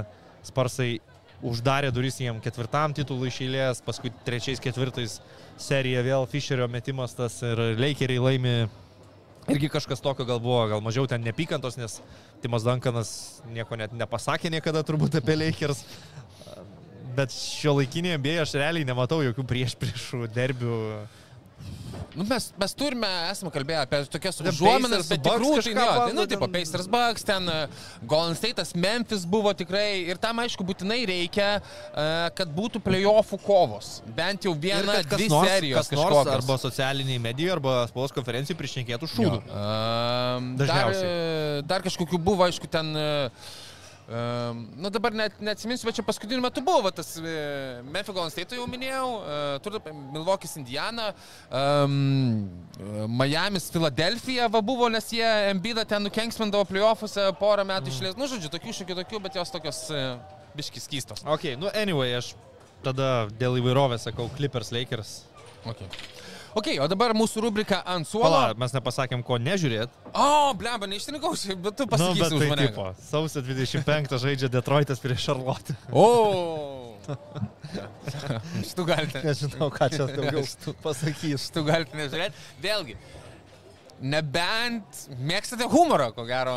Sparsai 0.48 0.98
uždarė 1.46 1.92
duris 1.96 2.18
jiem 2.20 2.40
ketvirtam 2.44 2.96
titului 2.96 3.30
iš 3.32 3.42
eilės, 3.46 3.84
paskui 3.86 4.12
trečiais, 4.26 4.60
ketvirtais 4.64 5.20
serija 5.60 6.02
vėl 6.04 6.28
Fisherio 6.28 6.68
metimas 6.72 7.16
tas 7.16 7.38
ir 7.46 7.62
Lakeriai 7.80 8.24
laimi. 8.24 8.56
Irgi 9.50 9.70
kažkas 9.74 10.02
tokio 10.04 10.26
gal 10.30 10.40
buvo, 10.44 10.62
gal 10.70 10.82
mažiau 10.84 11.08
ten 11.10 11.24
nepykantos, 11.26 11.78
nes 11.80 12.00
Timas 12.44 12.66
Dankanas 12.68 13.12
nieko 13.50 13.78
net 13.80 13.94
nepasakė 13.98 14.52
niekada 14.54 14.84
turbūt 14.86 15.20
apie 15.20 15.38
Lakers. 15.40 15.84
Bet 17.18 17.34
šio 17.34 17.74
laikinėje 17.80 18.20
bėje 18.22 18.44
aš 18.46 18.54
realiai 18.62 18.88
nematau 18.88 19.24
jokių 19.26 19.46
prieš 19.50 19.76
priešų 19.82 20.30
derbių. 20.36 20.76
Nu, 22.16 22.26
mes, 22.28 22.50
mes 22.58 22.74
turime, 22.74 23.08
esame 23.30 23.52
kalbėję 23.54 23.84
apie 23.84 24.00
tokias 24.12 24.40
užuominas, 24.42 25.06
bet 25.12 25.22
tikrų 25.24 25.52
tai 25.62 25.74
ne. 25.78 25.86
Tai, 25.86 26.14
nu, 26.18 26.26
tipo, 26.30 26.48
Pacers 26.52 26.90
Bucks, 26.90 27.26
ten 27.28 27.46
e, 27.52 27.58
Golden 28.10 28.38
State'as, 28.38 28.74
Memphis 28.74 29.28
buvo 29.30 29.54
tikrai 29.58 30.10
ir 30.10 30.20
tam, 30.22 30.42
aišku, 30.42 30.66
būtinai 30.66 31.00
reikia, 31.10 31.50
e, 31.60 32.08
kad 32.36 32.52
būtų 32.56 32.82
playoffų 32.86 33.40
kovos. 33.46 33.92
Bent 34.18 34.50
jau 34.50 34.56
viena, 34.58 35.00
dvi 35.06 35.30
nors, 35.30 35.48
serijos 35.54 35.94
kažkokios. 35.94 36.34
arba 36.40 36.60
socialiniai 36.66 37.22
medijai, 37.30 37.54
arba 37.60 37.78
spaudos 37.92 38.16
konferencijai 38.18 38.58
prišnekėtų 38.58 39.14
šūdų. 39.14 39.42
Um, 39.46 40.54
dar, 40.60 40.66
Dažniausiai. 40.66 41.16
e, 41.16 41.66
dar 41.70 41.86
kažkokių 41.86 42.22
buvo, 42.32 42.50
aišku, 42.50 42.72
ten... 42.74 42.96
Um, 42.98 43.58
nu 44.10 44.90
dabar 44.90 45.14
net 45.14 45.36
neatsiminsiu, 45.44 45.86
bet 45.86 46.00
čia 46.00 46.06
paskutiniu 46.08 46.42
metu 46.42 46.64
buvo 46.66 46.90
tas 46.96 47.12
uh, 47.22 47.28
Memphis 47.86 48.16
Golden 48.16 48.34
State 48.34 48.58
jau 48.58 48.66
minėjau, 48.70 49.10
uh, 49.20 49.52
turbūt 49.66 49.90
Milvokis 50.16 50.58
Indiana, 50.58 51.12
um, 51.54 52.48
Miami's 53.20 53.70
Filadelfija 53.74 54.50
va 54.50 54.64
buvo, 54.66 54.90
nes 54.90 55.12
jie 55.14 55.30
Embidą 55.52 55.86
ten 55.86 56.06
nukenksmindavo 56.08 56.66
playoffuose 56.70 57.28
porą 57.40 57.68
metų 57.70 57.94
išlės. 57.94 58.18
Nu, 58.18 58.30
žodžiu, 58.32 58.52
tokių 58.54 58.76
šiokių 58.80 59.00
tokių, 59.04 59.24
bet 59.28 59.38
jos 59.38 59.54
tokios 59.54 59.84
biškis 60.58 60.90
kystos. 60.90 61.26
Ok, 61.30 61.52
nu 61.62 61.70
anyway, 61.78 62.16
aš 62.18 62.34
tada 62.86 63.28
dėl 63.40 63.60
įvairovės 63.62 64.10
sakau 64.10 64.30
Clippers 64.38 64.74
Lakers. 64.76 65.20
Okay. 65.68 65.90
Ok, 66.56 66.68
o 66.82 66.88
dabar 66.92 67.14
mūsų 67.18 67.44
rubrika 67.46 67.82
ant 67.86 68.08
suolo. 68.08 68.30
Pala, 68.30 68.54
mes 68.58 68.74
nepasakėm, 68.76 69.24
ko 69.26 69.38
nežiūrėt. 69.42 69.94
O, 70.14 70.54
blemba, 70.58 70.88
neištrinkau, 70.90 71.34
bet 71.62 71.78
tu 71.78 71.86
Nu, 71.86 71.92
pasakysi 71.94 72.24
bet 72.24 72.32
už 72.34 72.40
tai 72.44 72.50
mane. 72.50 72.68
tipo, 72.70 72.88
sausio 73.10 73.42
25 73.46 74.18
žaidžia 74.26 74.50
Detroitas 74.50 75.00
prieš 75.04 75.26
Charlotte. 75.30 75.76
O. 75.92 76.06
Šitų 78.70 78.86
galite. 78.86 79.22
Nežinau, 79.26 79.70
ką 79.74 79.88
čia 79.94 80.06
daugiau 80.10 80.44
pasakys. 80.84 81.48
Šitų 81.50 81.64
galite 81.70 81.98
nežiūrėti. 81.98 82.44
Vėlgi. 82.64 82.98
Nebent 84.00 85.02
mėgstate 85.20 85.66
humorą, 85.68 86.14
ko 86.16 86.24
gero, 86.24 86.54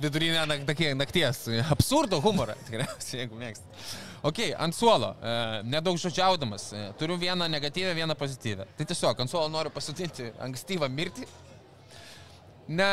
vidurinę 0.00 0.46
nak- 0.48 0.64
nakties. 0.96 1.42
Absurdo 1.68 2.20
humorą, 2.24 2.54
tikriausiai, 2.64 3.26
jeigu 3.26 3.36
mėgstate. 3.36 4.06
Ok, 4.26 4.40
ant 4.58 4.74
suolo, 4.74 5.12
e, 5.22 5.34
nedaug 5.70 5.98
žodžiaudamas, 6.00 6.72
e, 6.74 6.86
turiu 6.98 7.18
vieną 7.18 7.48
negatyvę, 7.48 7.94
vieną 7.94 8.14
pozityvę. 8.18 8.66
Tai 8.78 8.86
tiesiog 8.86 9.20
ant 9.20 9.30
suolo 9.30 9.48
noriu 9.52 9.70
pasodinti 9.70 10.32
ankstyvą 10.42 10.88
mirtį. 10.90 11.28
Ne, 12.68 12.88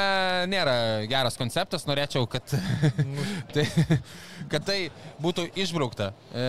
nėra 0.48 1.04
geras 1.12 1.36
konceptas, 1.36 1.84
norėčiau, 1.84 2.24
kad, 2.32 2.54
tai, 3.56 3.66
kad 4.54 4.64
tai 4.64 4.78
būtų 5.20 5.50
išbraukta. 5.66 6.14
E, 6.32 6.46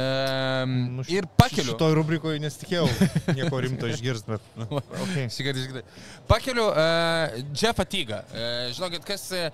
Nu, 0.67 1.03
ir 1.11 1.27
pakeliu. 1.41 1.73
Šitoj 1.73 1.97
rubrikoje 1.99 2.39
nesitikėjau 2.45 2.87
nieko 3.35 3.59
rimto 3.65 3.91
išgirsti, 3.91 4.37
bet... 4.37 4.47
Okay. 5.07 5.27
Šį 5.33 5.49
kartą 5.49 5.65
išgirdai. 5.65 5.83
Pakeliu 6.31 6.69
uh, 6.71 7.35
Jeffą 7.57 7.85
Tygą. 7.89 8.23
Uh, 8.31 8.55
žinokit, 8.77 9.05
kas, 9.09 9.27
e, 9.35 9.51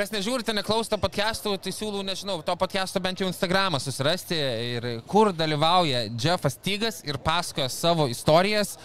kas 0.00 0.12
nežiūrite, 0.14 0.54
neklausote 0.56 0.96
podcastų, 0.96 1.50
tai 1.60 1.72
siūlau, 1.76 2.00
nežinau, 2.06 2.38
to 2.44 2.54
podcast'o 2.56 3.02
bent 3.04 3.20
jau 3.20 3.26
Instagramą 3.28 3.76
susirasti 3.82 4.36
ir 4.70 4.86
kur 5.10 5.28
dalyvauja 5.36 6.06
Jeffas 6.14 6.56
Tygas 6.56 7.02
ir 7.04 7.18
pasakoja 7.20 7.68
savo 7.68 8.06
istorijas. 8.08 8.78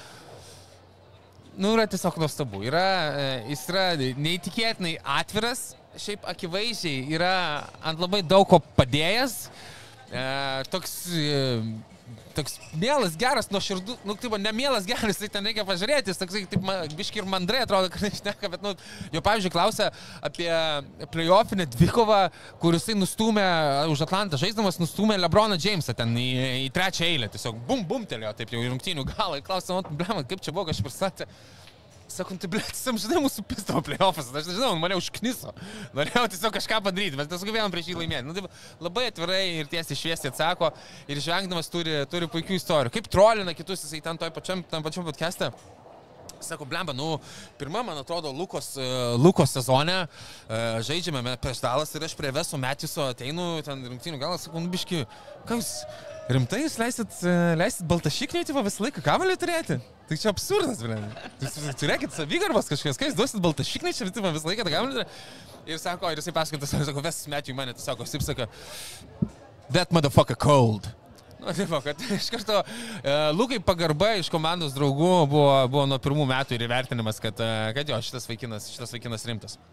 Nu, 1.55 1.71
yra 1.77 1.85
tiesiog 1.87 2.17
nuostabu. 2.19 2.59
Yra, 2.67 2.83
e, 3.15 3.29
jis 3.53 3.63
yra 3.71 3.85
neįtikėtinai 3.95 4.97
atviras, 5.15 5.69
šiaip 6.03 6.27
akivaizdžiai 6.33 7.07
yra 7.15 7.31
ant 7.79 8.03
labai 8.03 8.19
daug 8.19 8.43
ko 8.51 8.59
padėjęs. 8.75 9.37
E, 10.11 10.25
toks, 10.73 10.97
e, 11.15 11.39
toks 12.35 12.57
mielas, 12.75 13.15
geras, 13.19 13.49
nuoširdus, 13.53 13.97
nu, 14.07 14.15
taip, 14.19 14.35
nemielas, 14.41 14.87
geras, 14.89 15.19
tai 15.21 15.29
ten 15.31 15.49
reikia 15.49 15.65
pažiūrėti, 15.67 16.11
jis 16.11 16.21
toksai, 16.21 16.43
taip, 16.51 16.69
biški 16.97 17.21
ir 17.21 17.29
mandrai 17.29 17.63
atrodo, 17.65 17.89
kad 17.93 18.05
išneka, 18.09 18.51
bet, 18.53 18.63
nu, 18.65 18.75
jo, 19.15 19.23
pavyzdžiui, 19.25 19.53
klausia 19.53 19.89
apie 20.25 20.49
playoffinę 21.13 21.67
dvikovą, 21.75 22.21
kur 22.61 22.77
jisai 22.77 22.97
nustumė, 22.99 23.47
už 23.93 24.05
Atlantą 24.07 24.39
žaisdamas, 24.41 24.79
nustumė 24.81 25.19
Lebroną 25.21 25.59
Jamesą 25.61 25.95
ten 25.97 26.15
į, 26.19 26.29
į 26.67 26.71
trečią 26.75 27.07
eilę, 27.09 27.31
tiesiog 27.33 27.59
bum, 27.67 27.85
bum, 27.87 28.07
telėjo, 28.09 28.35
taip 28.39 28.55
jau 28.55 28.63
į 28.63 28.71
rungtynių 28.73 29.07
galą, 29.15 29.41
klausia, 29.45 29.77
man, 29.79 30.01
blema, 30.01 30.25
kaip 30.27 30.43
čia 30.43 30.55
buvo, 30.55 30.67
kažkaip 30.71 30.91
pristatė. 30.91 31.29
Sakau, 32.15 32.37
tai 32.39 32.47
blėt, 32.47 32.69
jis 32.71 33.03
žinai, 33.03 33.19
mūsų 33.25 33.43
pisto 33.49 33.81
playoffas, 33.83 34.29
aš 34.31 34.47
nežinau, 34.47 34.71
mane 34.79 34.95
užkniso. 34.95 35.51
Norėjau 35.97 36.25
tiesiog 36.31 36.53
kažką 36.55 36.77
padaryti, 36.85 37.17
bet 37.19 37.31
nesugebėjom 37.33 37.73
prieš 37.73 37.89
jį 37.91 37.97
laimėti. 37.99 38.23
Nu, 38.29 38.35
taip, 38.37 38.47
labai 38.87 39.09
atvirai 39.09 39.41
ir 39.59 39.67
tiesiai 39.71 39.97
šviesiai 39.99 40.31
atsako 40.31 40.69
ir 41.11 41.19
žvengdamas 41.25 41.67
turi, 41.73 41.97
turi 42.11 42.29
puikių 42.31 42.55
istorijų. 42.55 42.93
Kaip 42.95 43.09
trolina 43.11 43.55
kitus, 43.57 43.83
jisai 43.83 43.99
ten 44.05 44.21
toj 44.21 44.31
pačiam, 44.37 44.63
tam 44.71 44.85
pačiam 44.85 45.03
podcast'e. 45.07 45.51
Sako, 46.45 46.65
blemba, 46.69 46.93
nu, 46.93 47.15
pirmą, 47.59 47.81
man 47.87 47.97
atrodo, 47.97 48.29
Lukos, 48.35 48.73
Lukos 49.21 49.53
sezone 49.55 49.95
žaidžiame 50.83 51.21
me- 51.25 51.35
prieš 51.41 51.61
Dalas 51.63 51.93
ir 51.95 52.03
aš 52.05 52.13
prie 52.17 52.31
Veso 52.35 52.59
Metiso 52.59 53.05
ateinu, 53.11 53.63
ten 53.65 53.81
rungtynių 53.87 54.19
galas, 54.21 54.45
sakau, 54.45 54.61
nu, 54.61 54.69
biški, 54.69 55.05
ką 55.47 55.57
jūs 55.57 55.71
rimtai 56.35 56.63
jūs 56.65 56.77
leisit, 56.81 57.19
leisit 57.57 57.87
baltašiknį, 57.89 58.45
tipo, 58.51 58.61
visą 58.67 58.83
laiką 58.85 59.03
kamelį 59.05 59.37
turėti? 59.41 59.79
Tai 60.05 60.17
čia 60.21 60.29
absurdas. 60.29 60.81
Jūs 61.41 61.79
turėkit 61.81 62.13
savigarbos 62.13 62.69
kažkas, 62.69 62.99
kai 62.99 63.09
jūs 63.09 63.17
duosit 63.17 63.41
baltašiknį, 63.41 63.93
čia 63.97 64.09
tipo, 64.13 64.29
visą 64.35 64.51
laiką 64.51 64.67
tą 64.67 64.73
turėti. 64.75 65.07
Ir 65.65 65.79
sako, 65.81 66.11
ir 66.13 66.21
jisai 66.21 66.33
pasakoja, 66.35 66.83
sako, 66.85 67.01
Vesas 67.01 67.25
Metijų 67.31 67.55
mane, 67.57 67.73
tai 67.73 67.81
sako, 67.81 68.05
taip 68.05 68.21
sako, 68.21 68.45
that 69.73 69.89
motherfucker 69.95 70.37
cold. 70.37 70.91
Nu, 71.41 71.53
taip, 71.53 71.73
kad 71.83 72.03
iš 72.15 72.29
karto 72.33 72.61
e, 72.61 73.15
Lukai 73.35 73.59
pagarba 73.61 74.13
iš 74.19 74.29
komandos 74.33 74.73
draugų 74.77 75.09
buvo, 75.29 75.49
buvo 75.69 75.87
nuo 75.89 75.99
pirmų 76.01 76.25
metų 76.29 76.57
ir 76.57 76.65
įvertinimas, 76.65 77.19
kad, 77.21 77.41
e, 77.41 77.73
kad 77.77 77.89
jo, 77.89 77.99
šitas 78.07 78.29
vaikinas, 78.29 78.69
šitas 78.73 78.95
vaikinas 78.97 79.27
rimtas. 79.29 79.59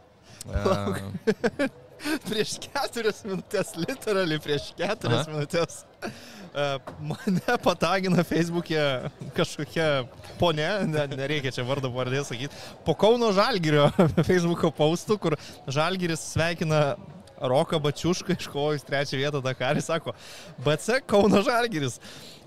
E, 0.42 1.68
prieš 2.28 2.56
keturias 2.62 3.22
minutės, 3.26 3.72
literaliai 3.78 4.40
prieš 4.42 4.70
keturias 4.78 5.26
Aha. 5.26 5.34
minutės. 5.34 5.78
e, 6.02 6.66
Mane 7.12 7.56
patagino 7.62 8.24
Facebook'e 8.26 8.82
kažkokia 9.36 9.88
ponė, 10.40 10.68
ne, 10.90 11.06
nereikia 11.14 11.54
čia 11.54 11.66
vardo 11.68 11.92
pavardės 11.92 12.32
sakyti, 12.32 12.60
po 12.86 12.96
Kauno 12.98 13.32
Žalgirio 13.36 13.88
Facebook'o 14.28 14.72
paustų, 14.76 15.18
kur 15.22 15.38
Žalgiris 15.70 16.32
sveikina 16.34 16.82
Roką 17.42 17.80
Bačiušką 17.82 18.36
iškovojus 18.38 18.84
trečią 18.86 19.18
vietą 19.18 19.40
Dakarį, 19.42 19.82
sako, 19.82 20.14
BC 20.62 21.00
Kauno 21.10 21.42
Žalgiris. 21.42 21.98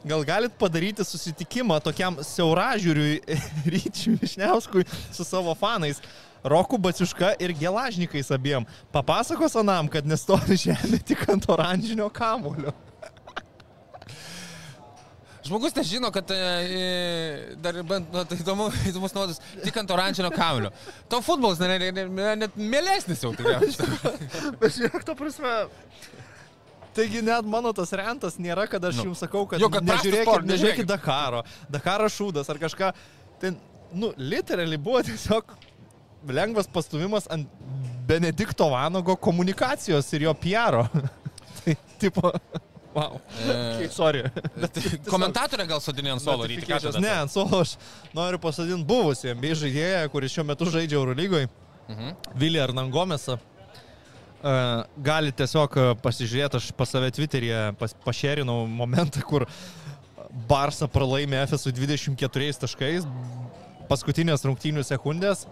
Gal 0.05 0.21
galit 0.23 0.53
padaryti 0.61 1.03
susitikimą 1.03 1.79
tokiam 1.83 2.19
siauražiūriui 2.23 3.17
Ryčiui 3.73 4.19
Višniauskui 4.21 4.85
su 5.09 5.25
savo 5.27 5.55
fanais? 5.57 5.99
Roku 6.45 6.77
Baciuška 6.77 7.33
ir 7.41 7.53
Gelažnikais 7.57 8.29
abiem. 8.31 8.65
Papasakos 8.93 9.55
Anam, 9.57 9.87
kad 9.89 10.05
nestovi 10.05 10.57
žemė 10.61 10.99
tik 11.01 11.23
ant 11.33 11.47
oranžinio 11.49 12.05
kamulio. 12.13 12.73
Žmogus 15.45 15.75
nežino, 15.77 16.09
kad 16.13 16.31
e, 16.33 16.35
e, 16.37 17.55
dar 17.61 17.77
bent, 17.85 18.07
nu, 18.13 18.23
tai 18.25 18.37
įdomu, 18.41 18.65
įdomus 18.89 19.13
nuodas, 19.13 19.37
tik 19.61 19.75
ant 19.77 19.91
oranžinio 19.93 20.31
kamulio. 20.33 20.71
Tau 21.09 21.21
futbolas 21.25 21.61
net, 21.61 21.83
net, 21.93 21.99
net, 22.09 22.39
net 22.41 22.55
mielesnis 22.57 23.21
jau 23.21 23.29
tikriausiai. 23.37 24.15
Bet 24.61 24.73
žiūrėk, 24.73 25.05
to 25.05 25.13
prasme. 25.19 25.53
Taigi 26.97 27.21
net 27.25 27.45
mano 27.51 27.73
tas 27.77 27.91
rentas 27.99 28.39
nėra, 28.41 28.65
kad 28.71 28.85
aš 28.89 29.01
Nu. 29.01 29.09
jums 29.11 29.21
sakau, 29.21 29.43
kad, 29.51 29.61
Jo, 29.61 29.69
kad 29.69 29.85
nežiūrėkit, 29.85 30.25
sport, 30.25 30.45
nežiūrėkit 30.47 30.85
nežiūrėkit. 30.85 30.89
Dakaro, 30.93 31.43
Dakaro 31.69 32.09
šūdas 32.09 32.49
ar 32.53 32.61
kažką. 32.61 32.93
Ten, 33.41 33.57
nu, 33.93 34.13
literaliai 34.17 34.79
buvo 34.81 35.01
tiesiog 35.05 35.53
lengvas 36.33 36.67
pastumimas 36.71 37.27
ant 37.31 37.49
Benedikto 38.05 38.67
Vanago 38.69 39.15
komunikacijos 39.17 40.11
ir 40.13 40.27
jo 40.27 40.33
piaro. 40.37 40.85
tai, 41.57 41.75
tipo, 42.01 42.31
wow. 42.93 43.19
Okay, 43.45 43.89
sorry. 43.99 44.23
Komentatorė 45.13 45.65
gal 45.69 45.81
sodinė 45.83 46.13
ant 46.15 46.25
Notifications. 46.25 46.95
tada? 46.95 47.03
Ne, 47.03 47.13
ant 47.25 47.33
suolo 47.33 47.63
aš 47.65 47.75
noriu 48.15 48.39
pasodinti 48.41 48.85
buvusį 48.87 49.33
NBA 49.35 49.57
žaidėją, 49.63 50.05
kuris 50.13 50.35
šiuo 50.37 50.45
metu 50.51 50.69
žaidžia 50.71 50.99
Eurolygoje, 51.01 51.49
Mhm. 51.85 52.15
Vilį 52.41 52.57
Arnangomesą. 52.63 53.35
Uh, 54.45 54.83
gali 55.01 55.29
tiesiog 55.33 55.75
e, 55.77 55.83
pasižiūrėti, 56.01 56.57
aš 56.57 56.67
pas 56.77 56.89
save 56.89 57.11
Twitter'e 57.13 57.59
pas, 57.77 57.93
pašerinau 58.05 58.67
momentą, 58.69 59.21
kur 59.25 59.45
Barsa 60.49 60.85
pralaimė 60.91 61.39
FSU 61.47 61.71
24 61.73 62.57
taškais, 62.61 63.05
paskutinės 63.89 64.45
rungtynių 64.45 64.83
sekundės 64.85 65.45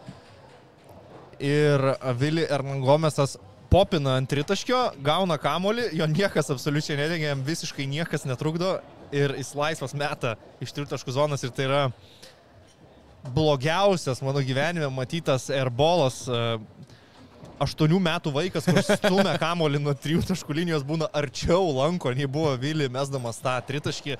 ir 1.40 1.84
Vili 2.20 2.46
Arnangomesas 2.50 3.38
popina 3.74 4.18
ant 4.20 4.30
tritaškio, 4.30 4.80
gauna 5.02 5.40
kamolį, 5.42 5.88
jo 5.98 6.06
niekas 6.10 6.52
absoliučiai 6.54 7.00
nedengia, 7.00 7.32
jam 7.32 7.42
visiškai 7.46 7.88
niekas 7.90 8.28
netrukdo 8.30 8.76
ir 9.14 9.34
jis 9.40 9.54
laisvas 9.58 9.96
meta 9.98 10.36
iš 10.62 10.74
tritaškų 10.76 11.16
zonos 11.16 11.42
ir 11.46 11.54
tai 11.56 11.66
yra 11.70 11.82
blogiausias 13.34 14.22
mano 14.22 14.44
gyvenime 14.46 14.90
matytas 14.94 15.50
airbolas. 15.54 16.26
e, 16.28 16.46
Aštuonių 17.64 18.00
metų 18.02 18.32
vaikas, 18.34 18.66
kuris 18.66 18.90
stumia 19.00 19.36
kamolį 19.40 19.80
nuo 19.80 19.94
trijų 19.96 20.24
taškų 20.28 20.56
linijos, 20.58 20.84
būna 20.84 21.08
arčiau 21.16 21.70
lanko, 21.78 22.12
nei 22.12 22.28
buvo 22.28 22.56
Vili 22.60 22.90
mesdamas 22.92 23.38
tą 23.40 23.54
tritaškį. 23.68 24.18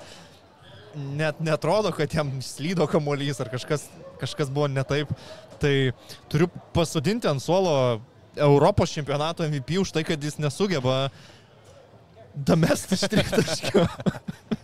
Net 1.18 1.40
netrodo, 1.42 1.90
kad 1.92 2.14
jam 2.14 2.30
slydo 2.40 2.86
kamolys 2.88 3.42
ar 3.42 3.50
kažkas, 3.52 3.88
kažkas 4.24 4.50
buvo 4.52 4.68
ne 4.72 4.84
taip. 4.88 5.12
Tai 5.62 5.74
turiu 6.32 6.48
pasodinti 6.74 7.30
ant 7.30 7.42
suolo 7.42 8.00
Europos 8.36 8.90
čempionato 8.90 9.46
MVP 9.46 9.78
už 9.80 9.94
tai, 9.94 10.04
kad 10.04 10.22
jis 10.22 10.40
nesugeba 10.42 11.08
damesti 12.34 12.98
iš 12.98 13.06
tritaškio. 13.12 13.86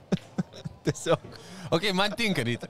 Tiesiog. 0.84 1.38
Ok, 1.70 1.92
man 1.94 2.12
tinka 2.18 2.42
ryti. 2.42 2.66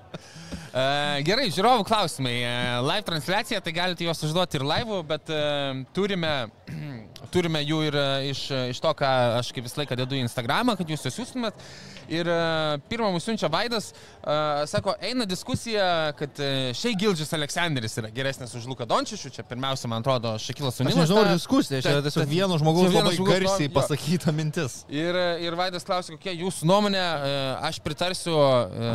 Uh, 0.70 1.18
gerai, 1.26 1.48
žiūrovų 1.50 1.86
klausimai. 1.88 2.34
Uh, 2.44 2.82
live 2.84 3.06
transliacija, 3.06 3.62
tai 3.64 3.72
galite 3.74 4.04
juos 4.04 4.20
užduoti 4.26 4.60
ir 4.60 4.66
live, 4.68 5.00
bet 5.08 5.32
uh, 5.32 5.80
turime, 5.96 6.34
turime 7.32 7.60
jų 7.62 7.78
ir 7.88 7.97
uh, 7.98 8.24
iš, 8.30 8.47
iš 8.72 8.80
to, 8.82 8.92
ką 8.97 9.10
aš 9.38 9.51
kaip 9.55 9.66
visą 9.66 9.82
laiką 9.82 9.97
dedu 9.98 10.16
į 10.18 10.22
Instagramą, 10.24 10.76
kad 10.78 10.88
jūs 10.90 11.05
juos 11.06 11.16
siūstumėt. 11.18 11.64
Ir 12.10 12.26
uh, 12.26 12.78
pirmą 12.90 13.12
mūsų 13.14 13.30
siunčia 13.30 13.51
Vaidas, 13.52 13.90
uh, 13.92 14.64
sako, 14.70 14.97
eina 15.05 15.26
diskusija, 15.30 15.84
kad 16.18 16.40
šiai 16.74 16.97
Gildžis 16.98 17.30
Aleksandris 17.36 17.94
yra 18.02 18.10
geresnis 18.14 18.55
už 18.59 18.66
Luką 18.70 18.88
Dončičių. 18.90 19.30
Čia 19.36 19.44
pirmiausia, 19.47 19.90
man 19.92 20.02
atrodo, 20.02 20.32
Šakilas 20.42 20.74
Aš 20.74 20.80
Sunilas. 20.80 20.98
nežinau, 21.05 21.22
ar 21.26 21.30
diskusija, 21.36 21.82
čia 21.84 21.94
Ta- 22.01 22.02
tiesiog 22.09 22.24
ta- 22.24 22.30
vieno 22.32 22.59
žmogaus 22.59 22.90
labai 22.90 23.14
žmogaus 23.14 23.34
garsiai 23.36 23.68
jo. 23.68 23.74
pasakyta 23.76 24.34
mintis. 24.34 24.80
Ir, 24.90 25.14
ir 25.44 25.55
Vaidas 25.60 25.86
klausė, 25.86 26.16
kokia 26.16 26.34
jūsų 26.40 26.66
nuomonė. 26.72 27.05
E, 27.05 27.38
Aš 27.70 27.78
pritarsiu, 27.84 28.34
e, 28.34 28.90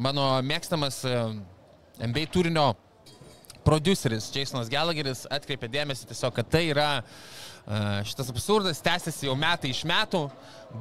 mano 0.00 0.30
mėgstamas 0.46 1.02
e, 1.04 1.14
MBA 2.06 2.26
turinio 2.32 2.70
produceris 3.66 4.30
Jasonas 4.34 4.70
Gallagheris 4.70 5.24
atkreipė 5.32 5.70
dėmesį 5.72 6.12
tiesiog, 6.12 6.36
kad 6.36 6.48
tai 6.54 6.68
yra 6.70 6.90
e, 7.00 7.02
šitas 8.06 8.30
absurdas, 8.32 8.84
tęsiasi 8.84 9.26
jau 9.28 9.34
metai 9.38 9.74
iš 9.74 9.82
metų, 9.88 10.28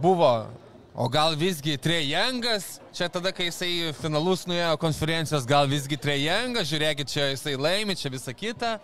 buvo 0.03 0.36
O 0.95 1.10
gal 1.12 1.34
visgi 1.36 1.74
Trejangas, 1.76 2.78
čia 2.95 3.10
tada, 3.12 3.34
kai 3.36 3.49
jisai 3.49 3.90
finalus 3.99 4.45
nuėjo 4.48 4.78
konferencijos, 4.80 5.44
gal 5.44 5.68
visgi 5.68 5.98
Trejangas, 5.99 6.70
žiūrėkit, 6.70 7.12
čia 7.12 7.26
jisai 7.34 7.57
laimi, 7.60 7.98
čia 7.99 8.07
visa 8.14 8.32
kita. 8.32 8.78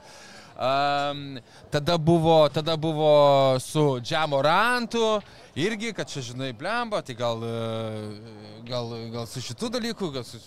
Um, 0.51 1.39
tada, 1.71 1.97
buvo, 1.97 2.49
tada 2.49 2.75
buvo 2.77 3.59
su 3.59 3.99
Džamorantu, 4.03 5.21
irgi, 5.55 5.93
kad 5.93 6.09
čia, 6.11 6.21
žinai, 6.21 6.51
blemba, 6.53 7.01
tai 7.01 7.15
gal, 7.15 7.41
e, 7.43 7.53
gal, 8.67 8.91
gal 9.13 9.25
su 9.27 9.41
šitų 9.41 9.71
dalykų, 9.77 10.11
gal 10.13 10.25
su 10.27 10.37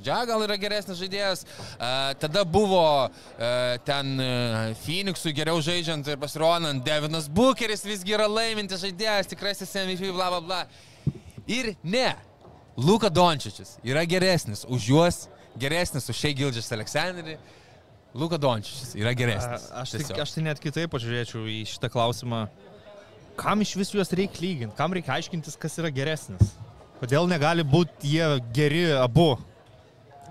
Dža 0.00 0.22
gal 0.28 0.42
yra 0.46 0.56
geresnis 0.56 0.98
žaidėjas. 1.00 1.42
Uh, 1.44 2.12
tada 2.22 2.44
buvo 2.46 2.82
uh, 3.10 3.10
ten 3.84 4.14
Phoenixui 4.84 5.34
geriau 5.36 5.60
žaidžiant 5.64 6.08
ir 6.08 6.18
pasirodant, 6.22 6.80
Devinas 6.86 7.28
Bookeris 7.28 7.84
visgi 7.84 8.14
yra 8.16 8.28
laimintis 8.30 8.80
žaidėjas, 8.84 9.28
tikrasis 9.32 9.74
MVP, 9.82 10.12
bla 10.16 10.30
bla 10.32 10.40
bla. 10.44 10.60
Ir 11.50 11.74
ne, 11.82 12.14
Luka 12.80 13.10
Dončičius 13.10 13.76
yra 13.84 14.06
geresnis 14.08 14.64
už 14.64 14.90
juos, 14.92 15.24
geresnis 15.58 16.08
už 16.08 16.16
Šei 16.16 16.36
Gildžius 16.38 16.70
Aleksandrį. 16.72 17.36
Luka 18.14 18.38
Dončičius 18.38 18.96
yra 18.98 19.12
geresnis. 19.14 19.68
A, 19.70 19.82
Aš, 19.84 19.94
tik, 19.94 20.02
Tiesiog. 20.08 20.22
aš 20.24 20.32
tai 20.34 20.42
net 20.48 20.60
kitaip 20.62 20.90
pažiūrėčiau 20.90 21.44
į 21.46 21.60
šitą 21.70 21.90
klausimą. 21.92 22.46
Kam 23.38 23.62
iš 23.62 23.76
vis 23.78 23.92
juos 23.94 24.10
reikia 24.12 24.42
lyginti? 24.42 24.76
Kam 24.76 24.92
reikia 24.96 25.14
aiškintis, 25.16 25.54
kas 25.60 25.78
yra 25.78 25.92
geresnis? 25.94 26.56
Kodėl 27.00 27.30
negali 27.30 27.64
būti 27.64 28.16
jie 28.16 28.26
geri 28.52 28.82
abu? 28.98 29.32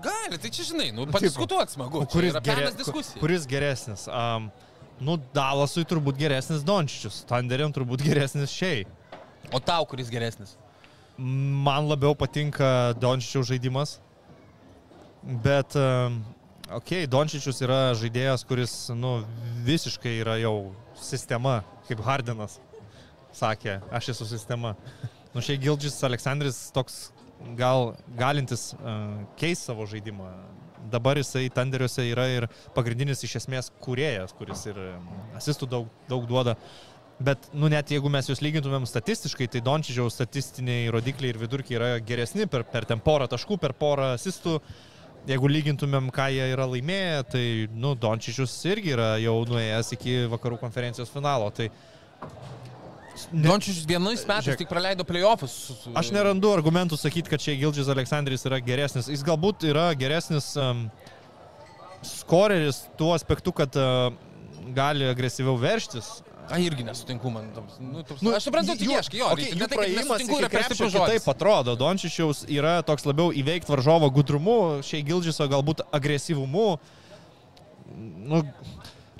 Gali, 0.04 0.38
tai 0.40 0.50
čia 0.52 0.64
žinai, 0.68 0.90
nu, 0.96 1.06
padiskutuot 1.12 1.72
smagu. 1.72 2.04
Kuris, 2.12 2.36
diskusija. 2.78 3.20
kuris 3.20 3.46
geresnis? 3.48 4.06
Um, 4.08 4.48
nu, 5.00 5.16
Dalasui 5.34 5.84
turbūt 5.88 6.20
geresnis 6.20 6.62
Dončičius, 6.64 7.22
Tanderiam 7.28 7.72
turbūt 7.74 8.04
geresnis 8.04 8.52
Šiai. 8.54 8.84
O 9.52 9.60
tau 9.60 9.88
kuris 9.88 10.12
geresnis? 10.12 10.54
Man 11.18 11.88
labiau 11.90 12.14
patinka 12.16 12.94
Dončičiaus 13.00 13.50
žaidimas. 13.50 13.98
Bet, 15.44 15.76
um, 15.76 16.22
okay, 16.76 17.06
Dončičius 17.10 17.60
yra 17.64 17.80
žaidėjas, 17.98 18.44
kuris, 18.48 18.74
nu, 18.96 19.20
visiškai 19.66 20.18
yra 20.22 20.36
jau 20.40 20.72
sistema, 21.00 21.60
kaip 21.88 22.02
Hardinas 22.06 22.58
sakė, 23.36 23.78
aš 23.94 24.12
esu 24.14 24.26
sistema. 24.30 24.74
Nu, 25.34 25.42
šiai 25.44 25.60
Gildžis 25.62 25.98
Aleksandris 26.06 26.68
toks 26.74 27.10
gal 27.58 27.94
galintis 28.18 28.70
uh, 28.74 29.20
keis 29.40 29.62
savo 29.66 29.86
žaidimą. 29.88 30.30
Dabar 30.90 31.20
jisai 31.20 31.50
Tanderiuose 31.52 32.06
yra 32.08 32.26
ir 32.32 32.46
pagrindinis 32.74 33.22
iš 33.26 33.36
esmės 33.42 33.68
kūrėjas, 33.84 34.32
kuris 34.38 34.64
ir 34.70 34.78
um, 34.80 35.10
asistų 35.38 35.68
daug, 35.70 35.90
daug 36.10 36.24
duoda. 36.28 36.56
Bet, 37.20 37.50
nu, 37.52 37.68
net 37.68 37.90
jeigu 37.92 38.08
mes 38.08 38.30
juos 38.30 38.40
lygintumėm 38.40 38.86
statistiškai, 38.88 39.50
tai 39.52 39.60
Dončičiaus 39.64 40.16
statistiniai 40.16 40.88
rodikliai 40.94 41.34
ir 41.34 41.40
vidurkiai 41.42 41.76
yra 41.76 41.90
geresni 42.00 42.46
per, 42.48 42.64
per 42.64 42.88
ten 42.88 43.02
porą 43.04 43.28
taškų, 43.28 43.60
per 43.60 43.76
porą 43.76 44.14
asistų. 44.14 44.56
Jeigu 45.28 45.50
lygintumėm, 45.52 46.08
ką 46.14 46.30
jie 46.32 46.46
yra 46.54 46.64
laimėję, 46.64 47.18
tai, 47.28 47.44
nu, 47.76 47.92
Dončičius 47.98 48.54
irgi 48.70 48.94
yra 48.94 49.10
jau 49.20 49.36
nuėjęs 49.48 49.92
iki 49.98 50.14
vakarų 50.32 50.56
konferencijos 50.62 51.12
finalo. 51.12 51.50
Tai 51.54 51.68
Ne. 53.30 53.44
Dončius 53.44 53.82
vienais 53.84 54.22
metais 54.24 54.46
Žiūrėk. 54.46 54.62
tik 54.62 54.70
praleido 54.70 55.04
playoffus. 55.04 55.54
Aš 55.98 56.08
nerandu 56.14 56.50
argumentų 56.54 56.96
sakyti, 56.98 57.28
kad 57.30 57.42
čia 57.42 57.52
Gildžis 57.58 57.90
Aleksandris 57.92 58.46
yra 58.48 58.58
geresnis. 58.64 59.10
Jis 59.12 59.22
galbūt 59.26 59.66
yra 59.68 59.90
geresnis 59.98 60.54
um, 60.58 60.86
skoreris 62.06 62.86
tuo 62.98 63.12
aspektu, 63.14 63.52
kad 63.52 63.76
uh, 63.78 64.08
gali 64.74 65.06
agresyviau 65.10 65.58
verštis. 65.60 66.22
A, 66.50 66.58
irgi 66.58 66.82
nesutinku, 66.86 67.30
man. 67.30 67.46
Nu, 67.78 68.02
toks, 68.02 68.22
Nu, 68.26 68.32
aš 68.34 68.48
suprantu, 68.48 68.74
tu 68.78 68.84
jų- 68.88 68.96
ieškai 68.98 69.18
jo. 69.20 69.28
jų 69.38 69.54
ne 69.54 69.66
tai, 69.66 69.68
kad 69.68 69.76
praėjimas 69.78 70.08
nesutinku, 70.18 70.38
yra 70.42 70.48
per 70.50 70.64
stiprus 70.66 70.92
žodis. 70.92 71.12
Taip 71.22 71.28
atrodo, 71.34 71.76
Dončičiaus 71.78 72.44
yra 72.50 72.72
toks 72.82 73.06
labiau 73.06 73.30
įveikti 73.30 73.70
varžovo 73.70 74.10
gudrumu, 74.10 74.56
šiai 74.82 75.04
Gildžiso 75.06 75.46
galbūt 75.52 75.84
agresyvumu. 75.94 76.78
Nu, 77.96 78.42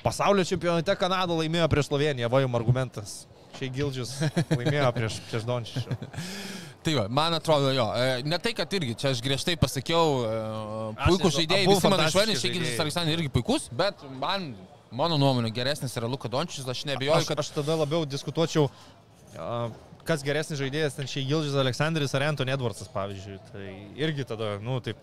pasaulio 0.05 0.45
čempionate 0.47 0.95
Kanada 0.99 1.35
laimėjo 1.37 1.67
prieš 1.73 1.91
Sloveniją, 1.91 2.31
va 2.33 2.41
jums 2.45 2.59
argumentas. 2.59 3.15
Šiai 3.59 3.71
Gildžis 3.75 4.13
laimėjo 4.59 4.91
prieš, 4.97 5.19
prieš 5.31 5.47
Dončičių. 5.49 5.97
Tai 6.81 6.95
va, 6.97 7.03
man 7.13 7.35
atrodo 7.37 7.73
jo. 7.77 7.85
e, 7.93 8.23
Ne 8.25 8.39
tai, 8.41 8.55
kad 8.57 8.73
irgi, 8.73 8.95
čia 8.97 9.11
aš 9.13 9.21
griežtai 9.21 9.57
pasakiau, 9.61 10.23
e, 10.25 10.37
puikūs 11.05 11.35
žaidėjai, 11.37 11.67
visi 11.69 11.85
man 11.85 11.99
fantastiški 11.99 12.09
išvardinti, 12.09 12.41
tiek 12.41 12.55
žaidėjai. 12.57 12.79
Aleksandras 12.87 13.17
irgi 13.19 13.33
puikus, 13.35 13.67
bet 13.77 14.01
man, 14.23 14.47
mano 14.91 15.19
nuomonė, 15.21 15.53
geresnis 15.55 15.95
yra 15.99 16.09
Luka 16.11 16.29
Dončius, 16.31 16.67
aš 16.69 16.85
nebejoju, 16.89 17.23
Aš, 17.23 17.29
kad... 17.31 17.43
aš 17.43 17.53
tada 17.61 17.77
labiau 17.79 18.07
diskutuočiau, 18.09 18.69
kas 20.07 20.25
geresnis 20.27 20.59
žaidėjas, 20.61 20.97
ten 20.99 21.11
šiai 21.11 21.27
Gildžis 21.29 21.57
Aleksandris 21.61 22.15
ar 22.19 22.27
Anton 22.31 22.51
Edwardsas, 22.51 22.91
pavyzdžiui. 22.93 23.39
Tai 23.53 23.67
irgi 24.01 24.27
tada, 24.27 24.57
nu, 24.65 24.81
taip, 24.85 24.99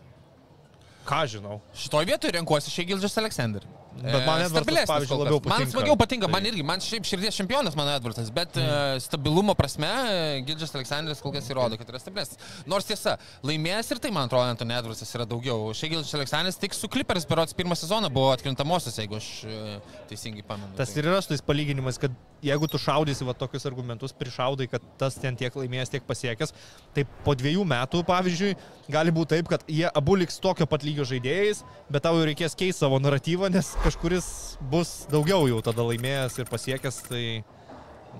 ką 1.08 1.24
žinau. 1.32 1.60
Šitoje 1.78 2.10
vietoje 2.12 2.36
renkuosi 2.36 2.74
šiek 2.74 2.84
tiek 2.86 2.94
Gildžas 2.96 3.18
Aleksandr. 3.22 3.68
Bet 3.98 4.26
man 4.28 4.42
Edvardsas, 4.46 4.90
pavyzdžiui, 4.90 5.18
labiau 5.24 5.40
Man 5.42 5.52
patinka. 5.52 5.72
smagiau 5.74 5.96
patinka, 6.00 6.28
man 6.30 6.44
Tai- 6.44 6.52
irgi, 6.52 6.64
man 6.64 6.84
šiaip 6.84 7.08
širdies 7.10 7.38
čempionas 7.40 7.76
mano 7.80 7.96
Edvardas, 7.98 8.30
bet 8.34 8.56
mm. 8.60 9.02
stabilumo 9.04 9.56
prasme 9.58 9.88
e, 9.90 10.42
Gildžas 10.48 10.76
Aleksandras 10.78 11.22
kol 11.24 11.34
kas 11.36 11.50
įrodo, 11.50 11.80
kad 11.82 11.90
yra 11.90 12.02
stabilesnis. 12.02 12.38
Nors 12.70 12.86
tiesa, 12.90 13.18
laimėjęs 13.48 13.92
ir 13.96 14.02
tai, 14.04 14.12
man 14.14 14.30
atrodo, 14.30 14.46
Anton 14.52 14.72
Edvardas 14.76 15.16
yra 15.18 15.26
daugiau. 15.30 15.72
Šiek 15.78 15.96
Gildžas 15.96 16.14
Aleksandras 16.20 16.62
tik 16.62 16.78
su 16.78 16.90
Clippers 16.94 17.26
berots 17.30 17.58
pirmą 17.58 17.78
sezoną 17.80 18.12
buvo 18.14 18.32
atkrintamosios, 18.36 18.98
jeigu 19.02 19.18
aš 19.18 19.30
e, 19.50 19.78
teisingai 20.12 20.46
pamenu. 20.48 20.74
Tas 20.78 20.94
Tai- 20.94 21.02
ir 21.02 21.10
yra 21.12 21.22
su 21.26 21.34
tais 21.34 21.42
palyginimais, 21.42 21.98
kad 22.02 22.14
jeigu 22.46 22.68
tu 22.70 22.78
šaudysi 22.78 23.26
va 23.26 23.34
tokius 23.34 23.66
argumentus, 23.66 24.14
prišaudai, 24.14 24.68
kad 24.70 24.84
tas 25.02 25.16
ten 25.18 25.36
tiek 25.40 25.54
laimėjęs, 25.58 25.90
tiek 25.96 26.04
pasiekęs, 26.06 26.54
tai 26.94 27.08
po 27.26 27.34
dviejų 27.34 27.64
metų, 27.66 28.04
pavyzdžiui, 28.06 28.54
gali 28.94 29.14
būti 29.16 29.34
taip, 29.34 29.50
kad 29.50 29.66
jie 29.68 29.88
abu 29.90 30.16
liks 30.22 30.38
tokio 30.44 30.68
pat 30.70 30.86
lygio 30.86 31.06
žaidėjais, 31.10 31.64
bet 31.90 32.06
tau 32.06 32.14
jau 32.20 32.28
reikės 32.30 32.54
keisti 32.58 32.84
savo 32.86 33.00
naratyvą, 33.02 33.50
nes 33.54 33.72
kažkuris 33.88 34.58
bus 34.68 35.06
daugiau 35.12 35.46
jau 35.48 35.62
tada 35.64 35.86
laimėjęs 35.88 36.42
ir 36.42 36.50
pasiekęs. 36.52 36.96
Tai 37.08 37.22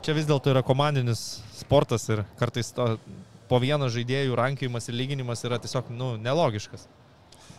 čia 0.06 0.14
vis 0.16 0.28
dėlto 0.30 0.54
yra 0.54 0.64
komandinis 0.64 1.42
sportas 1.58 2.08
ir 2.14 2.24
kartais 2.40 2.72
to, 2.76 2.94
po 3.52 3.60
vieną 3.60 3.90
žaidėjų 3.92 4.38
rankiojimas 4.40 4.88
ir 4.88 4.96
lyginimas 4.96 5.44
yra 5.48 5.60
tiesiog 5.60 5.92
nu, 5.92 6.14
nelogiškas. 6.24 6.88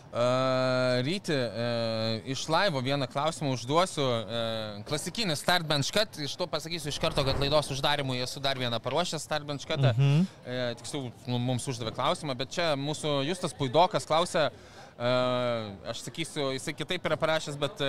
Uh, 0.09 1.03
ryti, 1.05 1.35
uh, 1.37 2.15
iš 2.33 2.47
laivo 2.49 2.81
vieną 2.81 3.05
klausimą 3.11 3.51
užduosiu. 3.53 4.01
Uh, 4.01 4.79
klasikinis 4.89 5.43
start 5.43 5.69
bench 5.69 5.93
cut. 5.93 6.17
Iš 6.17 6.33
to 6.39 6.47
pasakysiu 6.49 6.89
iš 6.89 6.97
karto, 6.97 7.21
kad 7.27 7.37
laidos 7.37 7.69
uždarimui 7.75 8.17
esu 8.25 8.41
dar 8.41 8.57
vieną 8.57 8.81
paruošęs 8.81 9.21
start 9.21 9.45
bench 9.45 9.69
cutą. 9.69 9.93
Mhm. 9.93 10.25
Uh, 10.25 10.65
tiksliau, 10.81 11.13
nu, 11.29 11.37
mums 11.37 11.69
uždavė 11.69 11.93
klausimą, 11.93 12.33
bet 12.41 12.57
čia 12.57 12.71
mūsų 12.73 13.19
Justas 13.29 13.53
Puidokas 13.53 14.09
klausė, 14.09 14.49
uh, 14.49 14.68
aš 14.99 16.03
sakysiu, 16.03 16.49
jisai 16.57 16.75
kitaip 16.75 17.05
yra 17.07 17.15
parašęs, 17.19 17.55
bet 17.59 17.79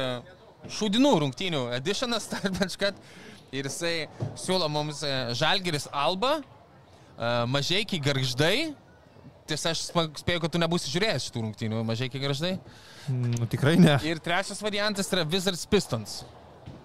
šūdinų 0.71 1.17
rungtynių 1.25 1.67
editionas 1.81 2.31
bench 2.57 2.79
cut. 2.81 2.99
Ir 3.51 3.67
jisai 3.67 4.07
siūlo 4.39 4.69
mums 4.71 5.01
Žalgeris 5.35 5.89
Alba, 5.91 6.37
uh, 6.39 6.51
Mažiekiai 7.21 8.01
Garždai. 8.01 8.73
Tiesa, 9.51 9.73
aš 9.75 9.89
spėju, 9.91 10.41
kad 10.45 10.53
tu 10.55 10.61
nebūsi 10.63 10.93
žiūrėjęs 10.93 11.27
šitų 11.27 11.43
rungtynių, 11.43 11.81
mažai 11.87 12.07
kiek 12.13 12.23
graždai. 12.23 12.53
Nu, 13.11 13.49
tikrai 13.51 13.75
ne. 13.81 13.97
Ir 14.07 14.21
trečias 14.23 14.63
variantas 14.63 15.11
yra 15.11 15.25
Wizards 15.27 15.65
Pistons. 15.67 16.21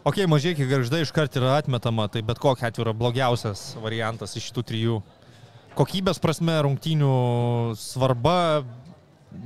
Ok, 0.06 0.24
mažai 0.30 0.56
kiek 0.58 0.70
garždai 0.70 1.04
iškart 1.06 1.38
yra 1.38 1.60
atmetama, 1.60 2.08
tai 2.10 2.24
bet 2.26 2.42
kokia 2.42 2.72
atveju 2.72 2.88
yra 2.88 2.96
blogiausias 2.98 3.76
variantas 3.82 4.34
iš 4.38 4.50
šitų 4.50 4.66
trijų. 4.72 4.98
Kokybės 5.78 6.22
prasme 6.24 6.56
rungtynių 6.66 7.14
svarba, 7.78 8.64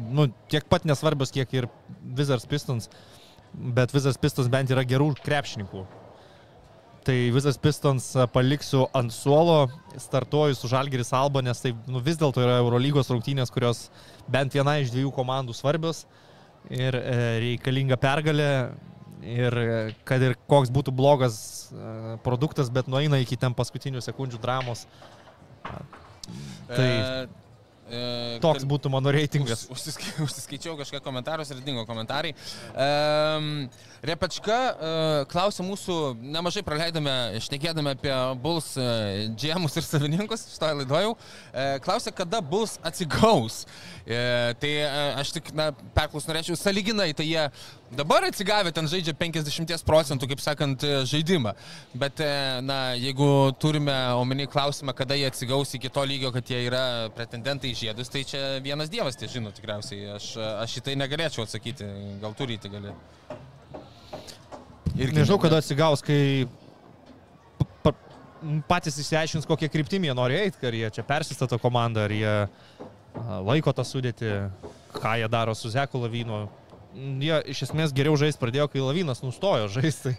nu, 0.10 0.28
tiek 0.52 0.66
pat 0.70 0.86
nesvarbios, 0.88 1.32
kiek 1.36 1.54
ir 1.58 1.68
Wizards 2.18 2.48
Pistons, 2.50 2.90
bet 3.54 3.94
Wizards 3.96 4.20
Pistons 4.22 4.50
bent 4.52 4.72
yra 4.74 4.84
gerų 4.88 5.14
krepšininkų. 5.26 5.86
Tai 7.08 7.16
Wizards 7.34 7.58
Pistons 7.64 8.10
paliksiu 8.34 8.84
ant 8.94 9.14
suolo, 9.16 9.70
startuoju 9.98 10.58
su 10.58 10.70
Žalgiris 10.70 11.14
Alba, 11.16 11.42
nes 11.42 11.62
tai 11.64 11.72
nu, 11.88 12.02
vis 12.04 12.20
dėlto 12.20 12.44
yra 12.44 12.58
Eurolygos 12.60 13.10
rungtynės, 13.10 13.50
kurios 13.56 13.86
bent 14.30 14.54
viena 14.54 14.76
iš 14.84 14.92
dviejų 14.94 15.14
komandų 15.16 15.56
svarbios 15.58 16.04
ir 16.70 16.98
e, 17.00 17.18
reikalinga 17.46 17.98
pergalė. 17.98 18.52
Ir 19.20 19.56
e, 19.60 19.72
kad 20.08 20.22
ir 20.24 20.38
koks 20.48 20.70
būtų 20.72 20.94
blogas 20.96 21.40
e, 21.72 22.18
produktas, 22.24 22.70
bet 22.72 22.88
nueina 22.92 23.18
iki 23.20 23.36
ten 23.40 23.56
paskutinių 23.58 24.04
sekundžių 24.06 24.40
dramos. 24.44 24.86
Tai- 26.70 26.86
E, 26.86 27.28
E, 27.90 28.40
Toks 28.44 28.64
kal- 28.64 28.70
būtų 28.70 28.92
mano 28.94 29.12
reitingas. 29.14 29.66
Už, 29.68 29.78
užsiskai, 29.78 30.14
užsiskaičiau 30.28 30.78
kažką 30.80 31.02
komentarus 31.06 31.52
ir 31.56 31.62
dingo 31.66 31.86
komentarai. 31.90 32.36
Um, 32.74 33.70
Repečka 34.06 34.58
uh, 34.70 35.08
klausė 35.32 35.66
mūsų, 35.68 35.96
nemažai 36.36 36.64
praleidome, 36.64 37.14
šnekėdami 37.44 37.94
apie 37.96 38.14
Bulls 38.40 38.72
uh, 38.80 39.28
džemus 39.36 39.76
ir 39.80 39.88
savininkus, 39.88 40.46
šitoje 40.54 40.82
laidoje. 40.82 41.12
Uh, 41.16 41.76
klausė, 41.84 42.14
kada 42.16 42.40
Bulls 42.42 42.78
atsigaus. 42.84 43.66
Tai 44.10 44.70
aš 45.22 45.36
tik, 45.36 45.52
na, 45.54 45.68
perklaus 45.94 46.26
norėčiau, 46.26 46.56
saliginai, 46.58 47.12
tai 47.14 47.28
jie 47.28 47.44
dabar 47.92 48.24
atsigavę 48.24 48.72
ten 48.74 48.88
žaidžia 48.90 49.14
50 49.18 49.84
procentų, 49.86 50.30
kaip 50.32 50.42
sakant, 50.44 50.84
e, 50.84 51.02
žaidimą. 51.10 51.54
Bet, 51.94 52.20
e, 52.20 52.62
na, 52.62 52.94
jeigu 52.98 53.52
turime 53.60 53.96
omeny 54.18 54.48
klausimą, 54.48 54.94
kada 54.94 55.18
jie 55.18 55.28
atsigaus 55.30 55.74
iki 55.74 55.90
to 55.90 56.06
lygio, 56.06 56.32
kad 56.34 56.50
jie 56.50 56.64
yra 56.68 57.10
pretendentai 57.16 57.74
į 57.74 57.80
žiedus, 57.84 58.10
tai 58.10 58.24
čia 58.24 58.60
vienas 58.64 58.90
dievas 58.90 59.18
tie 59.18 59.28
žino 59.28 59.52
tikriausiai. 59.52 60.16
Aš, 60.18 60.34
aš 60.38 60.80
šitai 60.80 60.98
negalėčiau 61.00 61.46
atsakyti, 61.46 61.90
gal 62.22 62.38
turite 62.38 62.70
gali. 62.70 62.94
Irgi 65.00 65.16
Nežinau, 65.22 65.38
ne- 65.38 65.44
kada 65.46 65.60
atsigaus, 65.64 66.02
kai 66.04 66.48
pa- 67.60 67.92
pa- 67.92 67.96
patys 68.68 69.00
išsiaiškins, 69.00 69.48
kokie 69.48 69.70
kryptimi 69.72 70.10
jie 70.10 70.16
nori 70.18 70.36
eiti, 70.42 70.60
ar 70.68 70.76
jie 70.76 70.90
čia 70.98 71.04
persistato 71.08 71.60
komandą, 71.62 72.04
ar 72.10 72.12
jie 72.16 72.34
laiko 73.48 73.72
tą 73.76 73.86
sudėti, 73.88 74.34
ką 75.00 75.14
jie 75.22 75.30
daro 75.32 75.56
su 75.56 75.72
Zeku 75.72 76.02
Lavino. 76.04 76.48
Jie 76.96 77.40
iš 77.54 77.64
esmės 77.70 77.94
geriau 77.96 78.18
žaisti 78.20 78.42
pradėjo, 78.42 78.68
kai 78.74 78.84
Lavinas 78.84 79.24
nustojo 79.24 79.68
žaisti. 79.78 80.16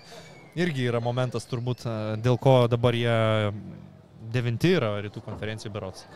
Tai 0.55 0.65
irgi 0.65 0.89
yra 0.91 0.99
momentas 1.03 1.45
turbūt, 1.47 1.85
dėl 2.25 2.39
ko 2.43 2.65
dabar 2.71 2.97
jie 2.97 3.53
devinti 4.35 4.73
yra 4.79 4.97
rytų 5.05 5.23
konferencijų 5.23 5.71
berots. 5.75 6.07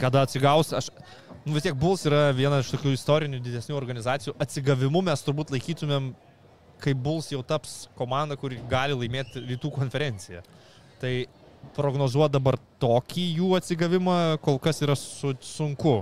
Kada 0.00 0.26
atsigaus, 0.26 0.72
aš... 0.76 0.90
Nu, 1.46 1.54
vis 1.54 1.64
tiek 1.64 1.76
Bulls 1.78 2.02
yra 2.04 2.28
viena 2.36 2.58
iš 2.60 2.68
tokių 2.74 2.90
istorinių 2.92 3.38
didesnių 3.40 3.76
organizacijų. 3.78 4.34
Atsigavimu 4.42 5.00
mes 5.06 5.22
turbūt 5.24 5.52
laikytumėm 5.54 6.10
kai 6.82 6.94
Bulls 6.94 7.32
jau 7.32 7.42
taps 7.46 7.86
komanda, 7.98 8.36
kuri 8.38 8.60
gali 8.70 8.96
laimėti 8.96 9.42
rytų 9.48 9.72
konferenciją. 9.74 10.44
Tai 11.02 11.12
prognozuoti 11.76 12.36
dabar 12.38 12.58
tokį 12.82 13.26
jų 13.40 13.50
atsigavimą 13.58 14.18
kol 14.44 14.60
kas 14.62 14.82
yra 14.84 14.96
su, 14.98 15.34
sunku. 15.44 16.00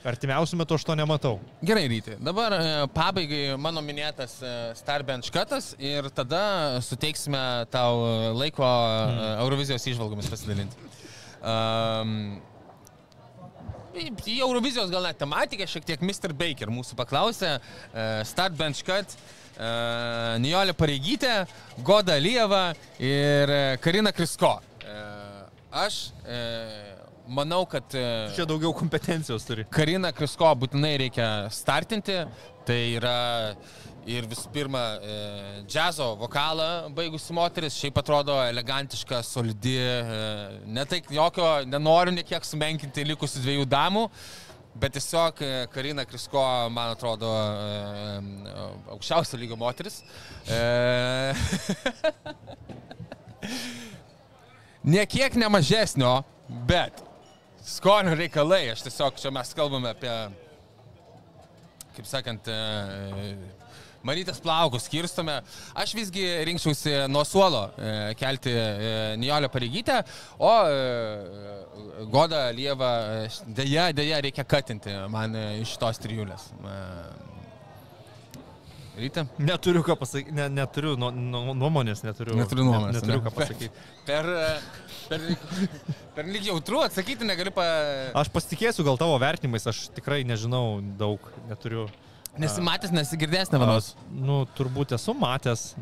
Artimiausiu 0.00 0.56
metu 0.56 0.78
aš 0.78 0.84
to 0.88 0.94
nematau. 0.96 1.34
Gerai, 1.60 1.84
ryti. 1.92 2.14
Dabar 2.24 2.54
e, 2.56 2.60
pabaigai 2.94 3.58
mano 3.60 3.82
minėtas 3.84 4.38
e, 4.40 4.52
Starbench 4.78 5.28
katas 5.34 5.74
ir 5.76 6.08
tada 6.16 6.80
suteiksime 6.84 7.40
tau 7.72 7.98
e, 8.06 8.14
laiko 8.38 8.64
mm. 8.64 9.26
Eurovizijos 9.42 9.84
išvalgomis 9.92 10.30
pasidalinti. 10.32 10.88
Um, 11.40 12.14
į 14.00 14.38
Eurovizijos 14.40 14.88
gal 14.92 15.04
net 15.04 15.20
tematiką 15.20 15.68
šiek 15.68 15.84
tiek 15.92 16.06
Mr. 16.06 16.32
Baker 16.32 16.72
mūsų 16.72 16.96
paklausė. 16.96 17.58
Startbench 18.28 18.80
cut. 18.86 19.18
Uh, 19.60 20.38
Nijolė 20.40 20.72
Pareigytė, 20.72 21.34
Goda 21.84 22.14
Lieva 22.16 22.70
ir 22.96 23.50
e, 23.52 23.58
Karina 23.84 24.08
Krisko. 24.16 24.54
Uh, 24.80 25.42
aš 25.82 25.98
uh, 26.24 27.02
manau, 27.28 27.66
kad 27.68 27.92
uh, 27.92 28.30
Čia 28.32 28.46
daugiau 28.48 28.72
kompetencijos 28.72 29.44
turi. 29.44 29.66
Karina 29.68 30.14
Krisko 30.16 30.48
būtinai 30.62 30.94
reikia 31.04 31.28
startinti. 31.52 32.22
Tai 32.64 32.78
yra 32.94 33.18
ir 34.08 34.24
visų 34.30 34.48
pirma 34.54 34.82
džiazo 35.68 36.14
vokalą 36.20 36.88
baigusi 36.96 37.34
moteris, 37.36 37.76
šiaip 37.76 37.98
atrodo 38.00 38.36
elegantiška, 38.46 39.20
solidi, 39.26 39.76
e, 39.76 40.28
netai 40.72 41.02
jokio, 41.12 41.48
nenoriu 41.68 42.14
niekiek 42.16 42.46
sumenkinti 42.46 43.04
likusių 43.12 43.44
dviejų 43.44 43.68
damų. 43.68 44.06
Bet 44.74 44.92
tiesiog 44.94 45.40
e, 45.42 45.66
Karina 45.72 46.04
Krisko, 46.06 46.42
man 46.70 46.92
atrodo, 46.94 47.26
e, 47.26 48.52
aukščiausio 48.94 49.38
lygio 49.40 49.56
moteris. 49.58 50.02
E, 50.46 51.34
Niekiek 54.94 55.34
nemažesnio, 55.36 56.22
bet 56.70 57.02
skonio 57.66 58.14
reikalai, 58.16 58.70
aš 58.72 58.86
tiesiog 58.86 59.18
čia 59.20 59.30
mes 59.34 59.50
kalbame 59.58 59.90
apie, 59.90 60.14
kaip 61.96 62.06
sakant, 62.08 62.48
e, 62.48 62.54
marytės 64.06 64.40
plaukus 64.42 64.86
skirstome. 64.88 65.40
Aš 65.78 65.94
visgi 65.98 66.24
rinkčiausi 66.48 66.94
nuo 67.12 67.24
suolo 67.28 67.66
e, 67.76 67.94
kelti 68.20 68.52
e, 68.52 68.92
Nijolę 69.20 69.50
pareigytę, 69.52 70.00
o 70.38 70.52
e, 70.66 72.06
Goda 72.12 72.48
Lieva 72.56 72.92
dėja, 73.46 73.90
dėja 73.96 74.20
reikia 74.24 74.46
katinti 74.48 74.94
man 75.12 75.36
iš 75.60 75.76
tos 75.80 76.00
trijulės. 76.02 76.50
Ryte? 79.00 79.24
Neturiu 79.40 79.80
ką 79.86 79.94
pasakyti, 79.96 80.34
ne, 80.36 80.48
neturiu 80.52 80.96
nu, 80.98 81.08
nu, 81.14 81.54
nuomonės, 81.56 82.02
neturiu. 82.04 82.34
Neturiu 82.36 82.66
nuomonės, 82.66 82.98
Net, 82.98 83.06
neturiu 83.06 83.22
ne? 83.22 83.28
ką 83.28 83.32
pasakyti. 83.38 83.70
Per, 84.10 84.26
per, 85.06 85.22
per 86.16 86.26
lyg 86.26 86.48
jautru 86.48 86.80
atsakyti 86.82 87.26
negaliu 87.28 87.52
pa... 87.54 87.64
Aš 88.18 88.30
pasitikėsiu 88.34 88.82
gal 88.86 88.98
tavo 88.98 89.14
vertinimais, 89.22 89.68
aš 89.70 89.84
tikrai 89.94 90.24
nežinau 90.26 90.80
daug, 90.98 91.22
neturiu. 91.48 91.86
Nesimatęs, 92.38 92.92
nesigirdėjęs, 92.94 93.50
nevanos. 93.52 93.94
Nu, 94.14 94.44
turbūt 94.56 94.94
esu 94.94 95.14
matęs, 95.18 95.72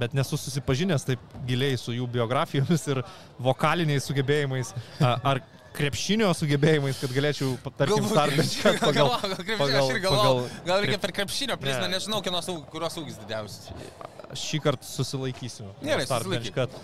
bet 0.00 0.14
nesu 0.16 0.38
susipažinęs 0.40 1.04
taip 1.06 1.20
giliai 1.46 1.76
su 1.78 1.92
jų 1.94 2.06
biografijomis 2.14 2.86
ir 2.94 3.02
vokaliniais 3.42 4.06
sugebėjimais. 4.08 4.72
Ar 5.02 5.42
krepšinio 5.76 6.30
sugebėjimais, 6.36 6.98
kad 7.00 7.12
galėčiau, 7.16 7.52
tarkim, 7.78 8.08
starbėti 8.08 8.62
gal, 8.64 8.78
pagal... 8.82 9.12
pagal- 9.60 9.92
pagal- 10.00 10.42
gal 10.66 10.82
reikia 10.84 10.98
per 11.00 11.12
krepšinio 11.16 11.56
prizmę, 11.60 11.86
Ne. 11.88 11.94
nežinau, 11.96 12.20
kieno, 12.24 12.42
kurios 12.72 12.98
ūgis 13.00 13.20
didžiausias. 13.22 13.70
Šį 14.42 14.60
kartą 14.64 14.88
susilaikysiu. 14.88 15.70
Gerai, 15.84 16.04
cut. 16.56 16.76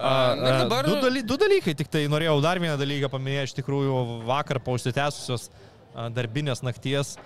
A, 0.00 0.32
A, 0.32 0.52
dabar- 0.62 0.86
du, 0.88 0.94
daly, 1.02 1.20
du 1.22 1.36
dalykai, 1.36 1.74
tik 1.76 1.88
tai 1.92 2.06
norėjau 2.08 2.38
dar 2.40 2.56
vieną 2.60 2.78
dalyką 2.80 3.10
paminėti, 3.12 3.50
iš 3.50 3.56
tikrųjų 3.58 3.98
vakar 4.28 4.60
po 4.64 4.72
užsitęsusios 4.78 5.50
darbinės 6.16 6.62
nakties. 6.64 7.18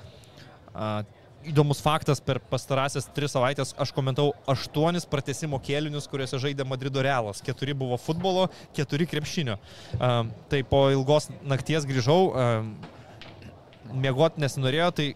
A, 0.74 1.05
Įdomus 1.45 1.81
faktas, 1.85 2.21
per 2.25 2.39
pastarąsias 2.51 3.07
tris 3.12 3.35
savaitės 3.35 3.75
aš 3.81 3.93
komentau 3.93 4.33
aštuonis 4.49 5.05
pratesimo 5.09 5.59
kėlinius, 5.61 6.09
kuriuose 6.09 6.41
žaidė 6.41 6.65
Madrido 6.69 7.03
Realas. 7.05 7.43
Keturi 7.45 7.75
buvo 7.77 7.99
futbolo, 8.01 8.49
keturi 8.77 9.07
krepšinio. 9.11 9.59
A, 9.99 10.12
Tai 10.51 10.61
po 10.71 10.87
ilgos 10.95 11.29
nakties 11.45 11.85
grįžau, 11.89 12.33
mėgot 13.93 14.39
nesinorėjo, 14.41 14.91
tai 14.97 15.09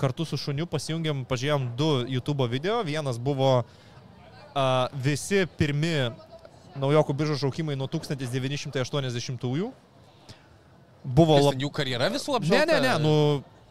kartu 0.00 0.26
su 0.28 0.38
šuniu 0.40 0.66
pasijungėm, 0.70 1.24
pažiūrėjom 1.30 1.70
du 1.78 1.90
YouTube 2.10 2.46
video. 2.50 2.80
Vienas 2.86 3.18
buvo 3.18 3.54
a, 4.54 4.66
visi 4.94 5.46
pirmi 5.58 6.12
naujokų 6.78 7.16
biržų 7.16 7.38
šaukimai 7.42 7.76
nuo 7.78 7.88
1980-ųjų. 7.92 9.72
Buvo 11.02 11.38
labai... 11.40 11.58
Jų 11.64 11.70
karjera 11.74 12.08
visų 12.14 12.36
Ne, 12.36 12.38
apžvelgta? 12.38 12.78
ne, 12.78 12.80
ne, 12.86 12.94
nu, 13.02 13.14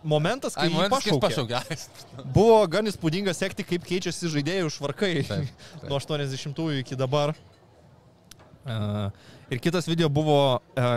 momentas, 0.04 0.56
kai 0.56 0.66
Ai, 0.66 0.72
jį 0.72 0.78
momentas, 0.78 1.06
jis 1.06 1.20
pašaukė. 1.22 1.62
pašaukė. 1.62 2.26
Buvo 2.36 2.60
gan 2.72 2.90
įspūdinga 2.90 3.34
sekti, 3.38 3.66
kaip 3.68 3.86
keičiasi 3.88 4.32
žaidėjų 4.34 4.72
švarkai 4.78 5.14
Taip, 5.28 5.50
taip. 5.52 5.88
nuo 5.90 6.00
80-ųjų 6.02 6.84
iki 6.84 6.98
dabar. 7.00 7.36
Uh, 8.62 9.10
ir 9.50 9.62
kitas 9.62 9.90
video 9.90 10.10
buvo 10.14 10.60
uh, 10.60 10.92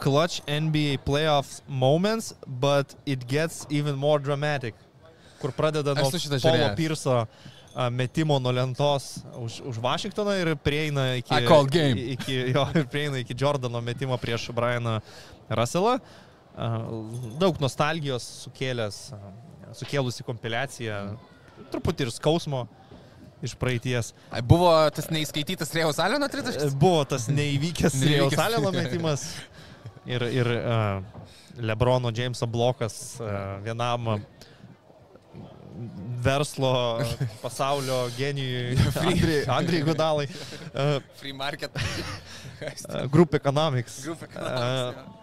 Clutch 0.00 0.40
NBA 0.48 1.00
Playoffs 1.04 1.62
Moments, 1.68 2.34
but 2.46 2.94
it 3.06 3.26
gets 3.28 3.66
even 3.70 3.96
more 3.96 4.20
dramatic. 4.20 4.74
Kur 5.40 5.52
pradeda 5.56 5.94
nuo 5.96 6.10
žiūrėjęs. 6.12 6.76
Pirso 6.76 7.22
uh, 7.24 7.28
metimo 7.92 8.36
nuo 8.40 8.52
lentos 8.52 9.22
už, 9.40 9.60
už 9.72 9.80
Vašingtoną 9.80 10.36
ir 10.40 10.54
prieina 10.60 11.14
iki, 11.20 11.44
iki, 12.16 12.40
jo, 12.52 12.66
prieina 12.92 13.20
iki 13.24 13.36
Jordano 13.36 13.80
metimo 13.84 14.20
prieš 14.20 14.50
Brianą 14.56 14.98
Russellą. 15.48 15.96
Uh, 15.96 16.29
daug 17.40 17.60
nostalgijos 17.62 18.26
sukėlęs, 18.46 18.98
sukėlusi 19.78 20.26
kompiliacija, 20.26 21.00
truputį 21.70 22.08
ir 22.08 22.12
skausmo 22.14 22.66
iš 23.44 23.54
praeities. 23.56 24.12
Buvo 24.44 24.72
tas 24.94 25.08
neįskaitytas 25.12 25.72
Rėjaus 25.76 26.00
Aleno 26.02 26.28
tritaškis? 26.30 26.74
Buvo 26.80 27.04
tas 27.08 27.28
neįvykęs. 27.32 27.96
Rėjaus 28.04 28.36
Aleno 28.40 28.72
metimas 28.74 29.26
ir, 30.08 30.24
ir 30.28 30.50
uh, 30.58 31.00
Lebrono 31.60 32.12
Jameso 32.14 32.48
blokas 32.50 32.98
uh, 33.20 33.56
vienam 33.64 34.12
uh, 34.16 34.20
verslo 36.20 37.00
pasaulio 37.40 38.02
genijui 38.18 38.76
Andrei, 39.06 39.44
Andrei 39.48 39.82
Gudalai. 39.86 40.28
Uh, 40.70 41.00
Free 41.18 41.32
market. 41.32 41.70
Group 43.10 43.34
Economics. 43.34 44.04
Group 44.04 44.22
Economics, 44.22 44.94
Uh, 45.00 45.19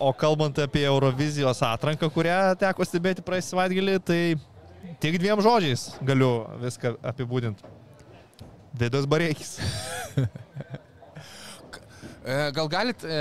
O 0.00 0.12
kalbant 0.16 0.56
apie 0.62 0.86
Eurovizijos 0.88 1.60
atranką, 1.66 2.08
kurią 2.12 2.38
teko 2.60 2.86
stebėti 2.88 3.24
praeisį 3.24 3.52
savaitgalį, 3.52 3.96
tai 4.00 4.20
tik 5.02 5.18
dviem 5.20 5.42
žodžiais 5.44 5.90
galiu 6.00 6.30
viską 6.62 6.94
apibūdinti. 7.12 7.74
Vidas 8.80 9.08
Bareikis. 9.10 9.58
E, 12.20 12.50
Gal 12.52 12.68
galit, 12.68 13.00
e, 13.00 13.18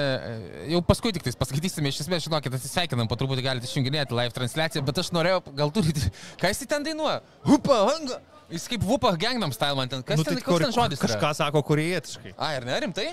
jau 0.73 0.81
paskui 0.83 1.13
tik 1.15 1.23
tais 1.23 1.37
paskaitysime, 1.39 1.87
iš 1.87 2.01
esmės, 2.03 2.25
žinokit, 2.25 2.51
atsisveikinam, 2.57 3.07
po 3.07 3.15
truputį 3.15 3.45
galite 3.45 3.69
išjunginėti 3.69 4.11
live 4.11 4.35
transliaciją, 4.35 4.83
bet 4.83 4.99
aš 4.99 5.13
norėjau, 5.15 5.39
gal 5.55 5.71
turite, 5.71 6.11
ką 6.41 6.51
jis 6.51 6.67
ten 6.67 6.83
dainuoja? 6.83 7.21
Hupa, 7.47 7.77
hanga. 7.87 8.19
Jis 8.51 8.67
kaip 8.67 8.83
Vupa 8.83 9.13
Gangnam 9.15 9.55
Style 9.55 9.77
man 9.79 9.89
ten, 9.91 10.03
kas 10.03 10.19
nu, 10.19 10.27
ten, 10.27 10.41
koks 10.43 10.65
ten 10.65 10.75
žodis? 10.75 10.99
yra? 10.99 11.13
Kažką 11.13 11.31
sako 11.37 11.63
korejietiškai. 11.69 12.33
A, 12.35 12.51
ir 12.57 12.67
ne, 12.67 12.75
rimtai? 12.83 13.07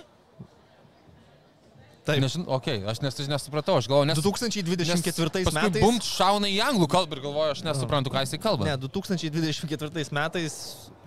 Taip. 2.06 2.22
Okei, 2.22 2.76
okay, 2.78 2.82
aš 2.86 3.00
nes, 3.02 3.16
nesupratau, 3.26 3.80
aš 3.80 3.88
galvoju, 3.90 4.06
nes... 4.12 4.20
2024 4.22 5.32
Paskui 5.34 5.54
metais. 5.56 5.82
Bum 5.82 5.96
šauna 6.04 6.46
į 6.46 6.60
anglų 6.62 6.86
kalbą 6.92 7.18
ir 7.18 7.22
galvoju, 7.24 7.56
aš 7.56 7.62
nesuprantu, 7.66 8.12
ką 8.14 8.22
jisai 8.22 8.38
kalba. 8.42 8.68
Ne, 8.68 8.76
2024 8.84 10.06
metais 10.14 10.58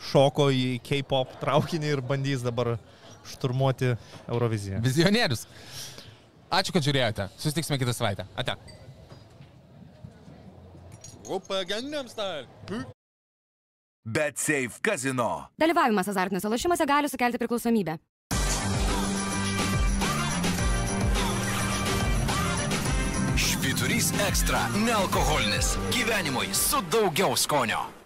šoko 0.10 0.50
į 0.52 0.66
K-pop 0.84 1.38
traukinį 1.40 1.94
ir 1.96 2.04
bandys 2.04 2.44
dabar 2.44 2.76
šturmuoti 3.32 3.94
Euroviziją. 4.28 4.84
Vizionierius. 4.84 5.46
Ačiū, 6.52 6.76
kad 6.76 6.84
žiūrėjote. 6.84 7.30
Susitiksime 7.40 7.80
kitą 7.80 7.96
savaitę. 7.96 8.28
Ate. 8.36 8.58
Upa 11.30 11.64
Gangnam 11.70 12.10
Style. 12.10 12.48
BetSafe 14.04 14.82
kazino. 14.82 15.32
Dalyvavimas 15.62 16.10
azartiniuose 16.10 16.50
lošimuose 16.50 16.88
gali 16.90 17.12
sukelti 17.12 17.38
priklausomybę. 17.38 18.00
Švyturys 23.90 24.14
ekstra- 24.30 24.60
nealkoholinis. 24.86 25.78
Gyvenimui 25.92 26.54
su 26.54 26.78
daugiau 26.92 27.38
skonio. 27.38 27.99